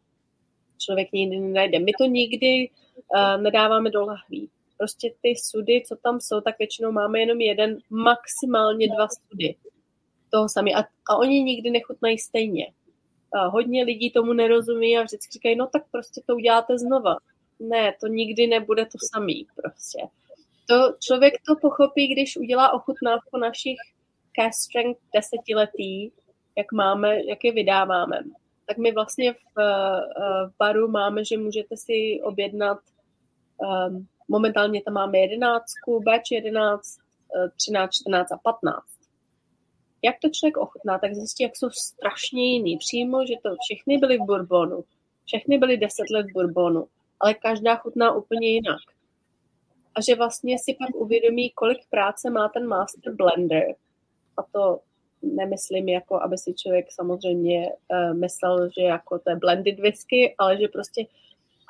[0.78, 1.78] člověk nikdy nenajde.
[1.78, 2.70] My to nikdy
[3.14, 7.78] uh, nedáváme do lahví prostě ty sudy, co tam jsou, tak většinou máme jenom jeden,
[7.90, 9.56] maximálně dva sudy
[10.30, 10.74] toho sami.
[10.74, 12.72] A, a oni nikdy nechutnají stejně.
[13.32, 17.16] A hodně lidí tomu nerozumí a vždycky říkají, no tak prostě to uděláte znova.
[17.60, 19.98] Ne, to nikdy nebude to samý prostě.
[20.68, 23.78] To, člověk to pochopí, když udělá ochutnávku našich
[24.36, 26.12] cast strength desetiletí,
[26.56, 28.18] jak máme, jak je vydáváme.
[28.66, 29.56] Tak my vlastně v,
[30.46, 32.78] v baru máme, že můžete si objednat
[33.58, 36.98] um, Momentálně tam máme jedenáctku, batch 11,
[37.56, 38.84] 13, 14 a 15.
[40.04, 42.76] Jak to člověk ochutná, tak zjistí, jak jsou strašně jiný.
[42.76, 44.84] Přímo, že to všechny byly v Bourbonu.
[45.24, 46.86] Všechny byly 10 let v Bourbonu,
[47.20, 48.80] ale každá chutná úplně jinak.
[49.94, 53.64] A že vlastně si pak uvědomí, kolik práce má ten master blender.
[54.36, 54.80] A to
[55.22, 60.60] nemyslím jako, aby si člověk samozřejmě uh, myslel, že jako to je blended whisky, ale
[60.60, 61.04] že prostě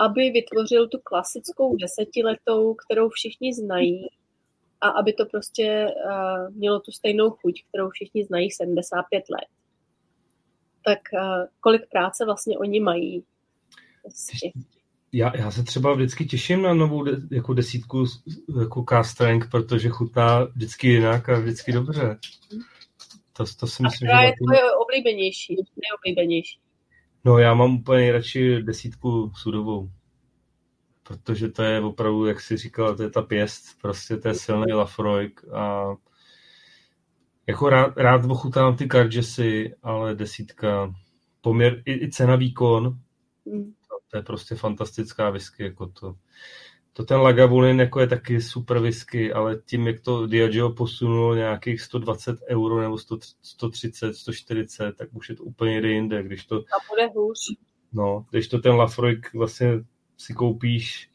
[0.01, 4.09] aby vytvořil tu klasickou desetiletou, kterou všichni znají
[4.81, 9.49] a aby to prostě uh, mělo tu stejnou chuť, kterou všichni znají 75 let.
[10.85, 13.25] Tak uh, kolik práce vlastně oni mají?
[14.03, 14.51] Prostě.
[15.13, 18.05] Já, já se třeba vždycky těším na novou de, jako desítku
[18.61, 22.19] jako Castrang, protože chutná vždycky jinak a vždycky dobře.
[23.33, 26.61] To, to si myslím, a že je tvoje oblíbenější, nejoblíbenější?
[27.25, 29.91] No já mám úplně nejradši desítku sudovou.
[31.03, 34.73] Protože to je opravdu, jak jsi říkala, to je ta pěst, prostě to je silný
[34.73, 35.95] Lafroig a
[37.47, 40.95] jako rád, rád ochutám ty Cargesy, ale desítka,
[41.41, 42.99] poměr, i, i cena výkon,
[43.45, 43.73] mm.
[44.11, 46.15] to je prostě fantastická whisky, jako to.
[47.01, 51.81] To ten Lagavulin jako je taky super whisky, ale tím, jak to Diageo posunulo nějakých
[51.81, 56.57] 120 euro nebo 100, 130, 140, tak už je to úplně jinde, když to...
[56.57, 57.39] A bude hůř.
[57.93, 59.69] No, když to ten Lafroig vlastně
[60.19, 61.11] si koupíš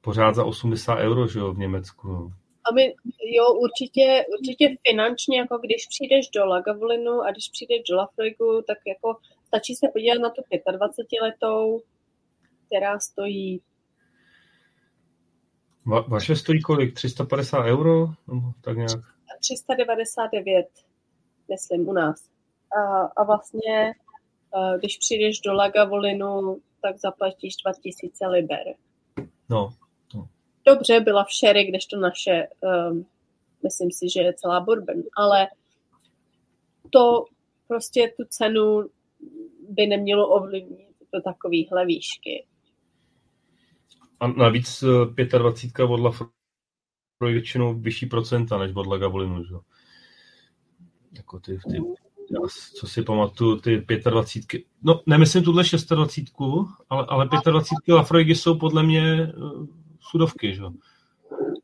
[0.00, 2.08] pořád za 80 euro, že jo, v Německu.
[2.08, 2.30] No.
[2.70, 2.94] A my,
[3.36, 8.78] jo, určitě, určitě finančně, jako když přijdeš do Lagavulinu a když přijdeš do Lafroigu, tak
[8.86, 11.82] jako stačí se podívat na tu 25 letou,
[12.66, 13.60] která stojí
[15.86, 16.94] Va- vaše stojí kolik?
[16.94, 18.06] 350 euro?
[18.28, 19.00] Nebo tak nějak?
[19.40, 20.66] 399,
[21.50, 22.30] myslím, u nás.
[22.76, 23.92] A, a vlastně,
[24.78, 28.64] když přijdeš do Lagavolinu, tak zaplatíš 2000 liber.
[29.48, 29.70] No,
[30.14, 30.28] no.
[30.66, 32.48] Dobře, byla v Sherry, kdežto naše,
[32.90, 33.06] um,
[33.62, 35.48] myslím si, že je celá bourbon, ale
[36.90, 37.24] to
[37.68, 38.84] prostě tu cenu
[39.68, 42.46] by nemělo ovlivnit do takovýchhle výšky.
[44.20, 44.84] A navíc
[45.38, 46.30] 25 eh, od Lafroy
[47.26, 49.54] je většinou vyšší procenta než od Lagavolinu, že?
[51.12, 51.76] Jako ty, ty,
[52.30, 52.40] já,
[52.74, 53.76] co si pamatuju, ty
[54.10, 54.62] 25.
[54.82, 55.62] No, nemyslím tuhle
[55.94, 56.34] 26,
[56.90, 59.66] ale, ale 25 Lafroigy jsou podle mě uh,
[60.00, 60.62] sudovky, že?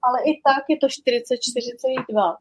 [0.02, 2.36] Ale i tak je to 44,2.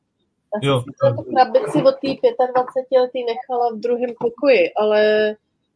[0.63, 2.07] Já jo, jsem tu krabici od té
[2.53, 5.29] 25 letý nechala v druhém pokoji, ale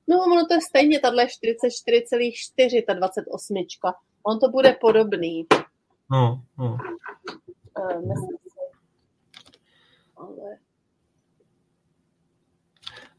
[0.07, 3.55] no ono to je stejně, tahle 44,4, ta 28.
[4.23, 5.45] On to bude podobný.
[6.11, 6.77] No, no.
[10.17, 10.57] Ale...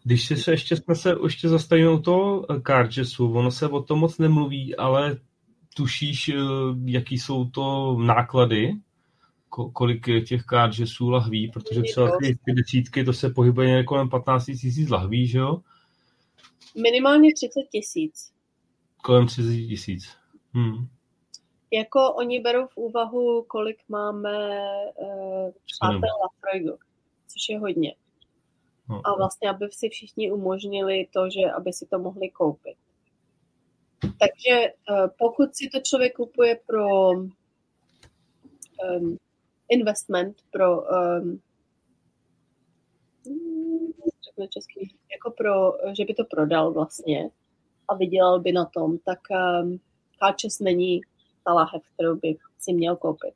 [0.05, 3.99] Když si se ještě, jsme se ještě zastavili u toho Cargessu, ono se o tom
[3.99, 5.17] moc nemluví, ale
[5.77, 6.35] tušíš, eh,
[6.85, 8.75] jaký jsou to náklady,
[9.73, 14.89] kolik těch Cargessů lahví, protože třeba ty, ty desítky, to se pohybuje kolem 15 tisíc
[14.91, 15.61] lahví, že jo?
[16.83, 18.33] Minimálně 30 tisíc.
[19.03, 20.20] Kolem 30 tisíc.
[20.53, 20.89] Hmm.
[21.73, 24.49] Jako oni berou v úvahu, kolik máme
[24.97, 26.79] uh, přátel Lafroigu,
[27.29, 27.95] což je hodně.
[28.89, 29.01] No.
[29.05, 32.77] A vlastně, aby si všichni umožnili to, že aby si to mohli koupit.
[34.01, 37.33] Takže uh, pokud si to člověk kupuje pro um,
[39.69, 41.41] investment, pro um,
[44.25, 47.31] řekne český, jako pro, že by to prodal vlastně
[47.89, 49.19] a vydělal by na tom, tak
[49.63, 49.81] um,
[50.21, 51.01] Káčes není
[51.45, 53.35] ta lahev, kterou by si měl koupit.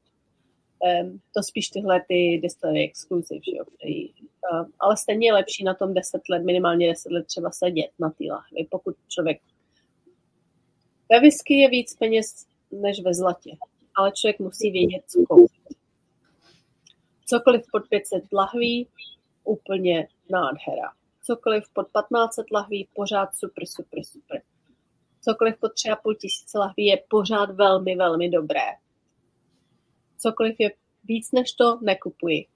[1.02, 5.64] Um, to spíš tyhle ty distillery exclusive, že jo, který, uh, ale stejně je lepší
[5.64, 9.40] na tom 10 let, minimálně 10 let třeba sedět na té lahvi, pokud člověk
[11.12, 13.50] ve whisky je víc peněz než ve zlatě,
[13.94, 15.76] ale člověk musí vědět, co koupit.
[17.26, 18.88] Cokoliv pod 500 lahví,
[19.44, 20.92] úplně nádhera.
[21.22, 24.42] Cokoliv pod 1500 lahví, pořád super, super, super
[25.24, 28.66] cokoliv po tři a půl tisíce lahví je pořád velmi, velmi dobré.
[30.18, 30.70] Cokoliv je
[31.04, 32.46] víc než to, nekupuji.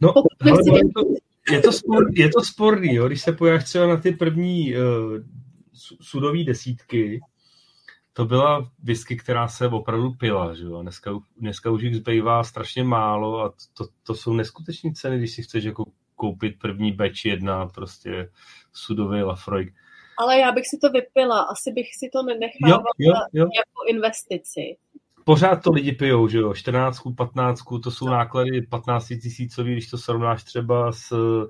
[0.00, 1.00] No, ale je, to,
[1.52, 3.06] je, to spor, je to sporný, jo?
[3.06, 4.82] když se pojáš třeba na ty první uh,
[6.00, 7.20] sudové desítky,
[8.12, 10.82] to byla whisky, která se opravdu pila, že jo?
[10.82, 15.42] Dneska, dneska už jich zbývá strašně málo a to, to jsou neskutečné ceny, když si
[15.42, 15.84] chceš jako
[16.16, 18.30] koupit první batch jedna, prostě
[18.72, 19.74] sudový Lafroig
[20.22, 23.44] ale já bych si to vypila, asi bych si to nenechala jo, jo, jo.
[23.44, 24.76] jako investici.
[25.24, 28.12] Pořád to lidi pijou, že jo, 14, 15, to jsou no.
[28.12, 31.46] náklady 15 tisícový, když to srovnáš třeba s uh,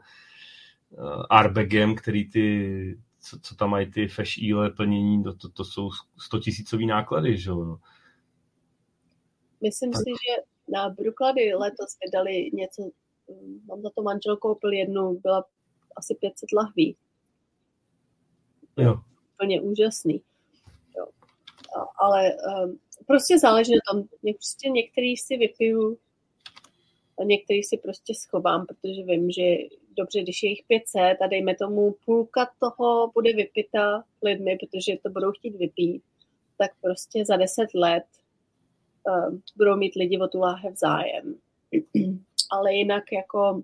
[1.31, 5.91] Arbegem, který ty, co, co tam mají ty fesh ile plnění, to, to, to jsou
[6.19, 7.77] 100 tisícový náklady, že jo.
[9.61, 10.03] Myslím tak.
[10.03, 12.91] si, že na Bruklady letos vydali něco,
[13.67, 15.45] mám za to manžel koupil jednu, byla
[15.97, 16.97] asi 500 lahví.
[18.77, 19.01] Jo.
[19.35, 20.23] Úplně úžasný.
[20.97, 21.07] Jo.
[21.97, 24.05] Ale um, prostě záleží na tom.
[24.23, 25.99] Prostě některý si vypiju
[27.19, 29.43] a některý si prostě schovám, protože vím, že
[29.97, 35.11] dobře, když je jich 500 a dejme tomu půlka toho bude vypita lidmi, protože to
[35.11, 36.03] budou chtít vypít,
[36.59, 38.05] tak prostě za deset let
[39.09, 41.35] uh, budou mít lidi o tu láhev zájem.
[42.51, 43.63] Ale jinak jako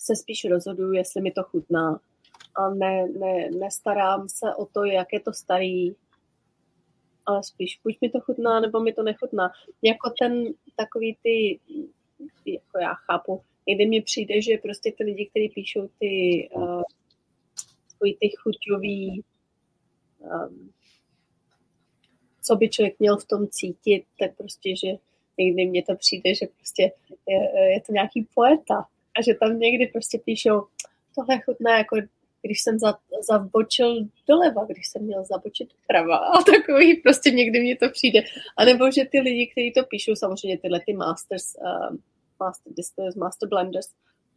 [0.00, 2.00] se spíš rozhoduju, jestli mi to chutná.
[2.56, 5.94] A ne, ne, nestarám se o to, jak je to starý,
[7.26, 9.50] ale spíš buď mi to chutná, nebo mi to nechutná.
[9.82, 10.44] Jako ten
[10.76, 11.60] takový ty,
[12.46, 16.82] jako já chápu, někdy mi přijde, že prostě ty lidi, kteří píšou ty, uh,
[18.20, 19.24] ty chuťový
[20.18, 20.72] um,
[22.42, 24.88] co by člověk měl v tom cítit, tak prostě, že
[25.38, 26.82] někdy mně to přijde, že prostě
[27.28, 28.86] je, je to nějaký poeta
[29.18, 30.66] a že tam někdy prostě píšou,
[31.14, 31.96] tohle chutná jako
[32.44, 32.94] když jsem za,
[33.28, 38.20] zabočil doleva, když jsem měl zabočit prava a takový prostě někdy mně to přijde.
[38.56, 41.96] A nebo že ty lidi, kteří to píšou, samozřejmě tyhle ty masters, uh,
[42.40, 43.86] master distillers, master blenders,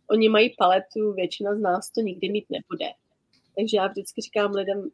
[0.09, 2.85] oni mají paletu, většina z nás to nikdy mít nebude.
[3.55, 4.89] Takže já vždycky říkám lidem,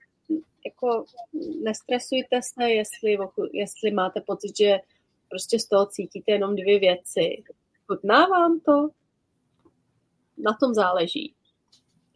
[0.66, 1.06] jako
[1.64, 3.18] nestresujte se, jestli,
[3.54, 4.80] jestli máte pocit, že
[5.30, 7.44] prostě z toho cítíte jenom dvě věci.
[7.88, 8.90] Chutná vám to?
[10.38, 11.34] Na tom záleží.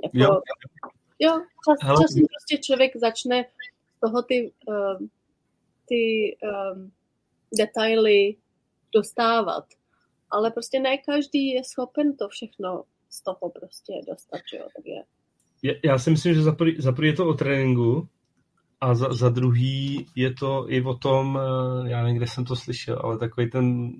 [0.03, 0.41] Jako, jo.
[1.19, 3.45] jo, čas, časem prostě člověk začne
[3.97, 5.07] z toho ty, uh,
[5.85, 6.91] ty um,
[7.57, 8.35] detaily
[8.93, 9.65] dostávat.
[10.29, 15.03] Ale prostě ne každý je schopen to všechno z toho prostě dostat, jo, tak je.
[15.85, 16.43] Já si myslím, že
[16.77, 18.07] za prvý je to o tréninku,
[18.81, 22.55] a za, za druhý je to i o tom, eh, já nevím, kde jsem to
[22.55, 23.91] slyšel, ale takový ten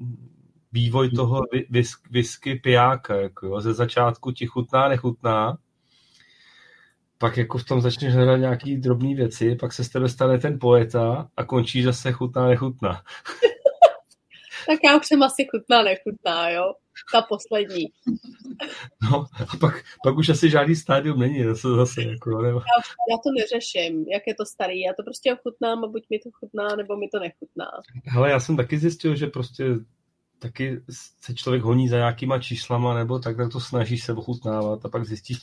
[0.72, 5.58] vývoj toho whisk, whisky pijáka, jako jo, ze začátku ti chutná, nechutná,
[7.18, 10.60] pak jako v tom začneš hledat nějaký drobné věci, pak se z tebe stane ten
[10.60, 13.02] poeta a končí zase chutná, nechutná.
[14.68, 16.74] tak já už jsem asi chutná, nechutná, jo
[17.12, 17.86] ta poslední.
[19.12, 22.60] No a pak, pak už asi žádný stádium není zase, zase jako, nebo...
[22.60, 22.82] já,
[23.12, 26.30] já, to neřeším, jak je to starý, já to prostě ochutnám a buď mi to
[26.34, 27.66] chutná, nebo mi to nechutná.
[28.06, 29.66] Hele, já jsem taky zjistil, že prostě
[30.40, 30.82] taky
[31.22, 35.06] se člověk honí za nějakýma číslama, nebo tak, tak to snaží se ochutnávat a pak
[35.06, 35.38] zjistí,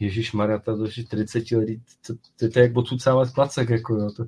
[0.00, 1.68] Ježíš Maria, to je 40 let,
[2.06, 4.24] to, to, to, je jak odsucávat placek, jako jo, to,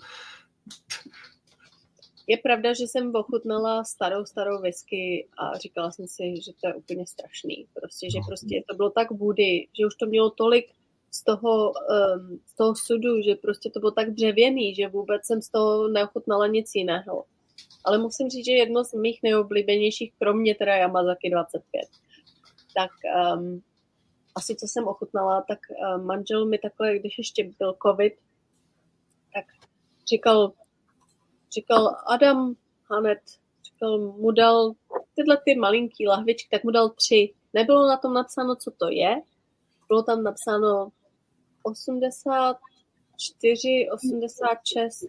[2.26, 6.74] je pravda, že jsem ochutnala starou, starou whisky a říkala jsem si, že to je
[6.74, 7.66] úplně strašný.
[7.74, 8.26] Prostě, že no.
[8.26, 10.66] prostě to bylo tak woody, že už to mělo tolik
[11.10, 15.42] z toho, um, z toho sudu, že prostě to bylo tak dřevěný, že vůbec jsem
[15.42, 17.24] z toho neochutnala nic jiného.
[17.84, 21.82] Ale musím říct, že jedno z mých nejoblíbenějších, kromě teda Yamazaki 25,
[22.76, 22.90] tak
[23.36, 23.62] um,
[24.34, 28.14] asi co jsem ochutnala, tak um, manžel mi takhle, když ještě byl covid,
[29.34, 29.44] tak
[30.08, 30.52] říkal,
[31.54, 32.54] říkal Adam
[32.90, 33.20] Hanet,
[33.64, 34.72] říkal, mu dal
[35.14, 37.34] tyhle ty malinký lahvičky, tak mu dal tři.
[37.52, 39.22] Nebylo na tom napsáno, co to je.
[39.88, 40.88] Bylo tam napsáno
[41.62, 45.04] 84, 86,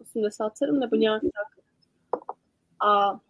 [0.00, 1.64] 87 nebo nějak tak.
[2.88, 3.20] A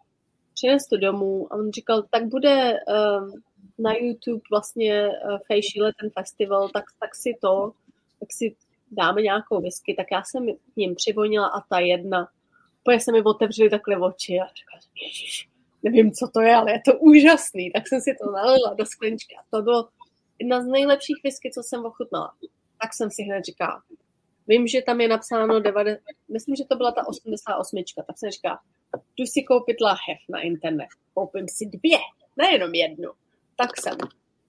[0.53, 3.41] přines to domů a on říkal, tak bude um,
[3.79, 7.71] na YouTube vlastně uh, Fejšíle ten festival, tak, tak si to,
[8.19, 8.55] tak si
[8.91, 12.27] dáme nějakou whisky, tak já jsem k ním přivonila a ta jedna,
[12.81, 15.49] úplně se mi otevřely takhle oči a říkala ježiš,
[15.83, 17.71] nevím, co to je, ale je to úžasný.
[17.71, 19.89] Tak jsem si to nalila do sklenčky a to bylo
[20.39, 22.33] jedna z nejlepších whisky, co jsem ochutnala.
[22.81, 23.83] Tak jsem si hned říkala,
[24.47, 26.01] vím, že tam je napsáno, 90,
[26.33, 28.59] myslím, že to byla ta 88, tak jsem říkala,
[29.17, 31.97] jdu si koupit lahev na internet, koupím si dvě,
[32.37, 33.09] nejenom jednu.
[33.59, 33.97] Tak jsem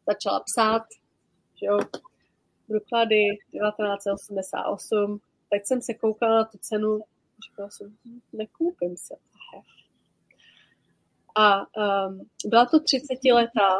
[0.06, 0.82] začala psát,
[1.54, 1.78] že jo,
[2.68, 7.00] doklady 1988, teď jsem se koukala na tu cenu,
[7.44, 7.96] říkala jsem,
[8.32, 9.14] nekoupím se.
[11.36, 13.70] A um, byla to 30 letá,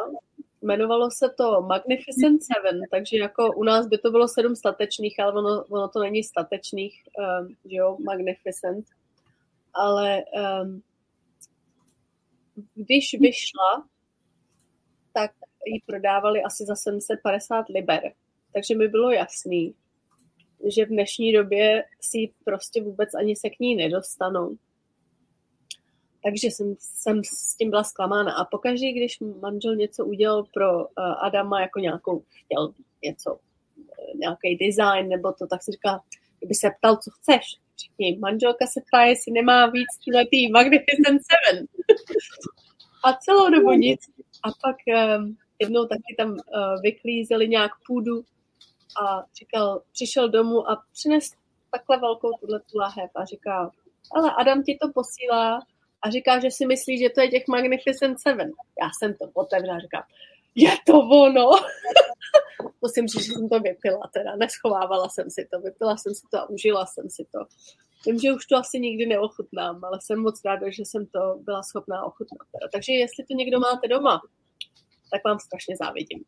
[0.61, 5.33] jmenovalo se to Magnificent Seven, takže jako u nás by to bylo sedm statečných, ale
[5.33, 8.85] ono, ono to není statečných, um, že jo, Magnificent.
[9.73, 10.23] Ale
[10.63, 10.81] um,
[12.75, 13.90] když vyšla,
[15.65, 18.13] ji prodávali asi za 750 liber.
[18.53, 19.75] Takže mi bylo jasný,
[20.75, 24.55] že v dnešní době si prostě vůbec ani se k ní nedostanou.
[26.23, 28.33] Takže jsem, jsem s tím byla zklamána.
[28.33, 30.89] A pokaždé, když manžel něco udělal pro uh,
[31.25, 32.73] Adama, jako nějakou, chtěl
[33.03, 36.01] něco, uh, nějaký design nebo to, tak si říká,
[36.39, 37.43] kdyby se ptal, co chceš.
[37.81, 39.87] Řekni, manželka se ptá, jestli nemá víc
[40.31, 41.65] tý Magnificent Seven.
[43.03, 44.01] a celou dobu nic.
[44.43, 46.37] A pak um, jednou taky tam uh,
[46.81, 48.23] vyklízeli nějak půdu
[49.01, 51.29] a říkal, přišel domů a přines
[51.71, 53.71] takhle velkou tuhle tu lahev a říká,
[54.15, 55.59] ale Adam ti to posílá
[56.01, 58.51] a říká, že si myslí, že to je těch Magnificent Seven.
[58.81, 60.03] Já jsem to otevřela a říkám,
[60.55, 61.49] je to ono.
[62.81, 66.37] Musím říct, že jsem to vypila teda, neschovávala jsem si to, vypila jsem si to
[66.37, 67.39] a užila jsem si to.
[68.05, 71.63] Vím, že už to asi nikdy neochutnám, ale jsem moc ráda, že jsem to byla
[71.63, 72.47] schopná ochutnat.
[72.73, 74.21] Takže jestli to někdo máte doma,
[75.11, 76.23] tak vám strašně závidím.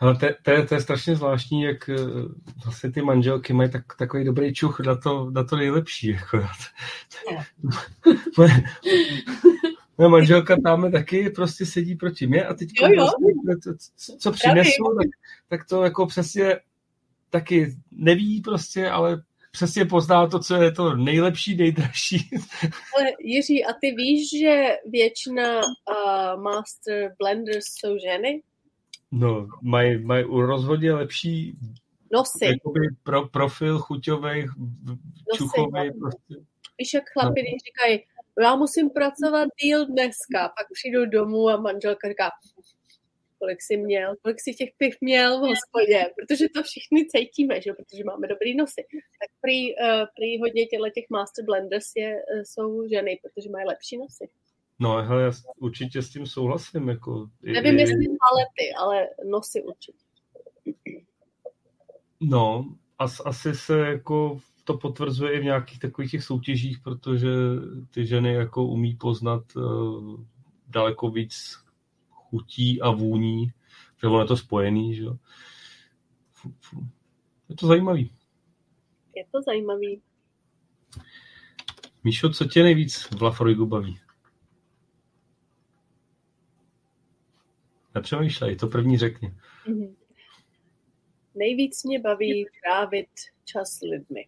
[0.00, 1.94] Ale to, to, je, to je strašně zvláštní, jak eh,
[2.64, 6.08] vlastně ty manželky mají tak, takový dobrý čuch na to, na to nejlepší.
[6.08, 6.46] Jako.
[8.38, 8.50] moje,
[9.98, 12.68] moje manželka tam taky prostě sedí proti mě a teď
[13.46, 13.70] prostě,
[14.18, 15.08] co přinesu, tak,
[15.48, 16.56] tak to jako přesně
[17.30, 22.30] taky neví prostě, ale přesně pozná to, co je to nejlepší, nejdražší.
[22.96, 28.42] Ale Jiří, a ty víš, že většina uh, master blenders jsou ženy?
[29.12, 31.56] No, mají maj rozhodně lepší
[32.12, 32.44] nosy.
[32.44, 34.46] Jakoby pro, profil chuťový,
[35.36, 35.90] čuchový.
[36.00, 36.34] Prostě.
[36.78, 37.58] Víš, jak chlapi, no.
[37.66, 38.04] říkají,
[38.42, 42.30] já musím pracovat díl dneska, pak přijdu domů a manželka říká,
[43.38, 47.72] kolik jsi měl, kolik jsi těch piv měl v hospodě, protože to všichni cítíme, že?
[47.72, 48.82] protože máme dobrý nosy.
[49.20, 53.66] Tak prý, uh, prý hodně těle těch master blenders je, uh, jsou ženy, protože mají
[53.66, 54.28] lepší nosy.
[54.80, 56.88] No, hele, já určitě s tím souhlasím.
[56.88, 59.98] Jako, Nevím, i, jestli palety, ale nosy určitě.
[62.20, 67.28] No, as, asi se jako to potvrzuje i v nějakých takových těch soutěžích, protože
[67.90, 70.20] ty ženy jako umí poznat uh,
[70.66, 71.58] daleko víc
[72.30, 73.52] chutí a vůní,
[74.00, 75.04] že ono je to spojený, že
[77.48, 78.12] Je to zajímavý.
[79.16, 80.02] Je to zajímavý.
[82.04, 84.00] Míšo, co tě nejvíc v Lafroigu baví?
[87.94, 89.34] Nepřemýšlej, to první řekni.
[89.66, 89.94] Mm-hmm.
[91.34, 93.08] Nejvíc mě baví trávit
[93.44, 94.26] čas s lidmi.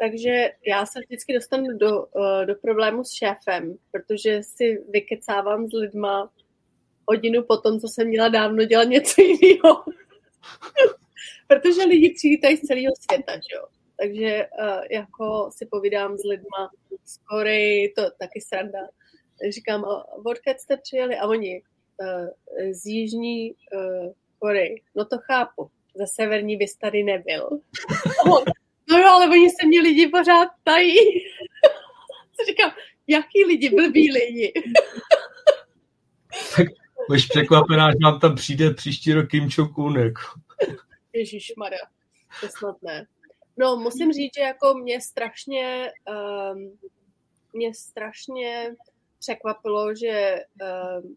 [0.00, 5.72] Takže já se vždycky dostanu do, uh, do problému s šéfem, protože si vykecávám s
[5.72, 6.30] lidma
[7.08, 9.84] hodinu po tom, co jsem měla dávno dělat něco jiného.
[11.46, 13.66] protože lidi přijítají z celého světa, že jo.
[14.00, 16.70] Takže uh, jako si povídám s lidma
[17.04, 18.78] z Koreji, to taky sranda.
[19.50, 19.84] Říkám,
[20.24, 21.16] odkud jste přijeli?
[21.16, 21.62] A oni
[22.00, 22.28] uh,
[22.72, 24.82] z Jižní uh, Koreji.
[24.94, 25.70] No to chápu.
[25.94, 27.48] Za severní bys tady nebyl.
[28.90, 30.94] No jo, ale oni se mě lidi pořád tají.
[32.36, 32.70] Co říkám,
[33.06, 34.52] jaký lidi, blbí lidi.
[36.56, 36.66] tak
[37.08, 39.98] budeš překvapená, že vám tam přijde příští rok Kim Jong-un.
[39.98, 40.20] Jako.
[41.12, 41.78] Ježišmarja,
[42.40, 43.06] to snad ne.
[43.56, 45.92] No, musím říct, že jako mě strašně,
[46.52, 46.78] um,
[47.52, 48.74] mě strašně
[49.18, 50.44] překvapilo, že,
[51.02, 51.16] um,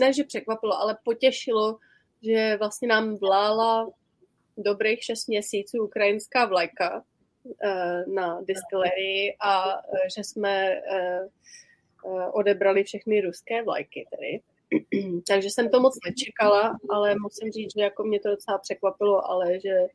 [0.00, 1.78] ne, že překvapilo, ale potěšilo,
[2.22, 3.90] že vlastně nám vlála
[4.56, 7.04] dobrých šest měsíců ukrajinská vlajka
[8.06, 11.28] na distillerii a eh, že jsme eh,
[12.32, 14.40] odebrali všechny ruské vlajky tedy.
[15.28, 19.60] Takže jsem to moc nečekala, ale musím říct, že jako mě to docela překvapilo, ale
[19.60, 19.86] že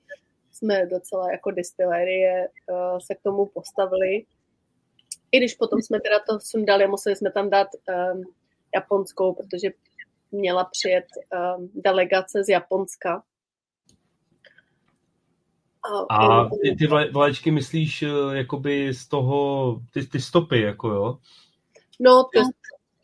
[0.51, 2.48] jsme docela jako distillerie
[3.06, 4.26] se k tomu postavili.
[5.32, 7.67] I když potom jsme teda to sundali a museli jsme tam dát
[8.14, 8.24] um,
[8.76, 9.69] japonskou, protože
[10.32, 11.06] měla přijet
[11.58, 13.24] um, delegace z Japonska,
[16.09, 21.17] a ty, ty vlaječky myslíš eh, jakoby z toho, ty, ty stopy, jako jo?
[21.99, 22.41] No, to,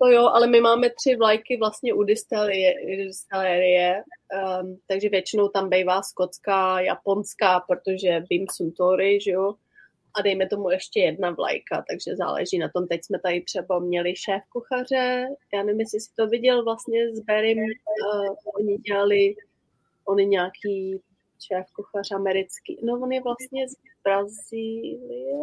[0.02, 4.04] to jo, ale my máme tři vlajky vlastně u distillerie,
[4.62, 9.54] um, takže většinou tam bývá skotská, japonská, protože Bim Suntory, že jo,
[10.16, 12.88] a dejme tomu ještě jedna vlajka, takže záleží na tom.
[12.88, 17.20] Teď jsme tady třeba měli šéf kuchaře, já nevím, jestli jsi to viděl vlastně s
[17.20, 19.36] Berim, uh, oni dělali,
[20.06, 21.02] oni nějaký
[21.48, 22.80] šéf kuchař americký.
[22.84, 23.74] No on je vlastně z
[24.04, 25.38] Brazílie.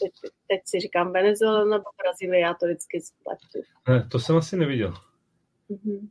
[0.00, 0.12] Teď,
[0.48, 3.68] teď si říkám Venezuela nebo Brazílie, já to vždycky spletu.
[3.88, 4.94] Ne, to jsem asi neviděl.
[5.70, 6.08] Mm-hmm.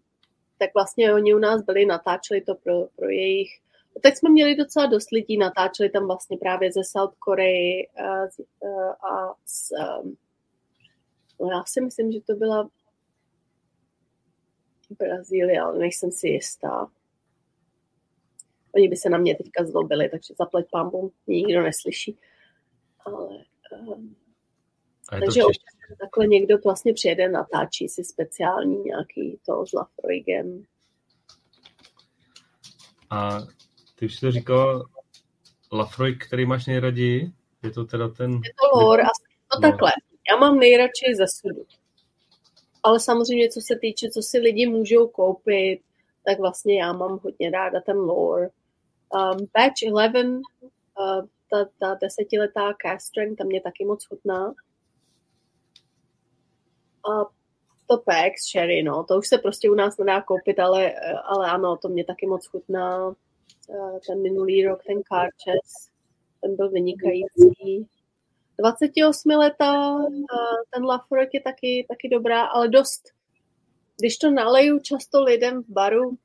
[0.59, 3.49] Tak vlastně oni u nás byli, natáčeli to pro, pro jejich
[4.01, 8.27] Teď jsme měli docela dost lidí, natáčeli tam vlastně právě ze South Korea a,
[9.07, 9.71] a z,
[11.39, 12.69] no já si myslím, že to byla
[14.99, 16.87] Brazílie, ale nejsem si jistá.
[18.75, 22.17] Oni by se na mě teďka zlobili, takže zaplať pámbu nikdo neslyší.
[23.05, 23.27] Ale,
[23.87, 24.15] um,
[25.09, 30.63] takže občas takhle někdo vlastně přijede, natáčí si speciální nějaký to s Lafroigem.
[33.09, 33.39] A
[33.95, 34.85] ty už jsi to říkala,
[35.71, 37.31] Lafroig, který máš nejraději?
[37.63, 38.31] Je to teda ten...
[38.31, 39.91] Je to lore a no takhle.
[40.29, 41.65] Já mám nejradši ze sudu.
[42.83, 45.81] Ale samozřejmě, co se týče, co si lidi můžou koupit,
[46.25, 48.49] tak vlastně já mám hodně ráda ten lore.
[49.15, 50.41] Um, batch 11,
[50.99, 54.53] uh, ta, ta desetiletá cast strength, ta mě taky moc chutná.
[57.09, 57.25] A
[57.87, 61.77] to PX Sherry, no, to už se prostě u nás nedá koupit, ale, ale ano,
[61.77, 63.07] to mě taky moc chutná.
[63.07, 65.89] Uh, ten minulý rok, ten Carches.
[66.41, 67.87] ten byl vynikající.
[68.59, 69.97] 28 leta,
[70.73, 73.01] ten Lafroig je taky, taky dobrá, ale dost,
[73.99, 76.17] když to naleju často lidem v baru,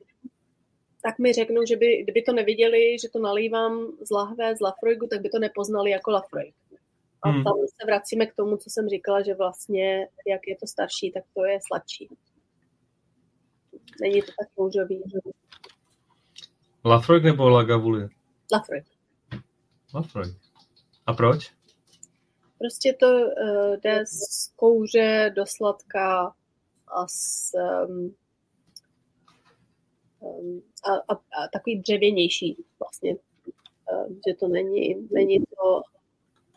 [1.03, 5.07] tak mi řeknou, že by, kdyby to neviděli, že to nalívám z lahve, z Lafroigu,
[5.07, 6.55] tak by to nepoznali jako Lafroig.
[7.23, 7.45] A hmm.
[7.45, 11.25] tam se vracíme k tomu, co jsem říkala, že vlastně, jak je to starší, tak
[11.35, 12.09] to je sladší.
[14.01, 15.03] Není to tak kouřový.
[16.85, 18.09] Lafroig nebo Lagavulin?
[18.53, 18.85] Lafroig.
[19.95, 20.37] Lafroig.
[21.07, 21.53] A proč?
[22.59, 26.35] Prostě to uh, jde z kouře do sladka
[26.89, 27.51] a s,
[27.89, 28.15] um,
[30.85, 33.17] a, a, a takový dřevěnější vlastně.
[33.93, 35.83] Uh, že to není, není to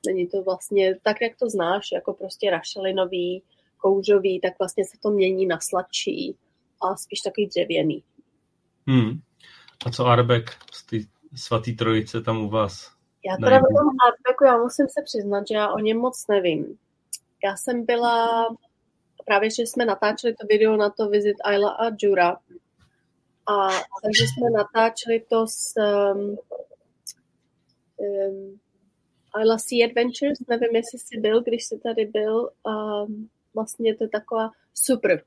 [0.05, 3.43] není to vlastně tak, jak to znáš, jako prostě rašelinový,
[3.77, 6.35] kouřový, tak vlastně se to mění na sladší
[6.81, 8.03] a spíš takový dřevěný.
[8.87, 9.19] Hmm.
[9.85, 10.97] A co Arbek z té
[11.35, 12.91] svatý trojice tam u vás?
[13.25, 16.77] Já teda o tom Arbeku, já musím se přiznat, že já o něm moc nevím.
[17.43, 18.47] Já jsem byla,
[19.25, 22.37] právě že jsme natáčeli to video na to Visit Ayla a Jura,
[23.47, 23.69] a
[24.03, 26.37] takže jsme natáčeli to s um,
[27.97, 28.59] um,
[29.35, 34.09] Ayla Sea Adventures, nevím, jestli jsi byl, když jsi tady byl, um, vlastně to je
[34.09, 35.23] taková super.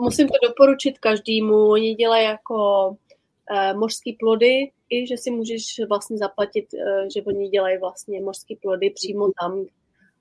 [0.00, 6.18] Musím to doporučit každému, oni dělají jako uh, mořský plody, i že si můžeš vlastně
[6.18, 9.64] zaplatit, uh, že oni dělají vlastně mořský plody přímo tam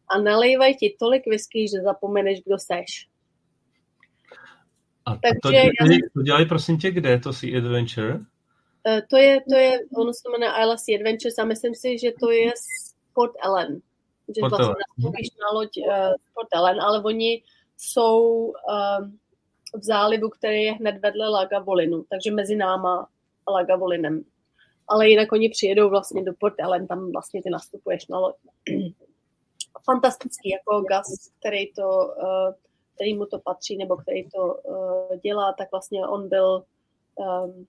[0.09, 3.07] a nalejvají ti tolik whisky, že zapomeneš, kdo seš.
[5.09, 8.13] A Takže to, dělají, to dělají prosím tě kde, to Sea Adventure?
[8.13, 12.11] Uh, to je, to je, ono se jmenuje Isla Sea Adventures a myslím si, že
[12.19, 12.51] to je
[13.13, 13.81] Port Ellen.
[14.35, 17.43] Že Port vlastně nastoupíš na loď uh, Port Ellen, ale oni
[17.77, 19.19] jsou um,
[19.75, 23.07] v zálivu, který je hned vedle Lagavolinu, takže mezi náma
[23.47, 24.23] a Lagavolinem.
[24.87, 28.35] Ale jinak oni přijedou vlastně do Port Ellen, tam vlastně ty nastupuješ na loď.
[29.85, 31.05] Fantastický, jako Gas,
[31.39, 32.53] který to, uh,
[32.99, 36.63] který mu to patří, nebo který to uh, dělá, tak vlastně on byl
[37.15, 37.67] um,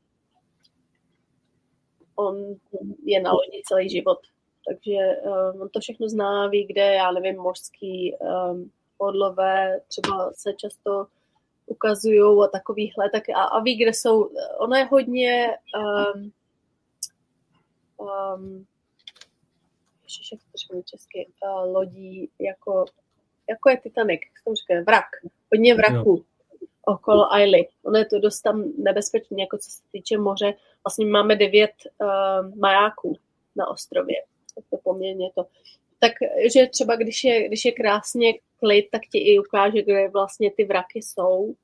[2.15, 2.55] on
[3.05, 4.19] je na lodi celý život.
[4.69, 10.53] Takže um, on to všechno zná, ví, kde, já nevím, mořský um, odlové třeba se
[10.53, 11.07] často
[11.67, 15.59] ukazují a takovýhle, tak a, a ví, kde jsou, ono je hodně
[16.15, 16.33] um,
[17.97, 18.67] um,
[20.03, 20.37] ještě
[20.77, 22.85] jak česky, uh, lodí, jako,
[23.51, 25.07] jako je Titanic, jak jsem říkal, vrak,
[25.53, 26.25] hodně vraků
[26.87, 27.69] okolo Aily.
[27.85, 30.55] Ono je to dost tam nebezpečné, jako co se týče moře.
[30.85, 33.17] Vlastně máme devět uh, majáků
[33.57, 34.17] na ostrově
[34.71, 35.47] to poměrně to.
[36.01, 40.65] Takže třeba když je, když je krásně klid, tak ti i ukáže, kde vlastně ty
[40.65, 41.55] vraky jsou.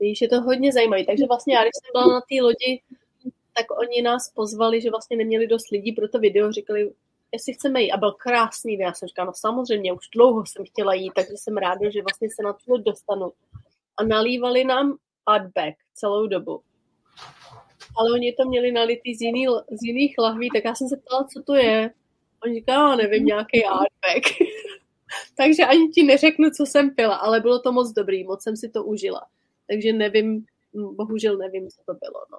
[0.00, 1.04] Víš, je to hodně zajímavé.
[1.04, 2.82] Takže vlastně já, když jsem byla na té lodi,
[3.56, 6.92] tak oni nás pozvali, že vlastně neměli dost lidí pro to video, říkali,
[7.32, 7.92] jestli chceme jít.
[7.92, 11.56] A byl krásný Já jsem říkala, no samozřejmě, už dlouho jsem chtěla jít, takže jsem
[11.56, 13.32] ráda, že vlastně se na to dostanu.
[13.96, 14.96] A nalívali nám
[15.26, 16.62] Outback celou dobu
[17.96, 21.24] ale oni to měli nalitý z, jiný, z jiných lahví, tak já jsem se ptala,
[21.24, 21.90] co to je.
[22.46, 24.38] On říká, nevím, nějaký artback.
[25.36, 28.68] Takže ani ti neřeknu, co jsem pila, ale bylo to moc dobrý, moc jsem si
[28.68, 29.26] to užila.
[29.68, 32.24] Takže nevím, bohužel nevím, co to bylo.
[32.30, 32.38] No.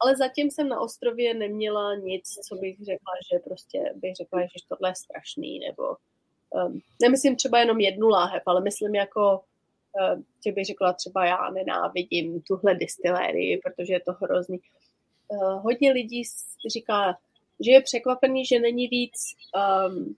[0.00, 4.66] Ale zatím jsem na ostrově neměla nic, co bych řekla, že prostě bych řekla, že
[4.68, 5.96] tohle je strašný, nebo
[6.50, 9.40] um, nemyslím třeba jenom jednu láhev, ale myslím jako
[10.00, 14.60] uh, že bych řekla třeba já nenávidím tuhle distilérii, protože je to hrozný.
[15.28, 16.22] Uh, hodně lidí
[16.68, 17.18] říká,
[17.60, 19.14] že je překvapený, že není víc
[19.88, 20.16] um,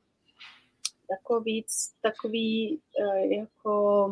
[1.11, 4.09] jako víc takový uh, jako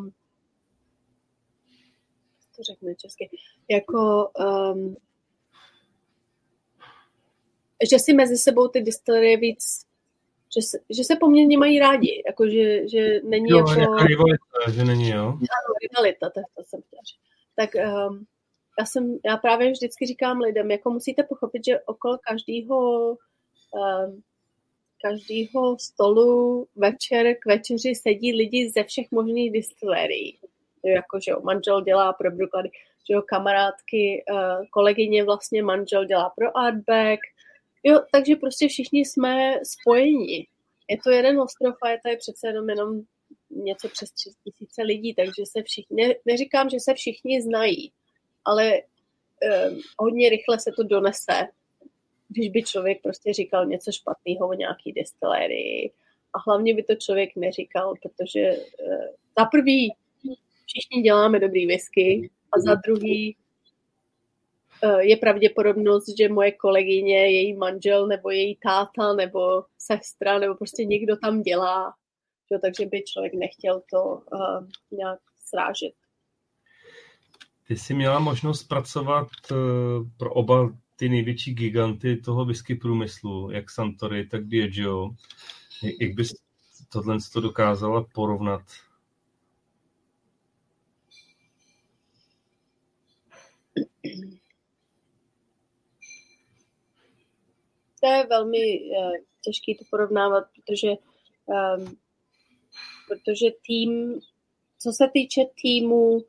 [2.56, 3.30] to řekne česky,
[3.70, 4.96] jako um,
[7.90, 9.86] že si mezi sebou ty distillerie víc
[10.56, 13.96] že se, že se poměrně mají rádi, jako že, že není jo, jako...
[13.96, 15.26] rivalita, že není, jo?
[15.26, 17.20] Ano, rivalita, to, to jsem chtěla říct.
[17.56, 18.26] Tak um,
[18.78, 24.22] já, jsem, já právě vždycky říkám lidem, jako musíte pochopit, že okolo každého um,
[25.02, 30.38] každého stolu večer k večeři sedí lidi ze všech možných distilérií.
[30.84, 32.70] Jako, že jo, manžel dělá pro Brookady,
[33.08, 37.20] že jo, kamarádky, uh, kolegyně vlastně manžel dělá pro Artback,
[37.86, 40.46] jo, takže prostě všichni jsme spojeni.
[40.88, 43.00] Je to jeden ostrov a je tady přece jenom, jenom
[43.50, 47.92] něco přes tři tisíce lidí, takže se všichni, ne, neříkám, že se všichni znají,
[48.44, 51.48] ale um, hodně rychle se to donese,
[52.28, 55.92] když by člověk prostě říkal něco špatného o nějaký destilérii.
[56.34, 59.04] A hlavně by to člověk neříkal, protože uh,
[59.38, 59.94] za prvý
[60.66, 63.45] všichni děláme dobrý whisky a za druhý eh,
[64.98, 71.16] je pravděpodobnost, že moje kolegyně, její manžel nebo její táta nebo sestra nebo prostě někdo
[71.16, 71.94] tam dělá,
[72.52, 75.92] že, takže by člověk nechtěl to uh, nějak srážet.
[77.68, 79.56] Ty jsi měla možnost pracovat uh,
[80.16, 85.10] pro oba ty největší giganty toho whisky průmyslu, jak Santory, tak Diageo.
[86.00, 86.34] Jak bys
[86.92, 88.62] tohle to dokázala porovnat?
[98.06, 99.12] Je velmi uh,
[99.44, 100.90] těžké to porovnávat, protože,
[101.46, 101.96] um,
[103.08, 104.20] protože tým,
[104.82, 106.24] co se týče týmu,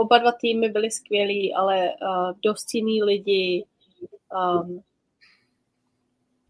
[0.00, 3.64] oba dva týmy byly skvělí, ale uh, dost jiný lidi.
[4.32, 4.82] Um,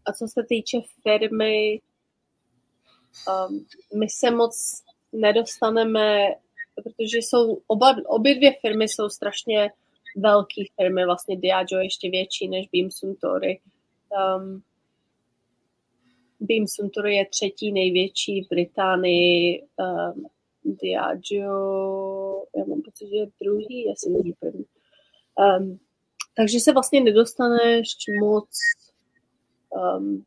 [0.05, 1.81] a co se týče firmy,
[3.27, 3.65] um,
[3.99, 4.83] my se moc
[5.13, 6.27] nedostaneme,
[6.75, 9.71] protože jsou oba, obě dvě firmy jsou strašně
[10.15, 13.59] velké firmy, vlastně Diageo ještě větší než Beam Suntory.
[14.09, 14.63] Um,
[16.39, 20.25] Beam Suntory je třetí největší v Británii, um,
[20.63, 24.65] Diageo, já mám pocit, že je druhý, asi není první.
[25.59, 25.79] Um,
[26.35, 28.49] takže se vlastně nedostaneš moc
[29.69, 30.25] um,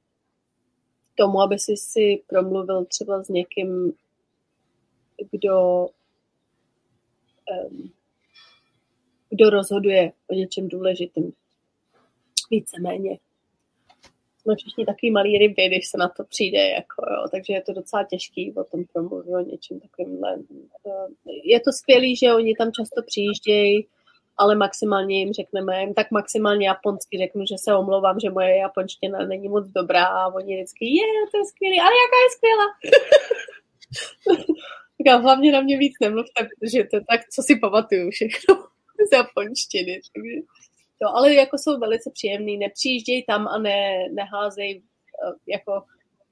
[1.14, 3.92] tomu, aby si si promluvil třeba s někým,
[5.30, 5.88] kdo
[7.50, 7.92] um,
[9.32, 11.32] kdo rozhoduje o něčem důležitým.
[12.50, 13.18] Víceméně.
[14.42, 17.72] Jsme všichni takový malý ryby, když se na to přijde, jako, jo, takže je to
[17.72, 20.38] docela těžký o tom promluvit, o něčem takovýmhle.
[21.44, 23.86] Je to skvělé, že oni tam často přijíždějí,
[24.36, 29.48] ale maximálně jim řekneme, tak maximálně japonsky řeknu, že se omlouvám, že moje japonština není
[29.48, 32.66] moc dobrá a oni vždycky, je, to je skvělý, ale jaká je skvělá.
[35.06, 38.54] tak hlavně na mě víc nemluvte, protože to je tak, co si pamatuju všechno
[39.08, 40.00] z japonštiny.
[40.14, 40.34] Takže,
[41.02, 44.82] to, ale jako jsou velice příjemný, nepřijíždějí tam a ne, neházej,
[45.26, 45.84] eh, jako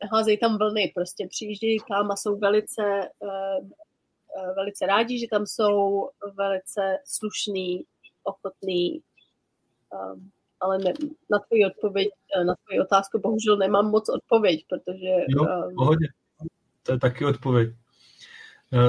[0.02, 2.82] neházej tam vlny, prostě přijíždějí tam a jsou velice,
[3.18, 3.68] uh,
[4.56, 7.84] velice rádi, že tam jsou velice slušný,
[8.22, 9.02] ochotný,
[10.60, 10.92] ale ne,
[11.30, 12.08] na tvoji odpověď,
[12.46, 15.08] na tvoji otázku bohužel nemám moc odpověď, protože...
[15.28, 16.06] Jo, pohodě.
[16.82, 17.70] To je taky odpověď.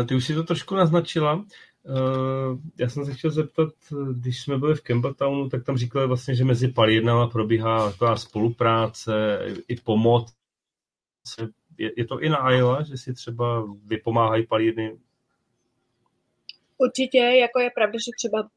[0.07, 1.45] Ty už si to trošku naznačila.
[1.83, 3.69] Uh, já jsem se chtěl zeptat,
[4.13, 9.39] když jsme byli v Campbelltownu, tak tam říkali vlastně, že mezi palírnama probíhá taková spolupráce
[9.67, 10.33] i pomoc.
[11.77, 14.97] Je, je to i na Ayla, že si třeba vypomáhají palírny?
[16.77, 18.49] Určitě, jako je pravda, že třeba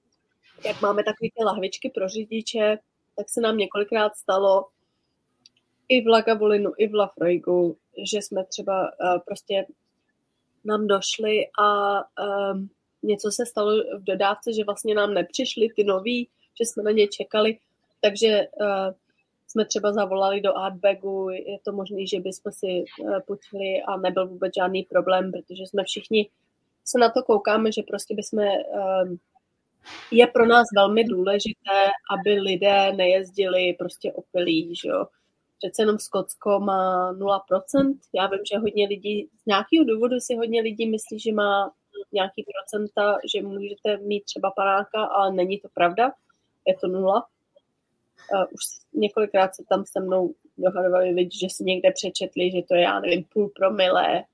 [0.65, 2.79] jak máme takové ty lahvičky pro řidiče,
[3.17, 4.69] tak se nám několikrát stalo
[5.89, 7.77] i v Lagavulinu, i v Lafroigu,
[8.13, 9.67] že jsme třeba uh, prostě
[10.65, 11.99] nám došli a
[12.53, 12.71] um,
[13.05, 16.29] něco se stalo v dodávce, že vlastně nám nepřišly ty nový,
[16.61, 17.59] že jsme na ně čekali,
[18.01, 18.95] takže uh,
[19.47, 24.29] jsme třeba zavolali do Artbagu, je to možné, že bychom si uh, půjčili a nebyl
[24.29, 26.31] vůbec žádný problém, protože jsme všichni
[26.85, 29.17] se na to koukáme, že prostě bychom, uh,
[30.11, 35.07] je pro nás velmi důležité, aby lidé nejezdili prostě opilí, že jo.
[35.59, 37.39] Přece jenom Skotsko má 0%.
[38.15, 41.73] Já vím, že hodně lidí, z nějakého důvodu si hodně lidí myslí, že má
[42.13, 46.13] nějaký procenta, že můžete mít třeba panáka, ale není to pravda,
[46.67, 47.27] je to nula.
[48.53, 52.83] Už několikrát se tam se mnou dohadovali lidi, že si někde přečetli, že to je,
[52.83, 54.25] já nevím, půl promile.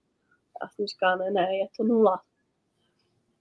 [0.60, 2.22] A jsem říkala, ne, ne, je to nula.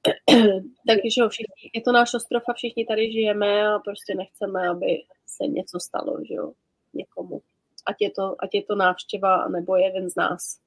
[0.87, 5.47] Takže všichni, je to náš ostrov a všichni tady žijeme a prostě nechceme, aby se
[5.47, 6.51] něco stalo, že jo,
[6.93, 7.41] někomu.
[7.85, 10.59] Ať je to, ať je to návštěva, nebo jeden z nás.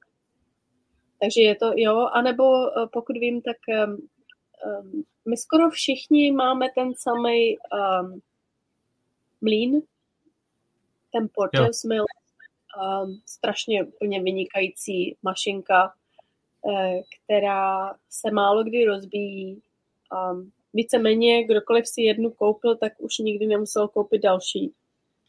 [1.23, 4.07] Takže je to, jo, anebo eh, pokud vím, tak um,
[5.29, 8.21] my skoro všichni máme ten samý um,
[9.41, 9.81] mlín,
[11.11, 15.93] ten Porter's Mill, um, strašně úplně vynikající mašinka,
[16.61, 19.61] uh, která se málo kdy rozbíjí.
[20.31, 24.73] Um, víceméně, kdokoliv si jednu koupil, tak už nikdy nemusel koupit další.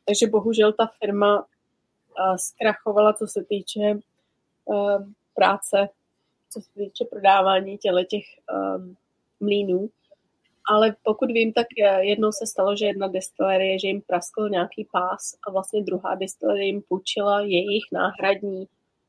[0.05, 3.99] Takže bohužel ta firma uh, zkrachovala, co se týče
[4.65, 5.89] uh, práce,
[6.51, 8.25] co se týče prodávání těle těch
[8.77, 8.97] um,
[9.41, 9.89] mlínů.
[10.73, 14.89] Ale pokud vím, tak eh, jednou se stalo, že jedna destilerie, že jim praskl nějaký
[14.93, 18.65] pás a vlastně druhá destilerie jim půjčila jejich náhradní.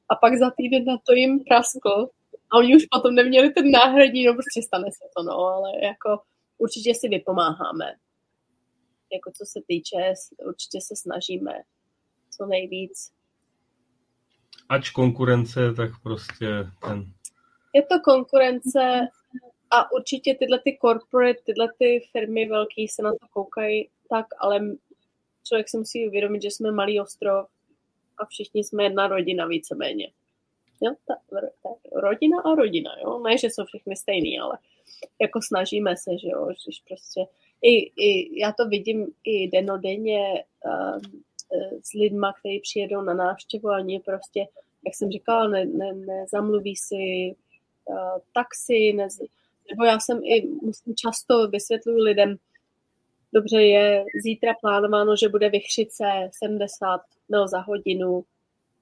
[0.09, 2.09] A pak za týden na to jim praskl
[2.51, 6.21] a oni už potom neměli ten náhradní, no prostě stane se to, no, ale jako
[6.57, 7.85] určitě si vypomáháme.
[9.13, 10.13] Jako co se týče,
[10.47, 11.51] určitě se snažíme
[12.37, 13.11] co nejvíc
[14.69, 16.47] ač konkurence, tak prostě
[16.81, 17.05] ten...
[17.73, 19.07] Je to konkurence,
[19.71, 24.61] a určitě tyhle ty corporate, tyhle ty firmy velký se na to koukají tak, ale
[25.47, 27.47] člověk si musí uvědomit, že jsme malý ostrov
[28.17, 30.11] a všichni jsme jedna rodina víceméně.
[30.81, 31.69] Jo, ta, ta,
[32.01, 33.19] rodina a rodina, jo.
[33.19, 34.57] Ne, že jsou všichni stejný, ale
[35.21, 37.25] jako snažíme se, že jo, když prostě
[37.61, 41.23] i, i já to vidím i denodenně um,
[41.83, 44.39] s lidma, kteří přijedou na návštěvu a oni prostě,
[44.85, 47.35] jak jsem říkala, ne, ne, nezamluví si
[47.85, 49.07] uh, taxi, ne,
[49.71, 52.35] nebo já jsem i, musím často vysvětluji lidem,
[53.33, 58.23] dobře je zítra plánováno, že bude vychřice 70 mil za hodinu,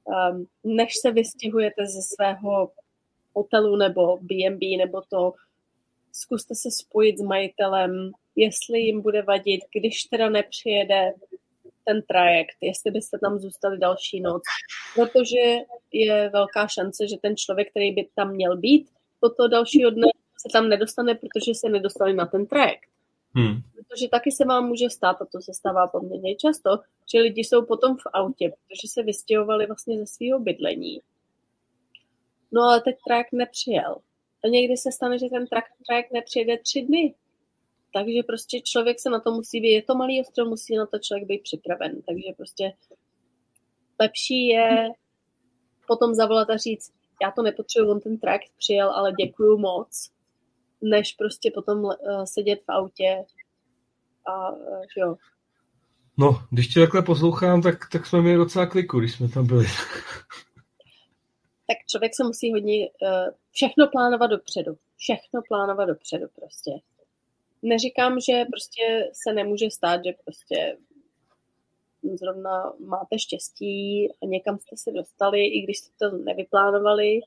[0.05, 2.71] um, než se vystěhujete ze svého
[3.35, 5.33] hotelu nebo B&B nebo to,
[6.11, 11.13] zkuste se spojit s majitelem, jestli jim bude vadit, když teda nepřijede
[11.85, 14.41] ten trajekt, jestli byste tam zůstali další noc,
[14.95, 15.57] protože
[15.91, 18.89] je velká šance, že ten člověk, který by tam měl být,
[19.19, 22.89] po toho dalšího dne se tam nedostane, protože se nedostali na ten trajekt.
[23.35, 23.55] Hmm.
[23.75, 26.69] Protože taky se vám může stát, a to se stává poměrně často,
[27.13, 30.99] že lidi jsou potom v autě, protože se vystěhovali vlastně ze svého bydlení.
[32.51, 33.95] No ale teď trajekt nepřijel.
[34.43, 35.45] A někdy se stane, že ten
[35.87, 37.15] trajekt nepřijede tři dny.
[37.93, 40.99] Takže prostě člověk se na to musí být, je to malý ostrov, musí na to
[40.99, 42.01] člověk být připraven.
[42.01, 42.73] Takže prostě
[43.99, 44.89] lepší je
[45.87, 50.11] potom zavolat a říct, já to nepotřebuji, on ten trakt přijel, ale děkuju moc,
[50.81, 53.23] než prostě potom uh, sedět v autě
[54.25, 55.15] a uh, jo.
[56.17, 59.65] No, když tě takhle poslouchám, tak, tak jsme měli docela kliku, když jsme tam byli.
[61.67, 64.77] tak člověk se musí hodně uh, všechno plánovat dopředu.
[64.97, 66.71] Všechno plánovat dopředu prostě
[67.63, 70.77] neříkám, že prostě se nemůže stát, že prostě
[72.13, 77.19] zrovna máte štěstí a někam jste se dostali, i když jste to nevyplánovali,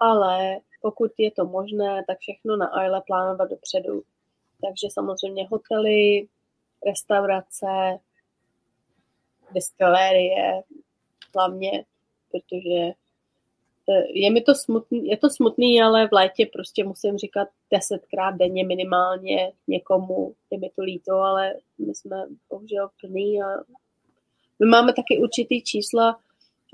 [0.00, 4.02] ale pokud je to možné, tak všechno na Aile plánovat dopředu.
[4.60, 6.28] Takže samozřejmě hotely,
[6.86, 7.98] restaurace,
[9.54, 10.62] destilérie,
[11.34, 11.84] hlavně,
[12.30, 12.92] protože
[14.14, 18.64] je mi to smutný, je to smutný, ale v létě prostě musím říkat desetkrát denně
[18.64, 23.46] minimálně někomu, je mi to líto, ale my jsme bohužel plný a
[24.60, 26.18] my máme taky určitý čísla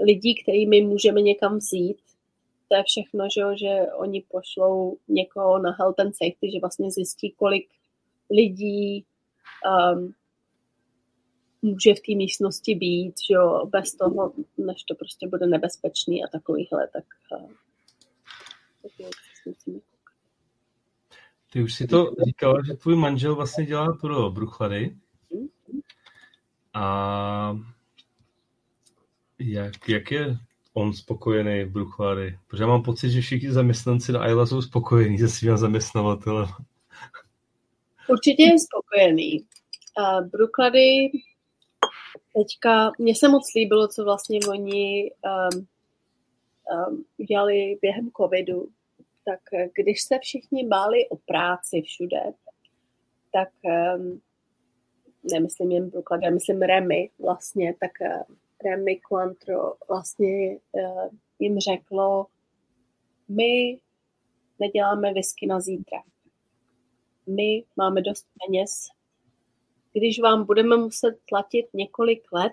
[0.04, 1.96] lidí, kterými můžeme někam vzít.
[2.68, 7.30] To je všechno, že, že oni pošlou někoho na health and safety, že vlastně zjistí,
[7.30, 7.68] kolik
[8.30, 9.04] lidí
[9.94, 10.14] um,
[11.62, 16.28] může v té místnosti být, že jo, bez toho, než to prostě bude nebezpečný a
[16.28, 17.48] takovýhle, tak, eh,
[18.82, 18.92] tak
[21.52, 24.96] Ty už si to říkala, že tvůj manžel vlastně dělá pro Bruchlady.
[26.74, 27.58] A
[29.38, 30.36] jak, jak je
[30.72, 32.38] on spokojený v Bruchlady?
[32.46, 36.48] Protože já mám pocit, že všichni zaměstnanci na Ayla jsou spokojení se svým zaměstnavatelem.
[38.08, 39.46] Určitě je spokojený.
[40.32, 41.10] Bruchlady
[42.34, 45.10] teďka, mně se moc líbilo, co vlastně oni
[45.54, 45.66] um,
[46.88, 48.68] um, udělali během covidu.
[49.24, 52.22] Tak eh, když se všichni báli o práci všude,
[53.32, 53.48] tak
[53.96, 54.20] um,
[55.32, 62.26] nemyslím jen Brooklyn, já myslím Remy vlastně, tak uh, Remy Quantro vlastně uh, jim řeklo,
[63.28, 63.78] my
[64.58, 66.02] neděláme whisky na zítra.
[67.26, 68.88] My máme dost peněz
[69.92, 72.52] když vám budeme muset platit několik let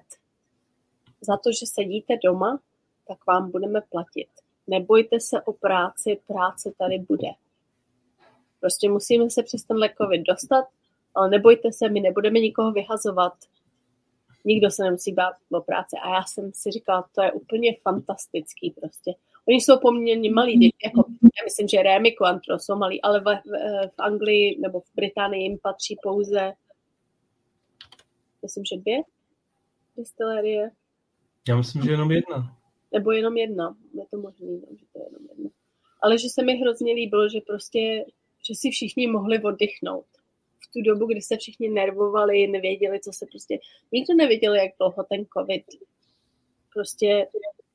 [1.22, 2.60] za to, že sedíte doma,
[3.08, 4.28] tak vám budeme platit.
[4.68, 7.30] Nebojte se o práci, práce tady bude.
[8.60, 10.66] Prostě musíme se přes ten covid dostat,
[11.16, 13.34] ale nebojte se, my nebudeme nikoho vyhazovat.
[14.46, 15.96] Nikdo se nemusí bát o práci.
[16.04, 19.14] A já jsem si říkala, to je úplně fantastický prostě.
[19.48, 23.88] Oni jsou poměrně malí, jako, já myslím, že Rémy Quantro jsou malí, ale v, v,
[23.88, 26.54] v Anglii nebo v Británii jim patří pouze
[28.48, 29.02] myslím, že dvě
[29.98, 30.72] destilérie.
[31.48, 32.58] Já myslím, že jenom jedna.
[32.94, 35.50] Nebo jenom jedna, je to možný, že to je jenom jedna.
[36.02, 38.06] Ale že se mi hrozně líbilo, že prostě,
[38.48, 40.06] že si všichni mohli oddychnout.
[40.60, 43.60] V tu dobu, kdy se všichni nervovali, nevěděli, co se prostě,
[43.92, 45.64] nikdo nevěděl, jak dlouho ten covid
[46.74, 47.28] prostě,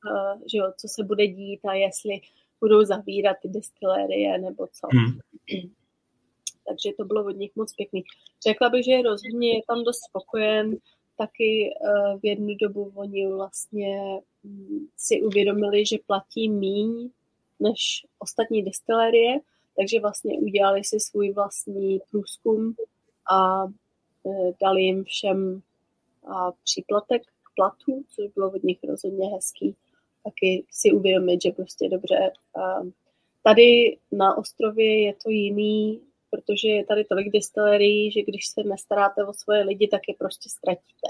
[0.05, 2.21] uh, že jo, co se bude dít a jestli
[2.59, 4.87] budou zavírat ty destilérie nebo co.
[4.91, 5.19] Hmm
[6.67, 8.03] takže to bylo od nich moc pěkný.
[8.47, 10.77] Řekla bych, že rozhodně je tam dost spokojen,
[11.17, 17.09] taky uh, v jednu dobu oni vlastně um, si uvědomili, že platí míň
[17.59, 19.39] než ostatní destilérie,
[19.77, 22.75] takže vlastně udělali si svůj vlastní průzkum
[23.31, 25.61] a uh, dali jim všem
[26.63, 29.75] příplatek k platu, což bylo od nich rozhodně hezký.
[30.23, 32.89] Taky si uvědomit, že prostě dobře uh,
[33.43, 36.01] Tady na ostrově je to jiný,
[36.33, 40.49] protože je tady tolik distilerií, že když se nestaráte o svoje lidi, tak je prostě
[40.49, 41.07] ztratíte.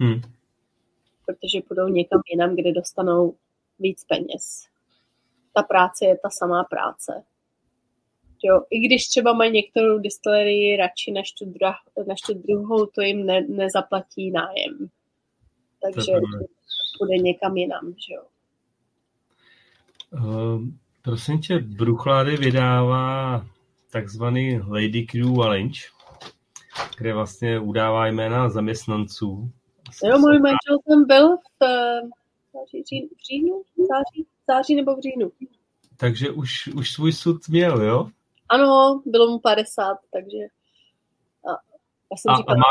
[0.00, 0.20] Hmm.
[1.26, 3.34] Protože půjdou někam jinam, kde dostanou
[3.78, 4.66] víc peněz.
[5.54, 7.24] Ta práce je ta samá práce.
[8.44, 11.74] Jo, I když třeba mají některou distillerii radši než tu, dra,
[12.06, 14.88] než tu druhou, to jim ne, nezaplatí nájem.
[15.82, 16.12] Takže
[16.98, 17.94] půjde někam jinam.
[18.08, 18.22] Že jo.
[20.12, 20.62] Uh,
[21.02, 23.44] prosím tě, Bruchlady vydává
[23.90, 25.80] takzvaný Lady Crew Challenge,
[26.98, 29.50] kde vlastně udává jména zaměstnanců.
[30.04, 32.00] Jo, můj manžel tam byl v, eh,
[32.52, 35.32] září, říjnu, v říjnu, září, září nebo v říjnu.
[35.96, 38.08] Takže už, už svůj sud měl, jo?
[38.48, 40.38] Ano, bylo mu 50, takže
[41.48, 41.50] a,
[42.12, 42.64] já jsem a, říkala, a má,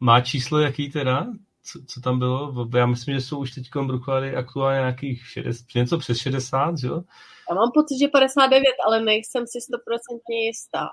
[0.00, 1.26] má číslo jaký teda?
[1.62, 2.68] Co, co tam bylo?
[2.76, 7.02] Já myslím, že jsou už teď Bruchlady aktuálně nějakých 60, něco přes 60, jo?
[7.50, 10.88] Já mám pocit, že 59, ale nejsem si stoprocentně jistá.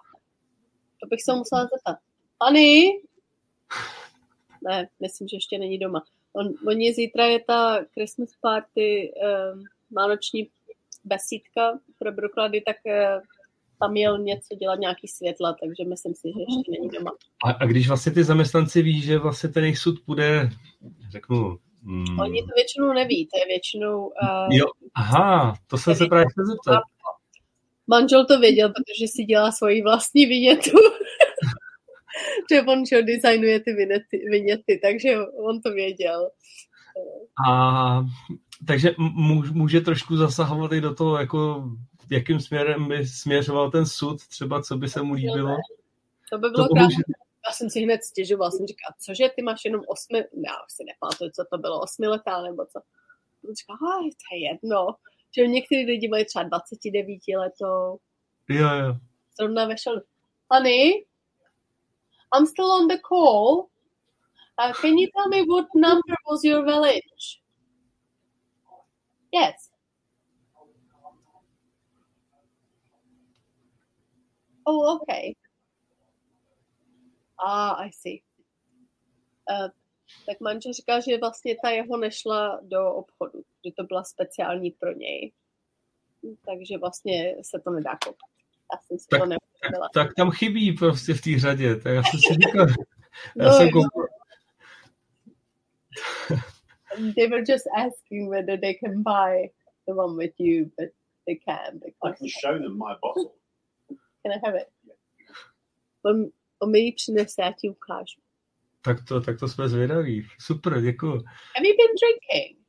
[1.02, 1.98] To bych se musela zeptat.
[2.48, 2.92] Ani?
[4.68, 6.03] Ne, myslím, že ještě není doma.
[6.34, 9.14] On, oni zítra je ta Christmas party,
[9.53, 10.50] um, vánoční
[11.06, 13.22] besídka pro Broklady, tak uh,
[13.80, 17.11] tam měl něco dělat, nějaký světla, takže myslím si, že ještě není doma.
[17.45, 20.50] A, a když vlastně ty zaměstnanci ví, že vlastně ten jejich sud bude,
[21.11, 22.20] řeknu, Hmm.
[22.20, 24.06] Oni to většinou neví, to je většinou...
[24.08, 26.82] Uh, jo, aha, to jsem se právě chtěl zeptat.
[27.88, 30.72] Manžel to věděl, protože si dělá svoji vlastní vinětu.
[32.52, 35.18] že on že designuje ty viněty, viněty, takže
[35.50, 36.30] on to věděl.
[37.50, 38.06] A
[38.68, 38.96] takže
[39.54, 41.64] může trošku zasahovat i do toho, jako
[42.12, 45.56] jakým směrem by směřoval ten sud, třeba co by se mu líbilo.
[46.32, 47.04] To by bylo to krásné
[47.48, 50.84] já jsem si hned stěžoval, jsem říkal, cože, ty máš jenom osmi, já už si
[50.84, 52.80] nepamatuju, co to bylo, osmiletá nebo co.
[53.50, 54.95] On říkal, to je jedno,
[55.35, 58.00] že někteří lidi mají třeba 29 letou.
[58.50, 58.95] Jo, jo.
[59.40, 60.01] Zrovna vešel,
[60.51, 61.06] honey,
[62.38, 63.69] I'm still on the call.
[64.59, 67.42] Uh, can you tell me what number was your village?
[69.32, 69.72] Yes.
[74.66, 75.35] Oh, okay.
[77.46, 78.22] A, ah, I see.
[79.52, 79.70] Uh,
[80.26, 84.94] tak manžel říkal, že vlastně ta jeho nešla do obchodu, že to byla speciální pro
[84.94, 85.32] něj.
[86.46, 88.38] Takže vlastně se to nedá koupit.
[88.74, 89.90] Já jsem si tak, to neuvědomila.
[89.94, 91.76] Tak, tak tam chybí prostě v té řadě.
[91.76, 92.68] Tak já jsem si říkal,
[93.38, 94.08] já no, jsem koupil.
[97.16, 99.50] they were just asking whether they can buy
[99.88, 100.90] the one with you, but
[101.26, 101.80] they can.
[101.80, 103.32] They I can show them my bottle.
[104.24, 104.68] Can I have it?
[104.84, 106.30] Yeah.
[106.60, 108.22] On mi ji přinese, já ti ukážu.
[108.82, 110.27] Tak to, tak to jsme zvědaví.
[110.40, 111.11] Super, děkuji.
[111.56, 112.68] Have you been drinking?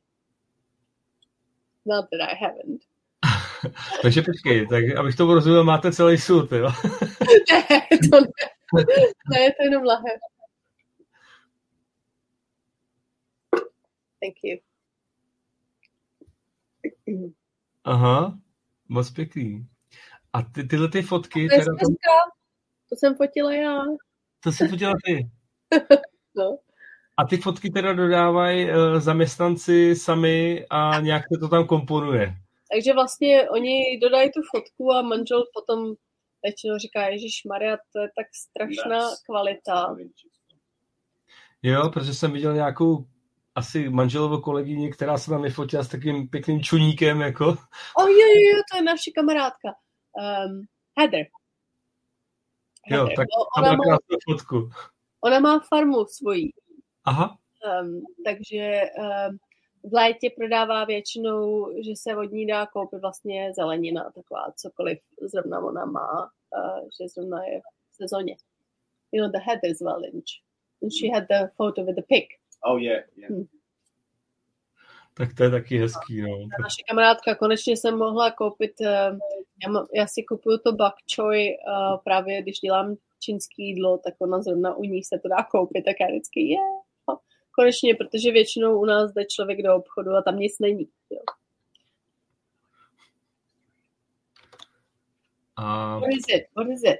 [1.85, 2.81] Not that I haven't.
[4.01, 6.67] Takže počkej, tak abych to rozuměl, máte celý sud, jo?
[7.51, 8.83] ne, to ne.
[9.31, 10.19] Ne, je to jenom lahev.
[14.21, 14.59] Thank you.
[17.83, 18.39] Aha,
[18.89, 19.67] moc pěkný.
[20.33, 21.47] A ty, tyhle ty fotky...
[21.49, 21.71] To, teda.
[22.89, 23.81] To jsem fotila já.
[24.43, 25.29] To jsem fotila ty.
[26.35, 26.57] no.
[27.17, 32.35] A ty fotky teda dodávají uh, zaměstnanci sami a nějak se to tam komponuje.
[32.73, 35.93] Takže vlastně oni dodají tu fotku a manžel potom
[36.43, 39.95] většinou říká, Ježíš Maria, to je tak strašná kvalita.
[41.63, 43.05] Jo, protože jsem viděl nějakou
[43.55, 47.45] asi manželovo kolegyni, která se tam vyfotila s takým pěkným čuníkem, jako.
[47.97, 49.69] Oh, jo, jo, jo, to je naše kamarádka.
[50.47, 50.65] Um,
[50.99, 51.25] Heather.
[52.89, 53.97] Jo, tak no, ona má
[54.29, 54.69] fotku.
[55.21, 56.53] Ona má farmu svoji.
[57.05, 57.37] Aha.
[57.81, 59.37] Um, takže um,
[59.83, 65.59] v létě prodává většinou, že se od ní dá koupit vlastně zelenina, taková cokoliv zrovna
[65.59, 67.59] ona má, uh, že zrovna je
[67.91, 68.35] v sezóně.
[69.11, 70.31] You know, the Heather's Village.
[70.81, 72.25] And she had the photo with the pig.
[72.63, 73.29] Oh yeah, yeah.
[73.31, 73.47] Hmm.
[75.19, 76.37] Tak to je taky hezký, no.
[76.61, 79.11] Naše kamarádka, konečně jsem mohla koupit, eh,
[79.63, 84.41] já, já si kupuju to bak choy uh, právě když dělám čínský jídlo, tak ona
[84.41, 86.47] zrovna u ní se to dá koupit, tak já vždycky je.
[86.47, 87.19] Yeah.
[87.51, 90.89] Konečně, protože většinou u nás jde člověk do obchodu a tam nic není.
[91.09, 91.21] Jo.
[95.59, 96.47] Uh, What is it?
[96.55, 96.99] What is it?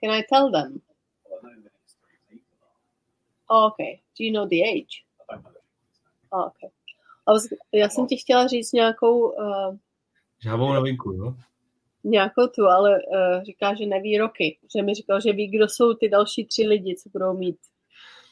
[0.00, 0.80] Can I tell them?
[3.50, 4.00] Oh, okay.
[4.18, 5.04] Do you know the age?
[6.32, 6.70] Oh, okay.
[7.28, 7.42] Was,
[7.74, 9.20] já jsem ti chtěla říct nějakou...
[9.20, 9.76] Uh,
[10.42, 11.34] Žávou novinku, jo?
[12.04, 14.58] Nějakou tu, ale uh, říká, že neví roky.
[14.76, 17.56] Že mi říkal, že ví, kdo jsou ty další tři lidi, co budou mít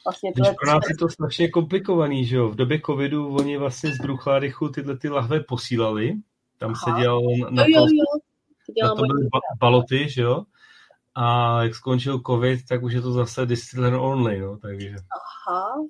[0.05, 0.55] vlastně tyhle...
[0.63, 2.49] Pro nás je to strašně komplikovaný, že jo?
[2.49, 6.13] V době covidu oni vlastně z Bruchládychu tyhle ty lahve posílali,
[6.57, 6.95] Tam Aha.
[6.95, 7.85] se dělal na Jo, jo,
[8.65, 8.87] to, jo.
[8.87, 10.43] To na to byly ba- baloty, že jo?
[11.15, 14.95] A jak skončil covid, tak už je to zase distiller only, no, takže.
[15.49, 15.85] Aha.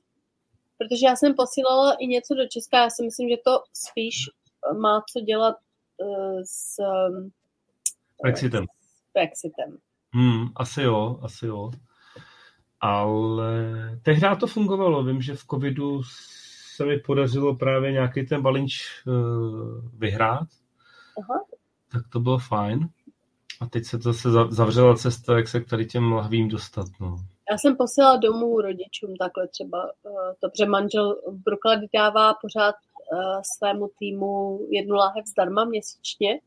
[0.82, 4.78] Protože já jsem posílala i něco do Česka, já si myslím, že to spíš eh,
[4.78, 5.56] má co dělat
[5.98, 7.32] uh, s um,
[8.24, 8.66] Brexitem.
[8.66, 9.78] s Brexitem.
[10.14, 11.72] Hmm, asi jo, asi jo.
[12.80, 13.54] Ale
[14.02, 15.04] tehdy to fungovalo.
[15.04, 16.02] Vím, že v covidu
[16.76, 20.48] se mi podařilo právě nějaký ten balinč uh, vyhrát.
[21.20, 21.40] Aha.
[21.92, 22.90] Tak to bylo fajn.
[23.60, 26.88] A teď se to zase za- zavřela cesta, jak se k tady těm lahvím dostat.
[27.00, 27.18] No.
[27.52, 32.76] Já jsem posílala domů rodičům takhle třeba, uh, to, protože manžel v Brooklynu dává pořád
[32.76, 36.40] uh, svému týmu jednu láhev zdarma měsíčně.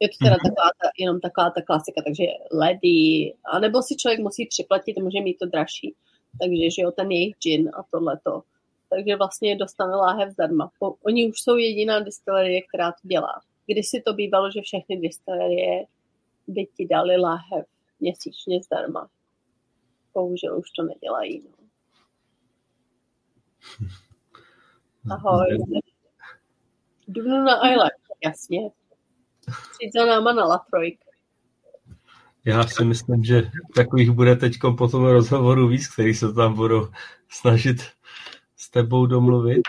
[0.00, 0.44] Je to teda Mhm.
[0.44, 5.38] taková ta, jenom taková ta klasika, takže ledy, anebo si člověk musí připlatit, může mít
[5.38, 5.94] to dražší.
[6.40, 8.42] Takže, že jo, ten jejich gin a tohleto.
[8.90, 10.70] Takže vlastně dostane láhev zdarma.
[11.06, 13.40] Oni už jsou jediná distillerie, která to dělá.
[13.66, 15.84] Když si to bývalo, že všechny distillerie
[16.46, 17.66] by ti dali láhev
[18.00, 19.08] měsíčně zdarma.
[20.16, 21.42] Bohužel už to nedělají.
[25.04, 25.14] No.
[25.14, 25.58] Ahoj.
[27.08, 27.92] Dubnu na Island,
[28.24, 28.70] jasně.
[29.72, 31.00] Přijď za náma na Lafroik.
[32.44, 33.42] Já si myslím, že
[33.74, 36.88] takových bude teď po tom rozhovoru víc, který se tam budou
[37.28, 37.76] snažit
[38.56, 39.62] s tebou domluvit.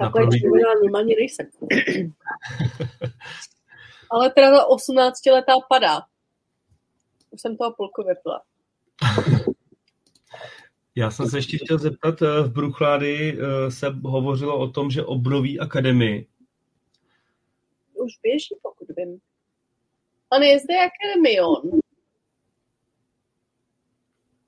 [0.00, 0.26] Takhle
[1.20, 1.46] nejsem.
[4.10, 6.02] Ale teda ta 18 letá padá.
[7.30, 8.42] Už jsem toho půlku vypila.
[10.98, 15.04] Já jsem se ještě chtěl zeptat, eh, v Bruchlády eh, se hovořilo o tom, že
[15.04, 16.26] obnoví akademii.
[17.94, 19.18] Už běží, pokud vím.
[20.30, 21.80] A je zde Academion.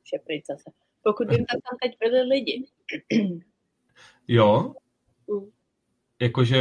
[0.03, 0.71] Už je pryč zase.
[1.03, 2.67] Pokud vím, tak tam teď byli lidi.
[4.29, 4.75] Jo?
[5.27, 5.51] Mm.
[6.21, 6.59] Jakože,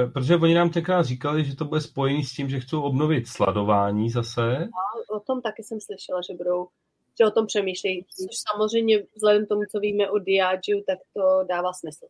[0.00, 3.28] eh, protože oni nám tenkrát říkali, že to bude spojený s tím, že chcou obnovit
[3.28, 4.56] sladování zase.
[4.56, 6.68] A o tom taky jsem slyšela, že budou
[7.18, 11.44] že o tom přemýšlejí, což samozřejmě vzhledem k tomu, co víme o Diageo, tak to
[11.48, 12.06] dává smysl.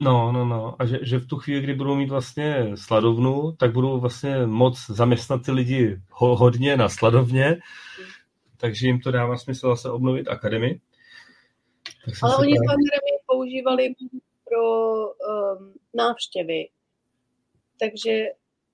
[0.00, 0.76] No, no, no.
[0.78, 4.86] A že, že v tu chvíli, kdy budou mít vlastně sladovnu, tak budou vlastně moc
[4.86, 7.56] zaměstnat ty lidi ho, hodně na sladovně,
[8.56, 10.80] takže jim to dává smysl zase obnovit akademii.
[12.22, 13.94] Ale oni tu akademii používali
[14.44, 16.68] pro um, návštěvy.
[17.80, 18.24] Takže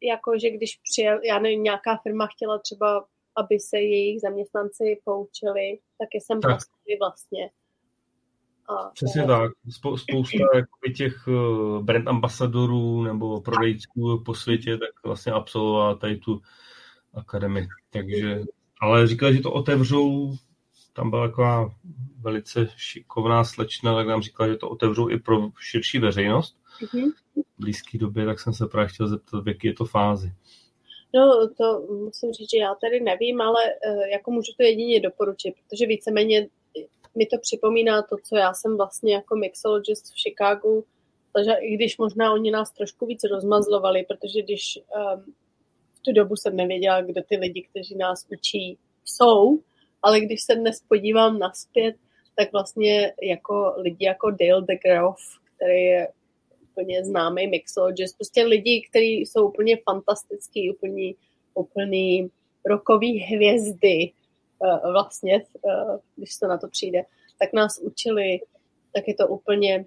[0.03, 3.05] jako, že když přijel, já nevím, nějaká firma chtěla třeba,
[3.37, 6.59] aby se jejich zaměstnanci poučili, tak je sem Tak.
[7.01, 7.51] vlastně.
[8.69, 9.53] A, Přesně tak.
[9.69, 16.17] Spou- Spousta jakoby těch eh, brand ambasadorů nebo prodejců po světě tak vlastně absolvovala tady
[16.17, 16.43] tu
[17.15, 17.69] akademii.
[17.91, 18.41] Takže,
[18.81, 20.37] ale říkali, že to otevřou,
[20.93, 21.75] tam byla taková
[22.21, 26.57] velice šikovná slečna, tak nám říkala, že to otevřou i pro širší veřejnost
[26.93, 27.11] mhm.
[27.11, 30.33] v blízké době, tak jsem se právě chtěl zeptat, v jaký je to fázi.
[31.15, 35.55] No, to musím říct, že já tady nevím, ale eh, jako můžu to jedině doporučit,
[35.69, 36.49] protože víceméně
[37.15, 40.85] mi to připomíná to, co já jsem vlastně jako mixologist v Chicagu,
[41.33, 45.35] takže i když možná oni nás trošku víc rozmazlovali, protože když um,
[45.95, 49.59] v tu dobu jsem nevěděla, kdo ty lidi, kteří nás učí, jsou,
[50.03, 51.95] ale když se dnes podívám naspět,
[52.37, 55.21] tak vlastně jako lidi jako Dale DeGroff,
[55.57, 56.09] který je
[56.73, 61.15] úplně známý mixologist, prostě lidi, kteří jsou úplně fantastický, úplně,
[61.55, 62.29] úplně
[62.67, 64.13] rokový hvězdy,
[64.65, 65.35] eh, vlastně,
[65.69, 67.03] eh, když se na to přijde,
[67.39, 68.41] tak nás učili,
[68.95, 69.85] tak je to úplně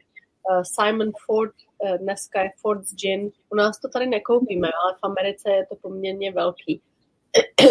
[0.51, 1.53] eh, Simon Ford,
[2.01, 3.31] dneska je Ford's Gin.
[3.49, 6.81] U nás to tady nekoupíme, ale v Americe je to poměrně velký.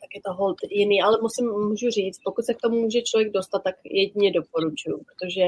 [0.00, 3.32] tak je to hold jiný, ale musím, můžu říct, pokud se k tomu může člověk
[3.32, 5.44] dostat, tak jedině doporučuju, protože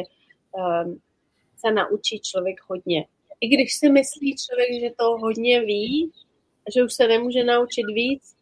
[1.57, 3.07] se naučí člověk hodně.
[3.41, 6.12] I když si myslí člověk, že to hodně ví,
[6.67, 8.36] a že už se nemůže naučit víc,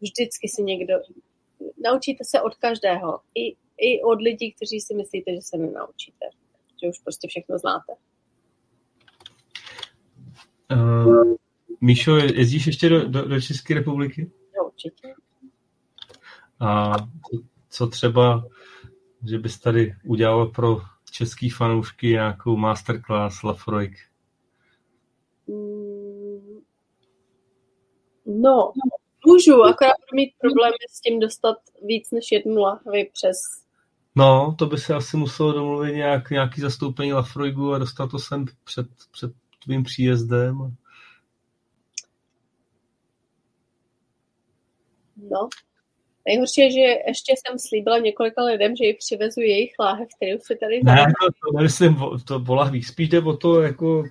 [0.00, 0.94] vždycky si někdo...
[1.84, 3.20] Naučíte se od každého.
[3.34, 6.26] I, i od lidí, kteří si myslíte, že se nenaučíte.
[6.82, 7.92] Že už prostě všechno znáte.
[10.72, 11.34] Uh,
[11.80, 14.30] Míšo, jezdíš ještě do, do, do České republiky?
[14.56, 15.14] No, určitě.
[16.60, 18.46] A co- co třeba,
[19.28, 23.98] že bys tady udělal pro český fanoušky nějakou masterclass Lafroik?
[25.46, 26.60] Mm,
[28.26, 28.72] No,
[29.26, 31.56] můžu, akorát budu mít problémy s tím dostat
[31.86, 33.36] víc než jednu lahvi přes...
[34.14, 38.44] No, to by se asi muselo domluvit nějak, nějaký zastoupení Lafroigu a dostat to sem
[38.64, 39.32] před, před
[39.64, 40.76] tvým příjezdem.
[45.16, 45.48] No.
[46.30, 50.56] Nejhorší je, že ještě jsem slíbila několika lidem, že ji přivezu jejich láhev, kterou si
[50.56, 52.86] tady Ne, to, to nemyslím to o lahvích.
[52.86, 54.04] Spíš jde o to, jako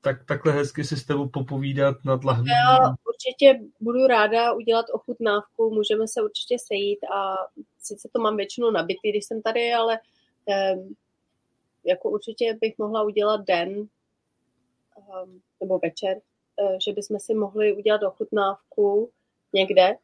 [0.00, 2.50] tak, takhle hezky si s tebou popovídat nad lahví.
[2.50, 7.36] Já určitě budu ráda udělat ochutnávku, můžeme se určitě sejít a
[7.78, 9.98] sice to mám většinou nabitý, když jsem tady, ale
[10.46, 10.94] um,
[11.84, 18.02] jako určitě bych mohla udělat den um, nebo večer, uh, že bychom si mohli udělat
[18.02, 19.10] ochutnávku
[19.52, 19.96] někde,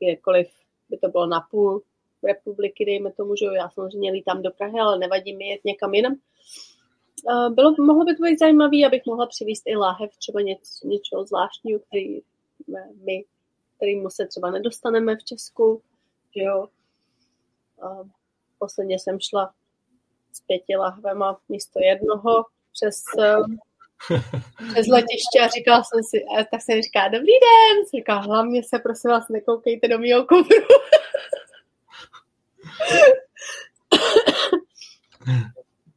[0.00, 0.48] kdekoliv
[0.88, 1.82] by to bylo na půl
[2.22, 6.16] republiky, dejme tomu, že já samozřejmě lítám do Prahy, ale nevadí mi jet někam jinam.
[7.50, 11.80] Bylo, mohlo by to být zajímavé, abych mohla přivést i láhev, třeba něco, něčeho zvláštního,
[11.80, 12.20] který
[13.04, 13.24] my,
[13.76, 15.82] kterýmu se třeba nedostaneme v Česku,
[16.36, 16.68] že jo.
[18.58, 19.54] Posledně jsem šla
[20.32, 23.02] s pěti lahvema místo jednoho přes,
[24.72, 28.62] přes letiště a říkala jsem si, a tak jsem říká, dobrý den, jsem říká, hlavně
[28.62, 30.66] se prosím vás nekoukejte do mého kufru.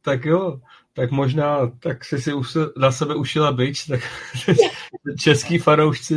[0.02, 0.60] tak jo,
[0.92, 2.30] tak možná, tak si si
[2.76, 4.00] na sebe ušila byč, tak
[5.22, 6.14] český fanoušci.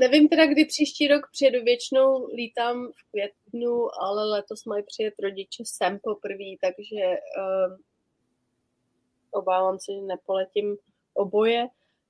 [0.00, 5.62] Nevím teda, kdy příští rok přijedu, většinou lítám v květnu, ale letos mají přijet rodiče
[5.66, 7.76] sem poprvé, takže um,
[9.34, 10.76] obávám se, že nepoletím
[11.14, 11.66] oboje,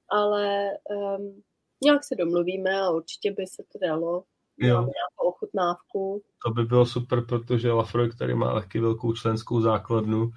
[0.08, 1.42] ale um,
[1.84, 4.24] nějak se domluvíme a určitě by se to dalo.
[4.58, 4.74] Jo.
[4.74, 6.22] nějakou ochutnávku.
[6.46, 10.30] To by bylo super, protože Lafroy, který má taky velkou členskou základnu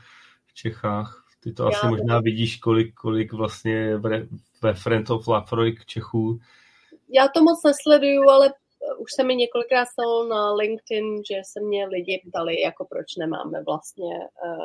[0.45, 4.27] v Čechách, ty to Já asi možná vidíš, kolik, kolik vlastně ve,
[4.61, 6.39] ve Friend of Lafroy Čechů.
[7.09, 8.53] Já to moc nesleduju, ale
[8.97, 13.63] už se mi několikrát stalo na LinkedIn, že se mě lidi ptali, jako proč nemáme
[13.63, 14.19] vlastně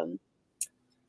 [0.05, 0.17] um,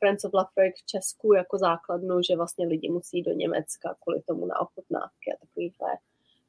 [0.03, 4.45] Friends of Lafroy v Česku jako základnu, že vlastně lidi musí do Německa kvůli tomu
[4.45, 5.97] na ochutnávky a takovýhle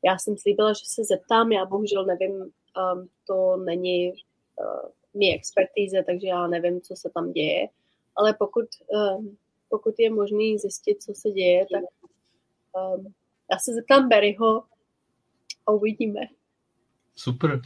[0.04, 6.02] já jsem slíbila, že se zeptám, já bohužel nevím, um, to není uh, mý expertíze,
[6.06, 7.68] takže já nevím, co se tam děje,
[8.16, 8.64] ale pokud,
[9.18, 9.36] um,
[9.68, 11.82] pokud je možný zjistit, co se děje, tak
[12.96, 13.14] um,
[13.52, 14.64] já se zeptám Barryho
[15.66, 16.20] a uvidíme.
[17.16, 17.60] Super.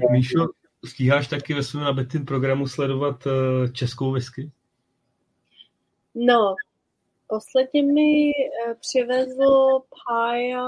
[0.00, 0.48] Uh, Míšo,
[0.84, 3.32] stíháš taky ve svém nabitém programu sledovat uh,
[3.72, 4.50] českou whisky?
[6.14, 6.54] No,
[7.30, 10.64] Posledně mi eh, přivezl Pája,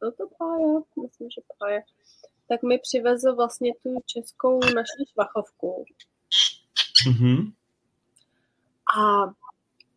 [0.00, 0.80] byl to Pája?
[1.02, 1.80] Myslím, že Pája.
[2.48, 5.84] Tak mi přivezl vlastně tu českou naši švachovku.
[7.08, 7.52] Mm-hmm.
[8.98, 9.26] A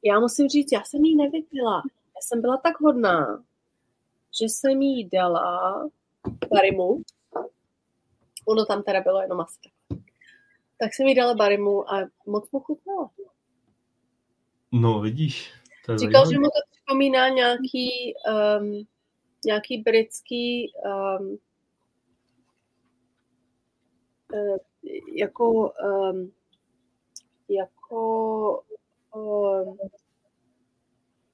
[0.03, 1.81] já musím říct, já jsem jí nevypila.
[1.85, 3.43] Já jsem byla tak hodná,
[4.41, 5.89] že jsem jí dala
[6.49, 7.01] barimu.
[8.47, 9.99] Ono tam teda bylo jenom asi tak.
[10.77, 13.09] Tak jsem jí dala barimu a moc mu chutnala.
[14.71, 15.53] No, vidíš.
[15.95, 18.13] Říkal, že mu to připomíná nějaký,
[18.59, 18.87] um,
[19.45, 21.37] nějaký britský um,
[24.33, 24.57] uh,
[25.15, 26.31] jako um,
[27.49, 28.63] jako
[29.15, 29.77] um,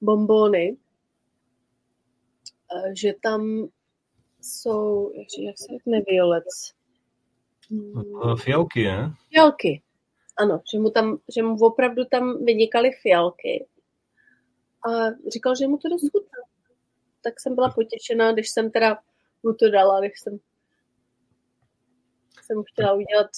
[0.01, 0.77] bombony,
[2.75, 3.67] uh, že tam
[4.41, 6.75] jsou, jak, jak se řekne, violec.
[8.35, 9.13] Fialky, ne?
[9.29, 9.81] Fialky,
[10.37, 13.67] ano, že mu, tam, že mu opravdu tam vynikaly fialky
[14.85, 16.39] a říkal, že mu to dost chutná.
[17.23, 18.97] Tak jsem byla potěšená, když jsem teda
[19.43, 20.39] mu to dala, když jsem,
[22.43, 23.29] jsem chtěla udělat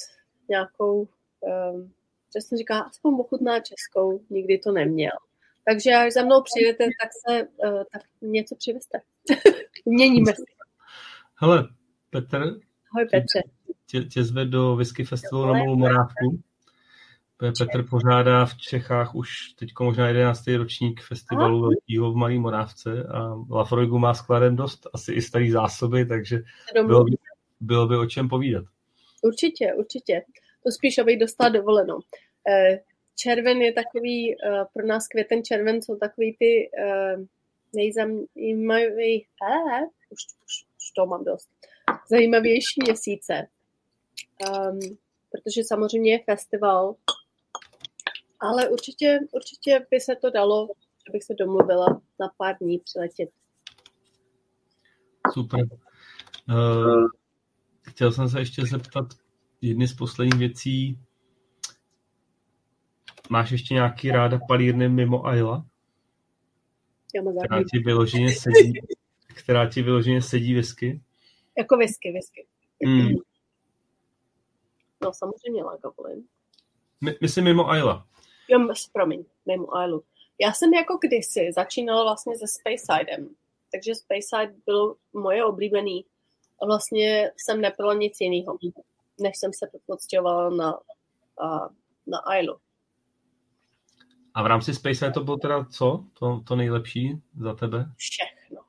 [0.50, 1.94] nějakou, um,
[2.36, 5.18] že jsem říkala, aspoň ochutná českou, nikdy to neměl.
[5.66, 9.02] Takže až za mnou přijdete, tak se uh, tak něco přivezte.
[9.86, 10.44] Měníme se.
[11.36, 11.68] Hele,
[12.10, 12.38] Petr.
[12.92, 13.42] Ahoj Petře.
[13.86, 16.42] Tě, tě zve do Whisky Festivalu na Malou Morávku.
[17.38, 20.48] Petr pořádá v Čechách už teď možná 11.
[20.48, 26.06] ročník festivalu Velkýho v Malý Morávce a Lafroigu má skladem dost, asi i starý zásoby,
[26.06, 26.40] takže
[26.86, 27.12] bylo by,
[27.60, 28.66] bylo by o čem povídat.
[29.22, 30.22] Určitě, určitě.
[30.64, 32.00] To spíš, abych dostala dovolenou.
[32.50, 32.80] Eh,
[33.16, 37.16] červen je takový, eh, pro nás květen červen jsou takový ty eh,
[37.76, 39.28] nejzajímavější,
[40.10, 41.50] už, už, už to mám dost,
[42.10, 43.48] zajímavější měsíce.
[44.50, 44.80] Um,
[45.32, 46.96] protože samozřejmě je festival
[48.40, 50.68] ale určitě, určitě by se to dalo,
[51.08, 53.30] že bych se domluvila na pár dní přiletět.
[55.34, 55.68] Super.
[56.50, 57.08] Uh,
[57.82, 59.06] chtěl jsem se ještě zeptat
[59.62, 61.00] jedny z posledních věcí.
[63.30, 65.66] Máš ještě nějaký ráda palírny mimo Ayla?
[67.46, 68.74] která ti vyloženě sedí,
[69.28, 71.02] která ti vyloženě sedí whisky?
[71.58, 72.48] Jako whisky, whisky.
[72.86, 73.16] Mm.
[75.04, 76.24] No samozřejmě Lagavulin.
[77.02, 78.08] My, myslím mimo Ayla.
[78.50, 78.60] Jo,
[78.94, 80.04] promiň, mimo Ailu.
[80.40, 83.30] Já jsem jako kdysi začínala vlastně se Spacesidem,
[83.72, 86.06] takže Spaceside bylo moje oblíbený
[86.62, 88.58] a vlastně jsem nepila nic jiného,
[89.20, 90.80] než jsem se odstěhovala na,
[92.08, 92.58] na Ailu.
[94.34, 96.04] A v rámci Space to bylo teda co?
[96.20, 97.86] To, to nejlepší za tebe?
[97.96, 98.62] Všechno.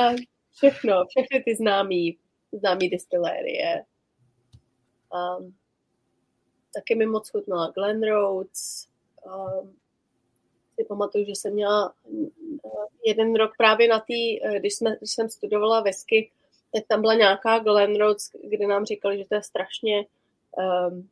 [0.50, 2.18] všechno, všechny ty známý,
[2.52, 3.84] známý distilérie.
[5.12, 5.54] Um,
[6.74, 8.88] taky mi moc chutnala Glen Rhodes.
[9.26, 9.76] Um,
[10.74, 11.92] si pamatuju, že jsem měla
[13.06, 16.30] jeden rok právě na tý, když, jsme, když jsem studovala whisky,
[16.74, 20.06] tak tam byla nějaká Glen Rhodes, kde nám říkali, že to je strašně
[20.56, 21.08] um,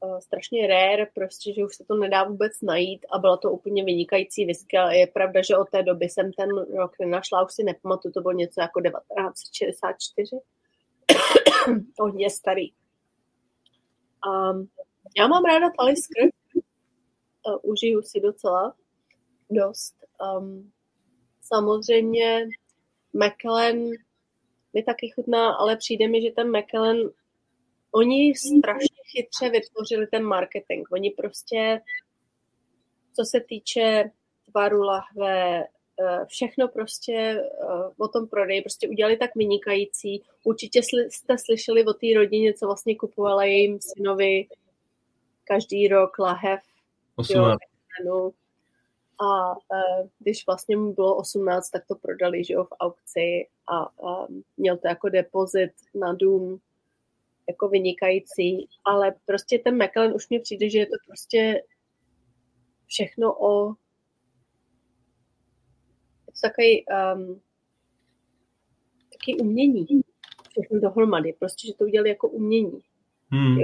[0.00, 3.84] uh, strašně rare, prostě, že už se to nedá vůbec najít a byla to úplně
[3.84, 7.64] vynikající whisky, ale je pravda, že od té doby jsem ten rok nenašla, už si
[7.64, 10.36] nepamatuju, to bylo něco jako 1964.
[11.98, 12.70] Hodně starý.
[14.26, 14.68] Um,
[15.16, 18.74] já mám ráda Talisker, uh, užiju si docela
[19.50, 19.94] dost.
[20.38, 20.72] Um,
[21.42, 22.48] samozřejmě
[23.12, 23.76] Macallan
[24.74, 26.96] mi taky chutná, ale přijde mi, že ten Macallan,
[27.92, 30.88] oni strašně chytře vytvořili ten marketing.
[30.92, 31.80] Oni prostě,
[33.16, 34.10] co se týče
[34.50, 35.64] tvaru lahve,
[36.26, 37.66] všechno prostě eh,
[37.98, 40.22] o tom prodeji prostě udělali tak vynikající.
[40.44, 44.46] Určitě jste slyšeli o té rodině, co vlastně kupovala jejím synovi
[45.44, 46.60] každý rok lahev.
[47.16, 47.58] 18.
[48.04, 48.32] Jo,
[49.20, 54.02] a uh, když vlastně mu bylo 18, tak to prodali že jo, v aukci a
[54.02, 56.60] um, měl to jako depozit na dům
[57.48, 61.62] jako vynikající, ale prostě ten Macallan už mi přijde, že je to prostě
[62.86, 63.74] všechno o
[66.40, 67.40] takový um,
[69.12, 69.86] takový umění.
[70.50, 71.32] Všechno dohromady.
[71.38, 72.80] Prostě, že to udělali jako umění.
[73.30, 73.58] Hmm.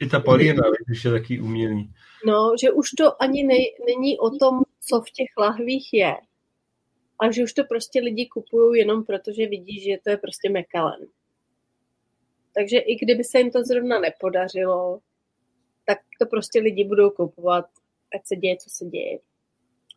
[0.00, 1.92] I ta palina, když je taky umění.
[2.26, 3.54] No, že už to ani ne,
[3.86, 6.14] není o tom, co v těch lahvích je.
[7.20, 10.50] A že už to prostě lidi kupují jenom proto, že vidí, že to je prostě
[10.50, 11.00] Macallan.
[12.54, 15.00] Takže i kdyby se jim to zrovna nepodařilo,
[15.86, 17.64] tak to prostě lidi budou kupovat,
[18.14, 19.18] ať se děje, co se děje.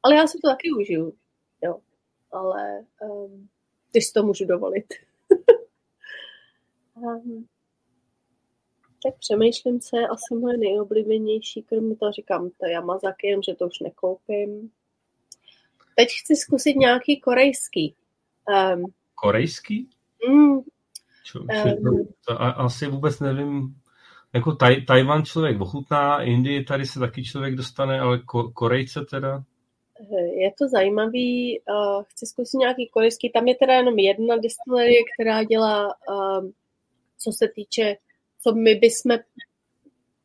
[0.03, 1.13] Ale já si to taky užiju,
[1.63, 1.79] jo.
[2.31, 3.49] Ale um,
[3.91, 4.93] když si to můžu dovolit.
[6.95, 7.47] um,
[9.03, 13.67] tak přemýšlím, co je asi moje nejoblíbenější, kromě toho říkám, to Yamazaki, jen že to
[13.67, 14.71] už nekoupím.
[15.95, 17.95] Teď chci zkusit nějaký korejský.
[18.73, 18.85] Um,
[19.15, 19.89] korejský?
[20.29, 20.59] Mm,
[21.23, 23.75] Čo, um, to, a, asi vůbec nevím,
[24.33, 29.43] jako taj, Tajvan člověk ochutná, Indii tady se taky člověk dostane, ale ko, Korejce teda?
[30.33, 31.61] Je to zajímavý,
[32.03, 35.95] chci zkusit nějaký korejský, tam je teda jenom jedna distillerie, která dělá,
[37.17, 37.97] co se týče
[38.43, 39.17] co my bychom,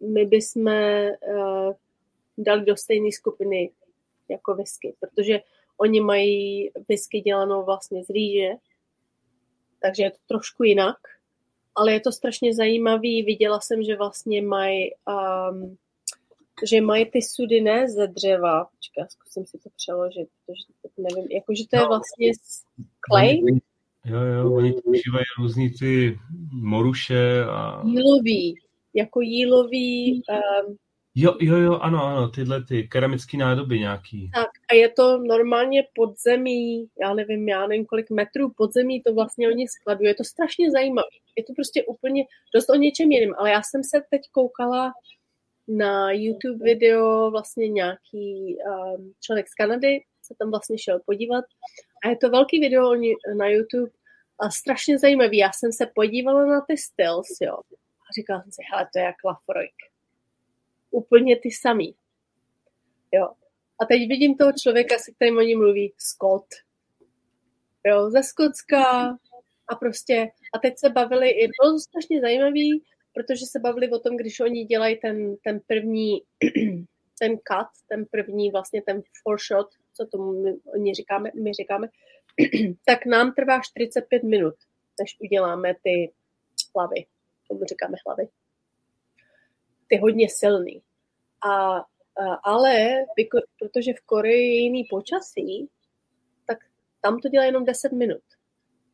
[0.01, 0.71] my bychom
[2.39, 3.71] dali do stejné skupiny
[4.29, 5.41] jako whisky, protože
[5.77, 8.51] oni mají whisky dělanou vlastně z rýže,
[9.83, 10.97] takže je to trošku jinak,
[11.75, 13.23] ale je to strašně zajímavý.
[13.23, 15.77] Viděla jsem, že vlastně mají um,
[16.65, 18.65] že mají ty sudy ne ze dřeva.
[18.65, 20.62] Počkej, zkusím si to přeložit, protože
[20.99, 21.89] nevím, jakože to je no.
[21.89, 22.33] vlastně
[23.09, 23.41] clay.
[24.05, 26.18] Jo, jo, oni používají různý ty
[26.52, 27.83] moruše a...
[27.86, 28.55] Jílový,
[28.94, 30.23] jako jílový...
[30.68, 30.76] Um,
[31.15, 34.31] jo, jo, jo, ano, ano, tyhle ty keramické nádoby nějaký.
[34.35, 39.49] Tak a je to normálně podzemí, já nevím, já nevím kolik metrů podzemí to vlastně
[39.49, 40.09] oni skladují.
[40.09, 41.09] Je to strašně zajímavé.
[41.36, 44.93] Je to prostě úplně dost o něčem jiném, ale já jsem se teď koukala
[45.69, 48.57] na YouTube video vlastně nějaký
[48.97, 51.45] um, člověk z Kanady se tam vlastně šel podívat
[52.05, 52.95] a je to velký video
[53.39, 53.91] na YouTube
[54.39, 55.39] a strašně zajímavý.
[55.39, 57.55] Já jsem se podívala na ty stills, jo.
[57.77, 59.75] A říkala jsem si, hele, to je jak Lafroik.
[60.91, 61.95] Úplně ty samý.
[63.12, 63.28] Jo.
[63.81, 66.47] A teď vidím toho člověka, se kterým oni mluví, Scott.
[67.86, 69.09] Jo, ze Skotska
[69.69, 72.85] a prostě, a teď se bavili, i bylo to strašně zajímavý,
[73.17, 76.23] protože se bavili o tom, když oni dělají ten, ten první,
[77.19, 81.89] ten cut, ten první vlastně ten four shot, co tomu my, oni říkáme, my říkáme,
[82.85, 84.55] tak nám trvá 45 minut,
[85.01, 86.12] než uděláme ty
[86.77, 87.07] hlavy.
[87.49, 88.28] Tomu říkáme hlavy.
[89.89, 90.83] Ty hodně silný.
[91.45, 91.85] A, a
[92.45, 93.05] ale
[93.59, 95.69] protože v Koreji je jiný počasí,
[96.47, 96.59] tak
[97.01, 98.23] tam to dělá jenom 10 minut.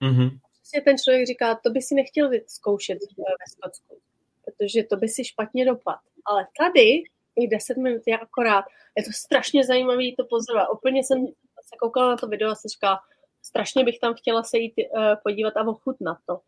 [0.02, 0.31] Mm-hmm.
[0.57, 4.01] Prostě ten člověk říká, to by si nechtěl zkoušet ve Skotsku,
[4.44, 5.98] protože to by si špatně dopad.
[6.24, 7.02] Ale tady
[7.36, 8.64] i 10 minut je akorát.
[8.96, 10.68] Je to strašně zajímavý to pozorovat.
[10.72, 11.26] Úplně jsem
[11.62, 12.98] se koukala na to video a se říká,
[13.42, 16.40] strašně bych tam chtěla se jít uh, podívat a ochutnat to.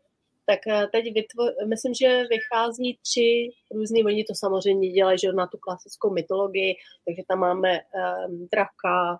[0.45, 5.47] Tak uh, teď vytvo- myslím, že vychází tři různý, oni to samozřejmě dělají že na
[5.47, 6.75] tu klasickou mytologii,
[7.05, 9.19] takže tam máme um, draka,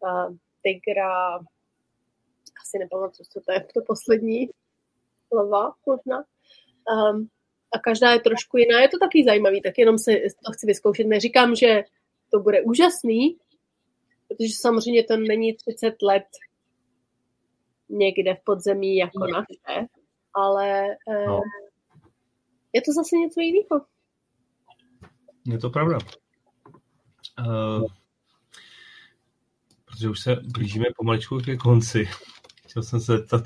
[0.00, 1.38] uh, tygra,
[2.62, 4.48] asi nepamatuju, co to je to poslední
[5.28, 6.24] slova možná.
[6.92, 7.28] Um,
[7.72, 8.80] a každá je trošku jiná.
[8.80, 10.12] Je to taky zajímavý, tak jenom se
[10.44, 11.06] to chci vyzkoušet.
[11.06, 11.82] Neříkám, že
[12.30, 13.36] to bude úžasný,
[14.28, 16.24] protože samozřejmě to není 30 let
[17.88, 19.86] někde v podzemí jako naše,
[20.34, 21.40] ale eh, no.
[22.72, 23.86] je to zase něco jiného.
[25.46, 25.98] Je to pravda.
[27.38, 27.84] Uh,
[29.84, 32.08] protože už se blížíme pomaličku ke konci.
[32.70, 33.42] Chtěl jsem se zeptat,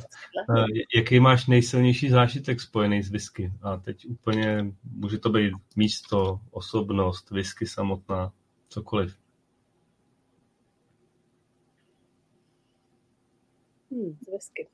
[0.48, 3.52] uh, jaký máš nejsilnější zážitek spojený s whisky?
[3.62, 8.32] A teď úplně, může to být místo, osobnost, whisky samotná,
[8.68, 9.18] cokoliv.
[13.90, 14.68] Hmm, whisky.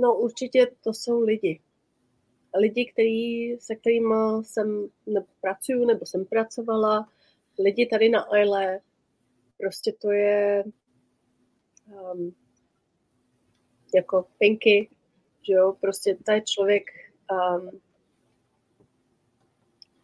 [0.00, 1.60] No určitě to jsou lidi.
[2.58, 7.08] Lidi, který, se kterými jsem nebo pracuju nebo jsem pracovala,
[7.58, 8.80] lidi tady na Aile,
[9.58, 10.64] prostě to je
[12.14, 12.34] um,
[13.96, 14.88] jako Pinky,
[15.42, 16.84] že jo, prostě to je člověk
[17.32, 17.80] um,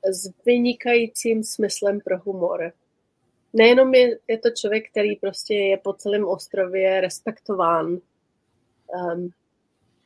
[0.05, 2.73] s vynikajícím smyslem pro humor.
[3.53, 9.31] Nejenom je, je to člověk, který prostě je po celém ostrově respektován, um,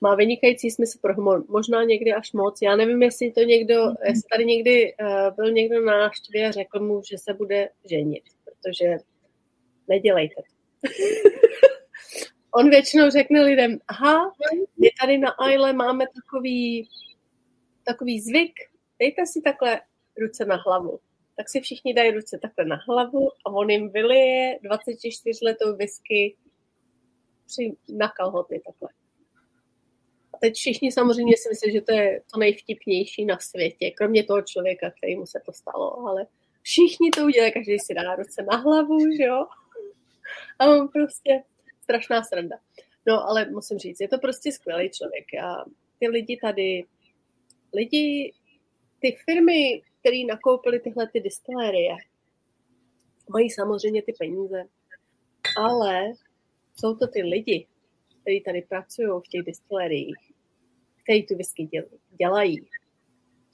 [0.01, 2.59] má vynikající smysl pro humor, možná někdy až moc.
[2.63, 3.75] Já nevím, jestli to někdo,
[4.07, 8.23] jestli tady někdy uh, byl někdo na návštěvě a řekl mu, že se bude ženit,
[8.45, 8.97] protože
[9.89, 10.89] nedělejte to.
[12.59, 14.33] On většinou řekne lidem, aha,
[14.78, 16.89] je tady na Aile máme takový,
[17.85, 18.52] takový zvyk,
[18.99, 19.81] dejte si takhle
[20.18, 21.01] ruce na hlavu.
[21.36, 26.36] Tak si všichni dají ruce takhle na hlavu a on jim vylije 24 letou whisky
[27.47, 28.89] při, na kalhoty takhle.
[30.35, 34.43] A teď všichni samozřejmě si myslí, že to je to nejvtipnější na světě, kromě toho
[34.43, 36.26] člověka, kterýmu se to stalo, ale
[36.62, 39.47] všichni to udělají, každý si dá ruce na hlavu, že jo?
[40.59, 41.43] A on prostě
[41.87, 42.57] strašná sranda.
[43.07, 45.25] No, ale musím říct, je to prostě skvělý člověk.
[45.45, 45.65] A
[45.99, 46.85] ty lidi tady,
[47.75, 48.33] lidi,
[48.99, 51.97] ty firmy, které nakoupily tyhle ty distillerie,
[53.31, 54.65] mají samozřejmě ty peníze,
[55.59, 56.13] ale
[56.75, 57.67] jsou to ty lidi,
[58.23, 60.33] kteří tady pracují v těch distileriích,
[61.03, 61.69] kteří tu whisky
[62.19, 62.69] dělají.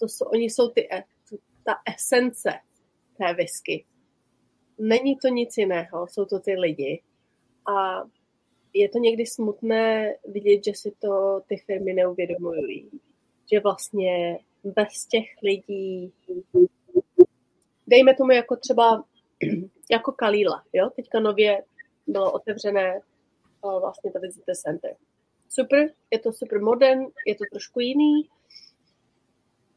[0.01, 1.05] To jsou, oni jsou ty, e,
[1.65, 2.51] ta esence
[3.19, 3.85] té whisky.
[4.79, 7.03] Není to nic jiného, jsou to ty lidi.
[7.69, 8.03] A
[8.75, 12.91] je to někdy smutné vidět, že si to ty firmy neuvědomují.
[13.53, 16.13] Že vlastně bez těch lidí,
[17.87, 19.05] dejme tomu jako třeba
[19.91, 20.91] jako Kalila, jo?
[20.97, 21.65] teďka nově
[22.07, 23.01] bylo otevřené
[23.63, 24.97] vlastně ta Visitor Center.
[25.49, 28.29] Super, je to super modern, je to trošku jiný,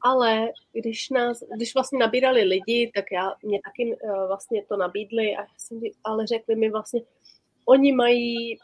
[0.02, 5.36] ale když, nás, když vlastně nabírali lidi, tak já, mě taky uh, vlastně to nabídli,
[5.36, 7.02] a jsem, ale řekli mi vlastně,
[7.66, 8.58] oni mají,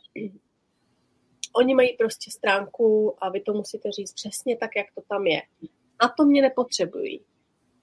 [1.56, 5.42] oni mají prostě stránku a vy to musíte říct přesně tak, jak to tam je.
[6.00, 7.22] A to mě nepotřebují.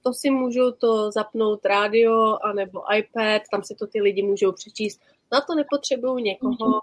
[0.02, 5.00] To si můžu to zapnout rádio anebo iPad, tam si to ty lidi můžou přečíst.
[5.32, 6.80] Na to nepotřebuju někoho,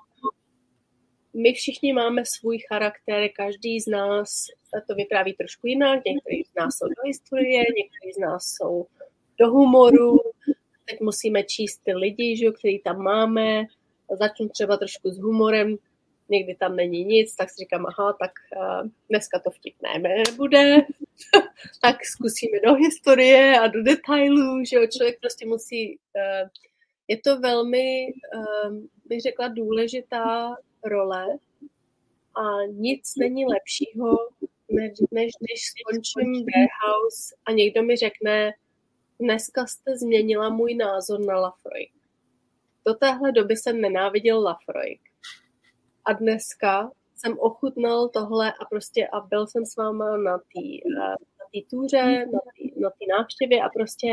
[1.35, 4.45] my všichni máme svůj charakter, každý z nás
[4.87, 8.85] to vypráví trošku jinak, někteří z nás jsou do historie, někteří z nás jsou
[9.39, 10.17] do humoru,
[10.89, 13.63] teď musíme číst ty lidi, že, který tam máme,
[14.11, 15.77] začnu třeba trošku s humorem,
[16.29, 20.75] někdy tam není nic, tak si říkám, aha, tak uh, dneska to vtipné nebude,
[21.81, 26.49] tak zkusíme do historie a do detailů, že jo, člověk prostě musí, uh,
[27.07, 31.25] je to velmi, uh, bych řekla, důležitá role
[32.35, 34.17] a nic není lepšího,
[34.69, 38.53] než, než, než skončím warehouse a někdo mi řekne,
[39.19, 41.87] dneska jste změnila můj názor na Lafroy.
[42.87, 44.97] Do téhle doby jsem nenáviděl Lafroy.
[46.05, 51.15] A dneska jsem ochutnal tohle a prostě a byl jsem s váma na té na
[51.51, 54.07] tý túře, na té na návštěvě a prostě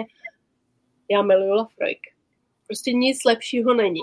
[1.11, 1.95] já miluju Lafroy.
[2.67, 4.03] Prostě nic lepšího není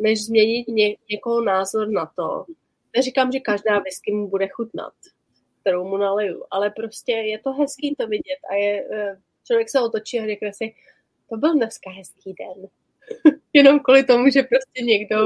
[0.00, 2.44] než změnit ně, někoho názor na to.
[2.96, 4.92] Neříkám, že každá whisky mu bude chutnat,
[5.60, 9.80] kterou mu naleju, ale prostě je to hezký to vidět a je, eh, člověk se
[9.80, 10.74] otočí a řekne si,
[11.30, 12.68] to byl dneska hezký den.
[13.52, 15.16] Jenom kvůli tomu, že prostě někdo...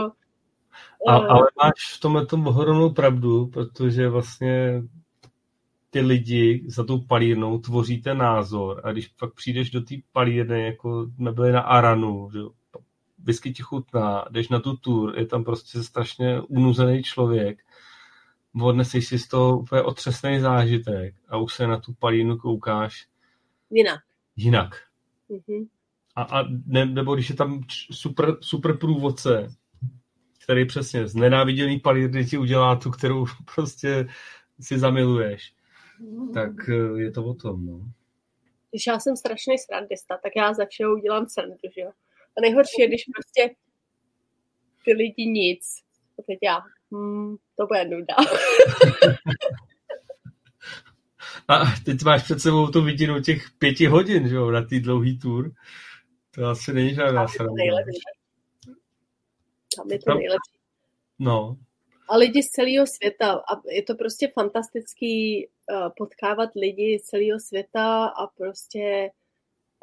[1.09, 4.83] A, uh, ale máš v tomhle tom ohromnou pravdu, protože vlastně
[5.91, 10.65] ty lidi za tou palírnou tvoří ten názor a když pak přijdeš do té palírny,
[10.65, 12.39] jako jsme byli na Aranu, že
[13.19, 17.59] whisky ti chutná, jdeš na tu tour, je tam prostě strašně unuzený člověk,
[18.62, 23.07] odneseš si z toho úplně otřesný zážitek a už se na tu palínu koukáš
[23.70, 24.01] jinak.
[24.36, 24.77] Jinak.
[25.31, 25.69] Mm-hmm.
[26.17, 27.61] A, a ne, nebo když je tam
[27.91, 29.49] super, super průvodce,
[30.45, 34.09] který přesně z nenáviděný palírny ti udělá tu, kterou prostě
[34.61, 35.53] si zamiluješ.
[36.35, 37.81] tak eh, je to o tom, no.
[38.71, 41.91] Když já jsem strašný srandista, tak já za všeho udělám srandu, že jo.
[42.39, 43.55] A nejhorší je, když prostě
[44.85, 45.65] ty lidi nic.
[46.19, 46.61] A teď já,
[46.93, 48.15] hmm, to bude nuda.
[51.49, 55.19] A teď máš před sebou tu vidinu těch pěti hodin, že jo, na tý dlouhý
[55.19, 55.53] tour.
[56.35, 57.62] To asi není žádná sranda.
[59.77, 60.59] Tam je to nejlepší.
[61.19, 61.57] No.
[62.09, 63.33] A lidi z celého světa.
[63.33, 69.11] A je to prostě fantastický uh, potkávat lidi z celého světa a prostě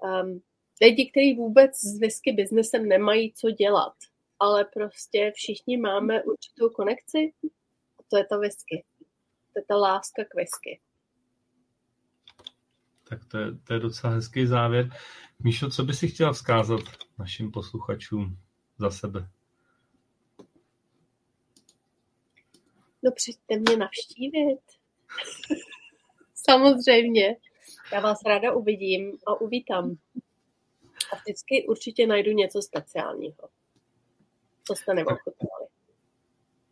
[0.03, 0.41] um,
[0.81, 3.93] lidi, kteří vůbec s whisky biznesem nemají co dělat.
[4.39, 7.33] Ale prostě všichni máme určitou konekci
[7.99, 8.83] a to je ta whisky.
[9.53, 10.79] To je ta láska k whisky.
[13.09, 14.89] Tak to je, to je docela hezký závěr.
[15.39, 16.81] Míšo, co by si chtěla vzkázat
[17.19, 18.37] našim posluchačům
[18.77, 19.29] za sebe?
[23.03, 24.59] No přijďte mě navštívit.
[26.35, 27.35] Samozřejmě.
[27.93, 29.97] Já vás ráda uvidím a uvítám.
[31.13, 33.49] A vždycky určitě najdu něco speciálního,
[34.63, 35.65] co jste neochutnali.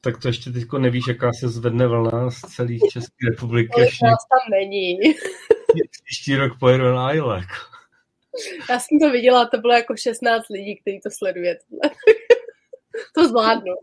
[0.01, 3.73] Tak to ještě teď nevíš, jaká se zvedne vlna z celé České republiky.
[3.75, 4.97] Ale nás tam není.
[6.03, 7.37] Příští rok pojedu na Isle.
[7.37, 7.55] Jako.
[8.69, 11.59] Já jsem to viděla, to bylo jako 16 lidí, kteří to sleduje.
[13.15, 13.73] to zvládnu.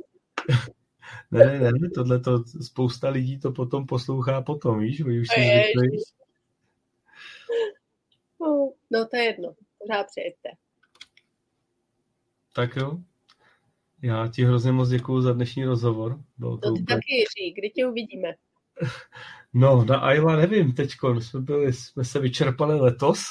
[1.31, 5.41] Ne, ne, ne, tohle to spousta lidí to potom poslouchá potom, víš, vy už si
[5.41, 5.99] zvykli.
[8.41, 10.51] No, no, to je jedno, pořád přijďte.
[12.55, 12.99] Tak jo.
[14.03, 16.21] Já ti hrozně moc děkuju za dnešní rozhovor.
[16.39, 16.97] Bylo to, to ty úplně...
[16.97, 18.29] taky, Jiří, kdy tě uvidíme?
[19.55, 23.25] No, na Ayla nevím teďko, jsme, byli, jsme se vyčerpali letos,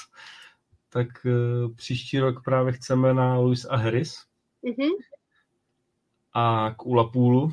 [0.90, 4.16] tak uh, příští rok právě chceme na Louis a Harris
[4.64, 4.92] mm-hmm.
[6.34, 7.52] a k Ulapulu,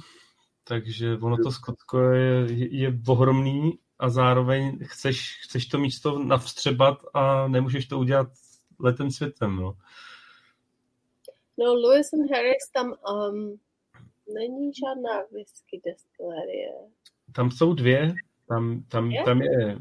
[0.64, 6.98] takže ono to skutko je, je, je ohromný a zároveň chceš, chceš to místo navstřebat
[7.14, 8.28] a nemůžeš to udělat
[8.78, 9.76] letem světem, no.
[11.58, 13.60] No, Lewis and Harris tam um,
[14.34, 16.70] není žádná whisky destilerie.
[17.32, 18.14] Tam jsou dvě,
[18.50, 19.22] tam, tam, je?
[19.24, 19.78] tam je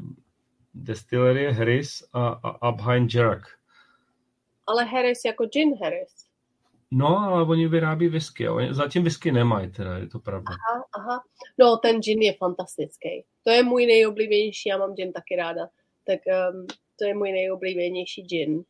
[0.74, 3.42] destilerie Harris a, a Abheim Jarak.
[4.66, 6.30] Ale Harris jako gin Harris.
[6.90, 8.48] No, ale oni vyrábí whisky.
[8.48, 10.54] Oni zatím whisky nemají, teda, je to pravda.
[10.70, 11.22] Aha, aha.
[11.58, 13.24] No, ten gin je fantastický.
[13.44, 15.68] To je můj nejoblíbenější, já mám gin taky ráda.
[16.06, 16.20] Tak
[16.52, 16.66] um,
[16.98, 18.64] to je můj nejoblíbenější gin.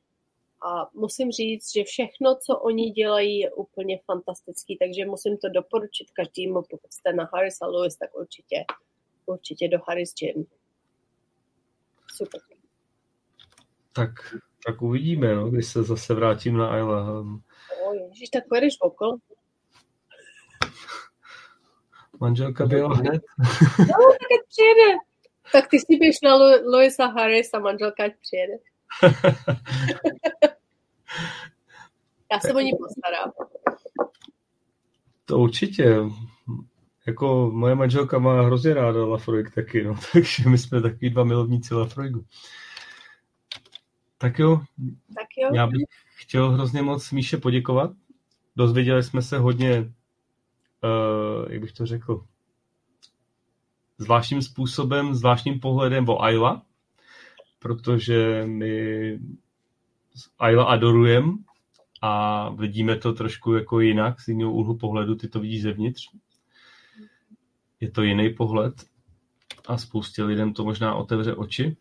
[0.62, 6.10] A musím říct, že všechno, co oni dělají, je úplně fantastický, takže musím to doporučit
[6.10, 8.64] každému, pokud jste na Harris a Lewis, tak určitě,
[9.32, 10.46] určitě do Harris Gin.
[12.16, 12.40] Super.
[13.92, 14.10] Tak,
[14.66, 17.20] tak uvidíme, no, když se zase vrátím na Isla.
[17.86, 19.16] O, ježiš, tak pojedeš okolo.
[22.20, 23.22] Manželka byla hned.
[23.78, 24.96] No, tak ať přijede.
[25.52, 26.34] Tak ty si běž na
[26.64, 28.52] Louisa Harris a manželka ať přijede.
[32.32, 33.32] Já se o ní postarám.
[35.24, 35.96] To určitě.
[37.10, 41.74] Jako moje manželka má hrozně ráda Lafroig taky, no, takže my jsme taky dva milovníci
[41.74, 42.24] Lafroigu.
[44.18, 44.60] Tak jo.
[45.14, 45.50] Tak jo.
[45.54, 45.82] Já bych
[46.14, 47.90] chtěl hrozně moc Míše poděkovat.
[48.56, 52.24] Dozvěděli jsme se hodně, uh, jak bych to řekl,
[53.98, 56.62] zvláštním způsobem, zvláštním pohledem o Ayla,
[57.58, 59.18] protože my
[60.38, 61.32] Ayla adorujeme
[62.02, 66.02] a vidíme to trošku jako jinak, z jiného úhlu pohledu, ty to vidíš zevnitř.
[67.80, 68.74] Je to jiný pohled
[69.66, 71.76] a spoustě lidem to možná otevře oči.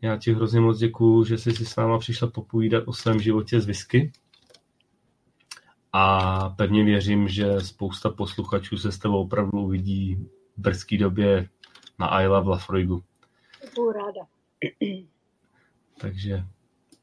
[0.00, 3.60] Já ti hrozně moc děkuju, že jsi si s náma přišla popovídat o svém životě
[3.60, 4.12] z whisky.
[5.92, 10.14] A pevně věřím, že spousta posluchačů se s tebou opravdu uvidí
[10.56, 11.48] v brzké době
[11.98, 13.04] na Ayla v Lafroigu.
[13.74, 14.20] Budu ráda.
[16.00, 16.44] Takže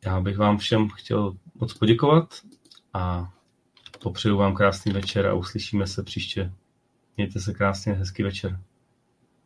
[0.06, 2.34] já bych vám všem chtěl moc poděkovat
[2.94, 3.34] a
[4.04, 6.52] popřeju vám krásný večer a uslyšíme se příště.
[7.18, 8.60] Mějte se krásně, hezký večer.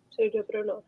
[0.09, 0.85] Přeji dobrou noc.